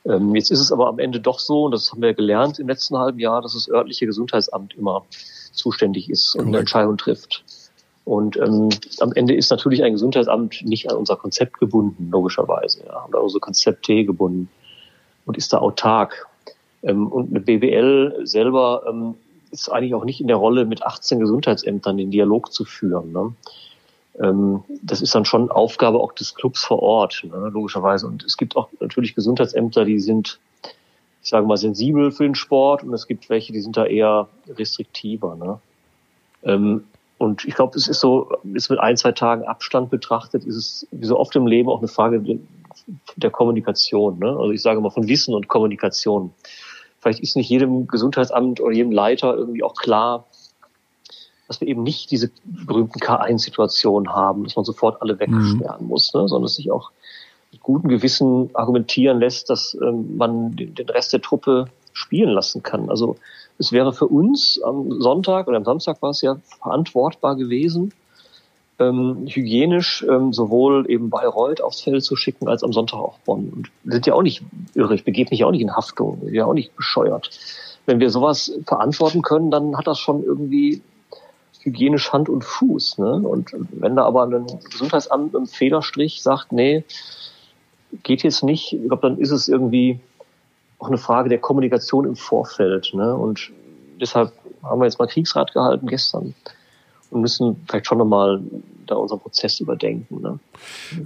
Ähm, 0.05 0.35
jetzt 0.35 0.51
ist 0.51 0.59
es 0.59 0.71
aber 0.71 0.87
am 0.87 0.99
Ende 0.99 1.19
doch 1.19 1.39
so, 1.39 1.63
und 1.63 1.71
das 1.71 1.91
haben 1.91 2.01
wir 2.01 2.13
gelernt 2.13 2.59
im 2.59 2.67
letzten 2.67 2.97
halben 2.97 3.19
Jahr, 3.19 3.41
dass 3.41 3.53
das 3.53 3.69
örtliche 3.69 4.05
Gesundheitsamt 4.05 4.75
immer 4.75 5.05
zuständig 5.51 6.09
ist 6.09 6.35
und 6.35 6.47
eine 6.47 6.59
Entscheidung 6.59 6.97
trifft. 6.97 7.43
Und 8.05 8.35
ähm, 8.35 8.69
am 8.99 9.13
Ende 9.13 9.33
ist 9.33 9.49
natürlich 9.49 9.81
ein 9.83 9.93
Gesundheitsamt 9.93 10.61
nicht 10.65 10.91
an 10.91 10.97
unser 10.97 11.15
Konzept 11.15 11.59
gebunden, 11.59 12.09
logischerweise, 12.11 12.83
ja, 12.85 13.05
oder 13.07 13.21
unsere 13.21 13.39
Konzepte 13.39 14.03
gebunden 14.03 14.49
und 15.25 15.37
ist 15.37 15.53
da 15.53 15.59
autark. 15.59 16.27
Ähm, 16.81 17.07
und 17.07 17.29
eine 17.29 17.39
BWL 17.39 18.21
selber 18.25 18.83
ähm, 18.89 19.15
ist 19.51 19.69
eigentlich 19.71 19.93
auch 19.93 20.03
nicht 20.03 20.19
in 20.19 20.27
der 20.27 20.35
Rolle, 20.35 20.65
mit 20.65 20.83
18 20.83 21.19
Gesundheitsämtern 21.19 21.95
den 21.95 22.11
Dialog 22.11 22.51
zu 22.51 22.65
führen. 22.65 23.13
Ne? 23.13 23.33
Ähm, 24.21 24.63
das 24.81 25.01
ist 25.01 25.15
dann 25.15 25.25
schon 25.25 25.49
Aufgabe 25.49 25.99
auch 25.99 26.13
des 26.13 26.35
Clubs 26.35 26.63
vor 26.63 26.81
Ort, 26.81 27.23
ne, 27.23 27.49
logischerweise. 27.49 28.07
Und 28.07 28.23
es 28.23 28.37
gibt 28.37 28.55
auch 28.55 28.69
natürlich 28.79 29.15
Gesundheitsämter, 29.15 29.85
die 29.85 29.99
sind, 29.99 30.39
ich 31.23 31.29
sage 31.29 31.47
mal, 31.47 31.57
sensibel 31.57 32.11
für 32.11 32.23
den 32.23 32.35
Sport 32.35 32.83
und 32.83 32.93
es 32.93 33.07
gibt 33.07 33.29
welche, 33.29 33.53
die 33.53 33.61
sind 33.61 33.75
da 33.77 33.85
eher 33.85 34.27
restriktiver. 34.47 35.35
Ne? 35.35 35.59
Ähm, 36.43 36.83
und 37.17 37.45
ich 37.45 37.55
glaube, 37.55 37.77
es 37.77 37.87
ist 37.87 38.01
so, 38.01 38.31
ist 38.53 38.69
mit 38.69 38.79
ein, 38.79 38.97
zwei 38.97 39.13
Tagen 39.13 39.43
Abstand 39.45 39.89
betrachtet, 39.89 40.43
ist 40.43 40.55
es 40.55 40.87
wie 40.91 41.05
so 41.05 41.17
oft 41.17 41.35
im 41.35 41.47
Leben 41.47 41.69
auch 41.69 41.79
eine 41.79 41.87
Frage 41.87 42.39
der 43.15 43.29
Kommunikation. 43.31 44.19
Ne? 44.19 44.27
Also 44.27 44.51
ich 44.51 44.61
sage 44.61 44.81
mal 44.81 44.89
von 44.89 45.07
Wissen 45.07 45.33
und 45.33 45.47
Kommunikation. 45.47 46.33
Vielleicht 46.99 47.19
ist 47.19 47.35
nicht 47.35 47.49
jedem 47.49 47.87
Gesundheitsamt 47.87 48.61
oder 48.61 48.73
jedem 48.73 48.91
Leiter 48.91 49.35
irgendwie 49.35 49.63
auch 49.63 49.75
klar, 49.75 50.25
dass 51.47 51.61
wir 51.61 51.67
eben 51.67 51.83
nicht 51.83 52.11
diese 52.11 52.31
berühmten 52.43 52.99
K1-Situationen 52.99 54.13
haben, 54.13 54.43
dass 54.43 54.55
man 54.55 54.65
sofort 54.65 55.01
alle 55.01 55.19
wegsperren 55.19 55.83
mhm. 55.83 55.87
muss, 55.87 56.13
ne, 56.13 56.27
sondern 56.27 56.43
dass 56.43 56.55
sich 56.55 56.71
auch 56.71 56.91
mit 57.51 57.61
gutem 57.61 57.89
Gewissen 57.89 58.49
argumentieren 58.53 59.19
lässt, 59.19 59.49
dass 59.49 59.77
ähm, 59.81 60.17
man 60.17 60.55
den, 60.55 60.89
Rest 60.89 61.13
der 61.13 61.21
Truppe 61.21 61.65
spielen 61.93 62.29
lassen 62.29 62.63
kann. 62.63 62.89
Also 62.89 63.17
es 63.59 63.71
wäre 63.71 63.93
für 63.93 64.07
uns 64.07 64.59
am 64.63 64.99
Sonntag 64.99 65.47
oder 65.47 65.57
am 65.57 65.63
Samstag 65.63 66.01
war 66.01 66.09
es 66.09 66.21
ja 66.21 66.37
verantwortbar 66.59 67.35
gewesen, 67.35 67.93
ähm, 68.79 69.27
hygienisch 69.27 70.03
ähm, 70.09 70.33
sowohl 70.33 70.89
eben 70.89 71.11
Bayreuth 71.11 71.61
aufs 71.61 71.81
Feld 71.81 72.03
zu 72.03 72.15
schicken, 72.15 72.47
als 72.47 72.63
am 72.63 72.73
Sonntag 72.73 72.97
auch 72.97 73.19
Bonn. 73.19 73.49
Und 73.49 73.71
wir 73.83 73.93
sind 73.93 74.07
ja 74.07 74.15
auch 74.15 74.23
nicht 74.23 74.41
irre, 74.73 74.95
ich 74.95 75.03
begebe 75.03 75.29
mich 75.29 75.43
auch 75.43 75.51
nicht 75.51 75.61
in 75.61 75.75
Haftung, 75.75 76.21
wir 76.21 76.25
sind 76.25 76.35
ja 76.35 76.45
auch 76.45 76.53
nicht 76.53 76.75
bescheuert. 76.75 77.29
Wenn 77.85 77.99
wir 77.99 78.09
sowas 78.09 78.51
verantworten 78.65 79.21
können, 79.21 79.51
dann 79.51 79.77
hat 79.77 79.87
das 79.87 79.99
schon 79.99 80.23
irgendwie 80.23 80.81
hygienisch 81.63 82.11
Hand 82.11 82.29
und 82.29 82.43
Fuß. 82.43 82.97
Ne? 82.99 83.13
Und 83.13 83.51
wenn 83.71 83.95
da 83.95 84.05
aber 84.05 84.25
ein 84.25 84.47
Gesundheitsamt 84.69 85.33
im 85.33 85.47
Fehlerstrich 85.47 86.21
sagt, 86.21 86.51
nee, 86.51 86.83
geht 88.03 88.23
jetzt 88.23 88.43
nicht, 88.43 88.73
ich 88.73 88.87
glaube, 88.87 89.07
dann 89.07 89.17
ist 89.17 89.31
es 89.31 89.47
irgendwie 89.47 89.99
auch 90.79 90.87
eine 90.87 90.97
Frage 90.97 91.29
der 91.29 91.39
Kommunikation 91.39 92.05
im 92.05 92.15
Vorfeld. 92.15 92.91
Ne? 92.93 93.15
Und 93.15 93.51
deshalb 93.99 94.33
haben 94.61 94.81
wir 94.81 94.85
jetzt 94.85 94.99
mal 94.99 95.07
Kriegsrat 95.07 95.53
gehalten 95.53 95.87
gestern 95.87 96.35
und 97.09 97.21
müssen 97.21 97.63
vielleicht 97.67 97.87
schon 97.87 97.99
nochmal 97.99 98.41
da 98.87 98.95
unseren 98.95 99.19
Prozess 99.19 99.59
überdenken. 99.59 100.21
Ne? 100.21 100.39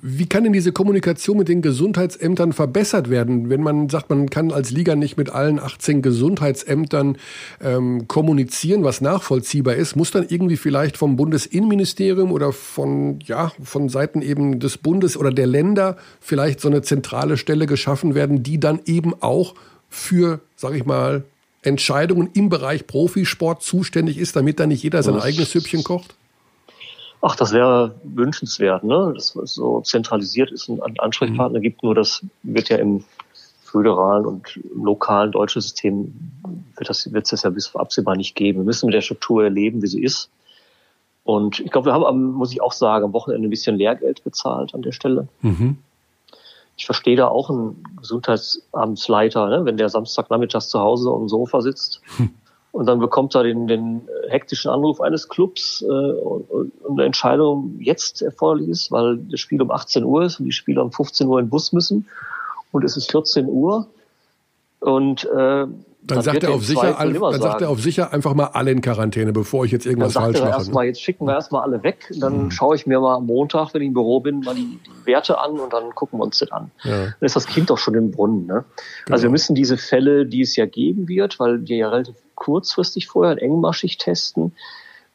Wie 0.01 0.25
kann 0.25 0.43
denn 0.43 0.53
diese 0.53 0.71
Kommunikation 0.71 1.37
mit 1.37 1.47
den 1.47 1.61
Gesundheitsämtern 1.61 2.53
verbessert 2.53 3.09
werden, 3.09 3.49
wenn 3.49 3.61
man 3.61 3.89
sagt, 3.89 4.09
man 4.09 4.29
kann 4.29 4.51
als 4.51 4.71
Liga 4.71 4.95
nicht 4.95 5.17
mit 5.17 5.29
allen 5.29 5.59
18 5.59 6.01
Gesundheitsämtern 6.01 7.17
ähm, 7.61 8.07
kommunizieren, 8.07 8.83
was 8.83 9.01
nachvollziehbar 9.01 9.75
ist? 9.75 9.95
Muss 9.95 10.11
dann 10.11 10.25
irgendwie 10.27 10.57
vielleicht 10.57 10.97
vom 10.97 11.15
Bundesinnenministerium 11.15 12.31
oder 12.31 12.53
von, 12.53 13.19
ja, 13.25 13.51
von 13.61 13.89
Seiten 13.89 14.21
eben 14.21 14.59
des 14.59 14.77
Bundes 14.77 15.17
oder 15.17 15.31
der 15.31 15.47
Länder 15.47 15.97
vielleicht 16.19 16.59
so 16.59 16.67
eine 16.67 16.81
zentrale 16.81 17.37
Stelle 17.37 17.65
geschaffen 17.65 18.15
werden, 18.15 18.43
die 18.43 18.59
dann 18.59 18.79
eben 18.85 19.13
auch 19.21 19.55
für, 19.89 20.41
sag 20.55 20.75
ich 20.75 20.85
mal, 20.85 21.23
Entscheidungen 21.61 22.29
im 22.33 22.49
Bereich 22.49 22.87
Profisport 22.87 23.61
zuständig 23.61 24.17
ist, 24.17 24.35
damit 24.35 24.59
da 24.59 24.67
nicht 24.67 24.83
jeder 24.83 25.03
sein 25.03 25.17
eigenes 25.17 25.51
Süppchen 25.51 25.83
kocht? 25.83 26.15
Ach, 27.21 27.35
das 27.35 27.51
wäre 27.51 27.95
wünschenswert, 28.03 28.83
ne? 28.83 29.11
dass 29.15 29.35
es 29.35 29.55
so 29.55 29.81
zentralisiert 29.81 30.51
ist 30.51 30.69
und 30.69 30.83
einen 30.83 30.99
Ansprechpartner 30.99 31.59
mhm. 31.59 31.63
gibt. 31.63 31.83
Nur 31.83 31.95
das 31.95 32.23
wird 32.43 32.69
ja 32.69 32.77
im 32.77 33.03
föderalen 33.63 34.25
und 34.25 34.59
lokalen 34.73 35.31
deutschen 35.31 35.61
System 35.61 36.13
wird 36.77 36.89
das 36.89 37.11
wird 37.11 37.31
es 37.31 37.41
ja 37.41 37.49
bis 37.49 37.75
absehbar 37.75 38.15
nicht 38.15 38.35
geben. 38.35 38.59
Wir 38.59 38.65
müssen 38.65 38.85
mit 38.85 38.93
der 38.93 39.01
Struktur 39.01 39.43
erleben, 39.43 39.81
wie 39.81 39.87
sie 39.87 40.01
ist. 40.01 40.29
Und 41.23 41.59
ich 41.59 41.71
glaube, 41.71 41.87
wir 41.87 41.93
haben, 41.93 42.05
am, 42.05 42.31
muss 42.31 42.53
ich 42.53 42.61
auch 42.61 42.71
sagen, 42.71 43.03
am 43.03 43.13
Wochenende 43.13 43.47
ein 43.47 43.49
bisschen 43.49 43.75
Lehrgeld 43.75 44.23
bezahlt 44.23 44.73
an 44.73 44.81
der 44.81 44.93
Stelle. 44.93 45.27
Mhm. 45.41 45.77
Ich 46.77 46.85
verstehe 46.85 47.17
da 47.17 47.27
auch 47.27 47.49
einen 47.49 47.83
Gesundheitsamtsleiter, 47.99 49.49
ne, 49.49 49.65
wenn 49.65 49.77
der 49.77 49.89
Samstagnachmittags 49.89 50.69
zu 50.69 50.79
Hause 50.79 51.09
auf 51.09 51.19
dem 51.19 51.27
Sofa 51.27 51.61
sitzt. 51.61 52.01
und 52.71 52.85
dann 52.85 52.99
bekommt 52.99 53.33
er 53.35 53.43
den, 53.43 53.67
den 53.67 54.01
hektischen 54.29 54.69
Anruf 54.69 55.01
eines 55.01 55.29
Clubs 55.29 55.81
äh, 55.81 55.85
und, 55.85 56.49
und 56.49 56.71
eine 56.91 57.05
Entscheidung 57.05 57.77
jetzt 57.79 58.21
erforderlich 58.21 58.69
ist, 58.69 58.91
weil 58.91 59.17
das 59.17 59.39
Spiel 59.39 59.61
um 59.61 59.71
18 59.71 60.03
Uhr 60.03 60.23
ist 60.23 60.39
und 60.39 60.45
die 60.45 60.51
Spieler 60.51 60.83
um 60.83 60.91
15 60.91 61.27
Uhr 61.27 61.39
in 61.39 61.45
den 61.45 61.49
Bus 61.49 61.73
müssen 61.73 62.07
und 62.71 62.83
es 62.83 62.97
ist 62.97 63.11
14 63.11 63.47
Uhr, 63.47 63.87
Und 64.79 65.25
äh, 65.25 65.67
dann, 66.03 66.21
sagt 66.21 66.43
er 66.43 66.51
auf 66.51 66.63
sicher, 66.63 66.95
dann 66.97 67.13
sagen, 67.13 67.41
sagt 67.41 67.61
er 67.61 67.69
auf 67.69 67.81
sicher 67.81 68.13
einfach 68.13 68.33
mal 68.33 68.45
alle 68.53 68.71
in 68.71 68.81
Quarantäne, 68.81 69.33
bevor 69.33 69.65
ich 69.65 69.71
jetzt 69.71 69.85
irgendwas 69.85 70.13
dann 70.13 70.23
falsch 70.23 70.39
mache. 70.39 70.49
Erstmal, 70.49 70.85
jetzt 70.85 71.01
schicken 71.01 71.25
wir 71.25 71.33
erstmal 71.33 71.63
alle 71.63 71.83
weg. 71.83 72.09
Dann 72.17 72.45
mhm. 72.45 72.51
schaue 72.51 72.75
ich 72.75 72.87
mir 72.87 72.99
mal 72.99 73.15
am 73.15 73.25
Montag, 73.25 73.73
wenn 73.73 73.81
ich 73.81 73.87
im 73.87 73.93
Büro 73.93 74.21
bin, 74.21 74.39
mal 74.39 74.55
die, 74.55 74.79
die 74.85 75.05
Werte 75.05 75.37
an 75.39 75.59
und 75.59 75.73
dann 75.73 75.89
gucken 75.95 76.19
wir 76.19 76.23
uns 76.23 76.39
das 76.39 76.51
an. 76.51 76.71
Ja. 76.83 76.91
Dann 76.91 77.15
ist 77.19 77.35
das 77.35 77.45
Kind 77.47 77.69
doch 77.69 77.77
schon 77.77 77.95
im 77.95 78.11
Brunnen. 78.11 78.45
Ne? 78.45 78.63
Genau. 79.05 79.15
Also 79.15 79.23
wir 79.23 79.31
müssen 79.31 79.53
diese 79.53 79.77
Fälle, 79.77 80.25
die 80.25 80.41
es 80.41 80.55
ja 80.55 80.65
geben 80.65 81.09
wird, 81.09 81.39
weil 81.39 81.67
wir 81.67 81.75
ja 81.75 81.89
relativ 81.89 82.15
kurzfristig 82.37 83.07
vorher 83.07 83.41
engmaschig 83.41 83.97
testen, 83.97 84.53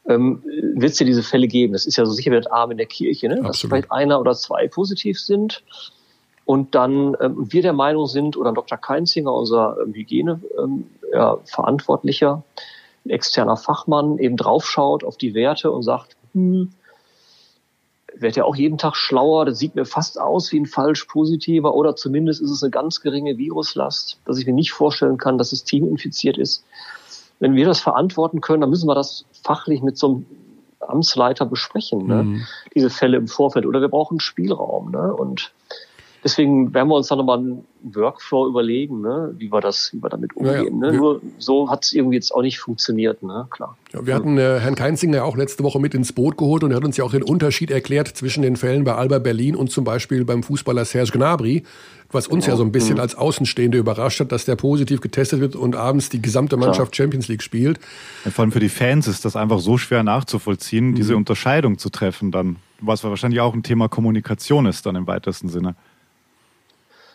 ähm, 0.07 0.43
wird 0.75 0.93
es 0.93 0.99
ja 0.99 1.07
diese 1.07 1.23
Fälle 1.23 1.49
geben. 1.49 1.73
Das 1.73 1.87
ist 1.87 1.97
ja 1.97 2.05
so 2.05 2.13
sicher 2.13 2.31
wie 2.33 2.37
das 2.37 2.49
Arm 2.49 2.73
in 2.73 2.77
der 2.77 2.85
Kirche, 2.87 3.29
ne? 3.29 3.41
dass 3.43 3.61
vielleicht 3.61 3.91
einer 3.91 4.21
oder 4.21 4.35
zwei 4.35 4.69
positiv 4.69 5.19
sind 5.19 5.63
und 6.45 6.75
dann 6.75 7.17
ähm, 7.21 7.53
wir 7.53 7.63
der 7.63 7.73
Meinung 7.73 8.07
sind, 8.07 8.37
oder 8.37 8.53
Dr. 8.53 8.77
Keinzinger, 8.77 9.33
unser 9.33 9.79
ähm, 9.83 9.95
Hygieneverantwortlicher, 9.95 12.33
ähm, 12.33 12.43
ja, 13.05 13.15
externer 13.15 13.57
Fachmann, 13.57 14.19
eben 14.19 14.37
draufschaut 14.37 15.05
auf 15.05 15.17
die 15.17 15.35
Werte 15.35 15.71
und 15.71 15.83
sagt, 15.83 16.17
hm, 16.35 16.73
wird 18.15 18.37
ja 18.37 18.45
auch 18.45 18.57
jeden 18.57 18.77
Tag 18.79 18.97
schlauer, 18.97 19.45
das 19.47 19.59
sieht 19.59 19.75
mir 19.75 19.87
fast 19.87 20.21
aus 20.21 20.53
wie 20.53 20.61
ein 20.61 20.67
falsch 20.67 21.07
positiver 21.07 21.75
oder 21.75 21.97
zumindest 21.97 22.43
ist 22.43 22.51
es 22.51 22.63
eine 22.63 22.71
ganz 22.71 23.01
geringe 23.01 23.39
Viruslast, 23.39 24.19
dass 24.27 24.37
ich 24.39 24.47
mir 24.47 24.53
nicht 24.53 24.73
vorstellen 24.73 25.17
kann, 25.17 25.39
dass 25.39 25.49
das 25.51 25.65
Team 25.65 25.89
infiziert 25.89 26.39
ist. 26.39 26.65
Wenn 27.43 27.57
wir 27.57 27.67
das 27.67 27.81
verantworten 27.81 28.41
können, 28.41 28.61
dann 28.61 28.71
müssen 28.71 28.87
wir 28.87 28.95
das 28.95 29.25
fachlich 29.43 29.83
mit 29.83 29.99
so 29.99 30.07
einem 30.07 30.27
Amtsleiter 30.79 31.45
besprechen, 31.45 32.07
ne? 32.07 32.23
Mhm. 32.23 32.47
diese 32.73 32.89
Fälle 32.89 33.17
im 33.17 33.27
Vorfeld. 33.27 33.67
Oder 33.67 33.81
wir 33.81 33.89
brauchen 33.89 34.21
Spielraum. 34.21 34.93
Ne? 34.93 35.13
Und 35.13 35.53
Deswegen 36.25 36.73
werden 36.73 36.89
wir 36.89 36.95
uns 36.95 37.09
da 37.09 37.17
nochmal 37.17 37.39
einen 37.39 37.65
Workflow 37.83 38.47
überlegen, 38.47 39.01
ne, 39.01 39.35
wie 39.39 39.53
wir 39.53 39.61
das, 39.61 39.91
wie 39.93 40.01
wir 40.01 40.09
damit 40.09 40.37
umgehen. 40.37 40.81
Ja, 40.81 40.87
ja. 40.87 40.93
Ne? 40.93 40.97
Nur 40.97 41.21
so 41.39 41.69
hat 41.69 41.85
es 41.85 41.93
irgendwie 41.93 42.15
jetzt 42.15 42.33
auch 42.33 42.43
nicht 42.43 42.61
funktioniert, 42.61 43.25
ne? 43.25 43.49
Klar. 43.51 43.77
Ja, 43.93 44.07
wir 44.07 44.15
hatten 44.15 44.39
äh, 44.39 44.61
Herrn 44.61 44.77
Keinzinger 44.77 45.17
ja 45.19 45.25
auch 45.25 45.37
letzte 45.37 45.65
Woche 45.65 45.81
mit 45.81 45.95
ins 45.95 46.13
Boot 46.13 46.37
geholt 46.37 46.63
und 46.63 46.71
er 46.71 46.77
hat 46.77 46.85
uns 46.85 46.97
ja 46.97 47.05
auch 47.05 47.11
den 47.11 47.25
Unterschied 47.25 47.73
erklärt 47.73 48.09
zwischen 48.09 48.43
den 48.43 48.55
Fällen 48.55 48.85
bei 48.85 48.95
Alba 48.95 49.19
Berlin 49.19 49.57
und 49.57 49.73
zum 49.73 49.83
Beispiel 49.83 50.25
beim 50.25 50.45
Fußballer 50.45 50.85
Serge 50.85 51.11
Gnabry, 51.11 51.65
was 52.13 52.29
uns 52.29 52.47
ja 52.47 52.55
so 52.55 52.63
ein 52.63 52.71
bisschen 52.71 52.95
mhm. 52.95 53.01
als 53.01 53.17
Außenstehende 53.17 53.79
überrascht 53.79 54.21
hat, 54.21 54.31
dass 54.31 54.45
der 54.45 54.55
positiv 54.55 55.01
getestet 55.01 55.41
wird 55.41 55.57
und 55.57 55.75
abends 55.75 56.09
die 56.09 56.23
gesamte 56.23 56.57
Mannschaft 56.57 56.93
Klar. 56.93 57.07
Champions 57.07 57.27
League 57.27 57.43
spielt. 57.43 57.81
vor 58.31 58.45
allem 58.45 58.53
für 58.53 58.61
die 58.61 58.69
Fans 58.69 59.09
ist 59.09 59.25
das 59.25 59.35
einfach 59.35 59.59
so 59.59 59.77
schwer 59.77 60.05
nachzuvollziehen, 60.05 60.91
mhm. 60.91 60.95
diese 60.95 61.17
Unterscheidung 61.17 61.79
zu 61.79 61.91
treffen 61.91 62.31
dann, 62.31 62.57
was 62.81 63.03
wahrscheinlich 63.03 63.41
auch 63.41 63.55
ein 63.55 63.65
Thema 63.65 63.89
Kommunikation 63.89 64.67
ist 64.67 64.87
dann 64.87 64.95
im 64.95 65.09
weitesten 65.09 65.49
Sinne 65.49 65.75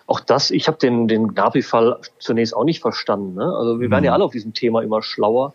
auch 0.08 0.22
das, 0.22 0.52
ich 0.52 0.68
habe 0.68 0.78
den, 0.78 1.08
den 1.08 1.34
Gnabry-Fall 1.34 2.00
zunächst 2.18 2.56
auch 2.56 2.64
nicht 2.64 2.82
verstanden. 2.82 3.36
Ne? 3.36 3.44
Also 3.44 3.80
wir 3.80 3.92
werden 3.92 4.06
ja 4.06 4.12
mhm. 4.12 4.16
alle 4.16 4.24
auf 4.24 4.32
diesem 4.32 4.54
Thema 4.54 4.82
immer 4.82 5.04
schlauer. 5.04 5.54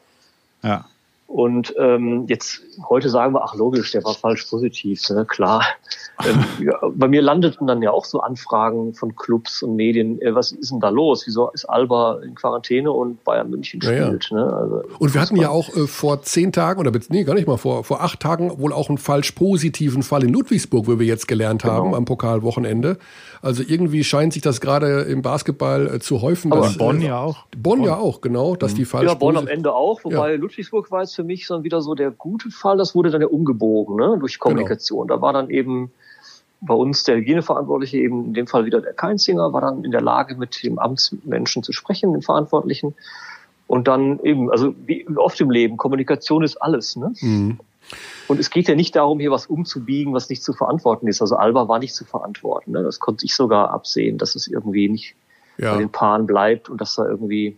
Ja. 0.63 0.85
Und 1.33 1.75
ähm, 1.79 2.27
jetzt 2.29 2.61
heute 2.91 3.09
sagen 3.09 3.33
wir, 3.33 3.43
ach 3.43 3.55
logisch, 3.55 3.91
der 3.93 4.05
war 4.05 4.13
falsch 4.13 4.45
positiv, 4.45 5.09
ne? 5.09 5.25
klar. 5.25 5.65
ähm, 6.27 6.45
ja, 6.63 6.79
bei 6.95 7.09
mir 7.09 7.23
landeten 7.23 7.67
dann 7.67 7.81
ja 7.81 7.91
auch 7.91 8.05
so 8.05 8.21
Anfragen 8.21 8.93
von 8.93 9.17
Clubs 9.17 9.63
und 9.63 9.75
Medien, 9.75 10.21
äh, 10.21 10.35
was 10.35 10.53
ist 10.53 10.71
denn 10.71 10.81
da 10.81 10.91
los? 10.91 11.23
Wieso 11.27 11.49
ist 11.49 11.65
Alba 11.65 12.21
in 12.23 12.35
Quarantäne 12.35 12.93
und 12.93 13.25
Bayern 13.25 13.49
München 13.49 13.81
spielt? 13.81 14.29
Ja, 14.31 14.37
ja. 14.37 14.45
Ne? 14.45 14.53
Also, 14.55 14.83
und 14.99 15.15
wir 15.15 15.23
hatten 15.23 15.37
ja 15.37 15.49
auch 15.49 15.75
äh, 15.75 15.87
vor 15.87 16.21
zehn 16.21 16.53
Tagen, 16.53 16.81
oder 16.81 16.93
nee, 17.09 17.25
gar 17.25 17.33
nicht 17.33 17.47
mal, 17.47 17.57
vor, 17.57 17.83
vor 17.83 18.03
acht 18.03 18.21
Tagen 18.21 18.59
wohl 18.59 18.75
auch 18.75 18.91
einen 18.91 18.99
falsch 18.99 19.33
positiven 19.33 20.03
Fall 20.03 20.25
in 20.25 20.35
Ludwigsburg, 20.35 20.87
wo 20.87 20.99
wir 20.99 21.07
jetzt 21.07 21.29
gelernt 21.29 21.63
genau. 21.63 21.75
haben 21.75 21.95
am 21.95 22.05
Pokalwochenende. 22.05 22.99
Also 23.41 23.63
irgendwie 23.67 24.05
scheint 24.05 24.35
sich 24.35 24.43
das 24.43 24.61
gerade 24.61 25.01
im 25.03 25.23
Basketball 25.23 25.95
äh, 25.95 25.99
zu 25.99 26.21
häufen. 26.21 26.53
Aber 26.53 26.67
dass, 26.67 26.77
Bonn 26.77 27.01
äh, 27.01 27.07
ja 27.07 27.21
auch. 27.21 27.47
Bonn, 27.57 27.79
Bonn, 27.79 27.85
ja 27.85 27.97
auch, 27.97 28.21
genau, 28.21 28.55
dass 28.55 28.73
mhm. 28.73 28.77
die 28.77 28.85
falsch 28.85 29.09
Ja, 29.09 29.15
Bonn 29.15 29.39
am 29.39 29.49
Ende 29.49 29.73
auch, 29.73 30.05
wobei 30.05 30.37
Ludwigsburg 30.37 30.91
war 30.91 31.01
jetzt 31.01 31.22
für 31.23 31.27
mich 31.27 31.47
so 31.47 31.63
wieder 31.63 31.81
so 31.81 31.95
der 31.95 32.11
gute 32.11 32.51
Fall, 32.51 32.77
das 32.77 32.95
wurde 32.95 33.11
dann 33.11 33.21
ja 33.21 33.29
umgebogen 33.29 33.97
ne, 33.97 34.17
durch 34.19 34.35
genau. 34.35 34.51
Kommunikation. 34.51 35.07
Genau. 35.07 35.17
Da 35.17 35.23
war 35.23 35.33
dann 35.33 35.51
eben 35.51 35.93
bei 36.61 36.75
uns 36.75 37.05
der 37.05 37.17
Hygieneverantwortliche 37.17 37.99
eben 37.99 38.27
in 38.27 38.35
dem 38.35 38.47
Fall 38.47 38.65
wieder 38.65 38.81
der 38.81 38.93
Keinzinger, 38.93 39.53
war 39.53 39.61
dann 39.61 39.85
in 39.85 39.91
der 39.91 40.01
Lage, 40.01 40.37
mit 40.37 40.63
dem 40.63 40.79
Amtsmenschen 40.79 41.63
zu 41.63 41.73
sprechen, 41.73 42.13
den 42.13 42.23
Verantwortlichen. 42.23 42.95
Und 43.67 43.89
dann 43.89 44.21
eben, 44.21 44.51
also 44.51 44.75
wie 44.87 45.07
oft 45.17 45.41
im 45.41 45.51
Leben, 45.51 45.77
Kommunikation 45.77 46.43
ist 46.43 46.57
alles. 46.57 46.97
Ne? 46.97 47.15
Mhm. 47.21 47.59
Und 48.29 48.39
es 48.39 48.51
geht 48.51 48.69
ja 48.69 48.75
nicht 48.75 48.95
darum, 48.95 49.19
hier 49.19 49.31
was 49.31 49.47
umzubiegen, 49.47 50.13
was 50.15 50.29
nicht 50.29 50.43
zu 50.43 50.53
verantworten 50.53 51.09
ist. 51.09 51.21
Also 51.21 51.37
Alba 51.37 51.69
war 51.69 51.79
nicht 51.79 51.95
zu 51.95 52.05
verantworten. 52.05 52.73
Ne? 52.73 52.83
Das 52.83 53.01
konnte 53.01 53.25
ich 53.25 53.35
sogar 53.35 53.71
absehen, 53.71 54.19
dass 54.19 54.35
es 54.35 54.47
irgendwie 54.47 54.89
nicht 54.89 55.15
ja. 55.59 55.73
bei 55.73 55.79
den 55.79 55.91
Paaren 55.91 56.27
bleibt 56.27 56.69
und 56.69 56.81
dass 56.81 56.95
da 56.95 57.07
irgendwie 57.07 57.57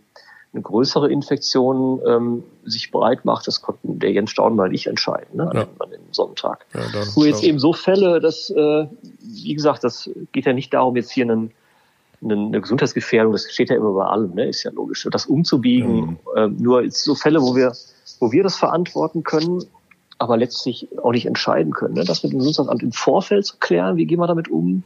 eine 0.55 0.61
größere 0.61 1.11
Infektion 1.11 1.99
ähm, 2.07 2.43
sich 2.63 2.89
breit 2.89 3.25
macht, 3.25 3.45
das 3.45 3.61
konnten 3.61 3.99
der 3.99 4.11
Jens 4.13 4.31
Staudenmeier 4.31 4.69
nicht 4.69 4.87
entscheiden 4.87 5.35
ne, 5.35 5.49
an, 5.49 5.57
ja. 5.57 5.63
dem, 5.65 5.81
an 5.81 5.89
dem 5.91 6.01
Sonntag. 6.11 6.65
Ja, 6.73 6.81
Nur 7.15 7.27
jetzt 7.27 7.43
eben 7.43 7.59
so 7.59 7.73
Fälle, 7.73 8.21
dass, 8.21 8.49
äh, 8.49 8.87
wie 9.21 9.53
gesagt, 9.53 9.83
das 9.83 10.09
geht 10.31 10.45
ja 10.45 10.53
nicht 10.53 10.73
darum, 10.73 10.95
jetzt 10.95 11.11
hier 11.11 11.25
einen, 11.25 11.51
einen, 12.23 12.47
eine 12.47 12.61
Gesundheitsgefährdung, 12.61 13.33
das 13.33 13.51
steht 13.51 13.69
ja 13.69 13.75
immer 13.75 13.91
bei 13.91 14.05
allem, 14.05 14.33
ne, 14.33 14.47
ist 14.47 14.63
ja 14.63 14.71
logisch, 14.71 15.05
das 15.11 15.25
umzubiegen. 15.25 15.95
Mhm. 15.95 16.17
Äh, 16.35 16.47
nur 16.47 16.83
jetzt 16.83 17.03
so 17.03 17.15
Fälle, 17.15 17.41
wo 17.41 17.53
wir, 17.55 17.73
wo 18.21 18.31
wir 18.31 18.43
das 18.43 18.55
verantworten 18.55 19.23
können, 19.23 19.61
aber 20.17 20.37
letztlich 20.37 20.87
auch 21.03 21.11
nicht 21.11 21.25
entscheiden 21.25 21.73
können. 21.73 21.95
Ne? 21.95 22.05
Das 22.05 22.23
mit 22.23 22.31
dem 22.31 22.39
Gesundheitsamt 22.39 22.81
im 22.81 22.93
Vorfeld 22.93 23.45
zu 23.45 23.57
klären, 23.59 23.97
wie 23.97 24.05
gehen 24.05 24.19
wir 24.19 24.27
damit 24.27 24.47
um, 24.47 24.83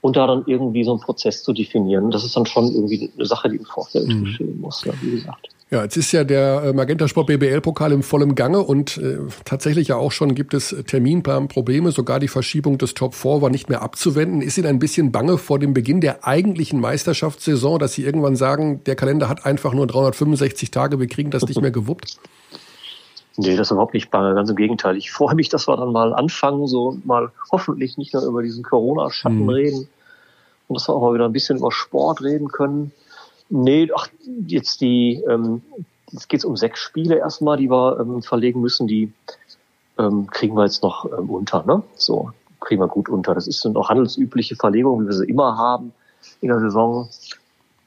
und 0.00 0.16
da 0.16 0.26
dann 0.26 0.44
irgendwie 0.46 0.84
so 0.84 0.92
einen 0.92 1.00
Prozess 1.00 1.42
zu 1.42 1.52
definieren. 1.52 2.10
Das 2.10 2.24
ist 2.24 2.36
dann 2.36 2.46
schon 2.46 2.66
irgendwie 2.66 3.10
eine 3.14 3.26
Sache, 3.26 3.48
die 3.48 3.56
im 3.56 3.64
Vorfeld 3.64 4.08
mhm. 4.08 4.24
geschehen 4.24 4.60
muss, 4.60 4.84
ja, 4.84 4.92
wie 5.02 5.10
gesagt. 5.10 5.48
Ja, 5.70 5.84
jetzt 5.84 5.96
ist 5.96 6.10
ja 6.10 6.24
der 6.24 6.64
äh, 6.64 6.72
Magenta 6.72 7.06
Sport 7.06 7.28
BBL-Pokal 7.28 7.92
im 7.92 8.02
vollen 8.02 8.34
Gange 8.34 8.60
und 8.60 8.98
äh, 8.98 9.18
tatsächlich 9.44 9.86
ja 9.86 9.96
auch 9.96 10.10
schon 10.10 10.34
gibt 10.34 10.52
es 10.52 10.74
Terminplanprobleme. 10.86 11.92
Sogar 11.92 12.18
die 12.18 12.26
Verschiebung 12.26 12.76
des 12.76 12.94
Top 12.94 13.14
4 13.14 13.40
war 13.40 13.50
nicht 13.50 13.68
mehr 13.68 13.80
abzuwenden. 13.80 14.42
Ist 14.42 14.58
Ihnen 14.58 14.66
ein 14.66 14.80
bisschen 14.80 15.12
bange 15.12 15.38
vor 15.38 15.60
dem 15.60 15.72
Beginn 15.72 16.00
der 16.00 16.26
eigentlichen 16.26 16.80
Meisterschaftssaison, 16.80 17.78
dass 17.78 17.92
Sie 17.92 18.02
irgendwann 18.02 18.34
sagen, 18.34 18.82
der 18.84 18.96
Kalender 18.96 19.28
hat 19.28 19.46
einfach 19.46 19.72
nur 19.72 19.86
365 19.86 20.72
Tage, 20.72 20.98
wir 20.98 21.06
kriegen 21.06 21.30
das 21.30 21.46
nicht 21.46 21.60
mehr 21.60 21.70
gewuppt? 21.70 22.16
Nee, 23.36 23.56
das 23.56 23.68
ist 23.68 23.70
überhaupt 23.70 23.94
nicht 23.94 24.10
bange, 24.10 24.34
ganz 24.34 24.50
im 24.50 24.56
Gegenteil. 24.56 24.96
Ich 24.96 25.10
freue 25.10 25.34
mich, 25.34 25.48
dass 25.48 25.68
wir 25.68 25.76
dann 25.76 25.92
mal 25.92 26.12
anfangen, 26.12 26.66
so 26.66 26.98
mal 27.04 27.30
hoffentlich 27.50 27.96
nicht 27.96 28.12
nur 28.12 28.24
über 28.24 28.42
diesen 28.42 28.62
Corona-Schatten 28.62 29.44
mhm. 29.44 29.48
reden 29.48 29.88
und 30.68 30.74
dass 30.74 30.88
wir 30.88 30.94
auch 30.94 31.00
mal 31.00 31.14
wieder 31.14 31.26
ein 31.26 31.32
bisschen 31.32 31.58
über 31.58 31.72
Sport 31.72 32.22
reden 32.22 32.48
können. 32.48 32.92
Nee, 33.48 33.88
ach, 33.94 34.08
jetzt 34.46 34.80
die, 34.80 35.22
ähm, 35.28 35.62
jetzt 36.10 36.28
geht's 36.28 36.44
um 36.44 36.56
sechs 36.56 36.80
Spiele 36.80 37.16
erstmal, 37.16 37.56
die 37.56 37.70
wir 37.70 37.98
ähm, 38.00 38.22
verlegen 38.22 38.60
müssen, 38.60 38.86
die 38.86 39.12
ähm, 39.98 40.28
kriegen 40.28 40.56
wir 40.56 40.64
jetzt 40.64 40.82
noch 40.82 41.06
ähm, 41.06 41.30
unter, 41.30 41.64
ne? 41.64 41.82
So, 41.94 42.30
kriegen 42.60 42.80
wir 42.80 42.88
gut 42.88 43.08
unter. 43.08 43.34
Das 43.34 43.46
ist 43.46 43.64
noch 43.64 43.88
handelsübliche 43.88 44.56
Verlegung, 44.56 45.02
wie 45.02 45.06
wir 45.06 45.12
sie 45.12 45.26
immer 45.26 45.56
haben 45.56 45.92
in 46.40 46.48
der 46.48 46.60
Saison. 46.60 47.08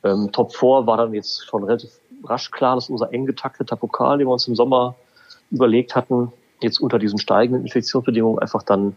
Ähm, 0.03 0.31
Top 0.31 0.53
4 0.53 0.85
war 0.85 0.97
dann 0.97 1.13
jetzt 1.13 1.45
schon 1.45 1.63
relativ 1.63 1.91
rasch 2.25 2.51
klar, 2.51 2.75
dass 2.75 2.89
unser 2.89 3.13
eng 3.13 3.25
getakteter 3.25 3.75
Pokal, 3.75 4.17
den 4.17 4.27
wir 4.27 4.33
uns 4.33 4.47
im 4.47 4.55
Sommer 4.55 4.95
überlegt 5.53 5.95
hatten, 5.95 6.33
jetzt 6.61 6.79
unter 6.79 6.99
diesen 6.99 7.19
steigenden 7.19 7.63
Infektionsbedingungen 7.65 8.39
einfach 8.39 8.63
dann 8.63 8.95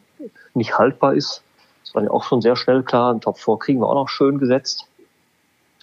nicht 0.55 0.79
haltbar 0.79 1.15
ist. 1.15 1.43
Das 1.85 1.95
war 1.95 2.03
ja 2.03 2.11
auch 2.11 2.25
schon 2.25 2.41
sehr 2.41 2.57
schnell 2.57 2.83
klar. 2.83 3.13
Ein 3.13 3.21
Top 3.21 3.39
4 3.39 3.59
kriegen 3.59 3.81
wir 3.81 3.89
auch 3.89 3.95
noch 3.95 4.09
schön 4.09 4.39
gesetzt. 4.39 4.87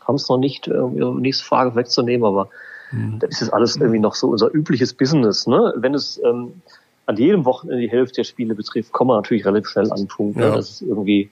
Haben 0.01 0.15
es 0.15 0.28
noch 0.28 0.38
nicht, 0.38 0.67
äh, 0.67 0.74
um 0.74 0.97
Ihre 0.97 1.15
nächste 1.15 1.45
Frage 1.45 1.76
wegzunehmen, 1.76 2.26
aber 2.26 2.49
mhm. 2.91 3.19
das 3.19 3.32
ist 3.32 3.41
jetzt 3.41 3.53
alles 3.53 3.78
irgendwie 3.78 3.99
noch 3.99 4.15
so 4.15 4.28
unser 4.28 4.53
übliches 4.53 4.93
Business. 4.93 5.47
Ne? 5.47 5.74
Wenn 5.78 5.93
es 5.93 6.19
ähm, 6.26 6.61
an 7.05 7.17
jedem 7.17 7.45
Wochenende 7.45 7.82
die 7.82 7.89
Hälfte 7.89 8.15
der 8.15 8.24
Spiele 8.24 8.55
betrifft, 8.55 8.91
kommen 8.91 9.11
wir 9.11 9.15
natürlich 9.15 9.45
relativ 9.45 9.69
schnell 9.69 9.91
an 9.91 9.97
den 9.97 10.07
Punkt, 10.07 10.36
ne? 10.36 10.43
ja. 10.43 10.49
ne? 10.49 10.55
dass 10.55 10.69
es 10.69 10.82
irgendwie 10.82 11.30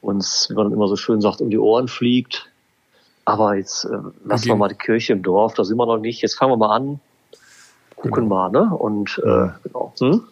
uns, 0.00 0.48
wie 0.50 0.54
man 0.54 0.72
immer 0.72 0.88
so 0.88 0.96
schön 0.96 1.20
sagt, 1.20 1.40
um 1.40 1.50
die 1.50 1.58
Ohren 1.58 1.86
fliegt. 1.86 2.48
Aber 3.24 3.54
jetzt 3.54 3.84
äh, 3.84 3.98
lassen 4.24 4.46
wir 4.46 4.56
mal 4.56 4.68
die 4.68 4.74
Kirche 4.74 5.12
im 5.12 5.22
Dorf, 5.22 5.54
da 5.54 5.62
sind 5.62 5.76
wir 5.76 5.86
noch 5.86 5.98
nicht. 5.98 6.22
Jetzt 6.22 6.34
fangen 6.34 6.52
wir 6.52 6.56
mal 6.56 6.74
an 6.74 6.98
gucken 8.02 8.24
genau. 8.24 8.50
mal, 8.50 8.50
ne? 8.50 8.74
Und 8.74 9.20
äh, 9.24 9.48
genau. 9.62 9.92
Hm? 10.00 10.22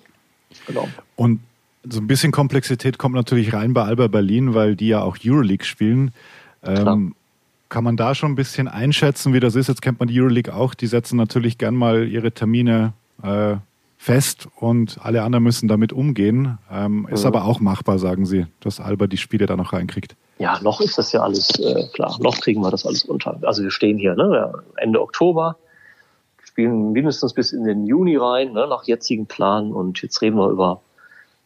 genau. 0.67 0.89
Und 1.17 1.41
so 1.89 2.01
ein 2.01 2.07
bisschen 2.07 2.33
Komplexität 2.33 2.99
kommt 2.99 3.15
natürlich 3.15 3.55
rein 3.55 3.73
bei 3.73 3.83
Alba 3.85 4.09
Berlin, 4.09 4.55
weil 4.55 4.77
die 4.77 4.89
ja 4.89 5.03
auch 5.03 5.17
Euroleague 5.25 5.65
spielen. 5.65 6.13
Ähm, 6.63 7.15
kann 7.71 7.85
man 7.85 7.97
da 7.97 8.15
schon 8.15 8.33
ein 8.33 8.35
bisschen 8.35 8.69
einschätzen, 8.69 9.33
wie 9.33 9.41
das 9.41 9.55
ist? 9.55 9.69
Jetzt 9.69 9.81
kennt 9.81 9.99
man 9.99 10.09
die 10.09 10.21
Euroleague 10.21 10.55
auch. 10.55 10.75
Die 10.75 10.87
setzen 10.87 11.17
natürlich 11.17 11.57
gern 11.57 11.75
mal 11.75 12.07
ihre 12.07 12.33
Termine 12.33 12.93
äh, 13.23 13.57
fest 13.97 14.49
und 14.57 14.99
alle 15.03 15.23
anderen 15.23 15.45
müssen 15.45 15.69
damit 15.69 15.93
umgehen. 15.93 16.59
Ähm, 16.71 17.07
ist 17.11 17.23
mhm. 17.23 17.29
aber 17.29 17.45
auch 17.45 17.61
machbar, 17.61 17.99
sagen 17.99 18.27
Sie, 18.27 18.47
dass 18.61 18.81
Alba 18.81 19.07
die 19.07 19.17
Spiele 19.17 19.47
da 19.47 19.57
noch 19.57 19.73
reinkriegt. 19.73 20.17
Ja, 20.39 20.59
noch 20.63 20.81
ist 20.81 20.99
das 20.99 21.13
ja 21.13 21.21
alles 21.21 21.51
äh, 21.61 21.87
klar. 21.93 22.17
Noch 22.21 22.41
kriegen 22.41 22.63
wir 22.63 22.71
das 22.71 22.85
alles 22.85 23.05
unter. 23.05 23.39
Also 23.43 23.63
wir 23.63 23.71
stehen 23.71 23.99
hier 23.99 24.15
ne, 24.15 24.53
Ende 24.77 25.01
Oktober 25.01 25.57
spielen 26.61 26.93
mindestens 26.93 27.33
bis 27.33 27.53
in 27.53 27.65
den 27.65 27.87
Juni 27.87 28.17
rein, 28.17 28.53
ne, 28.53 28.67
nach 28.69 28.85
jetzigen 28.85 29.27
Plan. 29.27 29.73
Und 29.73 30.03
jetzt 30.03 30.21
reden 30.21 30.37
wir 30.37 30.51
über 30.51 30.83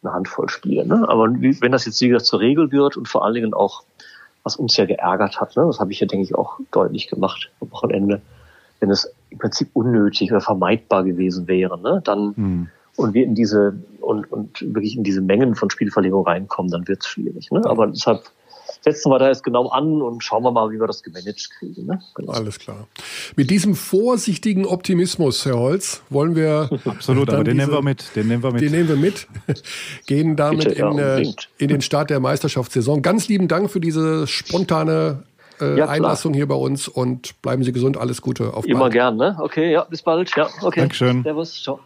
eine 0.03 0.13
Handvoll 0.13 0.49
Spiele. 0.49 0.85
Ne? 0.85 1.05
Aber 1.07 1.29
wenn 1.31 1.71
das 1.71 1.85
jetzt, 1.85 2.01
wie 2.01 2.09
gesagt, 2.09 2.25
zur 2.25 2.39
Regel 2.41 2.71
wird 2.71 2.97
und 2.97 3.07
vor 3.07 3.23
allen 3.23 3.35
Dingen 3.35 3.53
auch 3.53 3.83
was 4.43 4.57
uns 4.57 4.77
ja 4.77 4.85
geärgert 4.85 5.41
hat. 5.41 5.55
Ne? 5.55 5.63
Das 5.65 5.79
habe 5.79 5.91
ich 5.91 5.99
ja, 5.99 6.05
denke 6.05 6.23
ich, 6.23 6.35
auch 6.35 6.59
deutlich 6.71 7.07
gemacht 7.07 7.49
am 7.61 7.71
Wochenende. 7.71 8.21
Wenn 8.79 8.91
es 8.91 9.11
im 9.31 9.39
Prinzip 9.39 9.69
unnötig 9.73 10.31
oder 10.31 10.41
vermeidbar 10.41 11.03
gewesen 11.03 11.47
wäre, 11.47 11.81
ne? 11.81 12.01
dann 12.03 12.33
mhm. 12.35 12.67
und 12.95 13.15
wir 13.15 13.23
in 13.23 13.33
diese 13.33 13.79
und, 14.01 14.31
und 14.31 14.61
wirklich 14.61 14.95
in 14.95 15.03
diese 15.03 15.21
Mengen 15.21 15.55
von 15.55 15.71
Spielverlegung 15.71 16.27
reinkommen, 16.27 16.71
dann 16.71 16.87
wird 16.87 16.99
es 17.01 17.07
schwierig. 17.07 17.49
Ne? 17.49 17.61
Aber 17.65 17.87
deshalb 17.87 18.21
setzen 18.85 19.11
wir 19.11 19.17
da 19.17 19.27
jetzt 19.27 19.43
genau 19.43 19.69
an 19.69 20.01
und 20.03 20.23
schauen 20.23 20.43
wir 20.43 20.51
mal, 20.51 20.69
wie 20.69 20.79
wir 20.79 20.85
das 20.85 21.01
gemanagt 21.01 21.49
kriegen. 21.57 21.87
Ne? 21.87 21.99
Genau. 22.13 22.31
Alles 22.31 22.59
klar. 22.59 22.87
Mit 23.35 23.49
diesem 23.49 23.73
vorsichtigen 23.73 24.65
Optimismus, 24.65 25.43
Herr 25.45 25.57
Holz, 25.57 26.03
wollen 26.11 26.35
wir. 26.35 26.69
Absolut, 26.85 27.29
aber 27.29 27.43
den 27.43 27.57
diese, 27.57 27.67
nehmen 27.67 27.77
wir 27.77 27.81
mit. 27.81 28.15
Den 28.15 28.27
nehmen 28.27 28.43
wir 28.43 28.51
mit. 28.51 28.61
Den 28.61 28.71
nehmen 28.71 28.89
wir 28.89 28.95
mit. 28.95 29.27
Gehen 30.05 30.35
damit 30.35 30.65
Bitte, 30.65 30.75
in, 30.75 30.97
ja, 30.97 31.17
äh, 31.17 31.33
in 31.57 31.67
den 31.67 31.81
Start 31.81 32.11
der 32.11 32.19
Meisterschaftssaison. 32.19 33.01
Ganz 33.01 33.27
lieben 33.27 33.47
Dank 33.47 33.71
für 33.71 33.79
diese 33.79 34.27
spontane 34.27 35.23
äh, 35.59 35.79
ja, 35.79 35.87
Einlassung 35.87 36.35
hier 36.35 36.47
bei 36.47 36.55
uns 36.55 36.87
und 36.87 37.41
bleiben 37.41 37.63
Sie 37.63 37.71
gesund. 37.71 37.97
Alles 37.97 38.21
Gute. 38.21 38.53
Auf 38.53 38.67
Immer 38.67 38.81
bald. 38.81 38.93
gern, 38.93 39.17
ne? 39.17 39.35
Okay, 39.39 39.71
ja, 39.71 39.83
bis 39.85 40.03
bald. 40.03 40.31
Ja, 40.35 40.47
okay. 40.61 40.81
Dankeschön. 40.81 41.23
Servus, 41.23 41.63
ciao. 41.63 41.79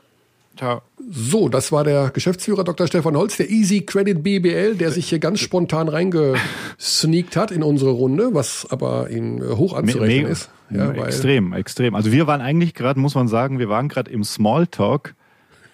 Ciao. 0.59 0.81
So, 1.09 1.47
das 1.47 1.71
war 1.71 1.85
der 1.85 2.09
Geschäftsführer 2.09 2.65
Dr. 2.65 2.85
Stefan 2.85 3.15
Holz, 3.15 3.37
der 3.37 3.49
Easy 3.49 3.79
Credit 3.79 4.21
BBL, 4.21 4.75
der 4.75 4.91
sich 4.91 5.07
hier 5.07 5.19
ganz 5.19 5.39
spontan 5.39 5.87
reingesneakt 5.87 7.37
hat 7.37 7.51
in 7.51 7.63
unsere 7.63 7.91
Runde, 7.91 8.33
was 8.33 8.67
aber 8.69 9.09
ihm 9.09 9.41
hoch 9.41 9.73
anzurechnen 9.73 10.25
Me 10.25 10.29
ist. 10.29 10.49
Ja, 10.69 10.91
extrem, 10.91 11.53
extrem. 11.53 11.95
Also 11.95 12.11
wir 12.11 12.27
waren 12.27 12.41
eigentlich 12.41 12.73
gerade, 12.73 12.99
muss 12.99 13.15
man 13.15 13.29
sagen, 13.29 13.57
wir 13.57 13.69
waren 13.69 13.87
gerade 13.87 14.11
im 14.11 14.25
Smalltalk 14.25 15.15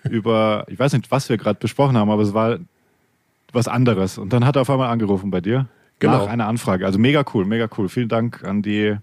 über, 0.08 0.66
ich 0.70 0.78
weiß 0.78 0.94
nicht, 0.94 1.10
was 1.10 1.30
wir 1.30 1.38
gerade 1.38 1.58
besprochen 1.60 1.98
haben, 1.98 2.12
aber 2.12 2.22
es 2.22 2.36
war 2.36 2.60
was 3.54 3.68
anderes. 3.68 4.20
Und 4.20 4.34
dann 4.34 4.46
hat 4.46 4.56
er 4.56 4.62
auf 4.62 4.70
einmal 4.70 4.92
angerufen 4.92 5.32
bei 5.32 5.42
dir. 5.42 5.68
Genau. 5.98 6.20
Nach 6.20 6.28
einer 6.28 6.46
Anfrage. 6.46 6.86
Also 6.86 7.00
mega 7.00 7.26
cool, 7.34 7.46
mega 7.46 7.68
cool. 7.76 7.90
Vielen 7.90 8.10
Dank 8.10 8.44
an 8.44 8.62
die 8.62 8.98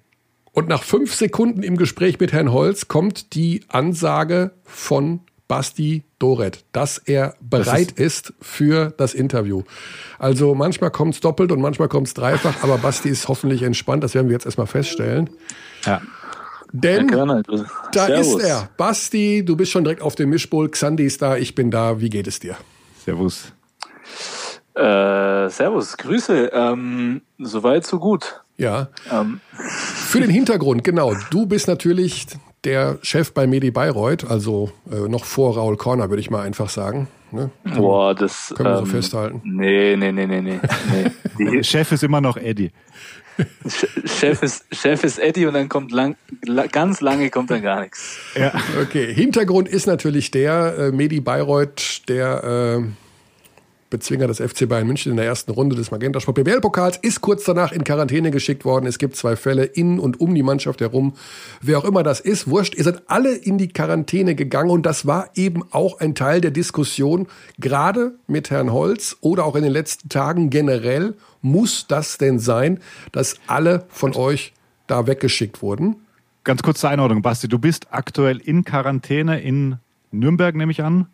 und 0.52 0.68
nach 0.68 0.82
fünf 0.82 1.14
Sekunden 1.14 1.62
im 1.62 1.78
Gespräch 1.78 2.20
mit 2.20 2.32
Herrn 2.32 2.52
Holz 2.52 2.86
kommt 2.86 3.34
die 3.34 3.62
Ansage 3.68 4.52
von 4.64 5.20
Basti 5.49 6.05
Doret, 6.18 6.64
dass 6.72 6.99
er 6.99 7.34
bereit 7.40 7.93
ist, 7.93 8.30
ist, 8.30 8.34
für 8.40 8.95
das 8.97 9.14
Interview. 9.14 9.62
Also 10.18 10.55
manchmal 10.55 10.90
kommt 10.90 11.14
es 11.14 11.20
doppelt 11.20 11.53
und 11.53 11.61
manchmal 11.61 11.88
kommt 11.88 12.07
es 12.07 12.14
dreifach, 12.14 12.62
aber 12.62 12.78
Basti 12.78 13.09
ist 13.09 13.28
hoffentlich 13.28 13.62
entspannt. 13.62 14.03
Das 14.03 14.14
werden 14.14 14.28
wir 14.28 14.34
jetzt 14.34 14.47
erstmal 14.47 14.66
feststellen. 14.66 15.30
Ja. 15.84 16.01
Denn 16.72 17.09
ja, 17.11 17.43
da 17.93 18.07
Servus. 18.07 18.36
ist 18.36 18.49
er. 18.49 18.70
Basti, 18.78 19.45
du 19.45 19.57
bist 19.57 19.72
schon 19.72 19.84
direkt 19.84 20.01
auf 20.01 20.14
dem 20.14 20.30
Mischpult. 20.30 20.72
Xandi 20.72 21.05
ist 21.05 21.20
da, 21.20 21.36
ich 21.36 21.55
bin 21.55 21.70
da. 21.70 22.01
Wie 22.01 22.09
geht 22.09 22.26
es 22.26 22.40
dir? 22.40 22.57
Servus. 23.05 23.53
Äh, 24.74 25.51
servus, 25.51 25.99
Grüße. 25.99 26.51
Ähm, 26.55 27.20
soweit, 27.38 27.84
so 27.84 27.99
gut. 27.99 28.40
Ja. 28.57 28.88
Ähm. 29.11 29.40
Für 29.59 30.20
den 30.20 30.30
Hintergrund, 30.30 30.82
genau. 30.82 31.14
Du 31.30 31.45
bist 31.45 31.68
natürlich 31.68 32.26
der 32.64 32.98
Chef 33.02 33.32
bei 33.32 33.46
Medi 33.46 33.70
Bayreuth, 33.70 34.24
also 34.28 34.70
äh, 34.90 35.08
noch 35.08 35.24
vor 35.24 35.56
Raul 35.56 35.76
Korner, 35.76 36.10
würde 36.10 36.20
ich 36.20 36.30
mal 36.30 36.42
einfach 36.42 36.68
sagen. 36.68 37.08
Ne? 37.32 37.50
Boah, 37.76 38.14
das 38.14 38.52
können 38.56 38.68
wir 38.68 38.78
ähm, 38.78 38.84
so 38.86 38.92
festhalten. 38.92 39.40
Nee, 39.44 39.96
nee, 39.96 40.12
nee, 40.12 40.26
nee, 40.26 40.40
nee. 40.40 40.60
nee. 41.38 41.62
Chef 41.64 41.90
ist 41.92 42.04
immer 42.04 42.20
noch 42.20 42.36
Eddie. 42.36 42.70
Chef 44.04 44.42
ist, 44.42 44.66
Chef 44.72 45.02
ist 45.04 45.18
Eddie 45.18 45.46
und 45.46 45.54
dann 45.54 45.68
kommt 45.68 45.90
lang, 45.90 46.16
ganz 46.70 47.00
lange 47.00 47.30
kommt 47.30 47.50
dann 47.50 47.62
gar 47.62 47.80
nichts. 47.80 48.18
Ja. 48.34 48.52
Okay, 48.82 49.12
Hintergrund 49.12 49.68
ist 49.68 49.86
natürlich 49.86 50.30
der, 50.30 50.76
äh, 50.78 50.92
Medi 50.92 51.20
Bayreuth, 51.20 52.02
der 52.08 52.82
äh, 52.82 52.82
Bezwinger 53.93 54.26
des 54.26 54.40
FC 54.40 54.68
Bayern 54.68 54.86
München 54.86 55.12
in 55.12 55.16
der 55.16 55.26
ersten 55.26 55.53
Runde 55.53 55.76
des 55.76 55.90
Magenta 55.90 56.18
Sport 56.18 56.36
BBL 56.36 56.61
Pokals 56.61 56.97
ist 56.97 57.20
kurz 57.20 57.45
danach 57.45 57.72
in 57.72 57.84
Quarantäne 57.84 58.30
geschickt 58.30 58.64
worden. 58.64 58.86
Es 58.86 58.99
gibt 58.99 59.16
zwei 59.16 59.36
Fälle 59.36 59.64
in 59.64 60.01
und 60.01 60.18
um 60.18 60.34
die 60.34 60.43
Mannschaft 60.43 60.80
herum. 60.80 61.12
Wer 61.61 61.78
auch 61.78 61.84
immer 61.84 62.03
das 62.03 62.18
ist, 62.18 62.49
wurscht, 62.49 62.74
ihr 62.74 62.84
seid 62.84 63.03
alle 63.07 63.34
in 63.34 63.59
die 63.59 63.68
Quarantäne 63.68 64.34
gegangen 64.34 64.70
und 64.70 64.86
das 64.86 65.07
war 65.07 65.28
eben 65.34 65.62
auch 65.70 66.01
ein 66.01 66.14
Teil 66.14 66.40
der 66.40 66.51
Diskussion, 66.51 67.28
gerade 67.59 68.14
mit 68.26 68.51
Herrn 68.51 68.72
Holz 68.72 69.16
oder 69.20 69.45
auch 69.45 69.55
in 69.55 69.62
den 69.62 69.72
letzten 69.72 70.09
Tagen 70.09 70.49
generell. 70.51 71.14
Muss 71.43 71.86
das 71.86 72.16
denn 72.16 72.38
sein, 72.38 72.80
dass 73.12 73.36
alle 73.47 73.84
von 73.88 74.16
euch 74.16 74.55
da 74.86 75.07
weggeschickt 75.07 75.61
wurden? 75.61 75.97
Ganz 76.45 76.62
kurz 76.62 76.80
zur 76.80 76.90
Einordnung, 76.90 77.20
Basti, 77.20 77.47
du 77.47 77.59
bist 77.59 77.88
aktuell 77.90 78.38
in 78.38 78.64
Quarantäne 78.64 79.40
in 79.40 79.76
Nürnberg, 80.12 80.57
nehme 80.57 80.72
ich 80.72 80.82
an. 80.82 81.07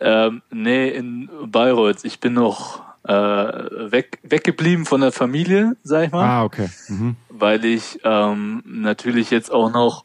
Ähm, 0.00 0.42
nee, 0.50 0.88
in 0.88 1.28
Bayreuth. 1.46 2.04
Ich 2.04 2.20
bin 2.20 2.34
noch 2.34 2.82
äh, 3.04 3.12
weg, 3.12 4.18
weggeblieben 4.22 4.86
von 4.86 5.00
der 5.00 5.12
Familie, 5.12 5.76
sag 5.82 6.06
ich 6.06 6.12
mal. 6.12 6.24
Ah, 6.24 6.44
okay. 6.44 6.68
Mhm. 6.88 7.16
Weil 7.28 7.64
ich 7.64 8.00
ähm, 8.04 8.62
natürlich 8.66 9.30
jetzt 9.30 9.52
auch 9.52 9.70
noch 9.70 10.04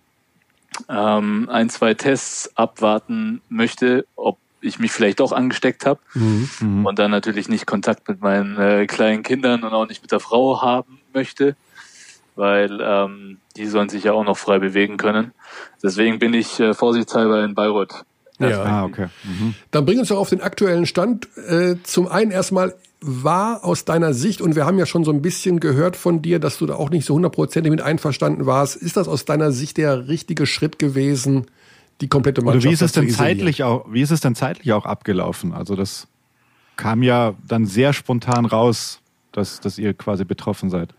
ähm, 0.89 1.49
ein, 1.49 1.69
zwei 1.69 1.93
Tests 1.93 2.51
abwarten 2.55 3.41
möchte, 3.49 4.05
ob 4.15 4.37
ich 4.61 4.79
mich 4.79 4.91
vielleicht 4.91 5.21
auch 5.21 5.31
angesteckt 5.31 5.85
habe 5.85 5.99
mhm. 6.13 6.49
mhm. 6.59 6.85
und 6.85 6.99
dann 6.99 7.11
natürlich 7.11 7.47
nicht 7.47 7.65
Kontakt 7.67 8.07
mit 8.07 8.21
meinen 8.21 8.57
äh, 8.57 8.85
kleinen 8.87 9.23
Kindern 9.23 9.63
und 9.63 9.73
auch 9.73 9.87
nicht 9.87 10.01
mit 10.01 10.11
der 10.11 10.19
Frau 10.19 10.61
haben 10.61 10.99
möchte, 11.13 11.55
weil 12.35 12.79
ähm, 12.81 13.37
die 13.55 13.67
sollen 13.67 13.89
sich 13.89 14.05
ja 14.05 14.13
auch 14.13 14.23
noch 14.23 14.37
frei 14.37 14.59
bewegen 14.59 14.97
können. 14.97 15.33
Deswegen 15.83 16.19
bin 16.19 16.33
ich 16.33 16.59
äh, 16.59 16.73
vorsichtshalber 16.73 17.43
in 17.43 17.55
Bayreuth 17.55 18.05
ja, 18.39 18.63
ah, 18.63 18.83
okay. 18.83 19.07
Mhm. 19.23 19.55
Dann 19.71 19.85
bring 19.85 19.99
uns 19.99 20.09
doch 20.09 20.17
auf 20.17 20.29
den 20.29 20.41
aktuellen 20.41 20.85
Stand. 20.85 21.27
Äh, 21.47 21.75
zum 21.83 22.07
einen 22.07 22.31
erstmal, 22.31 22.75
war 23.01 23.63
aus 23.63 23.85
deiner 23.85 24.13
Sicht, 24.13 24.41
und 24.41 24.55
wir 24.55 24.65
haben 24.65 24.79
ja 24.79 24.85
schon 24.85 25.03
so 25.03 25.11
ein 25.11 25.21
bisschen 25.21 25.59
gehört 25.59 25.95
von 25.95 26.21
dir, 26.21 26.39
dass 26.39 26.57
du 26.57 26.65
da 26.65 26.75
auch 26.75 26.89
nicht 26.89 27.05
so 27.05 27.13
hundertprozentig 27.13 27.69
mit 27.69 27.81
einverstanden 27.81 28.45
warst, 28.45 28.75
ist 28.75 28.97
das 28.97 29.07
aus 29.07 29.25
deiner 29.25 29.51
Sicht 29.51 29.77
der 29.77 30.07
richtige 30.07 30.45
Schritt 30.47 30.79
gewesen, 30.79 31.45
die 32.01 32.07
komplette 32.07 32.41
Mannschaft 32.41 32.65
Oder 32.65 32.71
wie 32.71 32.73
ist 32.73 32.81
es 32.81 32.91
denn 32.93 33.09
zeitlich 33.09 33.63
auch, 33.63 33.85
wie 33.91 34.01
ist 34.01 34.11
es 34.11 34.21
denn 34.21 34.35
zeitlich 34.35 34.73
auch 34.73 34.85
abgelaufen? 34.85 35.53
Also 35.53 35.75
das 35.75 36.07
kam 36.77 37.03
ja 37.03 37.35
dann 37.47 37.65
sehr 37.65 37.93
spontan 37.93 38.45
raus, 38.45 38.99
dass, 39.31 39.59
dass 39.59 39.77
ihr 39.77 39.93
quasi 39.93 40.25
betroffen 40.25 40.69
seid. 40.69 40.93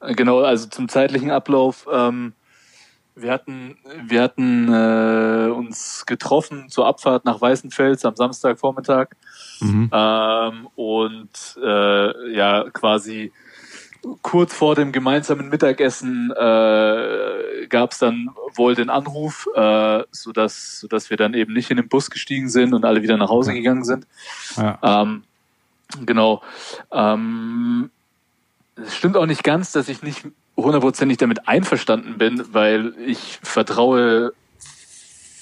Genau, 0.00 0.40
also 0.40 0.68
zum 0.68 0.88
zeitlichen 0.88 1.30
Ablauf, 1.30 1.86
ähm, 1.92 2.32
wir 3.14 3.32
hatten, 3.32 3.76
wir 4.06 4.22
hatten 4.22 4.72
äh, 4.72 5.50
uns 5.50 6.04
getroffen 6.06 6.68
zur 6.68 6.86
Abfahrt 6.86 7.24
nach 7.24 7.40
Weißenfels 7.40 8.04
am 8.04 8.16
Samstagvormittag 8.16 9.08
mhm. 9.60 9.90
ähm, 9.92 10.68
und 10.74 11.58
äh, 11.62 12.34
ja 12.34 12.64
quasi 12.72 13.32
kurz 14.22 14.52
vor 14.52 14.74
dem 14.74 14.92
gemeinsamen 14.92 15.48
Mittagessen 15.48 16.32
äh, 16.32 17.66
gab 17.68 17.92
es 17.92 17.98
dann 17.98 18.30
wohl 18.54 18.74
den 18.74 18.90
Anruf, 18.90 19.46
äh, 19.54 20.02
so 20.10 20.32
dass 20.32 20.80
so 20.80 20.88
dass 20.88 21.10
wir 21.10 21.16
dann 21.16 21.34
eben 21.34 21.52
nicht 21.52 21.70
in 21.70 21.76
den 21.76 21.88
Bus 21.88 22.10
gestiegen 22.10 22.48
sind 22.48 22.74
und 22.74 22.84
alle 22.84 23.02
wieder 23.02 23.16
nach 23.16 23.30
Hause 23.30 23.54
gegangen 23.54 23.84
sind. 23.84 24.06
Ja. 24.56 24.78
Ähm, 24.82 25.22
genau. 26.04 26.42
Ähm, 26.90 27.90
es 28.82 28.94
stimmt 28.94 29.16
auch 29.16 29.26
nicht 29.26 29.44
ganz, 29.44 29.72
dass 29.72 29.88
ich 29.88 30.02
nicht 30.02 30.26
hundertprozentig 30.56 31.18
damit 31.18 31.48
einverstanden 31.48 32.18
bin, 32.18 32.44
weil 32.52 32.94
ich 33.06 33.38
vertraue 33.42 34.32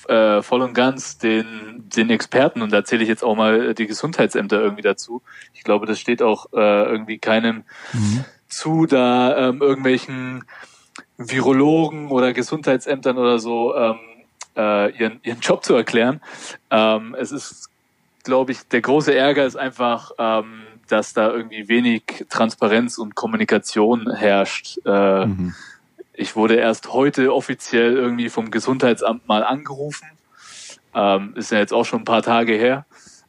äh, 0.09 0.43
voll 0.43 0.62
und 0.62 0.74
ganz 0.74 1.18
den, 1.18 1.84
den 1.95 2.11
Experten 2.11 2.62
und 2.62 2.72
da 2.72 2.84
zähle 2.84 3.03
ich 3.03 3.09
jetzt 3.09 3.22
auch 3.22 3.36
mal 3.36 3.74
die 3.74 3.86
Gesundheitsämter 3.86 4.61
irgendwie 4.61 4.82
dazu. 4.82 5.22
Ich 5.55 5.62
glaube, 5.62 5.86
das 5.86 6.01
steht 6.01 6.22
auch 6.22 6.47
äh, 6.53 6.84
irgendwie 6.84 7.18
keinem 7.18 7.64
mhm. 7.93 8.24
zu, 8.49 8.86
da 8.86 9.49
ähm, 9.49 9.61
irgendwelchen 9.61 10.45
Virologen 11.16 12.09
oder 12.11 12.32
Gesundheitsämtern 12.32 13.19
oder 13.19 13.39
so 13.39 13.77
ähm, 13.77 13.98
äh, 14.56 14.90
ihren, 14.97 15.20
ihren 15.23 15.40
Job 15.40 15.64
zu 15.64 15.74
erklären. 15.74 16.20
Ähm, 16.70 17.14
es 17.19 17.31
ist, 17.31 17.69
glaube 18.24 18.52
ich, 18.52 18.66
der 18.69 18.81
große 18.81 19.14
Ärger 19.14 19.44
ist 19.44 19.56
einfach, 19.56 20.12
ähm, 20.19 20.62
dass 20.90 21.12
da 21.12 21.30
irgendwie 21.30 21.68
wenig 21.68 22.26
Transparenz 22.28 22.98
und 22.98 23.14
Kommunikation 23.14 24.14
herrscht. 24.14 24.78
Äh, 24.84 25.26
mhm. 25.26 25.54
Ich 26.12 26.36
wurde 26.36 26.56
erst 26.56 26.92
heute 26.92 27.34
offiziell 27.34 27.94
irgendwie 27.96 28.28
vom 28.28 28.50
Gesundheitsamt 28.50 29.26
mal 29.26 29.42
angerufen. 29.44 30.08
Ähm, 30.94 31.34
ist 31.36 31.52
ja 31.52 31.58
jetzt 31.58 31.72
auch 31.72 31.84
schon 31.84 32.02
ein 32.02 32.04
paar 32.04 32.22
Tage 32.22 32.52
her. 32.52 32.84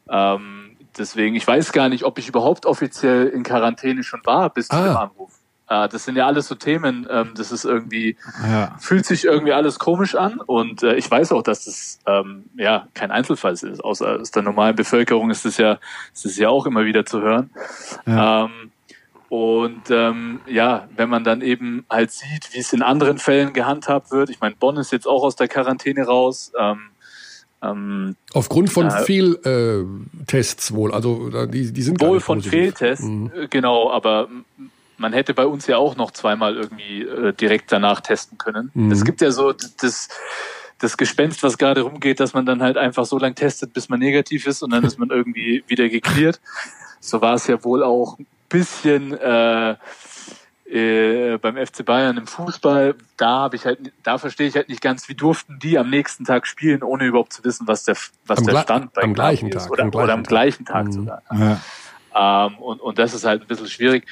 Ähm, 0.09 0.77
deswegen, 0.97 1.35
ich 1.35 1.47
weiß 1.47 1.71
gar 1.71 1.89
nicht, 1.89 2.03
ob 2.03 2.17
ich 2.17 2.27
überhaupt 2.27 2.65
offiziell 2.65 3.27
in 3.27 3.43
Quarantäne 3.43 4.03
schon 4.03 4.21
war 4.25 4.49
bis 4.49 4.69
ah. 4.71 4.77
zu 4.77 4.83
dem 4.83 4.97
Anruf. 4.97 5.40
Äh, 5.71 5.87
das 5.87 6.03
sind 6.03 6.17
ja 6.17 6.27
alles 6.27 6.49
so 6.49 6.55
Themen, 6.55 7.07
ähm, 7.09 7.31
das 7.33 7.53
ist 7.53 7.63
irgendwie, 7.63 8.17
ja. 8.43 8.75
fühlt 8.77 9.05
sich 9.05 9.23
irgendwie 9.23 9.53
alles 9.53 9.79
komisch 9.79 10.15
an 10.15 10.41
und 10.41 10.83
äh, 10.83 10.95
ich 10.95 11.09
weiß 11.09 11.31
auch, 11.31 11.43
dass 11.43 11.63
das 11.63 11.99
ähm, 12.05 12.43
ja 12.57 12.89
kein 12.93 13.09
Einzelfall 13.09 13.53
ist. 13.53 13.81
Außer 13.81 14.19
aus 14.19 14.31
der 14.31 14.43
normalen 14.43 14.75
Bevölkerung 14.75 15.31
ist 15.31 15.45
es 15.45 15.55
ja, 15.55 15.79
ist 16.13 16.25
es 16.25 16.37
ja 16.37 16.49
auch 16.49 16.65
immer 16.65 16.83
wieder 16.83 17.05
zu 17.05 17.21
hören. 17.21 17.51
Ja. 18.05 18.45
Ähm, 18.45 18.71
und 19.29 19.89
ähm, 19.89 20.41
ja, 20.45 20.89
wenn 20.97 21.07
man 21.07 21.23
dann 21.23 21.41
eben 21.41 21.85
halt 21.89 22.11
sieht, 22.11 22.53
wie 22.53 22.59
es 22.59 22.73
in 22.73 22.81
anderen 22.81 23.17
Fällen 23.17 23.53
gehandhabt 23.53 24.11
wird, 24.11 24.29
ich 24.29 24.41
meine, 24.41 24.55
Bonn 24.55 24.75
ist 24.75 24.91
jetzt 24.91 25.07
auch 25.07 25.23
aus 25.23 25.37
der 25.37 25.47
Quarantäne 25.47 26.03
raus. 26.03 26.51
Ähm, 26.59 26.81
ähm, 27.63 28.15
Aufgrund 28.33 28.71
von 28.71 28.87
äh, 28.87 29.03
Fehltests 29.05 30.73
wohl, 30.73 30.93
also 30.93 31.45
die, 31.45 31.71
die 31.71 31.81
sind 31.81 32.01
wohl 32.01 32.19
von 32.19 32.41
Fehltests, 32.41 33.05
mhm. 33.05 33.31
genau, 33.49 33.89
aber 33.89 34.27
man 35.01 35.13
hätte 35.13 35.33
bei 35.33 35.45
uns 35.45 35.67
ja 35.67 35.77
auch 35.77 35.95
noch 35.95 36.11
zweimal 36.11 36.55
irgendwie 36.55 37.01
äh, 37.01 37.33
direkt 37.33 37.71
danach 37.71 37.99
testen 37.99 38.37
können. 38.37 38.71
Mhm. 38.73 38.91
Es 38.91 39.03
gibt 39.03 39.19
ja 39.19 39.31
so 39.31 39.51
das, 39.51 40.07
das 40.77 40.95
Gespenst, 40.95 41.43
was 41.43 41.57
gerade 41.57 41.81
rumgeht, 41.81 42.19
dass 42.19 42.33
man 42.33 42.45
dann 42.45 42.61
halt 42.61 42.77
einfach 42.77 43.05
so 43.05 43.17
lange 43.17 43.35
testet, 43.35 43.73
bis 43.73 43.89
man 43.89 43.99
negativ 43.99 44.47
ist 44.47 44.63
und 44.63 44.71
dann 44.71 44.83
ist 44.83 44.97
man 44.99 45.09
irgendwie 45.11 45.63
wieder 45.67 45.89
geklärt. 45.89 46.39
So 46.99 47.21
war 47.21 47.33
es 47.33 47.47
ja 47.47 47.63
wohl 47.63 47.83
auch 47.83 48.19
ein 48.19 48.27
bisschen 48.47 49.13
äh, 49.17 49.75
äh, 50.71 51.37
beim 51.37 51.57
FC 51.57 51.83
Bayern 51.83 52.17
im 52.17 52.27
Fußball. 52.27 52.95
Da 53.17 53.27
habe 53.27 53.55
ich 53.55 53.65
halt, 53.65 53.91
da 54.03 54.17
verstehe 54.17 54.47
ich 54.47 54.55
halt 54.55 54.69
nicht 54.69 54.81
ganz, 54.81 55.09
wie 55.09 55.15
durften 55.15 55.59
die 55.59 55.77
am 55.77 55.89
nächsten 55.89 56.25
Tag 56.25 56.47
spielen, 56.47 56.83
ohne 56.83 57.05
überhaupt 57.05 57.33
zu 57.33 57.43
wissen, 57.43 57.67
was 57.67 57.83
der, 57.83 57.97
was 58.25 58.39
am 58.39 58.45
der 58.45 58.61
Stand 58.61 58.93
bei 58.93 59.01
am 59.01 59.13
gleichen 59.13 59.49
ist 59.49 59.63
Tag, 59.63 59.71
oder, 59.71 59.83
am 59.83 59.91
gleichen 59.91 60.03
oder 60.03 60.13
am 60.13 60.23
gleichen 60.23 60.65
Tag, 60.65 60.85
Tag 60.85 60.87
mhm. 60.87 60.91
sogar. 60.91 61.21
Ja. 61.33 61.59
Ähm, 62.15 62.57
und, 62.57 62.81
und 62.81 62.99
das 62.99 63.13
ist 63.13 63.25
halt 63.25 63.41
ein 63.41 63.47
bisschen 63.47 63.67
schwierig. 63.67 64.05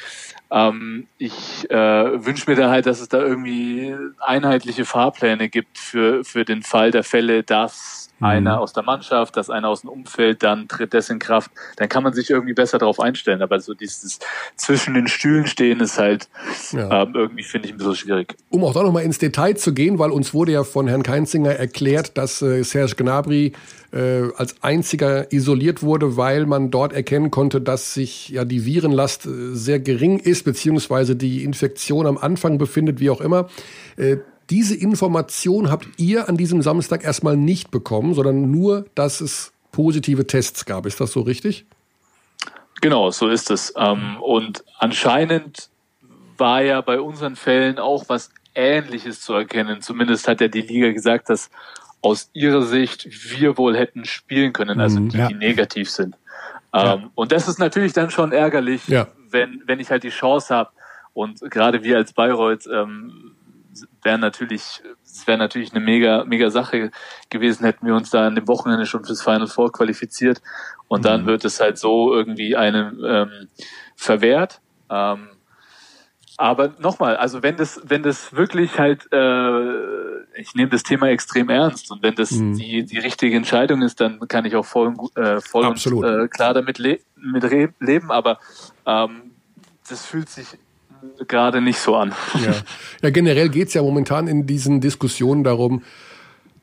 Ähm, 0.51 1.07
ich 1.17 1.69
äh, 1.69 2.25
wünsche 2.25 2.49
mir 2.49 2.55
da 2.55 2.69
halt, 2.69 2.85
dass 2.85 2.99
es 2.99 3.09
da 3.09 3.19
irgendwie 3.19 3.95
einheitliche 4.19 4.85
Fahrpläne 4.85 5.49
gibt 5.49 5.77
für, 5.77 6.23
für 6.23 6.45
den 6.45 6.63
Fall 6.63 6.91
der 6.91 7.03
Fälle, 7.03 7.43
dass. 7.43 8.08
Einer 8.19 8.59
aus 8.59 8.73
der 8.73 8.83
Mannschaft, 8.83 9.37
dass 9.37 9.49
einer 9.49 9.69
aus 9.69 9.81
dem 9.81 9.89
Umfeld, 9.89 10.43
dann 10.43 10.67
tritt 10.67 10.93
das 10.93 11.09
in 11.09 11.19
Kraft. 11.19 11.51
Dann 11.77 11.89
kann 11.89 12.03
man 12.03 12.13
sich 12.13 12.29
irgendwie 12.29 12.53
besser 12.53 12.77
darauf 12.77 12.99
einstellen. 12.99 13.41
Aber 13.41 13.59
so 13.59 13.73
dieses 13.73 14.19
zwischen 14.55 14.93
den 14.93 15.07
Stühlen 15.07 15.47
stehen 15.47 15.79
ist 15.79 15.97
halt 15.97 16.29
ja. 16.71 17.03
ähm, 17.03 17.13
irgendwie, 17.15 17.43
finde 17.43 17.67
ich, 17.67 17.73
ein 17.73 17.77
bisschen 17.77 17.95
schwierig. 17.95 18.35
Um 18.49 18.63
auch 18.63 18.73
da 18.73 18.83
nochmal 18.83 19.03
ins 19.03 19.17
Detail 19.17 19.55
zu 19.55 19.73
gehen, 19.73 19.99
weil 19.99 20.11
uns 20.11 20.33
wurde 20.33 20.51
ja 20.51 20.63
von 20.63 20.87
Herrn 20.87 21.03
Keinzinger 21.03 21.51
erklärt, 21.51 22.17
dass 22.17 22.41
äh, 22.41 22.63
Serge 22.63 22.95
Gnabry 22.95 23.53
äh, 23.91 24.31
als 24.35 24.61
einziger 24.61 25.31
isoliert 25.31 25.81
wurde, 25.81 26.17
weil 26.17 26.45
man 26.45 26.71
dort 26.71 26.93
erkennen 26.93 27.31
konnte, 27.31 27.61
dass 27.61 27.93
sich 27.93 28.29
ja 28.29 28.45
die 28.45 28.65
Virenlast 28.65 29.25
äh, 29.25 29.55
sehr 29.55 29.79
gering 29.79 30.19
ist, 30.19 30.43
beziehungsweise 30.43 31.15
die 31.15 31.43
Infektion 31.43 32.05
am 32.05 32.17
Anfang 32.17 32.57
befindet, 32.57 32.99
wie 32.99 33.09
auch 33.09 33.21
immer. 33.21 33.49
Äh, 33.97 34.17
diese 34.49 34.75
Information 34.75 35.69
habt 35.69 35.87
ihr 35.97 36.27
an 36.27 36.37
diesem 36.37 36.61
Samstag 36.61 37.03
erstmal 37.03 37.37
nicht 37.37 37.71
bekommen, 37.71 38.13
sondern 38.13 38.49
nur, 38.51 38.85
dass 38.95 39.21
es 39.21 39.51
positive 39.71 40.25
Tests 40.25 40.65
gab. 40.65 40.85
Ist 40.85 40.99
das 40.99 41.11
so 41.11 41.21
richtig? 41.21 41.65
Genau, 42.81 43.11
so 43.11 43.27
ist 43.27 43.51
es. 43.51 43.73
Ähm, 43.77 44.17
und 44.21 44.63
anscheinend 44.77 45.69
war 46.37 46.61
ja 46.61 46.81
bei 46.81 46.99
unseren 46.99 47.35
Fällen 47.35 47.77
auch 47.77 48.05
was 48.07 48.31
Ähnliches 48.55 49.21
zu 49.21 49.33
erkennen. 49.33 49.81
Zumindest 49.81 50.27
hat 50.27 50.41
ja 50.41 50.47
die 50.47 50.61
Liga 50.61 50.91
gesagt, 50.91 51.29
dass 51.29 51.49
aus 52.01 52.29
ihrer 52.33 52.61
Sicht 52.61 53.07
wir 53.33 53.57
wohl 53.57 53.75
hätten 53.77 54.05
spielen 54.05 54.53
können, 54.53 54.79
also 54.79 54.99
mhm, 54.99 55.09
die, 55.09 55.17
ja. 55.17 55.27
die 55.27 55.33
negativ 55.35 55.89
sind. 55.89 56.15
Ja. 56.73 56.95
Ähm, 56.95 57.09
und 57.15 57.31
das 57.31 57.47
ist 57.47 57.59
natürlich 57.59 57.93
dann 57.93 58.09
schon 58.09 58.31
ärgerlich, 58.31 58.87
ja. 58.87 59.07
wenn, 59.29 59.61
wenn 59.65 59.79
ich 59.79 59.89
halt 59.89 60.03
die 60.03 60.09
Chance 60.09 60.55
habe. 60.55 60.69
Und 61.13 61.41
gerade 61.51 61.83
wir 61.83 61.97
als 61.97 62.13
Bayreuth 62.13 62.67
ähm, 62.71 63.28
wären 64.03 64.21
natürlich, 64.21 64.81
es 65.03 65.27
wäre 65.27 65.37
natürlich 65.37 65.71
eine 65.71 65.83
mega, 65.83 66.23
mega 66.25 66.49
Sache 66.49 66.91
gewesen, 67.29 67.65
hätten 67.65 67.85
wir 67.85 67.95
uns 67.95 68.09
da 68.09 68.27
an 68.27 68.35
dem 68.35 68.47
Wochenende 68.47 68.85
schon 68.85 69.05
fürs 69.05 69.21
Final 69.21 69.47
Four 69.47 69.71
qualifiziert. 69.71 70.41
Und 70.87 71.05
dann 71.05 71.23
mhm. 71.23 71.27
wird 71.27 71.45
es 71.45 71.59
halt 71.59 71.77
so 71.77 72.13
irgendwie 72.13 72.55
einem 72.55 73.03
ähm, 73.05 73.47
verwehrt. 73.95 74.61
Ähm, 74.89 75.29
aber 76.39 76.73
nochmal, 76.79 77.17
also 77.17 77.43
wenn 77.43 77.57
das, 77.57 77.81
wenn 77.83 78.01
das 78.01 78.33
wirklich 78.33 78.79
halt, 78.79 79.11
äh, 79.11 80.39
ich 80.39 80.55
nehme 80.55 80.69
das 80.69 80.83
Thema 80.83 81.09
extrem 81.09 81.49
ernst 81.49 81.91
und 81.91 82.01
wenn 82.01 82.15
das 82.15 82.31
mhm. 82.31 82.57
die, 82.57 82.85
die 82.85 82.97
richtige 82.97 83.35
Entscheidung 83.35 83.81
ist, 83.81 83.99
dann 83.99 84.19
kann 84.27 84.45
ich 84.45 84.55
auch 84.55 84.65
voll, 84.65 84.93
äh, 85.15 85.41
voll 85.41 85.65
und 85.65 85.85
äh, 85.85 86.29
klar 86.29 86.53
damit 86.53 86.77
le 86.77 86.99
mit 87.17 87.43
leben. 87.81 88.09
Aber 88.09 88.39
ähm, 88.85 89.31
das 89.89 90.05
fühlt 90.05 90.29
sich 90.29 90.47
gerade 91.27 91.61
nicht 91.61 91.79
so 91.79 91.95
an. 91.95 92.13
Ja, 92.43 92.55
ja 93.01 93.09
generell 93.09 93.49
geht's 93.49 93.73
ja 93.73 93.81
momentan 93.81 94.27
in 94.27 94.45
diesen 94.45 94.81
Diskussionen 94.81 95.43
darum, 95.43 95.83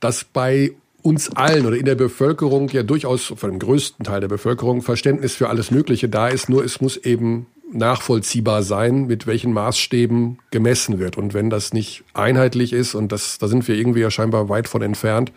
dass 0.00 0.24
bei 0.24 0.72
uns 1.02 1.30
allen 1.36 1.66
oder 1.66 1.76
in 1.76 1.84
der 1.84 1.94
Bevölkerung 1.94 2.68
ja 2.70 2.82
durchaus 2.82 3.26
von 3.36 3.50
dem 3.50 3.58
größten 3.60 4.04
Teil 4.04 4.20
der 4.20 4.28
Bevölkerung 4.28 4.82
Verständnis 4.82 5.36
für 5.36 5.48
alles 5.48 5.70
Mögliche 5.70 6.08
da 6.08 6.28
ist, 6.28 6.48
nur 6.48 6.64
es 6.64 6.80
muss 6.80 6.96
eben 6.96 7.46
nachvollziehbar 7.72 8.62
sein, 8.62 9.06
mit 9.06 9.26
welchen 9.26 9.52
Maßstäben 9.52 10.38
gemessen 10.50 10.98
wird. 10.98 11.16
Und 11.16 11.34
wenn 11.34 11.50
das 11.50 11.72
nicht 11.72 12.04
einheitlich 12.14 12.72
ist, 12.72 12.94
und 12.94 13.12
das, 13.12 13.38
da 13.38 13.48
sind 13.48 13.66
wir 13.68 13.76
irgendwie 13.76 14.00
ja 14.00 14.10
scheinbar 14.10 14.48
weit 14.48 14.68
von 14.68 14.82
entfernt, 14.82 15.32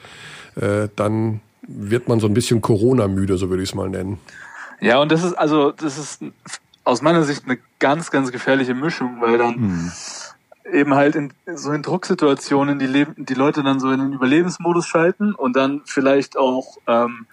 äh, 0.56 0.88
dann 0.96 1.42
wird 1.68 2.08
man 2.08 2.20
so 2.20 2.28
ein 2.28 2.34
bisschen 2.34 2.62
Corona-müde, 2.62 3.38
so 3.38 3.50
würde 3.50 3.64
ich 3.64 3.70
es 3.70 3.76
mal 3.76 3.90
nennen. 3.90 4.20
Ja, 4.82 5.02
und 5.02 5.12
das 5.12 5.24
ist 5.24 5.34
also, 5.34 5.72
das 5.72 5.98
ist 5.98 6.24
aus 6.90 7.02
meiner 7.02 7.24
Sicht 7.24 7.46
eine 7.46 7.60
ganz, 7.80 8.12
ganz 8.12 8.32
gefährliche 8.32 8.74
Mischung, 8.74 9.22
weil 9.22 9.38
dann 9.38 9.56
hm. 9.56 9.92
eben 10.72 10.96
halt 10.96 11.16
in 11.16 11.32
so 11.54 11.72
in 11.72 11.84
Drucksituationen 11.84 12.80
die, 12.80 12.88
Leben, 12.88 13.14
die 13.18 13.36
Leute 13.36 13.64
dann 13.64 13.80
so 13.80 13.92
in 13.92 14.00
den 14.00 14.14
Überlebensmodus 14.14 14.88
schalten 14.88 15.34
und 15.34 15.56
dann 15.56 15.82
vielleicht 15.86 16.38
auch 16.38 16.78
ähm, 16.88 17.28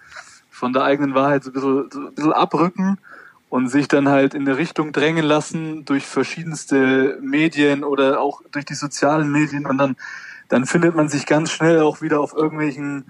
von 0.49 0.73
der 0.73 0.83
eigenen 0.83 1.15
Wahrheit 1.15 1.43
so 1.43 1.49
ein 1.49 1.53
bisschen, 1.53 1.91
so 1.91 1.99
ein 1.99 2.13
bisschen 2.13 2.33
abrücken 2.33 2.97
und 3.49 3.69
sich 3.69 3.87
dann 3.87 4.09
halt 4.09 4.33
in 4.33 4.41
eine 4.41 4.57
Richtung 4.57 4.91
drängen 4.91 5.25
lassen 5.25 5.85
durch 5.85 6.05
verschiedenste 6.05 7.17
Medien 7.21 7.83
oder 7.83 8.19
auch 8.19 8.41
durch 8.51 8.65
die 8.65 8.75
sozialen 8.75 9.31
Medien 9.31 9.65
und 9.65 9.77
dann, 9.77 9.95
dann 10.49 10.65
findet 10.65 10.95
man 10.95 11.09
sich 11.09 11.25
ganz 11.25 11.51
schnell 11.51 11.81
auch 11.81 12.01
wieder 12.01 12.19
auf 12.19 12.33
irgendwelchen 12.33 13.05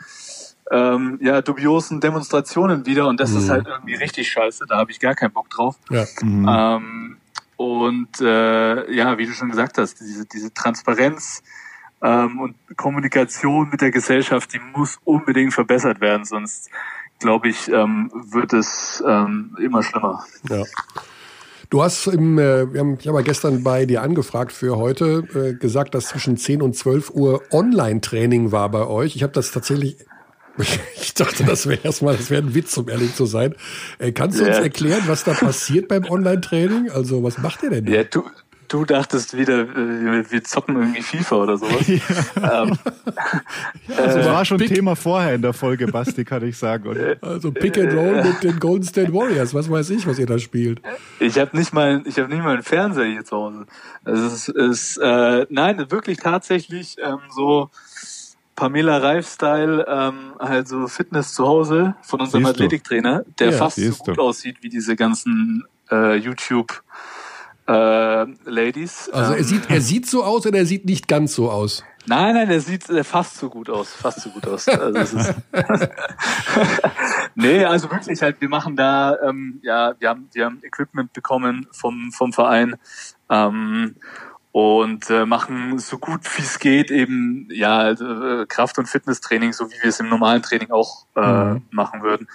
ähm, 0.72 1.20
ja, 1.22 1.42
dubiosen 1.42 2.02
Demonstrationen 2.02 2.86
wieder 2.86 3.08
und 3.08 3.20
das 3.20 3.32
mhm. 3.32 3.38
ist 3.38 3.50
halt 3.50 3.68
irgendwie 3.68 3.96
richtig 3.96 4.30
scheiße, 4.30 4.66
da 4.68 4.78
habe 4.78 4.92
ich 4.92 5.00
gar 5.00 5.16
keinen 5.16 5.32
Bock 5.32 5.50
drauf. 5.50 5.76
Ja. 5.90 6.06
Mhm. 6.22 6.48
Ähm, 6.50 7.18
und 7.58 8.22
äh, 8.22 8.94
ja, 8.94 9.18
wie 9.18 9.26
du 9.26 9.32
schon 9.32 9.50
gesagt 9.50 9.78
hast, 9.78 10.00
diese, 10.00 10.26
diese 10.26 10.54
Transparenz 10.54 11.42
ähm, 12.02 12.40
und 12.40 12.56
Kommunikation 12.76 13.70
mit 13.70 13.82
der 13.82 13.92
Gesellschaft, 13.92 14.54
die 14.54 14.60
muss 14.60 15.00
unbedingt 15.04 15.54
verbessert 15.54 16.00
werden, 16.00 16.26
sonst 16.26 16.70
glaube 17.20 17.50
ich, 17.50 17.68
ähm, 17.70 18.12
wird 18.14 18.54
es 18.54 19.04
ähm, 19.08 19.58
immer 19.60 19.82
schlimmer. 19.82 20.24
Ja. 20.50 20.64
Du 21.70 21.84
hast 21.84 22.08
im, 22.08 22.40
äh, 22.40 22.72
wir 22.72 22.80
haben, 22.80 22.98
ich 23.00 23.08
habe 23.08 23.24
gestern 23.24 23.64
bei 23.64 23.86
dir 23.86 24.02
angefragt 24.02 24.54
für 24.54 24.78
heute, 24.78 25.28
äh, 25.36 25.54
gesagt, 25.54 25.96
dass 25.96 26.08
zwischen 26.08 26.38
10 26.38 26.62
und 26.62 26.76
12 26.76 27.10
Uhr 27.10 27.42
Online-Training 27.52 28.52
war 28.52 28.70
bei 28.70 28.88
euch. 28.88 29.16
Ich 29.16 29.24
habe 29.24 29.34
das 29.34 29.52
tatsächlich, 29.52 29.98
ich 31.02 31.14
dachte, 31.14 31.44
das 31.44 31.68
wäre 31.68 31.80
erstmal, 31.84 32.16
das 32.16 32.30
wäre 32.30 32.44
ein 32.44 32.54
Witz, 32.54 32.78
um 32.78 32.90
ehrlich 32.90 33.16
zu 33.16 33.26
sein. 33.26 33.56
Äh, 34.00 34.12
kannst 34.12 34.40
du 34.40 34.46
uns 34.46 34.58
erklären, 34.58 35.04
was 35.08 35.24
da 35.24 35.34
passiert 35.34 35.88
beim 35.88 36.06
Online-Training? 36.06 36.92
Also, 36.92 37.24
was 37.24 37.38
macht 37.38 37.64
ihr 37.64 37.70
denn? 37.70 37.88
Ja, 37.88 38.04
du, 38.04 38.24
Du 38.68 38.84
dachtest 38.84 39.38
wieder, 39.38 39.62
äh, 39.62 40.30
wir 40.30 40.44
zocken 40.44 40.76
irgendwie 40.76 41.02
FIFA 41.02 41.36
oder 41.36 41.58
sowas. 41.58 41.88
Ja. 41.88 42.64
Ähm, 42.64 42.78
ja, 43.88 43.96
also 43.98 44.20
äh, 44.20 44.26
war 44.26 44.46
schon 44.46 44.58
Pick, 44.58 44.74
Thema 44.74 44.96
vorher 44.96 45.36
in 45.36 45.42
der 45.42 45.54
Folge, 45.54 45.88
Basti, 45.88 46.26
kann 46.26 46.46
ich 46.46 46.58
sagen. 46.58 46.88
Oder? 46.88 47.16
Also 47.22 47.52
Pick 47.52 47.78
and 47.78 47.94
Roll 47.94 48.24
mit 48.24 48.44
den 48.44 48.60
Golden 48.60 48.84
State 48.84 49.14
Warriors, 49.14 49.54
was 49.54 49.70
weiß 49.70 49.90
ich, 49.92 50.06
was 50.06 50.20
ihr 50.20 50.26
da 50.26 50.38
spielt. 50.38 50.82
Ich 51.20 51.40
habe 51.40 51.56
nicht 51.58 51.74
mal, 51.74 52.04
ich 52.06 52.20
habe 52.20 52.30
nicht 52.30 52.44
mal 52.44 52.54
einen 52.54 52.64
Fernseher 52.64 53.06
hier 53.06 53.24
zu 53.24 53.38
Hause. 53.38 53.66
Es 54.04 54.20
ist, 54.20 54.50
ist 54.50 54.98
äh, 54.98 55.46
nein, 55.50 55.90
wirklich 55.90 56.18
tatsächlich 56.18 56.98
ähm, 57.04 57.20
so 57.30 57.70
Pamela 58.58 58.98
Reif-Style, 58.98 59.86
ähm, 59.88 60.34
halt 60.40 60.68
so 60.68 60.88
Fitness 60.88 61.32
zu 61.34 61.48
Hause 61.48 61.96
von 62.02 62.20
unserem 62.20 62.48
Athletiktrainer, 62.48 63.24
der 63.40 63.52
ja, 63.52 63.58
fast 63.58 63.78
so 63.78 64.04
gut 64.04 64.18
du. 64.18 64.22
aussieht 64.22 64.58
wie 64.62 64.70
diese 64.70 64.96
ganzen 64.96 65.64
äh, 65.92 66.16
YouTube- 66.16 66.84
äh, 67.68 68.26
Ladies. 68.46 69.10
Also 69.10 69.34
er 69.34 69.44
sieht, 69.44 69.70
er 69.70 69.82
sieht 69.82 70.08
so 70.08 70.24
aus 70.24 70.46
oder 70.46 70.60
er 70.60 70.66
sieht 70.66 70.86
nicht 70.86 71.08
ganz 71.08 71.36
so 71.36 71.52
aus? 71.52 71.84
Nein, 72.06 72.36
nein, 72.36 72.50
er 72.50 72.62
sieht 72.62 72.90
äh, 72.90 73.04
fast 73.04 73.36
so 73.38 73.50
gut 73.50 73.70
aus, 73.70 73.92
fast 73.92 74.22
so 74.22 74.30
gut 74.30 74.48
aus. 74.48 74.70
Also 74.70 75.18
ist 75.18 75.34
nee, 77.36 77.66
also 77.66 77.92
wirklich 77.92 78.22
halt, 78.22 78.40
wir 78.40 78.48
machen 78.48 78.78
da, 78.78 79.18
ähm, 79.22 79.60
ja, 79.62 79.94
wir 80.00 80.08
haben, 80.08 80.30
wir 80.32 80.46
haben 80.46 80.60
Equipment 80.64 81.12
bekommen 81.12 81.68
vom, 81.74 82.14
vom 82.14 82.32
Verein 82.32 82.78
ähm, 83.30 83.96
und 84.58 85.12
äh, 85.12 85.28
machen 85.28 85.78
so 85.78 86.00
gut 86.00 86.22
wie 86.36 86.42
es 86.42 86.58
geht 86.58 86.90
eben 86.90 87.48
ja 87.52 87.78
also, 87.78 88.44
Kraft- 88.48 88.80
und 88.80 88.88
Fitnesstraining, 88.88 89.54
so 89.54 89.70
wie 89.70 89.76
wir 89.84 89.90
es 89.90 90.00
im 90.00 90.10
normalen 90.10 90.42
Training 90.42 90.72
auch 90.72 91.06
äh, 91.16 91.22
mhm. 91.22 91.62
machen 91.70 92.02
würden. 92.02 92.28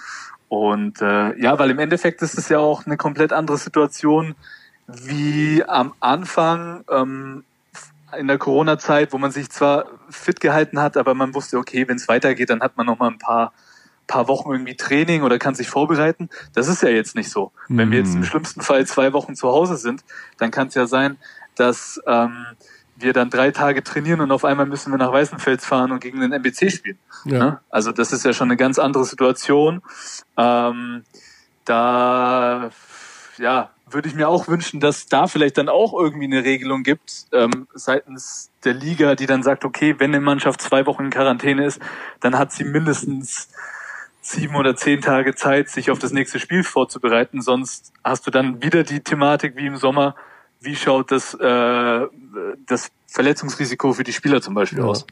Und 0.47 1.03
äh, 1.03 1.37
ja, 1.43 1.59
weil 1.59 1.71
im 1.71 1.81
Endeffekt 1.81 2.23
ist 2.23 2.39
es 2.39 2.49
ja 2.49 2.61
auch 2.61 2.87
eine 2.87 2.97
komplett 2.97 3.33
andere 3.33 3.59
Situation 3.59 4.37
wie 4.87 5.65
am 5.65 5.95
Anfang 5.99 6.85
ähm, 6.93 7.43
in 8.17 8.29
der 8.29 8.39
Corona-Zeit, 8.39 9.13
wo 9.13 9.19
man 9.19 9.33
sich 9.33 9.51
zwar 9.51 9.87
fit 10.09 10.39
gehalten 10.39 10.79
hat, 10.79 10.97
aber 10.97 11.15
man 11.15 11.35
wusste, 11.35 11.59
okay, 11.59 11.89
wenn 11.89 11.97
es 11.97 12.07
weitergeht, 12.07 12.51
dann 12.51 12.61
hat 12.61 12.77
man 12.77 12.87
noch 12.87 13.01
mal 13.01 13.09
ein 13.09 13.19
paar 13.19 13.53
paar 14.07 14.29
Wochen 14.29 14.51
irgendwie 14.51 14.77
Training 14.77 15.23
oder 15.23 15.39
kann 15.39 15.55
sich 15.55 15.69
vorbereiten. 15.69 16.29
Das 16.55 16.69
ist 16.69 16.83
ja 16.83 16.89
jetzt 16.91 17.15
nicht 17.15 17.31
so. 17.31 17.53
Wenn 17.69 17.91
wir 17.91 17.99
jetzt 17.99 18.15
im 18.15 18.21
mhm. 18.21 18.25
schlimmsten 18.25 18.61
Fall 18.61 18.87
zwei 18.87 19.13
Wochen 19.13 19.35
zu 19.35 19.49
Hause 19.49 19.77
sind, 19.77 20.05
dann 20.39 20.51
kann 20.51 20.69
es 20.69 20.75
ja 20.75 20.87
sein, 20.87 21.17
dass 21.57 22.01
ähm, 22.07 22.47
wir 22.97 23.13
dann 23.13 23.31
drei 23.31 23.51
Tage 23.51 23.83
trainieren 23.83 24.21
und 24.21 24.31
auf 24.31 24.45
einmal 24.45 24.67
müssen 24.67 24.93
wir 24.93 24.99
nach 24.99 25.13
Weißenfels 25.13 25.65
fahren 25.65 25.93
und 25.93 26.01
gegen 26.01 26.21
den 26.21 26.33
MBC 26.33 26.71
spielen. 26.71 26.99
Ja. 27.25 27.39
Ne? 27.39 27.61
Also 27.71 27.93
das 27.93 28.13
ist 28.13 28.25
ja 28.25 28.33
schon 28.33 28.49
eine 28.49 28.57
ganz 28.57 28.79
andere 28.79 29.05
Situation. 29.05 29.83
Ähm, 30.37 31.05
da 31.65 32.71
ja, 33.39 33.71
würde 33.91 34.09
ich 34.09 34.15
mir 34.15 34.29
auch 34.29 34.49
wünschen, 34.49 34.81
dass 34.81 35.07
da 35.07 35.27
vielleicht 35.27 35.59
dann 35.59 35.69
auch 35.69 35.93
irgendwie 35.95 36.25
eine 36.25 36.45
Regelung 36.45 36.83
gibt 36.83 37.27
ähm, 37.33 37.67
seitens 37.75 38.51
der 38.65 38.75
Liga, 38.75 39.15
die 39.15 39.27
dann 39.27 39.43
sagt, 39.43 39.65
okay, 39.65 39.97
wenn 39.99 40.11
eine 40.11 40.21
Mannschaft 40.21 40.61
zwei 40.61 40.87
Wochen 40.87 41.05
in 41.05 41.11
Quarantäne 41.11 41.65
ist, 41.65 41.81
dann 42.21 42.39
hat 42.39 42.53
sie 42.53 42.65
mindestens 42.65 43.49
sieben 44.21 44.55
oder 44.55 44.77
zehn 44.77 45.01
Tage 45.01 45.35
Zeit, 45.35 45.69
sich 45.69 45.91
auf 45.91 45.99
das 45.99 46.13
nächste 46.13 46.39
Spiel 46.39 46.63
vorzubereiten. 46.63 47.43
Sonst 47.43 47.93
hast 48.05 48.27
du 48.27 48.31
dann 48.31 48.63
wieder 48.63 48.85
die 48.85 49.01
Thematik 49.01 49.57
wie 49.57 49.67
im 49.67 49.77
Sommer, 49.77 50.15
wie 50.63 50.77
schaut 50.77 51.11
das, 51.11 51.35
äh, 51.35 52.07
das 52.67 52.91
Verletzungsrisiko 53.07 53.93
für 53.93 54.05
die 54.05 54.13
Spieler 54.13 54.41
zum 54.41 54.55
Beispiel 54.55 54.79
ja. 54.79 54.85
aus? 54.85 55.07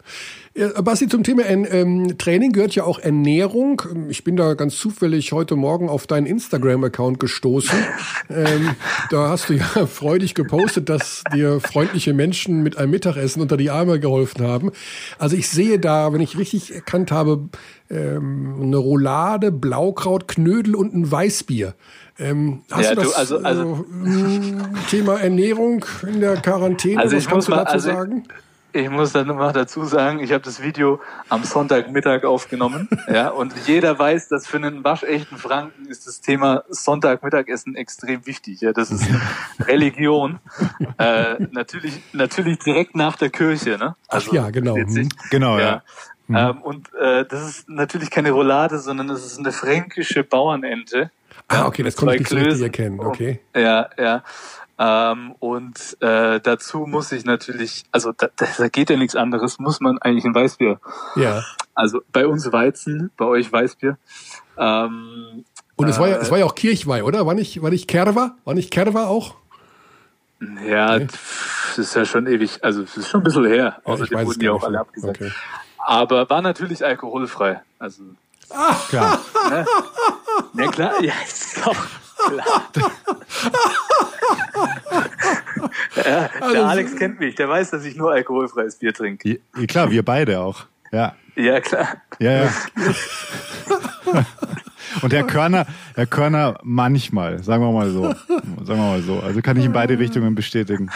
Ja, 0.54 0.80
Basti, 0.80 1.06
zum 1.06 1.22
Thema 1.22 1.44
ähm, 1.46 2.16
Training 2.18 2.52
gehört 2.52 2.74
ja 2.74 2.84
auch 2.84 2.98
Ernährung. 2.98 3.82
Ich 4.08 4.24
bin 4.24 4.36
da 4.36 4.54
ganz 4.54 4.76
zufällig 4.78 5.32
heute 5.32 5.54
Morgen 5.54 5.88
auf 5.88 6.06
deinen 6.06 6.26
Instagram-Account 6.26 7.20
gestoßen. 7.20 7.78
ähm, 8.30 8.74
da 9.10 9.28
hast 9.28 9.48
du 9.48 9.54
ja 9.54 9.64
freudig 9.86 10.34
gepostet, 10.34 10.88
dass 10.88 11.22
dir 11.32 11.60
freundliche 11.60 12.14
Menschen 12.14 12.62
mit 12.62 12.78
einem 12.78 12.90
Mittagessen 12.90 13.42
unter 13.42 13.56
die 13.56 13.70
Arme 13.70 14.00
geholfen 14.00 14.44
haben. 14.44 14.72
Also 15.18 15.36
ich 15.36 15.48
sehe 15.48 15.78
da, 15.78 16.12
wenn 16.12 16.20
ich 16.20 16.38
richtig 16.38 16.74
erkannt 16.74 17.12
habe, 17.12 17.48
ähm, 17.90 18.56
eine 18.62 18.76
Roulade, 18.76 19.52
Blaukraut, 19.52 20.26
Knödel 20.26 20.74
und 20.74 20.94
ein 20.94 21.10
Weißbier. 21.10 21.74
Ähm, 22.20 22.62
hast 22.70 22.84
ja, 22.84 22.94
du 22.94 23.00
das 23.00 23.12
du, 23.12 23.16
also, 23.16 23.38
also, 23.38 23.86
äh, 24.04 24.90
Thema 24.90 25.18
Ernährung 25.18 25.86
in 26.06 26.20
der 26.20 26.36
Quarantäne? 26.36 27.00
Also 27.00 27.09
was 27.16 27.24
ich 27.24 27.30
muss 27.30 27.48
mal, 27.48 27.64
also 27.64 27.90
sagen? 27.90 28.24
Ich, 28.72 28.82
ich 28.82 28.90
muss 28.90 29.12
dann 29.12 29.26
noch 29.26 29.52
dazu 29.52 29.84
sagen, 29.84 30.20
ich 30.20 30.32
habe 30.32 30.44
das 30.44 30.62
Video 30.62 31.00
am 31.28 31.44
Sonntagmittag 31.44 32.24
aufgenommen, 32.24 32.88
ja, 33.12 33.28
und 33.28 33.52
jeder 33.66 33.98
weiß, 33.98 34.28
dass 34.28 34.46
für 34.46 34.58
einen 34.58 34.84
waschechten 34.84 35.38
Franken 35.38 35.86
ist 35.86 36.06
das 36.06 36.20
Thema 36.20 36.64
Sonntagmittagessen 36.68 37.74
extrem 37.74 38.26
wichtig. 38.26 38.60
Ja, 38.60 38.72
das 38.72 38.90
ist 38.90 39.04
Religion. 39.60 40.38
äh, 40.98 41.34
natürlich, 41.50 42.00
natürlich 42.12 42.58
direkt 42.58 42.94
nach 42.94 43.16
der 43.16 43.30
Kirche, 43.30 43.76
ne? 43.78 43.96
Also, 44.08 44.30
Ach 44.30 44.34
ja, 44.34 44.50
genau. 44.50 44.76
Witzig. 44.76 45.08
Genau, 45.30 45.58
ja. 45.58 45.64
ja. 45.64 45.82
Mhm. 46.28 46.36
Ähm, 46.36 46.62
und 46.62 46.94
äh, 46.94 47.24
das 47.24 47.48
ist 47.48 47.68
natürlich 47.68 48.10
keine 48.10 48.30
Roulade, 48.30 48.78
sondern 48.78 49.08
das 49.08 49.26
ist 49.26 49.38
eine 49.38 49.50
fränkische 49.50 50.22
Bauernente. 50.22 51.10
Ah, 51.48 51.66
okay, 51.66 51.82
das 51.82 51.96
konnte 51.96 52.14
ich 52.14 52.20
nicht 52.20 52.30
so 52.30 52.36
richtig 52.36 52.62
erkennen. 52.62 53.00
Okay. 53.00 53.40
Ja, 53.54 53.90
ja. 53.98 54.22
Ähm, 54.82 55.34
und 55.40 55.98
äh, 56.00 56.40
dazu 56.40 56.86
muss 56.86 57.12
ich 57.12 57.26
natürlich, 57.26 57.84
also 57.92 58.12
da, 58.12 58.28
da 58.36 58.68
geht 58.68 58.88
ja 58.88 58.96
nichts 58.96 59.14
anderes, 59.14 59.58
muss 59.58 59.78
man 59.80 59.98
eigentlich 59.98 60.24
ein 60.24 60.34
Weißbier. 60.34 60.80
Ja. 61.16 61.44
Also 61.74 62.00
bei 62.12 62.26
uns 62.26 62.50
Weizen, 62.50 63.10
bei 63.18 63.26
euch 63.26 63.52
Weißbier. 63.52 63.98
Ähm, 64.56 65.44
und 65.76 65.88
es 65.88 65.98
war 65.98 66.08
ja, 66.08 66.16
es 66.16 66.30
war 66.30 66.38
ja 66.38 66.46
auch 66.46 66.54
Kirchweih, 66.54 67.04
oder? 67.04 67.26
War 67.26 67.34
nicht, 67.34 67.60
war 67.60 67.68
nicht 67.68 67.88
Kerwa? 67.88 68.36
War 68.46 68.54
nicht 68.54 68.70
Kerwa 68.70 69.04
auch? 69.04 69.34
Ja, 70.66 70.94
okay. 70.94 71.08
das 71.08 71.78
ist 71.78 71.94
ja 71.94 72.06
schon 72.06 72.26
ewig, 72.26 72.64
also 72.64 72.80
es 72.80 72.96
ist 72.96 73.10
schon 73.10 73.20
ein 73.20 73.24
bisschen 73.24 73.44
her. 73.44 73.56
Ja, 73.56 73.80
Außerdem 73.84 74.26
wurden 74.26 74.40
ja 74.40 74.52
auch 74.52 74.64
alle 74.64 74.80
abgesagt. 74.80 75.20
Okay. 75.20 75.30
Aber 75.76 76.30
war 76.30 76.40
natürlich 76.40 76.82
alkoholfrei. 76.82 77.60
Also 77.78 78.02
Ach, 78.48 78.88
klar. 78.88 79.20
Ne? 79.50 79.66
Na 80.54 80.66
klar, 80.68 81.02
ja, 81.02 81.12
ist 81.26 81.58
doch 81.58 81.74
klar. 81.74 82.00
Ja, 85.96 86.30
also, 86.40 86.54
der 86.54 86.66
Alex 86.66 86.96
kennt 86.96 87.20
mich, 87.20 87.34
der 87.34 87.48
weiß, 87.48 87.70
dass 87.70 87.84
ich 87.84 87.96
nur 87.96 88.12
alkoholfreies 88.12 88.76
Bier 88.76 88.92
trinke. 88.94 89.40
Ja, 89.56 89.66
klar, 89.66 89.90
wir 89.90 90.04
beide 90.04 90.40
auch. 90.40 90.66
Ja. 90.92 91.14
Ja, 91.36 91.60
klar. 91.60 91.88
Ja, 92.18 92.44
ja. 92.44 92.52
Und 95.02 95.12
Herr 95.12 95.24
Körner, 95.24 95.66
Herr 95.94 96.06
Körner 96.06 96.58
manchmal, 96.62 97.42
sagen 97.42 97.62
wir 97.62 97.72
mal 97.72 97.90
so. 97.90 98.12
Sagen 98.64 98.66
wir 98.66 98.76
mal 98.76 99.02
so. 99.02 99.20
Also 99.20 99.40
kann 99.40 99.56
ich 99.56 99.64
in 99.64 99.72
beide 99.72 99.98
Richtungen 99.98 100.34
bestätigen. 100.34 100.90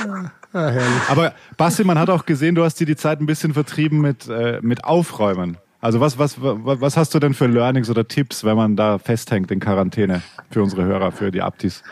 Ja, 0.52 0.80
Aber 1.08 1.32
Basti, 1.56 1.84
man 1.84 1.98
hat 1.98 2.10
auch 2.10 2.26
gesehen, 2.26 2.54
du 2.54 2.64
hast 2.64 2.78
dir 2.80 2.86
die 2.86 2.96
Zeit 2.96 3.20
ein 3.20 3.26
bisschen 3.26 3.54
vertrieben 3.54 4.00
mit, 4.00 4.28
äh, 4.28 4.58
mit 4.62 4.84
Aufräumen. 4.84 5.56
Also 5.84 6.00
was, 6.00 6.18
was, 6.18 6.36
was 6.40 6.96
hast 6.96 7.12
du 7.12 7.18
denn 7.18 7.34
für 7.34 7.46
Learnings 7.46 7.90
oder 7.90 8.08
Tipps, 8.08 8.42
wenn 8.42 8.56
man 8.56 8.74
da 8.74 8.96
festhängt 8.96 9.50
in 9.50 9.60
Quarantäne 9.60 10.22
für 10.50 10.62
unsere 10.62 10.82
Hörer, 10.82 11.12
für 11.12 11.30
die 11.30 11.42
Aptis? 11.42 11.82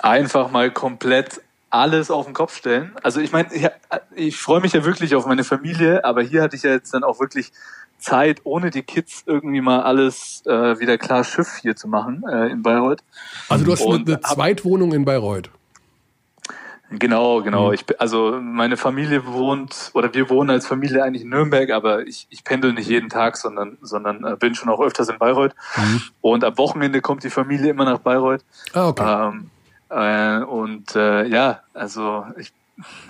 Einfach 0.00 0.50
mal 0.50 0.70
komplett 0.70 1.42
alles 1.68 2.10
auf 2.10 2.24
den 2.24 2.32
Kopf 2.32 2.56
stellen. 2.56 2.92
Also 3.02 3.20
ich 3.20 3.32
meine, 3.32 3.52
ich, 3.52 3.68
ich 4.14 4.38
freue 4.38 4.62
mich 4.62 4.72
ja 4.72 4.82
wirklich 4.86 5.14
auf 5.14 5.26
meine 5.26 5.44
Familie, 5.44 6.06
aber 6.06 6.22
hier 6.22 6.40
hatte 6.40 6.56
ich 6.56 6.62
ja 6.62 6.70
jetzt 6.70 6.94
dann 6.94 7.04
auch 7.04 7.20
wirklich 7.20 7.52
Zeit, 7.98 8.40
ohne 8.44 8.70
die 8.70 8.82
Kids 8.82 9.24
irgendwie 9.26 9.60
mal 9.60 9.82
alles 9.82 10.42
äh, 10.46 10.80
wieder 10.80 10.96
klar 10.96 11.22
Schiff 11.22 11.58
hier 11.60 11.76
zu 11.76 11.88
machen 11.88 12.24
äh, 12.26 12.46
in 12.46 12.62
Bayreuth. 12.62 13.00
Also 13.50 13.66
du 13.66 13.72
hast 13.72 13.82
Und 13.82 14.08
eine 14.08 14.20
Zweitwohnung 14.22 14.94
in 14.94 15.04
Bayreuth. 15.04 15.50
Genau, 16.90 17.42
genau. 17.42 17.68
Mhm. 17.68 17.74
Ich, 17.74 18.00
also 18.00 18.38
meine 18.40 18.76
Familie 18.76 19.26
wohnt 19.26 19.90
oder 19.94 20.14
wir 20.14 20.30
wohnen 20.30 20.50
als 20.50 20.66
Familie 20.66 21.02
eigentlich 21.02 21.22
in 21.22 21.30
Nürnberg, 21.30 21.70
aber 21.70 22.06
ich, 22.06 22.26
ich 22.30 22.44
pendel 22.44 22.72
nicht 22.72 22.88
jeden 22.88 23.08
Tag, 23.08 23.36
sondern 23.36 23.76
sondern 23.82 24.24
äh, 24.24 24.36
bin 24.36 24.54
schon 24.54 24.68
auch 24.68 24.80
öfters 24.80 25.08
in 25.08 25.18
Bayreuth. 25.18 25.54
Mhm. 25.76 26.02
Und 26.20 26.44
am 26.44 26.56
Wochenende 26.58 27.00
kommt 27.00 27.24
die 27.24 27.30
Familie 27.30 27.70
immer 27.70 27.84
nach 27.84 27.98
Bayreuth. 27.98 28.44
Ah, 28.72 28.88
okay. 28.88 29.28
Ähm, 29.28 29.50
äh, 29.88 30.44
und 30.44 30.94
äh, 30.94 31.26
ja, 31.26 31.60
also 31.74 32.24
ich 32.38 32.52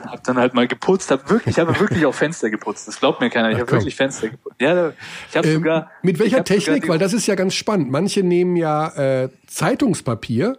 habe 0.07 0.23
dann 0.25 0.39
halt 0.39 0.55
mal 0.55 0.69
geputzt, 0.69 1.11
hab 1.11 1.29
wirklich, 1.29 1.57
ich 1.57 1.61
habe 1.61 1.79
wirklich 1.81 2.07
auch 2.07 2.15
Fenster 2.15 2.49
geputzt. 2.49 2.89
Das 2.89 2.99
glaubt 2.99 3.21
mir 3.21 3.31
keiner. 3.31 3.51
Ich 3.51 3.59
habe 3.59 3.71
wirklich 3.71 3.97
Fenster 3.97 4.29
geputzt. 4.29 4.57
Ja, 4.61 4.93
ich 5.31 5.37
habe 5.37 5.49
ähm, 5.49 5.55
sogar. 5.55 5.91
Mit 6.03 6.19
welcher 6.19 6.45
Technik? 6.45 6.89
Weil 6.89 6.99
das 6.99 7.13
ist 7.13 7.27
ja 7.27 7.35
ganz 7.35 7.55
spannend. 7.55 7.91
Manche 7.91 8.23
nehmen 8.23 8.57
ja 8.57 8.89
äh, 9.25 9.29
Zeitungspapier 9.47 10.57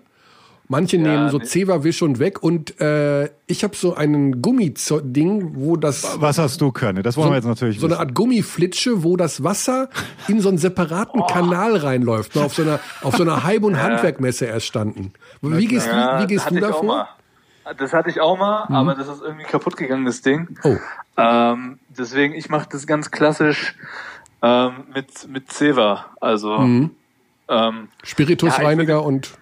Manche 0.69 0.97
ja, 0.97 1.03
nehmen 1.03 1.29
so 1.29 1.39
Zewa-Wisch 1.39 2.01
und 2.01 2.19
weg 2.19 2.43
und 2.43 2.79
äh, 2.81 3.29
ich 3.47 3.63
habe 3.63 3.75
so 3.75 3.95
einen 3.95 4.41
Gummiding, 4.41 5.55
wo 5.55 5.77
das. 5.77 6.17
Was 6.19 6.37
hast 6.37 6.59
du, 6.59 6.73
Körne? 6.73 7.03
Das 7.03 7.15
wollen 7.15 7.27
so, 7.27 7.31
wir 7.31 7.37
jetzt 7.37 7.45
natürlich. 7.45 7.79
So 7.79 7.87
eine 7.87 7.99
Art 7.99 8.13
Gummiflitsche, 8.13 9.03
wo 9.03 9.15
das 9.15 9.45
Wasser 9.45 9.89
in 10.27 10.41
so 10.41 10.49
einen 10.49 10.57
separaten 10.57 11.21
oh. 11.21 11.25
Kanal 11.25 11.77
reinläuft. 11.77 12.37
Auf 12.37 12.53
so 12.53 12.63
einer, 12.63 12.81
auf 13.01 13.15
so 13.15 13.23
einer 13.23 13.45
Heib- 13.45 13.63
und 13.63 13.81
Handwerkmesse 13.81 14.45
erst 14.45 14.65
standen. 14.65 15.13
Wie 15.41 15.67
gehst 15.67 15.87
ja, 15.87 16.17
du, 16.17 16.23
wie 16.23 16.27
gehst 16.27 16.51
du 16.51 16.59
davor? 16.59 17.07
Das 17.77 17.93
hatte 17.93 18.09
ich 18.09 18.19
auch 18.19 18.37
mal, 18.37 18.65
mhm. 18.67 18.75
aber 18.75 18.95
das 18.95 19.07
ist 19.07 19.21
irgendwie 19.21 19.45
kaputt 19.45 19.77
gegangen, 19.77 20.05
das 20.05 20.21
Ding. 20.21 20.57
Oh. 20.63 20.75
Ähm, 21.17 21.79
deswegen, 21.97 22.33
ich 22.33 22.49
mache 22.49 22.67
das 22.71 22.87
ganz 22.87 23.11
klassisch 23.11 23.75
ähm, 24.41 24.85
mit, 24.93 25.27
mit 25.29 25.51
Zewa. 25.51 26.07
Also 26.21 26.57
mhm. 26.57 26.91
ähm, 27.49 27.87
Spiritusreiniger 28.03 28.95
ja, 28.95 28.99
und 28.99 29.37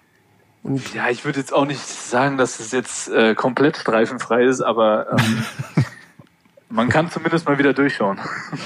und 0.65 0.95
ja, 0.95 1.09
ich 1.09 1.25
würde 1.25 1.39
jetzt 1.39 1.53
auch 1.53 1.65
nicht 1.65 1.79
sagen, 1.79 2.37
dass 2.37 2.59
es 2.59 2.71
jetzt 2.71 3.07
äh, 3.09 3.35
komplett 3.35 3.77
streifenfrei 3.77 4.43
ist, 4.43 4.61
aber 4.61 5.11
ähm, 5.11 5.45
man 6.69 6.89
kann 6.89 7.11
zumindest 7.11 7.47
mal 7.47 7.59
wieder 7.59 7.73
durchschauen. 7.73 8.19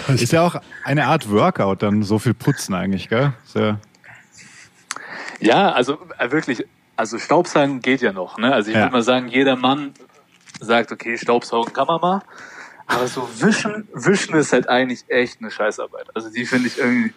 Ist 0.07 0.31
ja 0.31 0.41
auch 0.41 0.55
eine 0.85 1.07
Art 1.07 1.30
Workout, 1.30 1.84
dann 1.84 2.03
so 2.03 2.17
viel 2.17 2.34
putzen 2.34 2.73
eigentlich, 2.73 3.09
gell? 3.09 3.34
Sehr 3.43 3.80
ja, 5.41 5.73
also 5.73 5.97
äh, 6.17 6.31
wirklich, 6.31 6.65
also 6.95 7.17
Staubsaugen 7.17 7.81
geht 7.81 8.01
ja 8.01 8.13
noch. 8.13 8.38
Ne? 8.38 8.53
Also 8.53 8.69
ich 8.69 8.76
ja. 8.76 8.84
würde 8.84 8.93
mal 8.93 9.03
sagen, 9.03 9.27
jeder 9.27 9.57
Mann 9.57 9.93
sagt, 10.61 10.93
okay, 10.93 11.17
Staubsaugen 11.17 11.73
kann 11.73 11.88
man 11.88 11.99
mal. 11.99 12.21
Aber 12.88 13.07
so 13.07 13.27
wischen, 13.39 13.89
wischen 13.93 14.35
ist 14.35 14.53
halt 14.53 14.67
eigentlich 14.67 15.03
echt 15.09 15.41
eine 15.41 15.51
Scheißarbeit. 15.51 16.07
Also 16.15 16.30
die 16.30 16.45
finde 16.45 16.67
ich 16.67 16.77
irgendwie, 16.77 17.13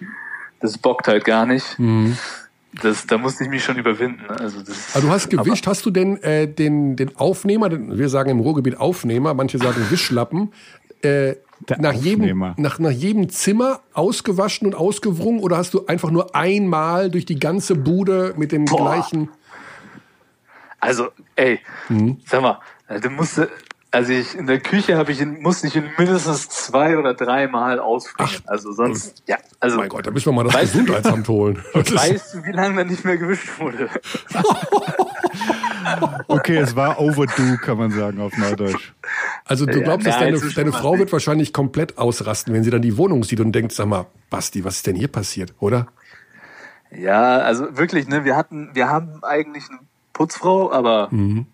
das 0.60 0.76
bockt 0.76 1.09
halt 1.09 1.24
gar 1.24 1.46
nicht. 1.46 1.78
Mhm. 1.78 2.18
Das, 2.81 3.07
da 3.07 3.19
musste 3.19 3.44
ich 3.44 3.51
mich 3.51 3.62
schon 3.62 3.77
überwinden. 3.77 4.24
Also 4.28 4.62
das, 4.62 4.94
aber 4.94 5.07
du 5.07 5.11
hast 5.11 5.28
gewischt, 5.28 5.66
hast 5.66 5.85
du 5.85 5.90
denn 5.90 6.16
äh, 6.23 6.49
den, 6.49 6.97
den 6.97 7.16
Aufnehmer, 7.16 7.70
wir 7.70 8.09
sagen 8.09 8.31
im 8.31 8.40
Ruhrgebiet 8.40 8.78
Aufnehmer, 8.78 9.35
manche 9.35 9.59
sagen 9.59 9.90
Wischlappen, 9.90 10.53
äh, 11.03 11.35
nach, 11.78 11.93
jedem, 11.93 12.55
nach, 12.57 12.78
nach 12.78 12.90
jedem 12.90 13.28
Zimmer 13.28 13.81
ausgewaschen 13.93 14.66
und 14.66 14.74
ausgewrungen 14.74 15.40
oder 15.40 15.59
hast 15.59 15.74
du 15.74 15.86
einfach 15.86 16.11
nur 16.11 16.35
einmal 16.35 17.11
durch 17.11 17.27
die 17.27 17.39
ganze 17.39 17.74
Bude 17.74 18.35
mit 18.36 18.53
dem 18.53 18.65
Boah. 18.65 18.78
gleichen. 18.78 19.28
Also, 20.81 21.11
ey, 21.36 21.61
mhm. 21.89 22.19
sag 22.24 22.43
mal, 22.43 22.59
du 23.01 23.11
musst, 23.11 23.40
also 23.93 24.12
ich 24.12 24.35
in 24.35 24.47
der 24.47 24.59
Küche 24.59 24.97
habe 24.97 25.12
ich 25.12 25.20
ihn, 25.20 25.43
musste 25.43 25.66
ich 25.66 25.77
ihn 25.77 25.90
mindestens 25.98 26.48
zwei 26.48 26.97
oder 26.97 27.12
dreimal 27.12 27.78
ausfischen. 27.78 28.43
Also 28.47 28.73
sonst, 28.73 29.23
ja, 29.27 29.36
also. 29.60 29.77
Mein 29.77 29.90
Gott, 29.90 30.06
da 30.06 30.10
müssen 30.10 30.27
wir 30.27 30.32
mal 30.32 30.44
das 30.44 30.60
Gesundheitsamt 30.60 31.28
holen. 31.28 31.62
weißt 31.74 32.35
du, 32.35 32.44
wie 32.44 32.52
lange 32.52 32.77
da 32.77 32.85
nicht 32.85 33.05
mehr 33.05 33.19
gewischt 33.19 33.60
wurde? 33.60 33.90
okay, 36.28 36.56
es 36.56 36.74
war 36.74 36.98
overdue, 36.98 37.59
kann 37.59 37.77
man 37.77 37.90
sagen 37.90 38.20
auf 38.20 38.36
Neudeutsch. 38.36 38.94
Also 39.44 39.66
du 39.66 39.82
glaubst, 39.82 40.06
ja, 40.06 40.12
dass 40.12 40.20
deine, 40.40 40.52
deine 40.55 40.73
Frau 40.73 40.98
wird 40.98 41.12
wahrscheinlich 41.12 41.52
komplett 41.52 41.98
ausrasten, 41.98 42.55
wenn 42.55 42.64
sie 42.64 42.70
dann 42.70 42.82
die 42.82 42.97
Wohnung 42.97 43.24
sieht 43.24 43.40
und 43.40 43.52
denkt, 43.52 43.73
sag 43.73 43.86
mal, 43.86 44.06
Basti, 44.31 44.64
was 44.64 44.77
ist 44.77 44.86
denn 44.86 44.97
hier 44.97 45.09
passiert, 45.09 45.52
oder? 45.60 45.89
Ja, 46.90 47.39
also 47.39 47.77
wirklich, 47.77 48.09
ne, 48.09 48.24
wir 48.24 48.36
hatten, 48.36 48.70
wir 48.73 48.89
haben 48.89 49.23
eigentlich 49.23 49.69
eine 49.69 49.81
Putzfrau, 50.12 50.73
aber 50.73 51.09
mhm. 51.10 51.47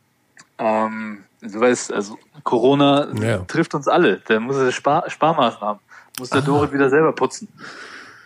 ähm, 0.58 1.24
du 1.40 1.60
weißt, 1.60 1.92
also 1.92 2.18
Corona 2.48 3.08
ja. 3.20 3.38
trifft 3.40 3.74
uns 3.74 3.88
alle. 3.88 4.22
Da 4.26 4.40
muss 4.40 4.56
er 4.56 4.72
Spar 4.72 5.10
Sparmaßnahmen. 5.10 5.80
Muss 6.18 6.30
der 6.30 6.38
ah. 6.38 6.44
Dorit 6.44 6.72
wieder 6.72 6.88
selber 6.88 7.12
putzen. 7.12 7.48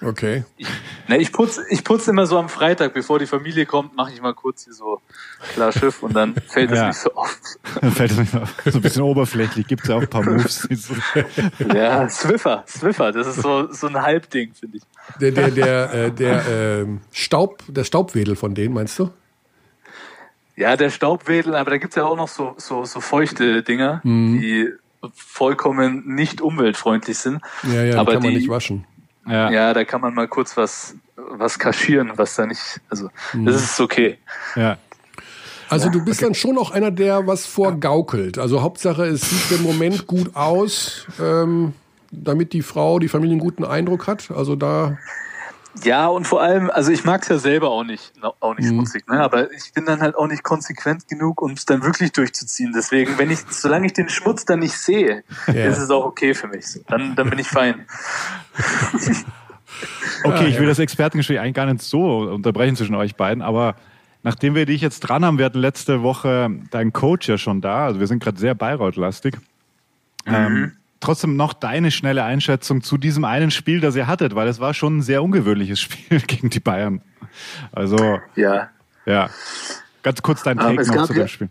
Okay. 0.01 0.44
Ich, 0.57 0.69
ne, 1.09 1.19
ich 1.19 1.32
putze 1.32 1.62
ich 1.70 1.82
putz 1.82 2.07
immer 2.07 2.27
so 2.27 2.39
am 2.39 2.49
Freitag, 2.49 2.94
bevor 2.94 3.19
die 3.19 3.27
Familie 3.27 3.66
kommt, 3.66 3.97
mache 3.97 4.12
ich 4.12 4.23
mal 4.23 4.32
kurz 4.32 4.65
hier 4.65 4.74
so 4.74 5.01
klar 5.55 5.73
Schiff 5.73 6.05
und 6.05 6.15
dann 6.15 6.35
fällt 6.47 6.70
es 6.70 6.78
ja. 6.78 6.86
nicht 6.86 6.99
so 6.99 7.12
auf. 7.15 7.36
Dann 7.81 7.90
fällt 7.90 8.12
es 8.12 8.19
nicht 8.19 8.36
auf. 8.36 8.55
So 8.65 8.78
ein 8.78 8.81
bisschen 8.81 9.03
oberflächlich, 9.03 9.66
gibt 9.66 9.82
es 9.82 9.89
ja 9.89 9.97
auch 9.97 10.03
ein 10.03 10.09
paar 10.09 10.23
Moves. 10.23 10.69
ja, 11.74 12.09
Swiffer, 12.09 12.65
Swiffer, 12.69 13.11
das 13.11 13.27
ist 13.27 13.43
so, 13.43 13.73
so 13.73 13.89
ein 13.89 14.01
Halbding, 14.01 14.55
finde 14.55 14.77
ich. 14.78 14.82
Der, 15.20 15.32
der, 15.32 15.51
der, 15.51 15.94
äh, 15.94 16.11
der 16.12 16.81
äh, 16.81 16.86
Staub, 17.11 17.65
der 17.66 17.82
Staubwedel 17.82 18.36
von 18.36 18.55
denen, 18.55 18.74
meinst 18.74 18.99
du? 19.01 19.11
Ja, 20.56 20.76
der 20.76 20.90
Staubwedel, 20.90 21.54
aber 21.54 21.70
da 21.70 21.78
gibt's 21.78 21.96
ja 21.96 22.04
auch 22.04 22.16
noch 22.16 22.28
so, 22.28 22.54
so, 22.58 22.84
so 22.84 23.00
feuchte 23.00 23.62
Dinger, 23.62 24.00
mhm. 24.04 24.40
die 24.40 24.68
vollkommen 25.14 26.02
nicht 26.06 26.40
umweltfreundlich 26.40 27.18
sind. 27.18 27.40
Ja, 27.62 27.82
ja, 27.84 27.98
aber 27.98 28.12
die 28.12 28.16
kann 28.16 28.24
man 28.24 28.34
nicht 28.34 28.48
waschen. 28.48 28.86
Ja. 29.26 29.50
ja, 29.50 29.72
da 29.72 29.84
kann 29.84 30.00
man 30.00 30.14
mal 30.14 30.26
kurz 30.26 30.56
was, 30.56 30.96
was 31.16 31.58
kaschieren, 31.58 32.12
was 32.16 32.34
da 32.34 32.46
nicht, 32.46 32.80
also, 32.88 33.08
mhm. 33.32 33.46
das 33.46 33.62
ist 33.62 33.80
okay. 33.80 34.18
Ja. 34.56 34.78
Also 35.68 35.88
du 35.88 36.04
bist 36.04 36.20
okay. 36.20 36.26
dann 36.26 36.34
schon 36.34 36.58
auch 36.58 36.70
einer, 36.70 36.90
der 36.90 37.26
was 37.26 37.46
vorgaukelt. 37.46 38.36
Also 38.38 38.60
Hauptsache, 38.60 39.06
es 39.06 39.22
sieht 39.22 39.58
im 39.58 39.62
Moment 39.62 40.06
gut 40.06 40.36
aus, 40.36 41.06
ähm, 41.18 41.72
damit 42.10 42.52
die 42.52 42.60
Frau, 42.60 42.98
die 42.98 43.08
Familie 43.08 43.32
einen 43.32 43.40
guten 43.40 43.64
Eindruck 43.64 44.06
hat. 44.06 44.30
Also 44.30 44.54
da 44.54 44.98
ja, 45.82 46.07
und 46.07 46.27
vor 46.27 46.43
allem, 46.43 46.70
also 46.70 46.93
ich 46.93 47.05
mag 47.05 47.23
es 47.23 47.28
ja 47.28 47.39
selber 47.39 47.70
auch 47.70 47.85
nicht, 47.85 48.12
auch 48.40 48.57
nicht 48.57 48.66
mhm. 48.66 48.74
schmutzig, 48.74 49.09
ne? 49.09 49.20
aber 49.20 49.51
ich 49.53 49.73
bin 49.73 49.86
dann 49.86 50.01
halt 50.01 50.16
auch 50.16 50.27
nicht 50.27 50.43
konsequent 50.43 51.09
genug, 51.09 51.40
um 51.40 51.53
es 51.53 51.65
dann 51.65 51.82
wirklich 51.82 52.12
durchzuziehen. 52.12 52.73
Deswegen, 52.74 53.16
wenn 53.16 53.31
ich, 53.31 53.40
solange 53.49 53.86
ich 53.86 53.94
den 53.94 54.09
Schmutz 54.11 54.44
dann 54.44 54.59
nicht 54.59 54.77
sehe, 54.77 55.24
yeah. 55.49 55.69
ist 55.69 55.78
es 55.78 55.90
auch 55.90 56.05
okay 56.05 56.35
für 56.35 56.47
mich. 56.47 56.66
Dann, 56.89 57.16
dann 57.16 57.31
bin 57.31 57.39
ich 57.39 57.49
fein. 57.49 57.86
okay, 60.24 60.47
ich 60.47 60.59
will 60.59 60.66
das 60.66 60.78
Expertengespräch 60.78 61.40
eigentlich 61.40 61.55
gar 61.55 61.66
nicht 61.66 61.82
so 61.82 62.19
unterbrechen 62.19 62.77
zwischen 62.77 62.94
euch 62.94 63.16
beiden, 63.16 63.43
aber 63.43 63.74
nachdem 64.23 64.55
wir 64.55 64.66
dich 64.66 64.82
jetzt 64.82 65.01
dran 65.01 65.24
haben, 65.24 65.39
wir 65.39 65.47
hatten 65.47 65.59
letzte 65.59 66.03
Woche 66.03 66.51
deinen 66.70 66.93
Coach 66.93 67.28
ja 67.28 67.39
schon 67.39 67.62
da, 67.62 67.86
also 67.86 67.99
wir 67.99 68.07
sind 68.07 68.23
gerade 68.23 68.39
sehr 68.39 68.55
Bayreuth-lastig. 68.55 69.39
Mhm. 70.27 70.35
Ähm, 70.35 70.73
trotzdem 71.02 71.36
noch 71.36 71.52
deine 71.52 71.90
schnelle 71.90 72.24
Einschätzung 72.24 72.82
zu 72.82 72.96
diesem 72.96 73.24
einen 73.24 73.50
Spiel, 73.50 73.80
das 73.80 73.96
ihr 73.96 74.06
hattet, 74.06 74.34
weil 74.34 74.48
es 74.48 74.60
war 74.60 74.72
schon 74.72 74.98
ein 74.98 75.02
sehr 75.02 75.22
ungewöhnliches 75.22 75.80
Spiel 75.80 76.20
gegen 76.20 76.50
die 76.50 76.60
Bayern. 76.60 77.02
Also 77.72 78.20
ja, 78.36 78.70
ja. 79.06 79.30
Ganz 80.02 80.22
kurz 80.22 80.42
dein 80.42 80.58
Take 80.58 80.84
noch 80.86 81.06
zu 81.06 81.14
dem 81.14 81.28
Spiel. 81.28 81.48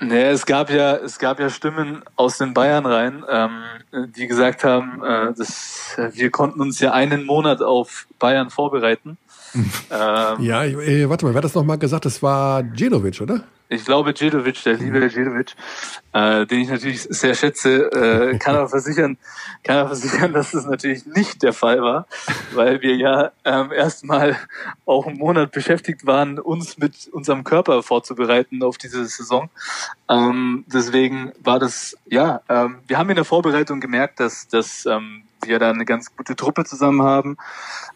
Nee, 0.00 0.28
es 0.28 0.46
gab 0.46 0.70
ja, 0.70 0.94
es 0.94 1.18
gab 1.18 1.40
ja 1.40 1.50
Stimmen 1.50 2.02
aus 2.14 2.38
den 2.38 2.54
Bayern 2.54 2.86
rein, 2.86 3.24
ähm, 3.28 3.62
die 4.16 4.28
gesagt 4.28 4.62
haben, 4.62 5.02
äh, 5.02 5.34
dass 5.34 5.96
wir 6.12 6.30
konnten 6.30 6.60
uns 6.60 6.78
ja 6.78 6.92
einen 6.92 7.26
Monat 7.26 7.62
auf 7.62 8.06
Bayern 8.20 8.50
vorbereiten. 8.50 9.18
ähm, 9.54 10.40
ja, 10.40 10.62
äh, 10.64 11.08
warte 11.08 11.24
mal, 11.24 11.34
wer 11.34 11.38
hat 11.38 11.44
das 11.44 11.54
nochmal 11.54 11.78
gesagt? 11.78 12.04
Das 12.04 12.22
war 12.22 12.62
Djedovic, 12.62 13.20
oder? 13.20 13.42
Ich 13.70 13.84
glaube, 13.84 14.14
Djedovic, 14.14 14.62
der 14.64 14.74
liebe 14.74 15.08
Djedovic, 15.08 15.54
äh, 16.14 16.46
den 16.46 16.60
ich 16.60 16.68
natürlich 16.68 17.02
sehr 17.02 17.34
schätze, 17.34 17.92
äh, 17.92 18.38
kann 18.38 18.56
aber 18.56 18.68
versichern, 18.68 19.18
kann 19.62 19.76
aber 19.76 19.88
versichern, 19.88 20.32
dass 20.32 20.52
das 20.52 20.64
natürlich 20.64 21.04
nicht 21.04 21.42
der 21.42 21.52
Fall 21.52 21.82
war, 21.82 22.06
weil 22.54 22.80
wir 22.80 22.96
ja 22.96 23.30
ähm, 23.44 23.70
erstmal 23.72 24.36
auch 24.86 25.06
einen 25.06 25.18
Monat 25.18 25.52
beschäftigt 25.52 26.06
waren, 26.06 26.38
uns 26.38 26.78
mit 26.78 27.08
unserem 27.12 27.44
Körper 27.44 27.82
vorzubereiten 27.82 28.62
auf 28.62 28.78
diese 28.78 29.04
Saison. 29.04 29.50
Ähm, 30.08 30.64
deswegen 30.66 31.32
war 31.42 31.58
das, 31.58 31.94
ja, 32.06 32.40
ähm, 32.48 32.78
wir 32.86 32.96
haben 32.96 33.10
in 33.10 33.16
der 33.16 33.26
Vorbereitung 33.26 33.80
gemerkt, 33.80 34.18
dass, 34.18 34.48
dass 34.48 34.86
ähm, 34.86 35.24
wir 35.42 35.58
da 35.58 35.70
eine 35.70 35.84
ganz 35.84 36.16
gute 36.16 36.36
Truppe 36.36 36.64
zusammen 36.64 37.02
haben. 37.02 37.36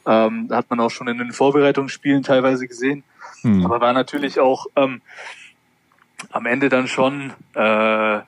Ähm, 0.07 0.49
hat 0.51 0.69
man 0.69 0.81
auch 0.81 0.91
schon 0.91 1.09
in 1.09 1.19
den 1.19 1.33
Vorbereitungsspielen 1.33 2.23
teilweise 2.23 2.69
gesehen. 2.69 3.05
Hm. 3.41 3.65
Aber 3.65 3.81
war 3.81 3.93
natürlich 3.93 4.39
auch 4.39 4.67
ähm, 4.77 5.01
am 6.31 6.47
Ende 6.47 6.69
dann 6.69 6.87
schon 6.89 7.33
äh, 7.55 8.21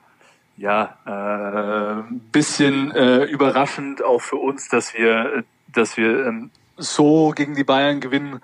ja 0.57 0.97
äh, 1.07 2.13
bisschen 2.33 2.91
äh, 2.93 3.25
überraschend 3.25 4.03
auch 4.05 4.21
für 4.21 4.37
uns, 4.37 4.69
dass 4.69 4.95
wir 4.95 5.45
dass 5.69 5.97
wir 5.97 6.27
ähm, 6.27 6.51
so 6.77 7.31
gegen 7.31 7.55
die 7.55 7.65
Bayern 7.65 8.01
gewinnen 8.01 8.41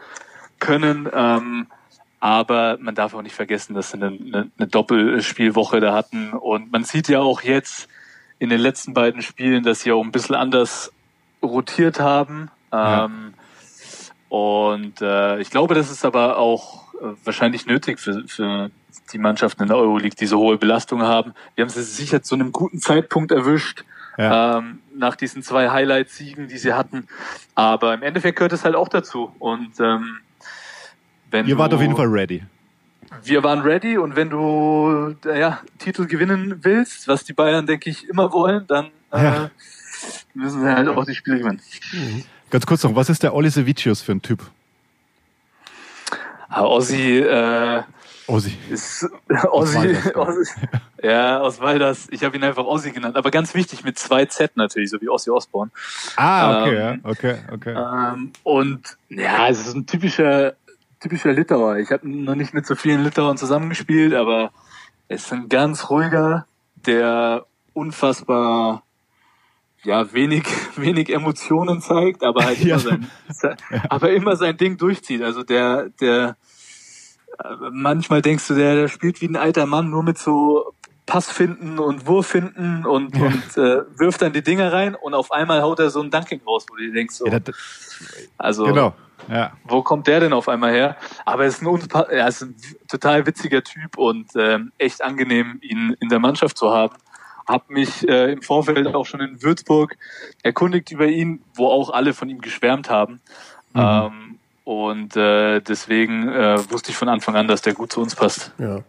können. 0.58 1.08
Ähm, 1.12 1.66
aber 2.20 2.76
man 2.80 2.94
darf 2.94 3.14
auch 3.14 3.22
nicht 3.22 3.34
vergessen, 3.34 3.74
dass 3.74 3.90
sie 3.90 3.96
eine, 3.96 4.08
eine, 4.08 4.50
eine 4.58 4.68
Doppelspielwoche 4.68 5.80
da 5.80 5.94
hatten. 5.94 6.32
Und 6.32 6.70
man 6.70 6.84
sieht 6.84 7.08
ja 7.08 7.20
auch 7.20 7.40
jetzt 7.40 7.88
in 8.38 8.50
den 8.50 8.60
letzten 8.60 8.92
beiden 8.92 9.22
Spielen, 9.22 9.62
dass 9.62 9.80
sie 9.80 9.92
auch 9.92 10.02
ein 10.02 10.12
bisschen 10.12 10.34
anders 10.34 10.92
rotiert 11.42 11.98
haben. 11.98 12.50
Ja. 12.72 13.06
Ähm, 13.06 13.34
und 14.28 15.00
äh, 15.00 15.40
ich 15.40 15.50
glaube, 15.50 15.74
das 15.74 15.90
ist 15.90 16.04
aber 16.04 16.36
auch 16.36 16.89
wahrscheinlich 17.24 17.66
nötig 17.66 17.98
für, 17.98 18.26
für 18.26 18.70
die 19.12 19.18
Mannschaften 19.18 19.62
in 19.62 19.68
der 19.68 19.78
Euroleague 19.78 20.16
diese 20.18 20.36
hohe 20.36 20.58
Belastung 20.58 21.02
haben. 21.02 21.34
Wir 21.54 21.62
haben 21.62 21.70
sie 21.70 21.82
sicher 21.82 22.22
zu 22.22 22.34
einem 22.34 22.52
guten 22.52 22.80
Zeitpunkt 22.80 23.32
erwischt, 23.32 23.84
ja. 24.18 24.58
ähm, 24.58 24.80
nach 24.94 25.16
diesen 25.16 25.42
zwei 25.42 25.70
Highlight-Siegen, 25.70 26.48
die 26.48 26.58
sie 26.58 26.72
hatten. 26.72 27.06
Aber 27.54 27.94
im 27.94 28.02
Endeffekt 28.02 28.38
gehört 28.38 28.52
es 28.52 28.64
halt 28.64 28.74
auch 28.74 28.88
dazu. 28.88 29.34
Und 29.38 29.80
ähm, 29.80 30.18
wenn 31.30 31.46
Ihr 31.46 31.58
wart 31.58 31.72
auf 31.74 31.80
jeden 31.80 31.96
Fall 31.96 32.08
ready. 32.08 32.42
Wir 33.24 33.42
waren 33.42 33.60
ready 33.60 33.98
und 33.98 34.14
wenn 34.14 34.30
du 34.30 35.16
ja, 35.24 35.60
Titel 35.78 36.06
gewinnen 36.06 36.60
willst, 36.62 37.08
was 37.08 37.24
die 37.24 37.32
Bayern, 37.32 37.66
denke 37.66 37.90
ich, 37.90 38.08
immer 38.08 38.32
wollen, 38.32 38.66
dann 38.68 38.86
äh, 39.12 39.24
ja. 39.24 39.50
müssen 40.34 40.62
sie 40.62 40.72
halt 40.72 40.88
auch 40.88 41.04
die 41.04 41.14
Spiele 41.14 41.38
gewinnen. 41.38 41.60
Ganz 42.50 42.66
kurz 42.66 42.84
noch, 42.84 42.94
was 42.94 43.08
ist 43.10 43.22
der 43.22 43.34
Olli 43.34 43.50
Sevicius 43.50 44.00
für 44.00 44.12
ein 44.12 44.22
Typ? 44.22 44.48
Ah, 46.50 46.64
Ossi, 46.64 47.18
äh, 47.18 47.82
Ossi. 48.26 48.56
Ist, 48.68 49.08
Ossi, 49.50 49.96
Ossi, 50.14 50.50
ja, 51.02 51.40
aus 51.40 51.60
Walders. 51.60 52.08
Ich 52.10 52.24
habe 52.24 52.36
ihn 52.36 52.42
einfach 52.42 52.64
Ossi 52.64 52.90
genannt, 52.90 53.16
aber 53.16 53.30
ganz 53.30 53.54
wichtig 53.54 53.84
mit 53.84 53.98
zwei 53.98 54.24
Z 54.26 54.56
natürlich, 54.56 54.90
so 54.90 55.00
wie 55.00 55.08
Ossi 55.08 55.30
Osborn. 55.30 55.70
Ah, 56.16 56.62
okay, 56.62 56.76
ähm, 56.76 57.00
ja, 57.04 57.10
okay, 57.10 57.36
okay. 57.52 57.74
Ähm, 57.76 58.32
und 58.42 58.96
ja, 59.08 59.48
es 59.48 59.60
ist 59.60 59.74
ein 59.74 59.86
typischer, 59.86 60.54
typischer 60.98 61.32
Litauer. 61.32 61.76
Ich 61.78 61.90
habe 61.92 62.08
noch 62.08 62.34
nicht 62.34 62.52
mit 62.52 62.66
so 62.66 62.74
vielen 62.74 63.04
Litauern 63.04 63.36
zusammengespielt, 63.36 64.14
aber 64.14 64.50
es 65.06 65.26
ist 65.26 65.32
ein 65.32 65.48
ganz 65.48 65.88
ruhiger, 65.88 66.46
der 66.86 67.46
unfassbar 67.74 68.82
ja 69.84 70.12
wenig 70.12 70.44
wenig 70.76 71.10
Emotionen 71.10 71.80
zeigt, 71.80 72.22
aber 72.22 72.44
halt 72.44 72.60
immer 72.64 72.78
sein, 72.78 73.06
aber 73.88 74.10
immer 74.10 74.36
sein 74.36 74.56
Ding 74.56 74.76
durchzieht. 74.76 75.22
Also 75.22 75.42
der 75.42 75.90
der 76.00 76.36
manchmal 77.70 78.22
denkst 78.22 78.48
du, 78.48 78.54
der, 78.54 78.74
der 78.74 78.88
spielt 78.88 79.20
wie 79.20 79.28
ein 79.28 79.36
alter 79.36 79.66
Mann, 79.66 79.90
nur 79.90 80.02
mit 80.02 80.18
so 80.18 80.74
Pass 81.10 81.28
finden 81.28 81.80
und 81.80 82.06
Wurf 82.06 82.28
finden 82.28 82.86
und, 82.86 83.16
ja. 83.16 83.26
und 83.26 83.56
äh, 83.56 83.82
wirft 83.98 84.22
dann 84.22 84.32
die 84.32 84.42
Dinger 84.42 84.72
rein 84.72 84.94
und 84.94 85.12
auf 85.12 85.32
einmal 85.32 85.60
haut 85.60 85.80
er 85.80 85.90
so 85.90 86.00
ein 86.00 86.10
Dunking 86.10 86.40
raus, 86.46 86.66
wo 86.68 86.76
du 86.76 86.82
dir 86.82 86.92
denkst, 86.92 87.16
so, 87.16 87.26
ja, 87.26 87.40
das, 87.40 87.56
also 88.38 88.64
genau. 88.64 88.94
ja. 89.28 89.52
wo 89.64 89.82
kommt 89.82 90.06
der 90.06 90.20
denn 90.20 90.32
auf 90.32 90.48
einmal 90.48 90.72
her? 90.72 90.96
Aber 91.24 91.42
er 91.42 91.48
ist 91.48 91.62
ein, 91.62 91.88
er 92.10 92.28
ist 92.28 92.42
ein 92.42 92.54
total 92.86 93.26
witziger 93.26 93.64
Typ 93.64 93.98
und 93.98 94.30
ähm, 94.36 94.70
echt 94.78 95.02
angenehm, 95.02 95.58
ihn 95.62 95.96
in 95.98 96.10
der 96.10 96.20
Mannschaft 96.20 96.56
zu 96.56 96.70
haben. 96.70 96.94
Hab 97.50 97.68
mich 97.68 98.08
äh, 98.08 98.32
im 98.32 98.42
Vorfeld 98.42 98.94
auch 98.94 99.06
schon 99.06 99.20
in 99.20 99.42
Würzburg 99.42 99.96
erkundigt 100.42 100.92
über 100.92 101.06
ihn, 101.06 101.42
wo 101.54 101.66
auch 101.66 101.90
alle 101.90 102.14
von 102.14 102.28
ihm 102.30 102.40
geschwärmt 102.40 102.88
haben. 102.88 103.20
Mhm. 103.74 103.80
Ähm, 103.80 104.38
und 104.64 105.16
äh, 105.16 105.60
deswegen 105.60 106.28
äh, 106.28 106.58
wusste 106.70 106.92
ich 106.92 106.96
von 106.96 107.08
Anfang 107.08 107.34
an, 107.34 107.48
dass 107.48 107.62
der 107.62 107.74
gut 107.74 107.92
zu 107.92 108.00
uns 108.00 108.14
passt. 108.14 108.52
Ja. 108.58 108.82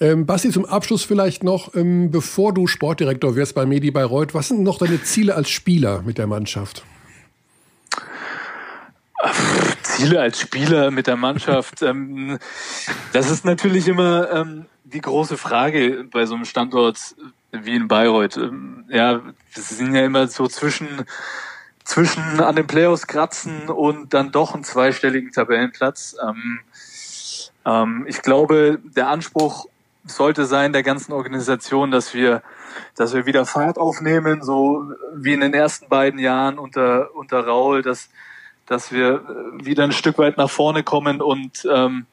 Ähm, 0.00 0.26
Basti, 0.26 0.50
zum 0.50 0.64
Abschluss 0.64 1.04
vielleicht 1.04 1.44
noch, 1.44 1.74
ähm, 1.74 2.10
bevor 2.10 2.52
du 2.52 2.66
Sportdirektor 2.66 3.36
wirst 3.36 3.54
bei 3.54 3.64
Medi 3.64 3.90
Bayreuth, 3.90 4.34
was 4.34 4.48
sind 4.48 4.62
noch 4.62 4.78
deine 4.78 5.02
Ziele 5.02 5.34
als 5.36 5.50
Spieler 5.50 6.02
mit 6.02 6.18
der 6.18 6.26
Mannschaft? 6.26 6.84
Ziele 9.82 10.20
als 10.20 10.40
Spieler 10.40 10.90
mit 10.90 11.06
der 11.08 11.16
Mannschaft, 11.16 11.82
ähm, 11.82 12.38
das 13.12 13.30
ist 13.30 13.44
natürlich 13.44 13.88
immer 13.88 14.30
ähm, 14.30 14.66
die 14.84 15.00
große 15.00 15.36
Frage 15.36 16.04
bei 16.10 16.26
so 16.26 16.34
einem 16.34 16.44
Standort 16.44 17.16
wie 17.52 17.74
in 17.74 17.88
Bayreuth. 17.88 18.36
Ähm, 18.36 18.84
ja, 18.88 19.20
wir 19.22 19.62
sind 19.62 19.94
ja 19.94 20.04
immer 20.04 20.26
so 20.28 20.46
zwischen 20.46 21.04
zwischen 21.84 22.40
an 22.40 22.54
den 22.54 22.66
Playoffs 22.66 23.06
kratzen 23.06 23.70
und 23.70 24.12
dann 24.12 24.30
doch 24.30 24.54
einen 24.54 24.62
zweistelligen 24.62 25.32
Tabellenplatz. 25.32 26.16
Ähm, 26.22 26.60
ähm, 27.64 28.04
ich 28.06 28.20
glaube, 28.20 28.78
der 28.84 29.08
Anspruch 29.08 29.66
sollte 30.04 30.44
sein 30.44 30.74
der 30.74 30.82
ganzen 30.82 31.12
Organisation, 31.12 31.90
dass 31.90 32.12
wir, 32.12 32.42
dass 32.94 33.14
wir 33.14 33.24
wieder 33.24 33.46
Fahrt 33.46 33.78
aufnehmen, 33.78 34.42
so 34.42 34.92
wie 35.14 35.32
in 35.32 35.40
den 35.40 35.54
ersten 35.54 35.88
beiden 35.88 36.18
Jahren 36.18 36.58
unter 36.58 37.14
unter 37.14 37.40
Raul, 37.40 37.82
dass 37.82 38.10
dass 38.66 38.92
wir 38.92 39.22
wieder 39.54 39.84
ein 39.84 39.92
Stück 39.92 40.18
weit 40.18 40.36
nach 40.36 40.50
vorne 40.50 40.82
kommen 40.82 41.22
und 41.22 41.66
ähm, 41.72 42.04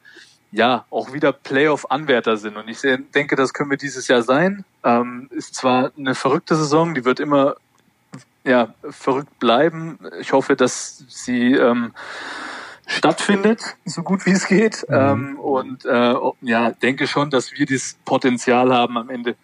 ja 0.56 0.86
auch 0.90 1.12
wieder 1.12 1.32
Playoff-Anwärter 1.32 2.36
sind. 2.36 2.56
Und 2.56 2.68
ich 2.68 2.80
denke, 2.80 3.36
das 3.36 3.52
können 3.52 3.70
wir 3.70 3.76
dieses 3.76 4.08
Jahr 4.08 4.22
sein. 4.22 4.64
Ähm, 4.84 5.28
ist 5.30 5.54
zwar 5.54 5.92
eine 5.96 6.14
verrückte 6.14 6.56
Saison, 6.56 6.94
die 6.94 7.04
wird 7.04 7.20
immer 7.20 7.56
ja, 8.44 8.74
verrückt 8.88 9.38
bleiben. 9.38 9.98
Ich 10.20 10.32
hoffe, 10.32 10.56
dass 10.56 11.04
sie 11.08 11.52
ähm, 11.52 11.92
stattfindet, 12.86 13.76
so 13.84 14.02
gut 14.02 14.24
wie 14.24 14.30
es 14.30 14.46
geht. 14.46 14.86
Mhm. 14.88 14.94
Ähm, 14.94 15.38
und 15.40 15.84
äh, 15.84 16.14
ja, 16.42 16.70
denke 16.70 17.06
schon, 17.06 17.30
dass 17.30 17.52
wir 17.52 17.66
das 17.66 17.96
Potenzial 18.04 18.72
haben, 18.72 18.96
am 18.96 19.10
Ende 19.10 19.36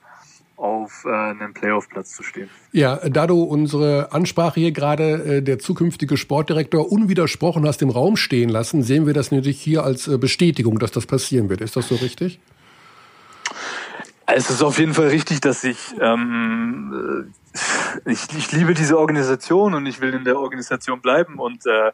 auf 0.63 1.05
äh, 1.05 1.11
einem 1.11 1.53
Playoff-Platz 1.55 2.13
zu 2.15 2.23
stehen. 2.23 2.49
Ja, 2.71 2.97
da 3.09 3.27
du 3.27 3.43
unsere 3.43 4.13
Ansprache 4.13 4.61
hier 4.61 4.73
gerade 4.73 5.39
äh, 5.39 5.43
der 5.43 5.59
zukünftige 5.59 6.17
Sportdirektor 6.17 6.91
unwidersprochen 6.91 7.67
hast 7.67 7.83
im 7.83 7.91
Raum 7.91 8.17
stehen 8.17 8.49
lassen, 8.49 8.83
sehen 8.83 9.07
wir 9.07 9.13
das 9.13 9.33
natürlich 9.33 9.61
hier 9.61 9.83
als 9.83 10.07
äh, 10.07 10.19
Bestätigung, 10.19 10.79
dass 10.79 10.93
das 10.93 11.07
passieren 11.07 11.49
wird. 11.49 11.61
Ist 11.61 11.75
das 11.75 11.89
so 11.89 11.97
richtig? 11.97 12.39
Es 14.27 14.51
ist 14.51 14.63
auf 14.63 14.79
jeden 14.79 14.95
Fall 14.95 15.09
richtig, 15.09 15.41
dass 15.41 15.65
ich, 15.65 15.79
ähm, 16.01 17.33
ich, 18.07 18.21
ich 18.37 18.53
liebe 18.53 18.73
diese 18.73 18.99
Organisation 18.99 19.75
und 19.75 19.85
ich 19.87 20.01
will 20.01 20.15
in 20.15 20.25
der 20.25 20.39
Organisation 20.39 21.01
bleiben 21.01 21.39
und 21.39 21.67
äh, 21.67 21.91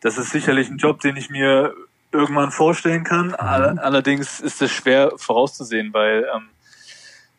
das 0.00 0.16
ist 0.18 0.30
sicherlich 0.30 0.70
ein 0.70 0.78
Job, 0.78 1.00
den 1.00 1.16
ich 1.16 1.30
mir 1.30 1.74
irgendwann 2.12 2.52
vorstellen 2.52 3.02
kann. 3.02 3.28
Mhm. 3.28 3.34
Allerdings 3.34 4.38
ist 4.38 4.62
es 4.62 4.70
schwer 4.70 5.12
vorauszusehen, 5.16 5.92
weil 5.92 6.26
ähm, 6.34 6.48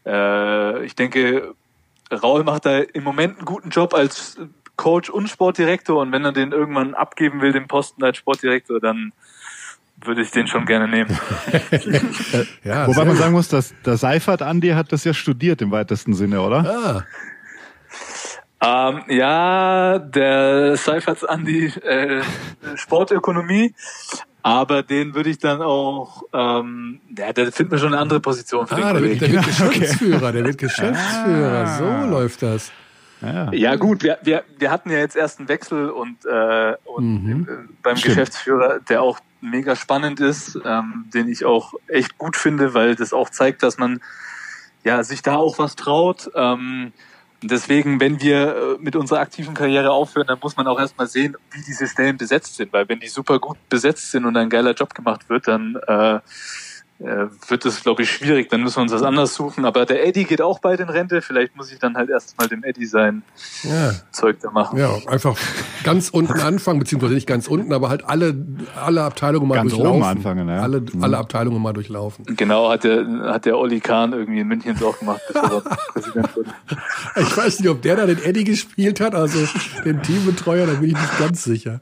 äh, 0.05 0.85
ich 0.85 0.95
denke, 0.95 1.53
Raul 2.11 2.43
macht 2.43 2.65
da 2.65 2.79
im 2.79 3.03
Moment 3.03 3.37
einen 3.37 3.45
guten 3.45 3.69
Job 3.69 3.93
als 3.93 4.37
Coach 4.75 5.09
und 5.09 5.27
Sportdirektor 5.27 6.01
und 6.01 6.11
wenn 6.11 6.25
er 6.25 6.33
den 6.33 6.51
irgendwann 6.51 6.93
abgeben 6.93 7.41
will, 7.41 7.53
den 7.53 7.67
Posten 7.67 8.03
als 8.03 8.17
Sportdirektor, 8.17 8.79
dann 8.79 9.13
würde 10.03 10.21
ich 10.21 10.31
den 10.31 10.47
schon 10.47 10.65
gerne 10.65 10.87
nehmen. 10.87 11.09
ja, 12.63 12.87
Wobei 12.87 13.05
man 13.05 13.15
sagen 13.15 13.33
muss, 13.33 13.47
dass 13.47 13.73
der 13.85 13.97
Seifert 13.97 14.41
Andi 14.41 14.69
hat 14.69 14.91
das 14.91 15.03
ja 15.05 15.13
studiert 15.13 15.61
im 15.61 15.71
weitesten 15.71 16.13
Sinne, 16.13 16.41
oder? 16.41 17.05
Ah. 18.61 18.89
Ähm, 18.89 19.03
ja, 19.07 19.99
der 19.99 20.75
Seifert 20.77 21.27
Andi 21.27 21.67
äh, 21.67 22.21
Sportökonomie, 22.75 23.73
aber 24.45 24.83
den 24.83 25.15
würde 25.15 25.31
ich 25.31 25.39
dann 25.39 25.63
auch, 25.63 26.21
ähm, 26.31 27.01
ja, 27.17 27.33
der 27.33 27.51
findet 27.51 27.71
mir 27.71 27.79
schon 27.79 27.93
eine 27.93 27.97
andere 27.99 28.19
Position 28.19 28.67
für 28.67 28.75
ah, 28.75 28.93
den 28.93 29.01
der 29.01 29.09
wird, 29.09 29.21
der 29.21 29.31
wird 29.31 29.45
Geschäftsführer, 29.73 30.31
der 30.31 30.45
wird 30.45 30.57
Geschäftsführer, 30.59 31.65
ah. 31.65 31.77
so 31.79 32.09
läuft 32.11 32.43
das. 32.43 32.71
Ja, 33.21 33.51
ja 33.51 33.75
gut, 33.75 34.03
wir, 34.03 34.19
wir, 34.21 34.43
wir 34.59 34.69
hatten 34.69 34.91
ja 34.91 34.99
jetzt 34.99 35.15
erst 35.15 35.39
einen 35.39 35.47
Wechsel 35.47 35.89
und, 35.89 36.25
äh, 36.27 36.75
und 36.83 37.23
mhm. 37.23 37.69
beim 37.81 37.97
Stimmt. 37.97 38.13
Geschäftsführer, 38.13 38.81
der 38.87 39.01
auch 39.01 39.19
mega 39.41 39.75
spannend 39.75 40.19
ist, 40.19 40.59
ähm, 40.63 41.05
den 41.11 41.27
ich 41.27 41.43
auch 41.43 41.73
echt 41.87 42.19
gut 42.19 42.37
finde, 42.37 42.75
weil 42.75 42.93
das 42.93 43.13
auch 43.13 43.31
zeigt, 43.31 43.63
dass 43.63 43.79
man 43.79 43.99
ja 44.83 45.03
sich 45.03 45.23
da 45.23 45.37
auch 45.37 45.57
was 45.57 45.75
traut. 45.75 46.29
Ähm, 46.35 46.93
deswegen, 47.41 47.99
wenn 47.99 48.21
wir 48.21 48.55
äh, 48.55 48.77
mit 48.79 48.95
unserer 48.95 49.19
aktiven 49.19 49.53
Karriere 49.53 49.91
aufhören, 49.91 50.27
dann 50.27 50.39
muss 50.41 50.57
man 50.57 50.67
auch 50.67 50.79
erstmal 50.79 51.07
sehen, 51.07 51.35
wie 51.51 51.61
diese 51.61 51.87
Stellen 51.87 52.17
besetzt 52.17 52.55
sind, 52.55 52.73
weil 52.73 52.87
wenn 52.89 52.99
die 52.99 53.07
super 53.07 53.39
gut 53.39 53.57
besetzt 53.69 54.11
sind 54.11 54.25
und 54.25 54.35
ein 54.37 54.49
geiler 54.49 54.73
Job 54.73 54.93
gemacht 54.93 55.29
wird, 55.29 55.47
dann 55.47 55.75
äh, 55.87 56.19
wird 56.97 57.65
es, 57.65 57.83
glaube 57.83 58.03
ich, 58.03 58.11
schwierig. 58.11 58.49
Dann 58.49 58.61
müssen 58.61 58.77
wir 58.77 58.83
uns 58.83 58.93
was 58.93 59.03
anderes 59.03 59.35
suchen. 59.35 59.65
Aber 59.65 59.85
der 59.85 60.05
Eddie 60.07 60.23
geht 60.23 60.41
auch 60.41 60.59
bald 60.59 60.79
in 60.79 60.89
Rente. 60.89 61.21
Vielleicht 61.21 61.55
muss 61.55 61.71
ich 61.71 61.79
dann 61.79 61.97
halt 61.97 62.09
erstmal 62.09 62.47
dem 62.47 62.63
Eddie 62.63 62.85
sein 62.85 63.23
ja. 63.63 63.91
Zeug 64.11 64.37
da 64.41 64.49
machen. 64.49 64.79
Ja, 64.79 64.95
einfach 65.07 65.37
ganz 65.83 66.09
unten 66.09 66.39
anfangen, 66.39 66.79
beziehungsweise 66.79 67.13
nicht 67.13 67.27
ganz 67.27 67.47
unten, 67.47 67.73
aber 67.73 67.89
halt 67.89 68.05
alle, 68.05 68.35
alle 68.81 69.03
Abteilungen 69.03 69.47
mal 69.47 69.55
ganz 69.55 69.71
durchlaufen. 69.71 70.01
Oben 70.01 70.09
anfangen, 70.09 70.47
ja. 70.47 70.61
alle, 70.61 70.81
mhm. 70.81 71.03
alle 71.03 71.17
Abteilungen 71.17 71.61
mal 71.61 71.73
durchlaufen. 71.73 72.25
Genau, 72.25 72.69
hat 72.69 72.85
der, 72.85 73.05
hat 73.25 73.45
der 73.45 73.57
Olli 73.57 73.81
Kahn 73.81 74.13
irgendwie 74.13 74.39
in 74.39 74.47
München 74.47 74.81
auch 74.81 74.97
gemacht, 74.97 75.21
bevor 75.27 75.63
er 75.63 75.77
Präsident 75.93 76.35
wurde. 76.35 76.49
Ich 77.17 77.37
weiß 77.37 77.59
nicht, 77.59 77.69
ob 77.69 77.81
der 77.81 77.97
da 77.97 78.05
den 78.05 78.23
Eddie 78.23 78.45
gespielt 78.45 79.01
hat, 79.01 79.15
also 79.15 79.37
den 79.83 80.01
Teambetreuer, 80.01 80.65
da 80.65 80.73
bin 80.73 80.91
ich 80.91 80.95
nicht 80.95 81.19
ganz 81.19 81.43
sicher. 81.43 81.81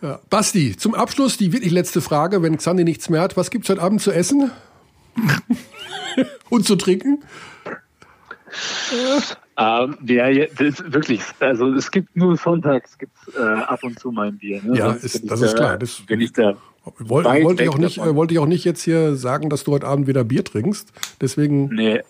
Ja. 0.00 0.20
Basti, 0.30 0.76
zum 0.76 0.94
Abschluss 0.94 1.36
die 1.36 1.52
wirklich 1.52 1.72
letzte 1.72 2.00
Frage, 2.00 2.42
wenn 2.42 2.56
Xandi 2.56 2.84
nichts 2.84 3.08
mehr 3.10 3.20
hat. 3.20 3.36
Was 3.36 3.50
gibt's 3.50 3.68
heute 3.68 3.82
Abend 3.82 4.00
zu 4.00 4.12
essen? 4.12 4.50
Und 6.50 6.64
zu 6.64 6.76
trinken? 6.76 7.24
Ähm, 9.56 9.98
ja, 10.06 10.46
das 10.46 10.92
wirklich, 10.92 11.20
also 11.40 11.72
es 11.74 11.90
gibt 11.90 12.16
nur 12.16 12.36
sonntags 12.36 12.96
gibt's 12.96 13.28
äh, 13.36 13.40
ab 13.40 13.80
und 13.82 13.98
zu 13.98 14.10
mein 14.10 14.38
Bier. 14.38 14.62
Ne? 14.62 14.78
Ja, 14.78 14.92
ist, 14.92 15.30
das 15.30 15.42
ist 15.42 15.56
klar. 15.56 15.76
Das 15.76 16.00
bin 16.06 16.20
ich 16.20 16.32
da. 16.32 16.56
Wollte 16.98 17.44
wollt 17.44 17.60
ich, 17.60 17.68
auch 17.68 17.76
nicht, 17.76 17.98
wollte 17.98 18.32
ich 18.32 18.38
auch 18.38 18.46
nicht 18.46 18.64
jetzt 18.64 18.82
hier 18.82 19.16
sagen, 19.16 19.50
dass 19.50 19.64
du 19.64 19.72
heute 19.72 19.86
Abend 19.86 20.06
wieder 20.06 20.24
Bier 20.24 20.44
trinkst. 20.44 20.92
Deswegen. 21.20 21.66
Nee. 21.74 22.00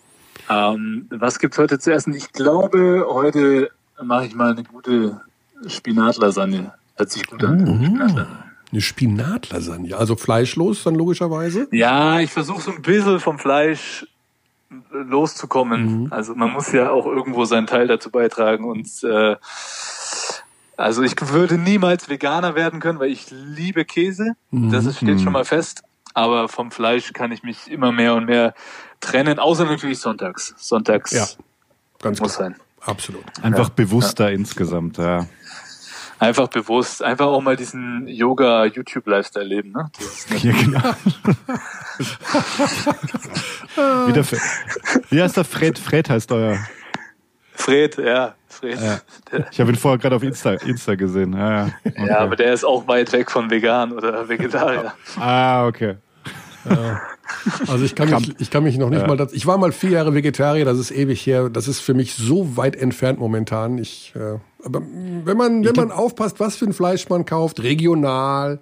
Ähm, 0.49 1.07
was 1.09 1.39
gibt's 1.39 1.57
heute 1.57 1.79
zu 1.79 1.91
essen? 1.91 2.13
Ich 2.13 2.31
glaube, 2.31 3.05
heute 3.09 3.71
mache 4.01 4.27
ich 4.27 4.35
mal 4.35 4.51
eine 4.51 4.63
gute 4.63 5.19
Spinatlasagne. 5.67 6.71
Hört 6.99 7.11
sich 7.11 7.25
gut 7.25 7.41
an. 7.45 7.63
Mhm. 7.63 8.27
Eine 8.71 8.81
Spinatlasagne, 8.81 9.95
also 9.95 10.17
fleischlos 10.17 10.83
dann 10.83 10.95
logischerweise? 10.95 11.69
Ja, 11.71 12.19
ich 12.19 12.29
versuche 12.29 12.61
so 12.61 12.71
ein 12.71 12.81
bisschen 12.81 13.21
vom 13.21 13.39
Fleisch 13.39 14.05
loszukommen. 14.91 16.03
Mhm. 16.03 16.07
Also 16.11 16.35
man 16.35 16.51
muss 16.51 16.73
ja 16.73 16.91
auch 16.91 17.05
irgendwo 17.05 17.45
seinen 17.45 17.67
Teil 17.67 17.87
dazu 17.87 18.11
beitragen 18.11 18.65
und 18.65 18.85
äh, 19.03 19.37
also 20.75 21.01
ich 21.01 21.15
würde 21.31 21.57
niemals 21.57 22.09
Veganer 22.09 22.55
werden 22.55 22.81
können, 22.81 22.99
weil 22.99 23.11
ich 23.11 23.27
liebe 23.31 23.85
Käse. 23.85 24.33
Mhm. 24.51 24.69
Das 24.69 24.97
steht 24.97 25.07
mhm. 25.07 25.19
schon 25.19 25.33
mal 25.33 25.45
fest. 25.45 25.83
Aber 26.13 26.49
vom 26.49 26.69
Fleisch 26.69 27.13
kann 27.13 27.31
ich 27.31 27.43
mich 27.43 27.71
immer 27.71 27.93
mehr 27.93 28.15
und 28.15 28.25
mehr 28.25 28.53
trennen, 28.99 29.39
außer 29.39 29.63
natürlich 29.63 29.99
sonntags. 29.99 30.53
Sonntags 30.57 31.11
ja, 31.11 31.25
ganz 32.01 32.19
muss 32.19 32.35
klar. 32.35 32.49
sein. 32.49 32.59
Absolut. 32.81 33.23
Einfach 33.41 33.69
ja. 33.69 33.73
bewusster 33.73 34.29
ja. 34.29 34.35
insgesamt, 34.35 34.97
ja 34.97 35.27
einfach 36.19 36.49
bewusst, 36.49 37.03
einfach 37.03 37.27
auch 37.27 37.41
mal 37.41 37.55
diesen 37.55 38.07
Yoga-YouTube-Lifestyle 38.07 39.45
leben. 39.45 39.71
Ne? 39.71 39.89
Ja, 40.41 40.51
genau. 40.51 40.79
wie, 44.07 44.13
der, 44.13 44.25
wie 45.09 45.21
heißt 45.21 45.37
der 45.37 45.45
Fred? 45.45 45.79
Fred 45.79 46.09
heißt 46.09 46.31
euer. 46.31 46.57
Fred, 47.53 47.97
ja. 47.97 48.35
Fred. 48.47 48.79
Ja. 48.79 48.99
Ich 49.51 49.59
habe 49.59 49.71
ihn 49.71 49.75
vorher 49.75 49.97
gerade 49.97 50.15
auf 50.15 50.23
Insta, 50.23 50.53
Insta 50.53 50.95
gesehen. 50.95 51.33
Ja, 51.33 51.51
ja. 51.51 51.69
Okay. 51.85 52.07
ja, 52.07 52.19
aber 52.19 52.35
der 52.35 52.53
ist 52.53 52.63
auch 52.63 52.87
weit 52.87 53.11
weg 53.11 53.29
von 53.29 53.49
vegan 53.49 53.91
oder 53.91 54.29
Vegetarier. 54.29 54.93
Ah, 55.19 55.67
okay. 55.67 55.97
Ja. 56.69 57.01
Also 57.67 57.85
ich 57.85 57.95
kann 57.95 58.09
mich, 58.09 58.35
ich 58.39 58.49
kann 58.49 58.63
mich 58.63 58.77
noch 58.77 58.89
nicht 58.89 59.01
ja. 59.01 59.07
mal, 59.07 59.15
das, 59.15 59.33
ich 59.33 59.45
war 59.45 59.57
mal 59.57 59.71
vier 59.71 59.91
Jahre 59.91 60.13
Vegetarier, 60.13 60.65
das 60.65 60.79
ist 60.79 60.91
ewig 60.91 61.25
her, 61.25 61.49
das 61.49 61.67
ist 61.67 61.79
für 61.79 61.93
mich 61.93 62.15
so 62.15 62.57
weit 62.57 62.75
entfernt 62.75 63.19
momentan. 63.19 63.77
Ich, 63.77 64.13
äh, 64.15 64.39
aber 64.65 64.81
wenn 65.23 65.37
man, 65.37 65.63
wenn 65.63 65.75
man 65.75 65.91
aufpasst, 65.91 66.39
was 66.39 66.55
für 66.55 66.65
ein 66.65 66.73
Fleisch 66.73 67.07
man 67.09 67.25
kauft, 67.25 67.61
regional, 67.61 68.59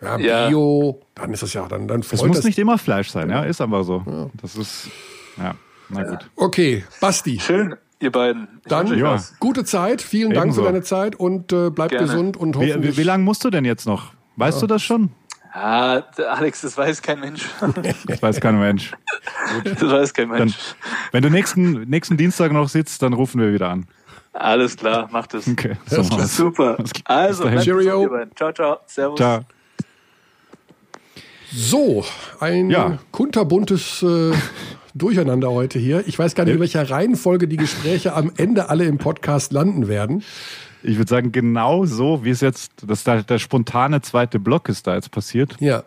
ja, 0.00 0.16
Bio, 0.16 1.00
ja. 1.00 1.06
dann 1.14 1.32
ist 1.32 1.42
das 1.42 1.52
ja, 1.54 1.66
dann, 1.68 1.88
dann 1.88 2.02
freut 2.02 2.20
Es 2.20 2.26
muss 2.26 2.36
das. 2.38 2.44
nicht 2.44 2.58
immer 2.58 2.78
Fleisch 2.78 3.10
sein, 3.10 3.30
ja, 3.30 3.44
ist 3.44 3.60
aber 3.60 3.82
so. 3.84 4.02
Ja. 4.06 4.30
Das 4.40 4.56
ist, 4.56 4.88
ja, 5.38 5.54
na 5.88 6.02
gut. 6.04 6.30
Okay, 6.36 6.84
Basti. 7.00 7.40
Schön, 7.40 7.76
ihr 8.00 8.12
beiden. 8.12 8.48
Ich 8.62 8.68
dann 8.68 8.96
ja. 8.98 9.20
gute 9.40 9.64
Zeit, 9.64 10.02
vielen 10.02 10.32
Ebenso. 10.32 10.40
Dank 10.40 10.54
für 10.54 10.62
deine 10.62 10.82
Zeit 10.82 11.16
und 11.16 11.52
äh, 11.52 11.70
bleib 11.70 11.90
Gerne. 11.90 12.06
gesund 12.06 12.36
und 12.36 12.56
hoffentlich. 12.56 12.82
Wie, 12.82 12.88
wie, 12.88 12.96
wie 12.98 13.02
lange 13.04 13.24
musst 13.24 13.44
du 13.44 13.50
denn 13.50 13.64
jetzt 13.64 13.86
noch? 13.86 14.12
Weißt 14.36 14.62
du 14.62 14.66
das 14.66 14.82
schon? 14.82 15.10
Ah, 15.54 16.02
Alex, 16.30 16.62
das 16.62 16.78
weiß 16.78 17.02
kein 17.02 17.20
Mensch. 17.20 17.46
Das 18.06 18.22
weiß 18.22 18.40
kein 18.40 18.58
Mensch. 18.58 18.92
Gut. 19.54 19.82
Das 19.82 19.90
weiß 19.90 20.14
kein 20.14 20.28
Mensch. 20.28 20.54
Dann, 20.54 21.12
wenn 21.12 21.22
du 21.22 21.30
nächsten, 21.30 21.82
nächsten 21.82 22.16
Dienstag 22.16 22.52
noch 22.52 22.68
sitzt, 22.70 23.02
dann 23.02 23.12
rufen 23.12 23.40
wir 23.40 23.52
wieder 23.52 23.68
an. 23.68 23.86
Alles 24.32 24.78
klar, 24.78 25.10
mach 25.12 25.26
das. 25.26 25.46
Okay, 25.46 25.76
so 25.84 26.02
super. 26.02 26.78
Also, 27.04 27.50
Cheerio. 27.58 28.08
Ciao, 28.34 28.52
ciao. 28.52 28.78
Servus. 28.86 29.18
Ciao. 29.18 29.40
So, 31.52 32.02
ein 32.40 32.70
ja. 32.70 32.98
kunterbuntes 33.10 34.02
äh, 34.02 34.32
Durcheinander 34.94 35.50
heute 35.50 35.78
hier. 35.78 36.06
Ich 36.06 36.18
weiß 36.18 36.34
gar 36.34 36.44
nicht, 36.44 36.54
in 36.54 36.60
welcher 36.60 36.88
Reihenfolge 36.88 37.46
die 37.46 37.58
Gespräche 37.58 38.14
am 38.14 38.32
Ende 38.38 38.70
alle 38.70 38.84
im 38.84 38.96
Podcast 38.96 39.52
landen 39.52 39.86
werden 39.86 40.24
ich 40.82 40.96
würde 40.96 41.08
sagen, 41.08 41.32
genau 41.32 41.84
so, 41.84 42.24
wie 42.24 42.30
es 42.30 42.40
jetzt, 42.40 42.72
dass 42.86 43.04
da 43.04 43.22
der 43.22 43.38
spontane 43.38 44.00
zweite 44.02 44.38
Block 44.38 44.68
ist 44.68 44.86
da 44.86 44.94
jetzt 44.94 45.10
passiert. 45.10 45.56
Ja. 45.60 45.84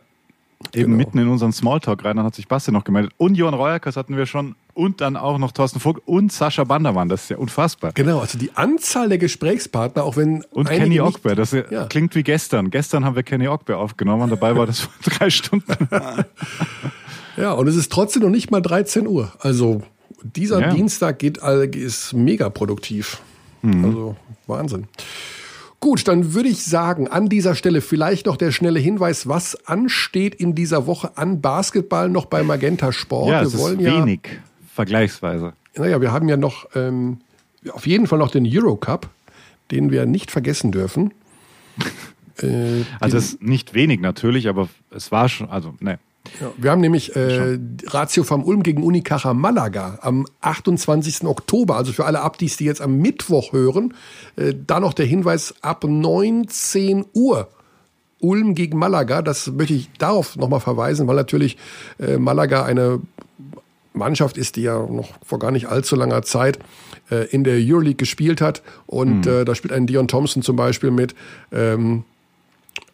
Eben 0.73 0.91
genau. 0.91 0.97
mitten 0.97 1.17
in 1.19 1.27
unseren 1.27 1.51
Smalltalk 1.51 2.03
rein, 2.05 2.17
dann 2.17 2.25
hat 2.25 2.35
sich 2.35 2.47
Basti 2.47 2.71
noch 2.71 2.83
gemeldet. 2.83 3.13
Und 3.17 3.35
Johann 3.35 3.53
Reuerkers 3.53 3.97
hatten 3.97 4.17
wir 4.17 4.25
schon 4.25 4.55
und 4.73 4.99
dann 5.01 5.15
auch 5.15 5.37
noch 5.37 5.51
Thorsten 5.51 5.79
Vogt 5.79 6.01
und 6.05 6.31
Sascha 6.31 6.63
Bandermann. 6.63 7.09
Das 7.09 7.23
ist 7.23 7.29
ja 7.29 7.37
unfassbar. 7.37 7.91
Genau, 7.93 8.19
also 8.19 8.37
die 8.37 8.51
Anzahl 8.55 9.09
der 9.09 9.17
Gesprächspartner, 9.17 10.03
auch 10.03 10.17
wenn. 10.17 10.43
Und 10.51 10.69
Kenny 10.69 10.99
Ogbe, 10.99 11.35
das 11.35 11.51
ja. 11.51 11.85
klingt 11.85 12.15
wie 12.15 12.23
gestern. 12.23 12.71
Gestern 12.71 13.05
haben 13.05 13.15
wir 13.15 13.23
Kenny 13.23 13.47
Ogbe 13.47 13.77
aufgenommen 13.77 14.23
und 14.23 14.29
dabei 14.31 14.55
war 14.55 14.65
das 14.65 14.79
vor 14.81 14.93
drei 15.03 15.29
Stunden. 15.29 15.89
ja, 17.37 17.51
und 17.51 17.67
es 17.67 17.75
ist 17.75 17.91
trotzdem 17.91 18.23
noch 18.23 18.29
nicht 18.29 18.51
mal 18.51 18.61
13 18.61 19.07
Uhr. 19.07 19.31
Also 19.39 19.83
dieser 20.23 20.59
ja. 20.61 20.73
Dienstag 20.73 21.19
geht, 21.19 21.37
ist 21.37 22.13
mega 22.13 22.49
produktiv. 22.49 23.21
Mhm. 23.65 23.85
Also 23.85 24.15
Wahnsinn. 24.47 24.87
Gut, 25.79 26.07
dann 26.07 26.33
würde 26.33 26.49
ich 26.49 26.63
sagen, 26.63 27.07
an 27.07 27.29
dieser 27.29 27.53
Stelle 27.53 27.81
vielleicht 27.81 28.25
noch 28.25 28.37
der 28.37 28.51
schnelle 28.51 28.79
Hinweis, 28.79 29.27
was 29.27 29.67
ansteht 29.67 30.33
in 30.33 30.55
dieser 30.55 30.87
Woche 30.87 31.15
an 31.17 31.41
Basketball 31.41 32.09
noch 32.09 32.25
bei 32.25 32.41
Magenta 32.43 32.91
Sport. 32.91 33.29
Ja, 33.29 33.41
es 33.43 33.53
wir 33.53 33.59
wollen 33.59 33.79
ist 33.79 33.85
ja, 33.85 34.01
wenig, 34.01 34.21
vergleichsweise. 34.73 35.53
Naja, 35.75 36.01
wir 36.01 36.11
haben 36.11 36.27
ja 36.27 36.37
noch 36.37 36.65
ähm, 36.73 37.19
auf 37.71 37.85
jeden 37.85 38.07
Fall 38.07 38.19
noch 38.19 38.31
den 38.31 38.47
Eurocup. 38.47 39.09
den 39.71 39.91
wir 39.91 40.05
nicht 40.05 40.31
vergessen 40.31 40.71
dürfen. 40.71 41.13
äh, 42.41 42.83
also 42.99 43.17
es 43.17 43.33
ist 43.33 43.41
nicht 43.41 43.73
wenig 43.73 43.99
natürlich, 43.99 44.47
aber 44.47 44.69
es 44.91 45.11
war 45.11 45.29
schon, 45.29 45.49
also 45.49 45.73
ne. 45.79 45.99
Ja, 46.41 46.51
wir 46.57 46.71
haben 46.71 46.81
nämlich 46.81 47.15
äh, 47.15 47.57
Ratio 47.87 48.23
vom 48.23 48.43
Ulm 48.43 48.63
gegen 48.63 48.83
Unicaja 48.83 49.33
Malaga 49.33 49.99
am 50.01 50.25
28. 50.41 51.23
Oktober, 51.23 51.75
also 51.77 51.93
für 51.93 52.05
alle 52.05 52.21
Abdis, 52.21 52.57
die 52.57 52.65
jetzt 52.65 52.81
am 52.81 52.97
Mittwoch 52.97 53.53
hören, 53.53 53.93
äh, 54.35 54.53
da 54.65 54.79
noch 54.79 54.93
der 54.93 55.05
Hinweis 55.05 55.53
ab 55.61 55.83
19 55.83 57.05
Uhr. 57.13 57.49
Ulm 58.21 58.55
gegen 58.55 58.79
Malaga, 58.79 59.21
das 59.21 59.47
möchte 59.47 59.73
ich 59.73 59.89
darauf 59.97 60.35
nochmal 60.35 60.61
verweisen, 60.61 61.07
weil 61.07 61.15
natürlich 61.15 61.57
äh, 61.99 62.17
Malaga 62.17 62.63
eine 62.63 63.01
Mannschaft 63.93 64.37
ist, 64.37 64.55
die 64.55 64.63
ja 64.63 64.85
noch 64.85 65.09
vor 65.23 65.39
gar 65.39 65.51
nicht 65.51 65.67
allzu 65.67 65.95
langer 65.95 66.21
Zeit 66.23 66.59
äh, 67.09 67.27
in 67.27 67.43
der 67.43 67.55
Euroleague 67.55 67.95
gespielt 67.95 68.41
hat. 68.41 68.61
Und 68.87 69.25
mhm. 69.25 69.31
äh, 69.31 69.45
da 69.45 69.55
spielt 69.55 69.73
ein 69.73 69.87
Dion 69.87 70.07
Thompson 70.07 70.41
zum 70.41 70.55
Beispiel 70.55 70.91
mit. 70.91 71.15
Ähm, 71.51 72.03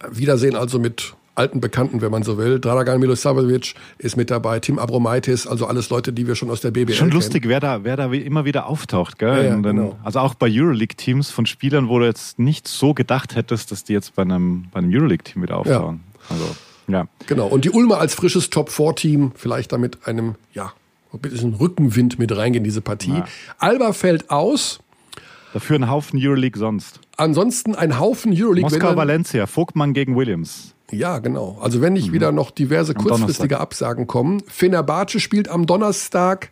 Wiedersehen 0.10 0.56
also 0.56 0.80
mit 0.80 1.14
alten 1.36 1.62
Bekannten, 1.62 2.02
wenn 2.02 2.12
man 2.12 2.24
so 2.24 2.38
will. 2.38 2.60
Dragan 2.60 3.00
Milosavljevic 3.00 3.76
ist 3.98 4.18
mit 4.18 4.30
dabei, 4.30 4.60
Tim 4.60 4.80
Abromaitis, 4.80 5.48
also 5.48 5.66
alles 5.66 5.90
Leute, 5.90 6.14
die 6.14 6.28
wir 6.28 6.36
schon 6.36 6.50
aus 6.50 6.62
der 6.62 6.72
BBL 6.72 6.94
Schon 6.94 7.12
lustig, 7.12 7.48
wer 7.48 7.60
da, 7.60 7.84
wer 7.84 7.96
da 7.96 8.12
immer 8.12 8.46
wieder 8.46 8.68
auftaucht, 8.68 9.18
gell? 9.18 9.30
Ja, 9.30 9.42
ja, 9.42 9.50
den, 9.52 9.64
genau. 9.64 9.98
Also 10.04 10.20
auch 10.20 10.34
bei 10.34 10.48
Euroleague-Teams 10.50 11.32
von 11.32 11.46
Spielern, 11.46 11.90
wo 11.90 12.00
du 12.00 12.06
jetzt 12.06 12.40
nicht 12.40 12.68
so 12.68 12.94
gedacht 12.94 13.36
hättest, 13.36 13.72
dass 13.72 13.84
die 13.84 13.94
jetzt 13.94 14.16
bei 14.16 14.24
einem, 14.24 14.66
bei 14.72 14.80
einem 14.80 14.94
Euroleague-Team 14.94 15.42
wieder 15.42 15.58
auftauchen. 15.58 16.02
Ja. 16.30 16.36
Also, 16.36 16.56
ja. 16.88 17.08
Genau. 17.28 17.48
Und 17.48 17.66
die 17.66 17.70
Ulmer 17.70 18.00
als 18.00 18.14
frisches 18.14 18.50
Top-4-Team, 18.50 19.32
vielleicht 19.36 19.72
damit 19.72 20.06
einem, 20.08 20.36
ja, 20.54 20.74
ein 21.14 21.20
bisschen 21.20 21.54
Rückenwind 21.56 22.20
mit 22.20 22.36
reingehen 22.36 22.64
in 22.64 22.64
diese 22.64 22.82
Partie. 22.82 23.12
Ja. 23.12 23.26
Alba 23.58 23.94
fällt 23.94 24.30
aus. 24.30 24.80
Dafür 25.54 25.78
ein 25.78 25.90
Haufen 25.90 26.20
Euroleague 26.22 26.58
sonst. 26.58 27.02
Ansonsten 27.18 27.76
ein 27.76 28.00
Haufen 28.00 28.32
Euroleague. 28.34 28.70
Moskau, 28.70 28.96
Valencia, 28.96 29.46
Vogtmann 29.48 29.94
gegen 29.94 30.16
Williams. 30.16 30.74
Ja, 30.92 31.20
genau. 31.20 31.58
Also 31.62 31.82
wenn 31.82 31.94
nicht 31.94 32.10
mhm. 32.10 32.14
wieder 32.14 32.32
noch 32.32 32.52
diverse 32.52 32.96
am 32.96 33.04
kurzfristige 33.04 33.56
Donnerstag. 33.56 33.62
Absagen 33.62 34.08
kommen. 34.08 34.44
Fenerbahce 34.48 35.20
spielt 35.20 35.50
am 35.50 35.66
Donnerstag 35.66 36.52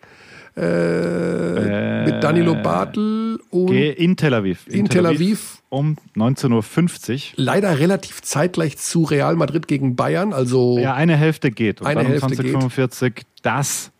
äh, 0.57 0.61
äh, 0.61 2.05
mit 2.05 2.23
Danilo 2.23 2.55
Bartel 2.55 3.39
und 3.49 3.71
in 3.71 4.17
Tel 4.17 4.33
Aviv. 4.33 4.67
In, 4.67 4.81
in 4.81 4.89
Tel 4.89 5.05
Aviv, 5.05 5.61
um 5.69 5.95
19.50 6.15 7.13
Uhr. 7.13 7.21
Leider 7.35 7.79
relativ 7.79 8.21
zeitgleich 8.21 8.77
zu 8.77 9.03
Real 9.03 9.35
Madrid 9.35 9.67
gegen 9.67 9.95
Bayern. 9.95 10.33
Also 10.33 10.77
ja, 10.79 10.95
eine 10.95 11.15
Hälfte 11.15 11.51
geht. 11.51 11.81
Und 11.81 11.87
eine 11.87 12.03
Hälfte 12.03 12.25
um 12.25 12.33
2045 12.33 13.15
geht. 13.15 13.25
das 13.43 13.91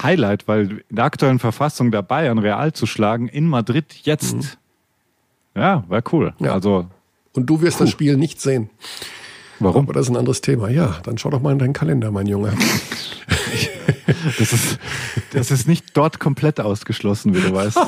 Highlight, 0.00 0.48
weil 0.48 0.82
in 0.88 0.96
der 0.96 1.04
aktuellen 1.04 1.38
Verfassung 1.38 1.90
der 1.90 2.02
Bayern 2.02 2.38
Real 2.38 2.72
zu 2.72 2.86
schlagen 2.86 3.28
in 3.28 3.46
Madrid 3.46 3.84
jetzt, 4.04 4.34
mhm. 4.34 4.42
ja, 5.56 5.84
wäre 5.88 6.02
cool. 6.12 6.32
Ja. 6.38 6.54
Also 6.54 6.86
und 7.34 7.46
du 7.46 7.60
wirst 7.60 7.78
puh. 7.78 7.84
das 7.84 7.90
Spiel 7.90 8.16
nicht 8.16 8.40
sehen. 8.40 8.70
Warum? 9.64 9.84
Aber 9.84 9.92
das 9.92 10.06
ist 10.06 10.10
ein 10.10 10.16
anderes 10.16 10.40
Thema. 10.40 10.68
Ja, 10.68 10.98
dann 11.04 11.18
schau 11.18 11.30
doch 11.30 11.40
mal 11.40 11.52
in 11.52 11.58
deinen 11.58 11.72
Kalender, 11.72 12.10
mein 12.10 12.26
Junge. 12.26 12.52
das, 14.38 14.52
ist, 14.52 14.78
das 15.32 15.50
ist 15.50 15.68
nicht 15.68 15.96
dort 15.96 16.20
komplett 16.20 16.60
ausgeschlossen, 16.60 17.34
wie 17.34 17.40
du 17.40 17.54
weißt. 17.54 17.78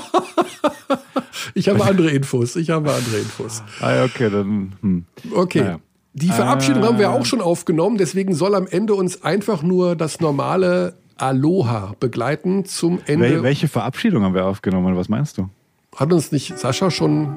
ich 1.54 1.68
habe 1.68 1.84
andere 1.84 2.10
Infos. 2.10 2.56
Ich 2.56 2.70
habe 2.70 2.92
andere 2.92 3.18
Infos. 3.18 3.62
Ah, 3.80 4.04
okay, 4.04 4.30
dann. 4.30 4.72
Hm. 4.80 5.04
Okay. 5.32 5.60
Naja. 5.60 5.80
Die 6.16 6.28
Verabschiedung 6.28 6.84
äh, 6.84 6.86
haben 6.86 6.98
wir 6.98 7.10
auch 7.10 7.26
schon 7.26 7.40
aufgenommen, 7.40 7.98
deswegen 7.98 8.34
soll 8.34 8.54
am 8.54 8.68
Ende 8.68 8.94
uns 8.94 9.24
einfach 9.24 9.62
nur 9.62 9.96
das 9.96 10.20
normale 10.20 10.94
Aloha 11.16 11.94
begleiten 11.98 12.64
zum 12.64 13.00
Ende. 13.06 13.42
welche 13.42 13.66
Verabschiedung 13.66 14.22
haben 14.22 14.34
wir 14.34 14.46
aufgenommen? 14.46 14.96
Was 14.96 15.08
meinst 15.08 15.38
du? 15.38 15.48
Hat 15.96 16.12
uns 16.12 16.30
nicht 16.30 16.56
Sascha 16.56 16.92
schon 16.92 17.36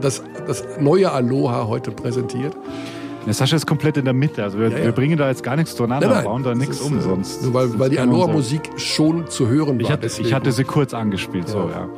das, 0.00 0.22
das 0.46 0.64
neue 0.80 1.12
Aloha 1.12 1.66
heute 1.66 1.90
präsentiert? 1.90 2.56
Ja, 3.26 3.32
Sascha 3.32 3.56
ist 3.56 3.66
komplett 3.66 3.96
in 3.96 4.04
der 4.04 4.14
Mitte. 4.14 4.42
Also 4.42 4.58
wir, 4.58 4.68
ja, 4.68 4.78
ja. 4.78 4.84
wir 4.84 4.92
bringen 4.92 5.18
da 5.18 5.28
jetzt 5.28 5.42
gar 5.42 5.56
nichts 5.56 5.76
zueinander, 5.76 6.06
nein, 6.06 6.16
nein, 6.16 6.24
bauen 6.24 6.42
da 6.42 6.54
nichts 6.54 6.80
um 6.80 7.00
sonst. 7.00 7.42
Nur 7.42 7.54
weil, 7.54 7.78
weil 7.78 7.90
die 7.90 7.98
Aloha-Musik 7.98 8.62
schon 8.76 9.28
zu 9.28 9.48
hören 9.48 9.76
war. 9.76 9.80
Ich 9.80 9.90
hatte, 9.90 10.06
ich 10.06 10.32
hatte 10.32 10.52
sie 10.52 10.64
kurz 10.64 10.94
angespielt, 10.94 11.48
so 11.48 11.68
ja. 11.70 11.88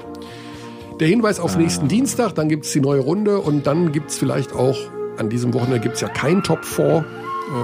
Der 1.00 1.08
Hinweis 1.08 1.40
auf 1.40 1.56
nächsten 1.56 1.88
Dienstag, 1.88 2.34
dann 2.34 2.48
gibt 2.48 2.64
es 2.64 2.72
die 2.72 2.80
neue 2.80 3.00
Runde 3.00 3.38
und 3.38 3.66
dann 3.66 3.92
gibt 3.92 4.10
es 4.10 4.18
vielleicht 4.18 4.54
auch, 4.54 4.76
an 5.16 5.28
diesem 5.28 5.52
Wochenende 5.54 5.80
gibt 5.80 5.96
es 5.96 6.00
ja 6.00 6.08
kein 6.08 6.42
Top 6.42 6.64
4. 6.64 7.04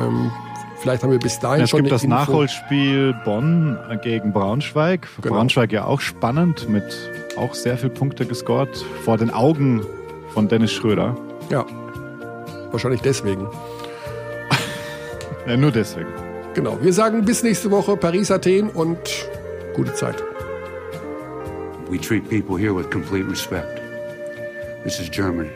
Ähm, 0.02 0.30
vielleicht 0.80 1.02
haben 1.02 1.10
wir 1.10 1.18
bis 1.18 1.38
dahin 1.38 1.62
es 1.62 1.70
schon. 1.70 1.80
Es 1.80 1.84
gibt 1.84 1.92
das 1.92 2.04
Info. 2.04 2.14
Nachholspiel 2.16 3.14
Bonn 3.24 3.78
gegen 4.02 4.32
Braunschweig. 4.32 5.08
Genau. 5.22 5.36
Braunschweig 5.36 5.72
ja 5.72 5.84
auch 5.84 6.00
spannend, 6.00 6.68
mit 6.68 6.84
auch 7.36 7.54
sehr 7.54 7.78
viel 7.78 7.90
Punkte 7.90 8.26
gescored 8.26 8.76
vor 9.04 9.16
den 9.16 9.30
Augen 9.30 9.82
von 10.34 10.48
Dennis 10.48 10.72
Schröder. 10.72 11.16
Ja. 11.50 11.64
Wahrscheinlich 12.70 13.00
deswegen. 13.00 13.48
ja, 15.46 15.56
nur 15.56 15.70
deswegen. 15.70 16.08
Genau. 16.54 16.78
Wir 16.82 16.92
sagen 16.92 17.24
bis 17.24 17.42
nächste 17.42 17.70
Woche 17.70 17.96
Paris, 17.96 18.30
Athen 18.30 18.70
und 18.70 18.98
gute 19.74 19.94
Zeit. 19.94 20.22
We 21.90 21.98
treat 21.98 22.28
people 22.28 22.58
here 22.58 22.74
with 22.74 22.90
complete 22.90 23.28
respect. 23.28 23.80
This 24.84 25.00
is 25.00 25.10
Germany. 25.10 25.50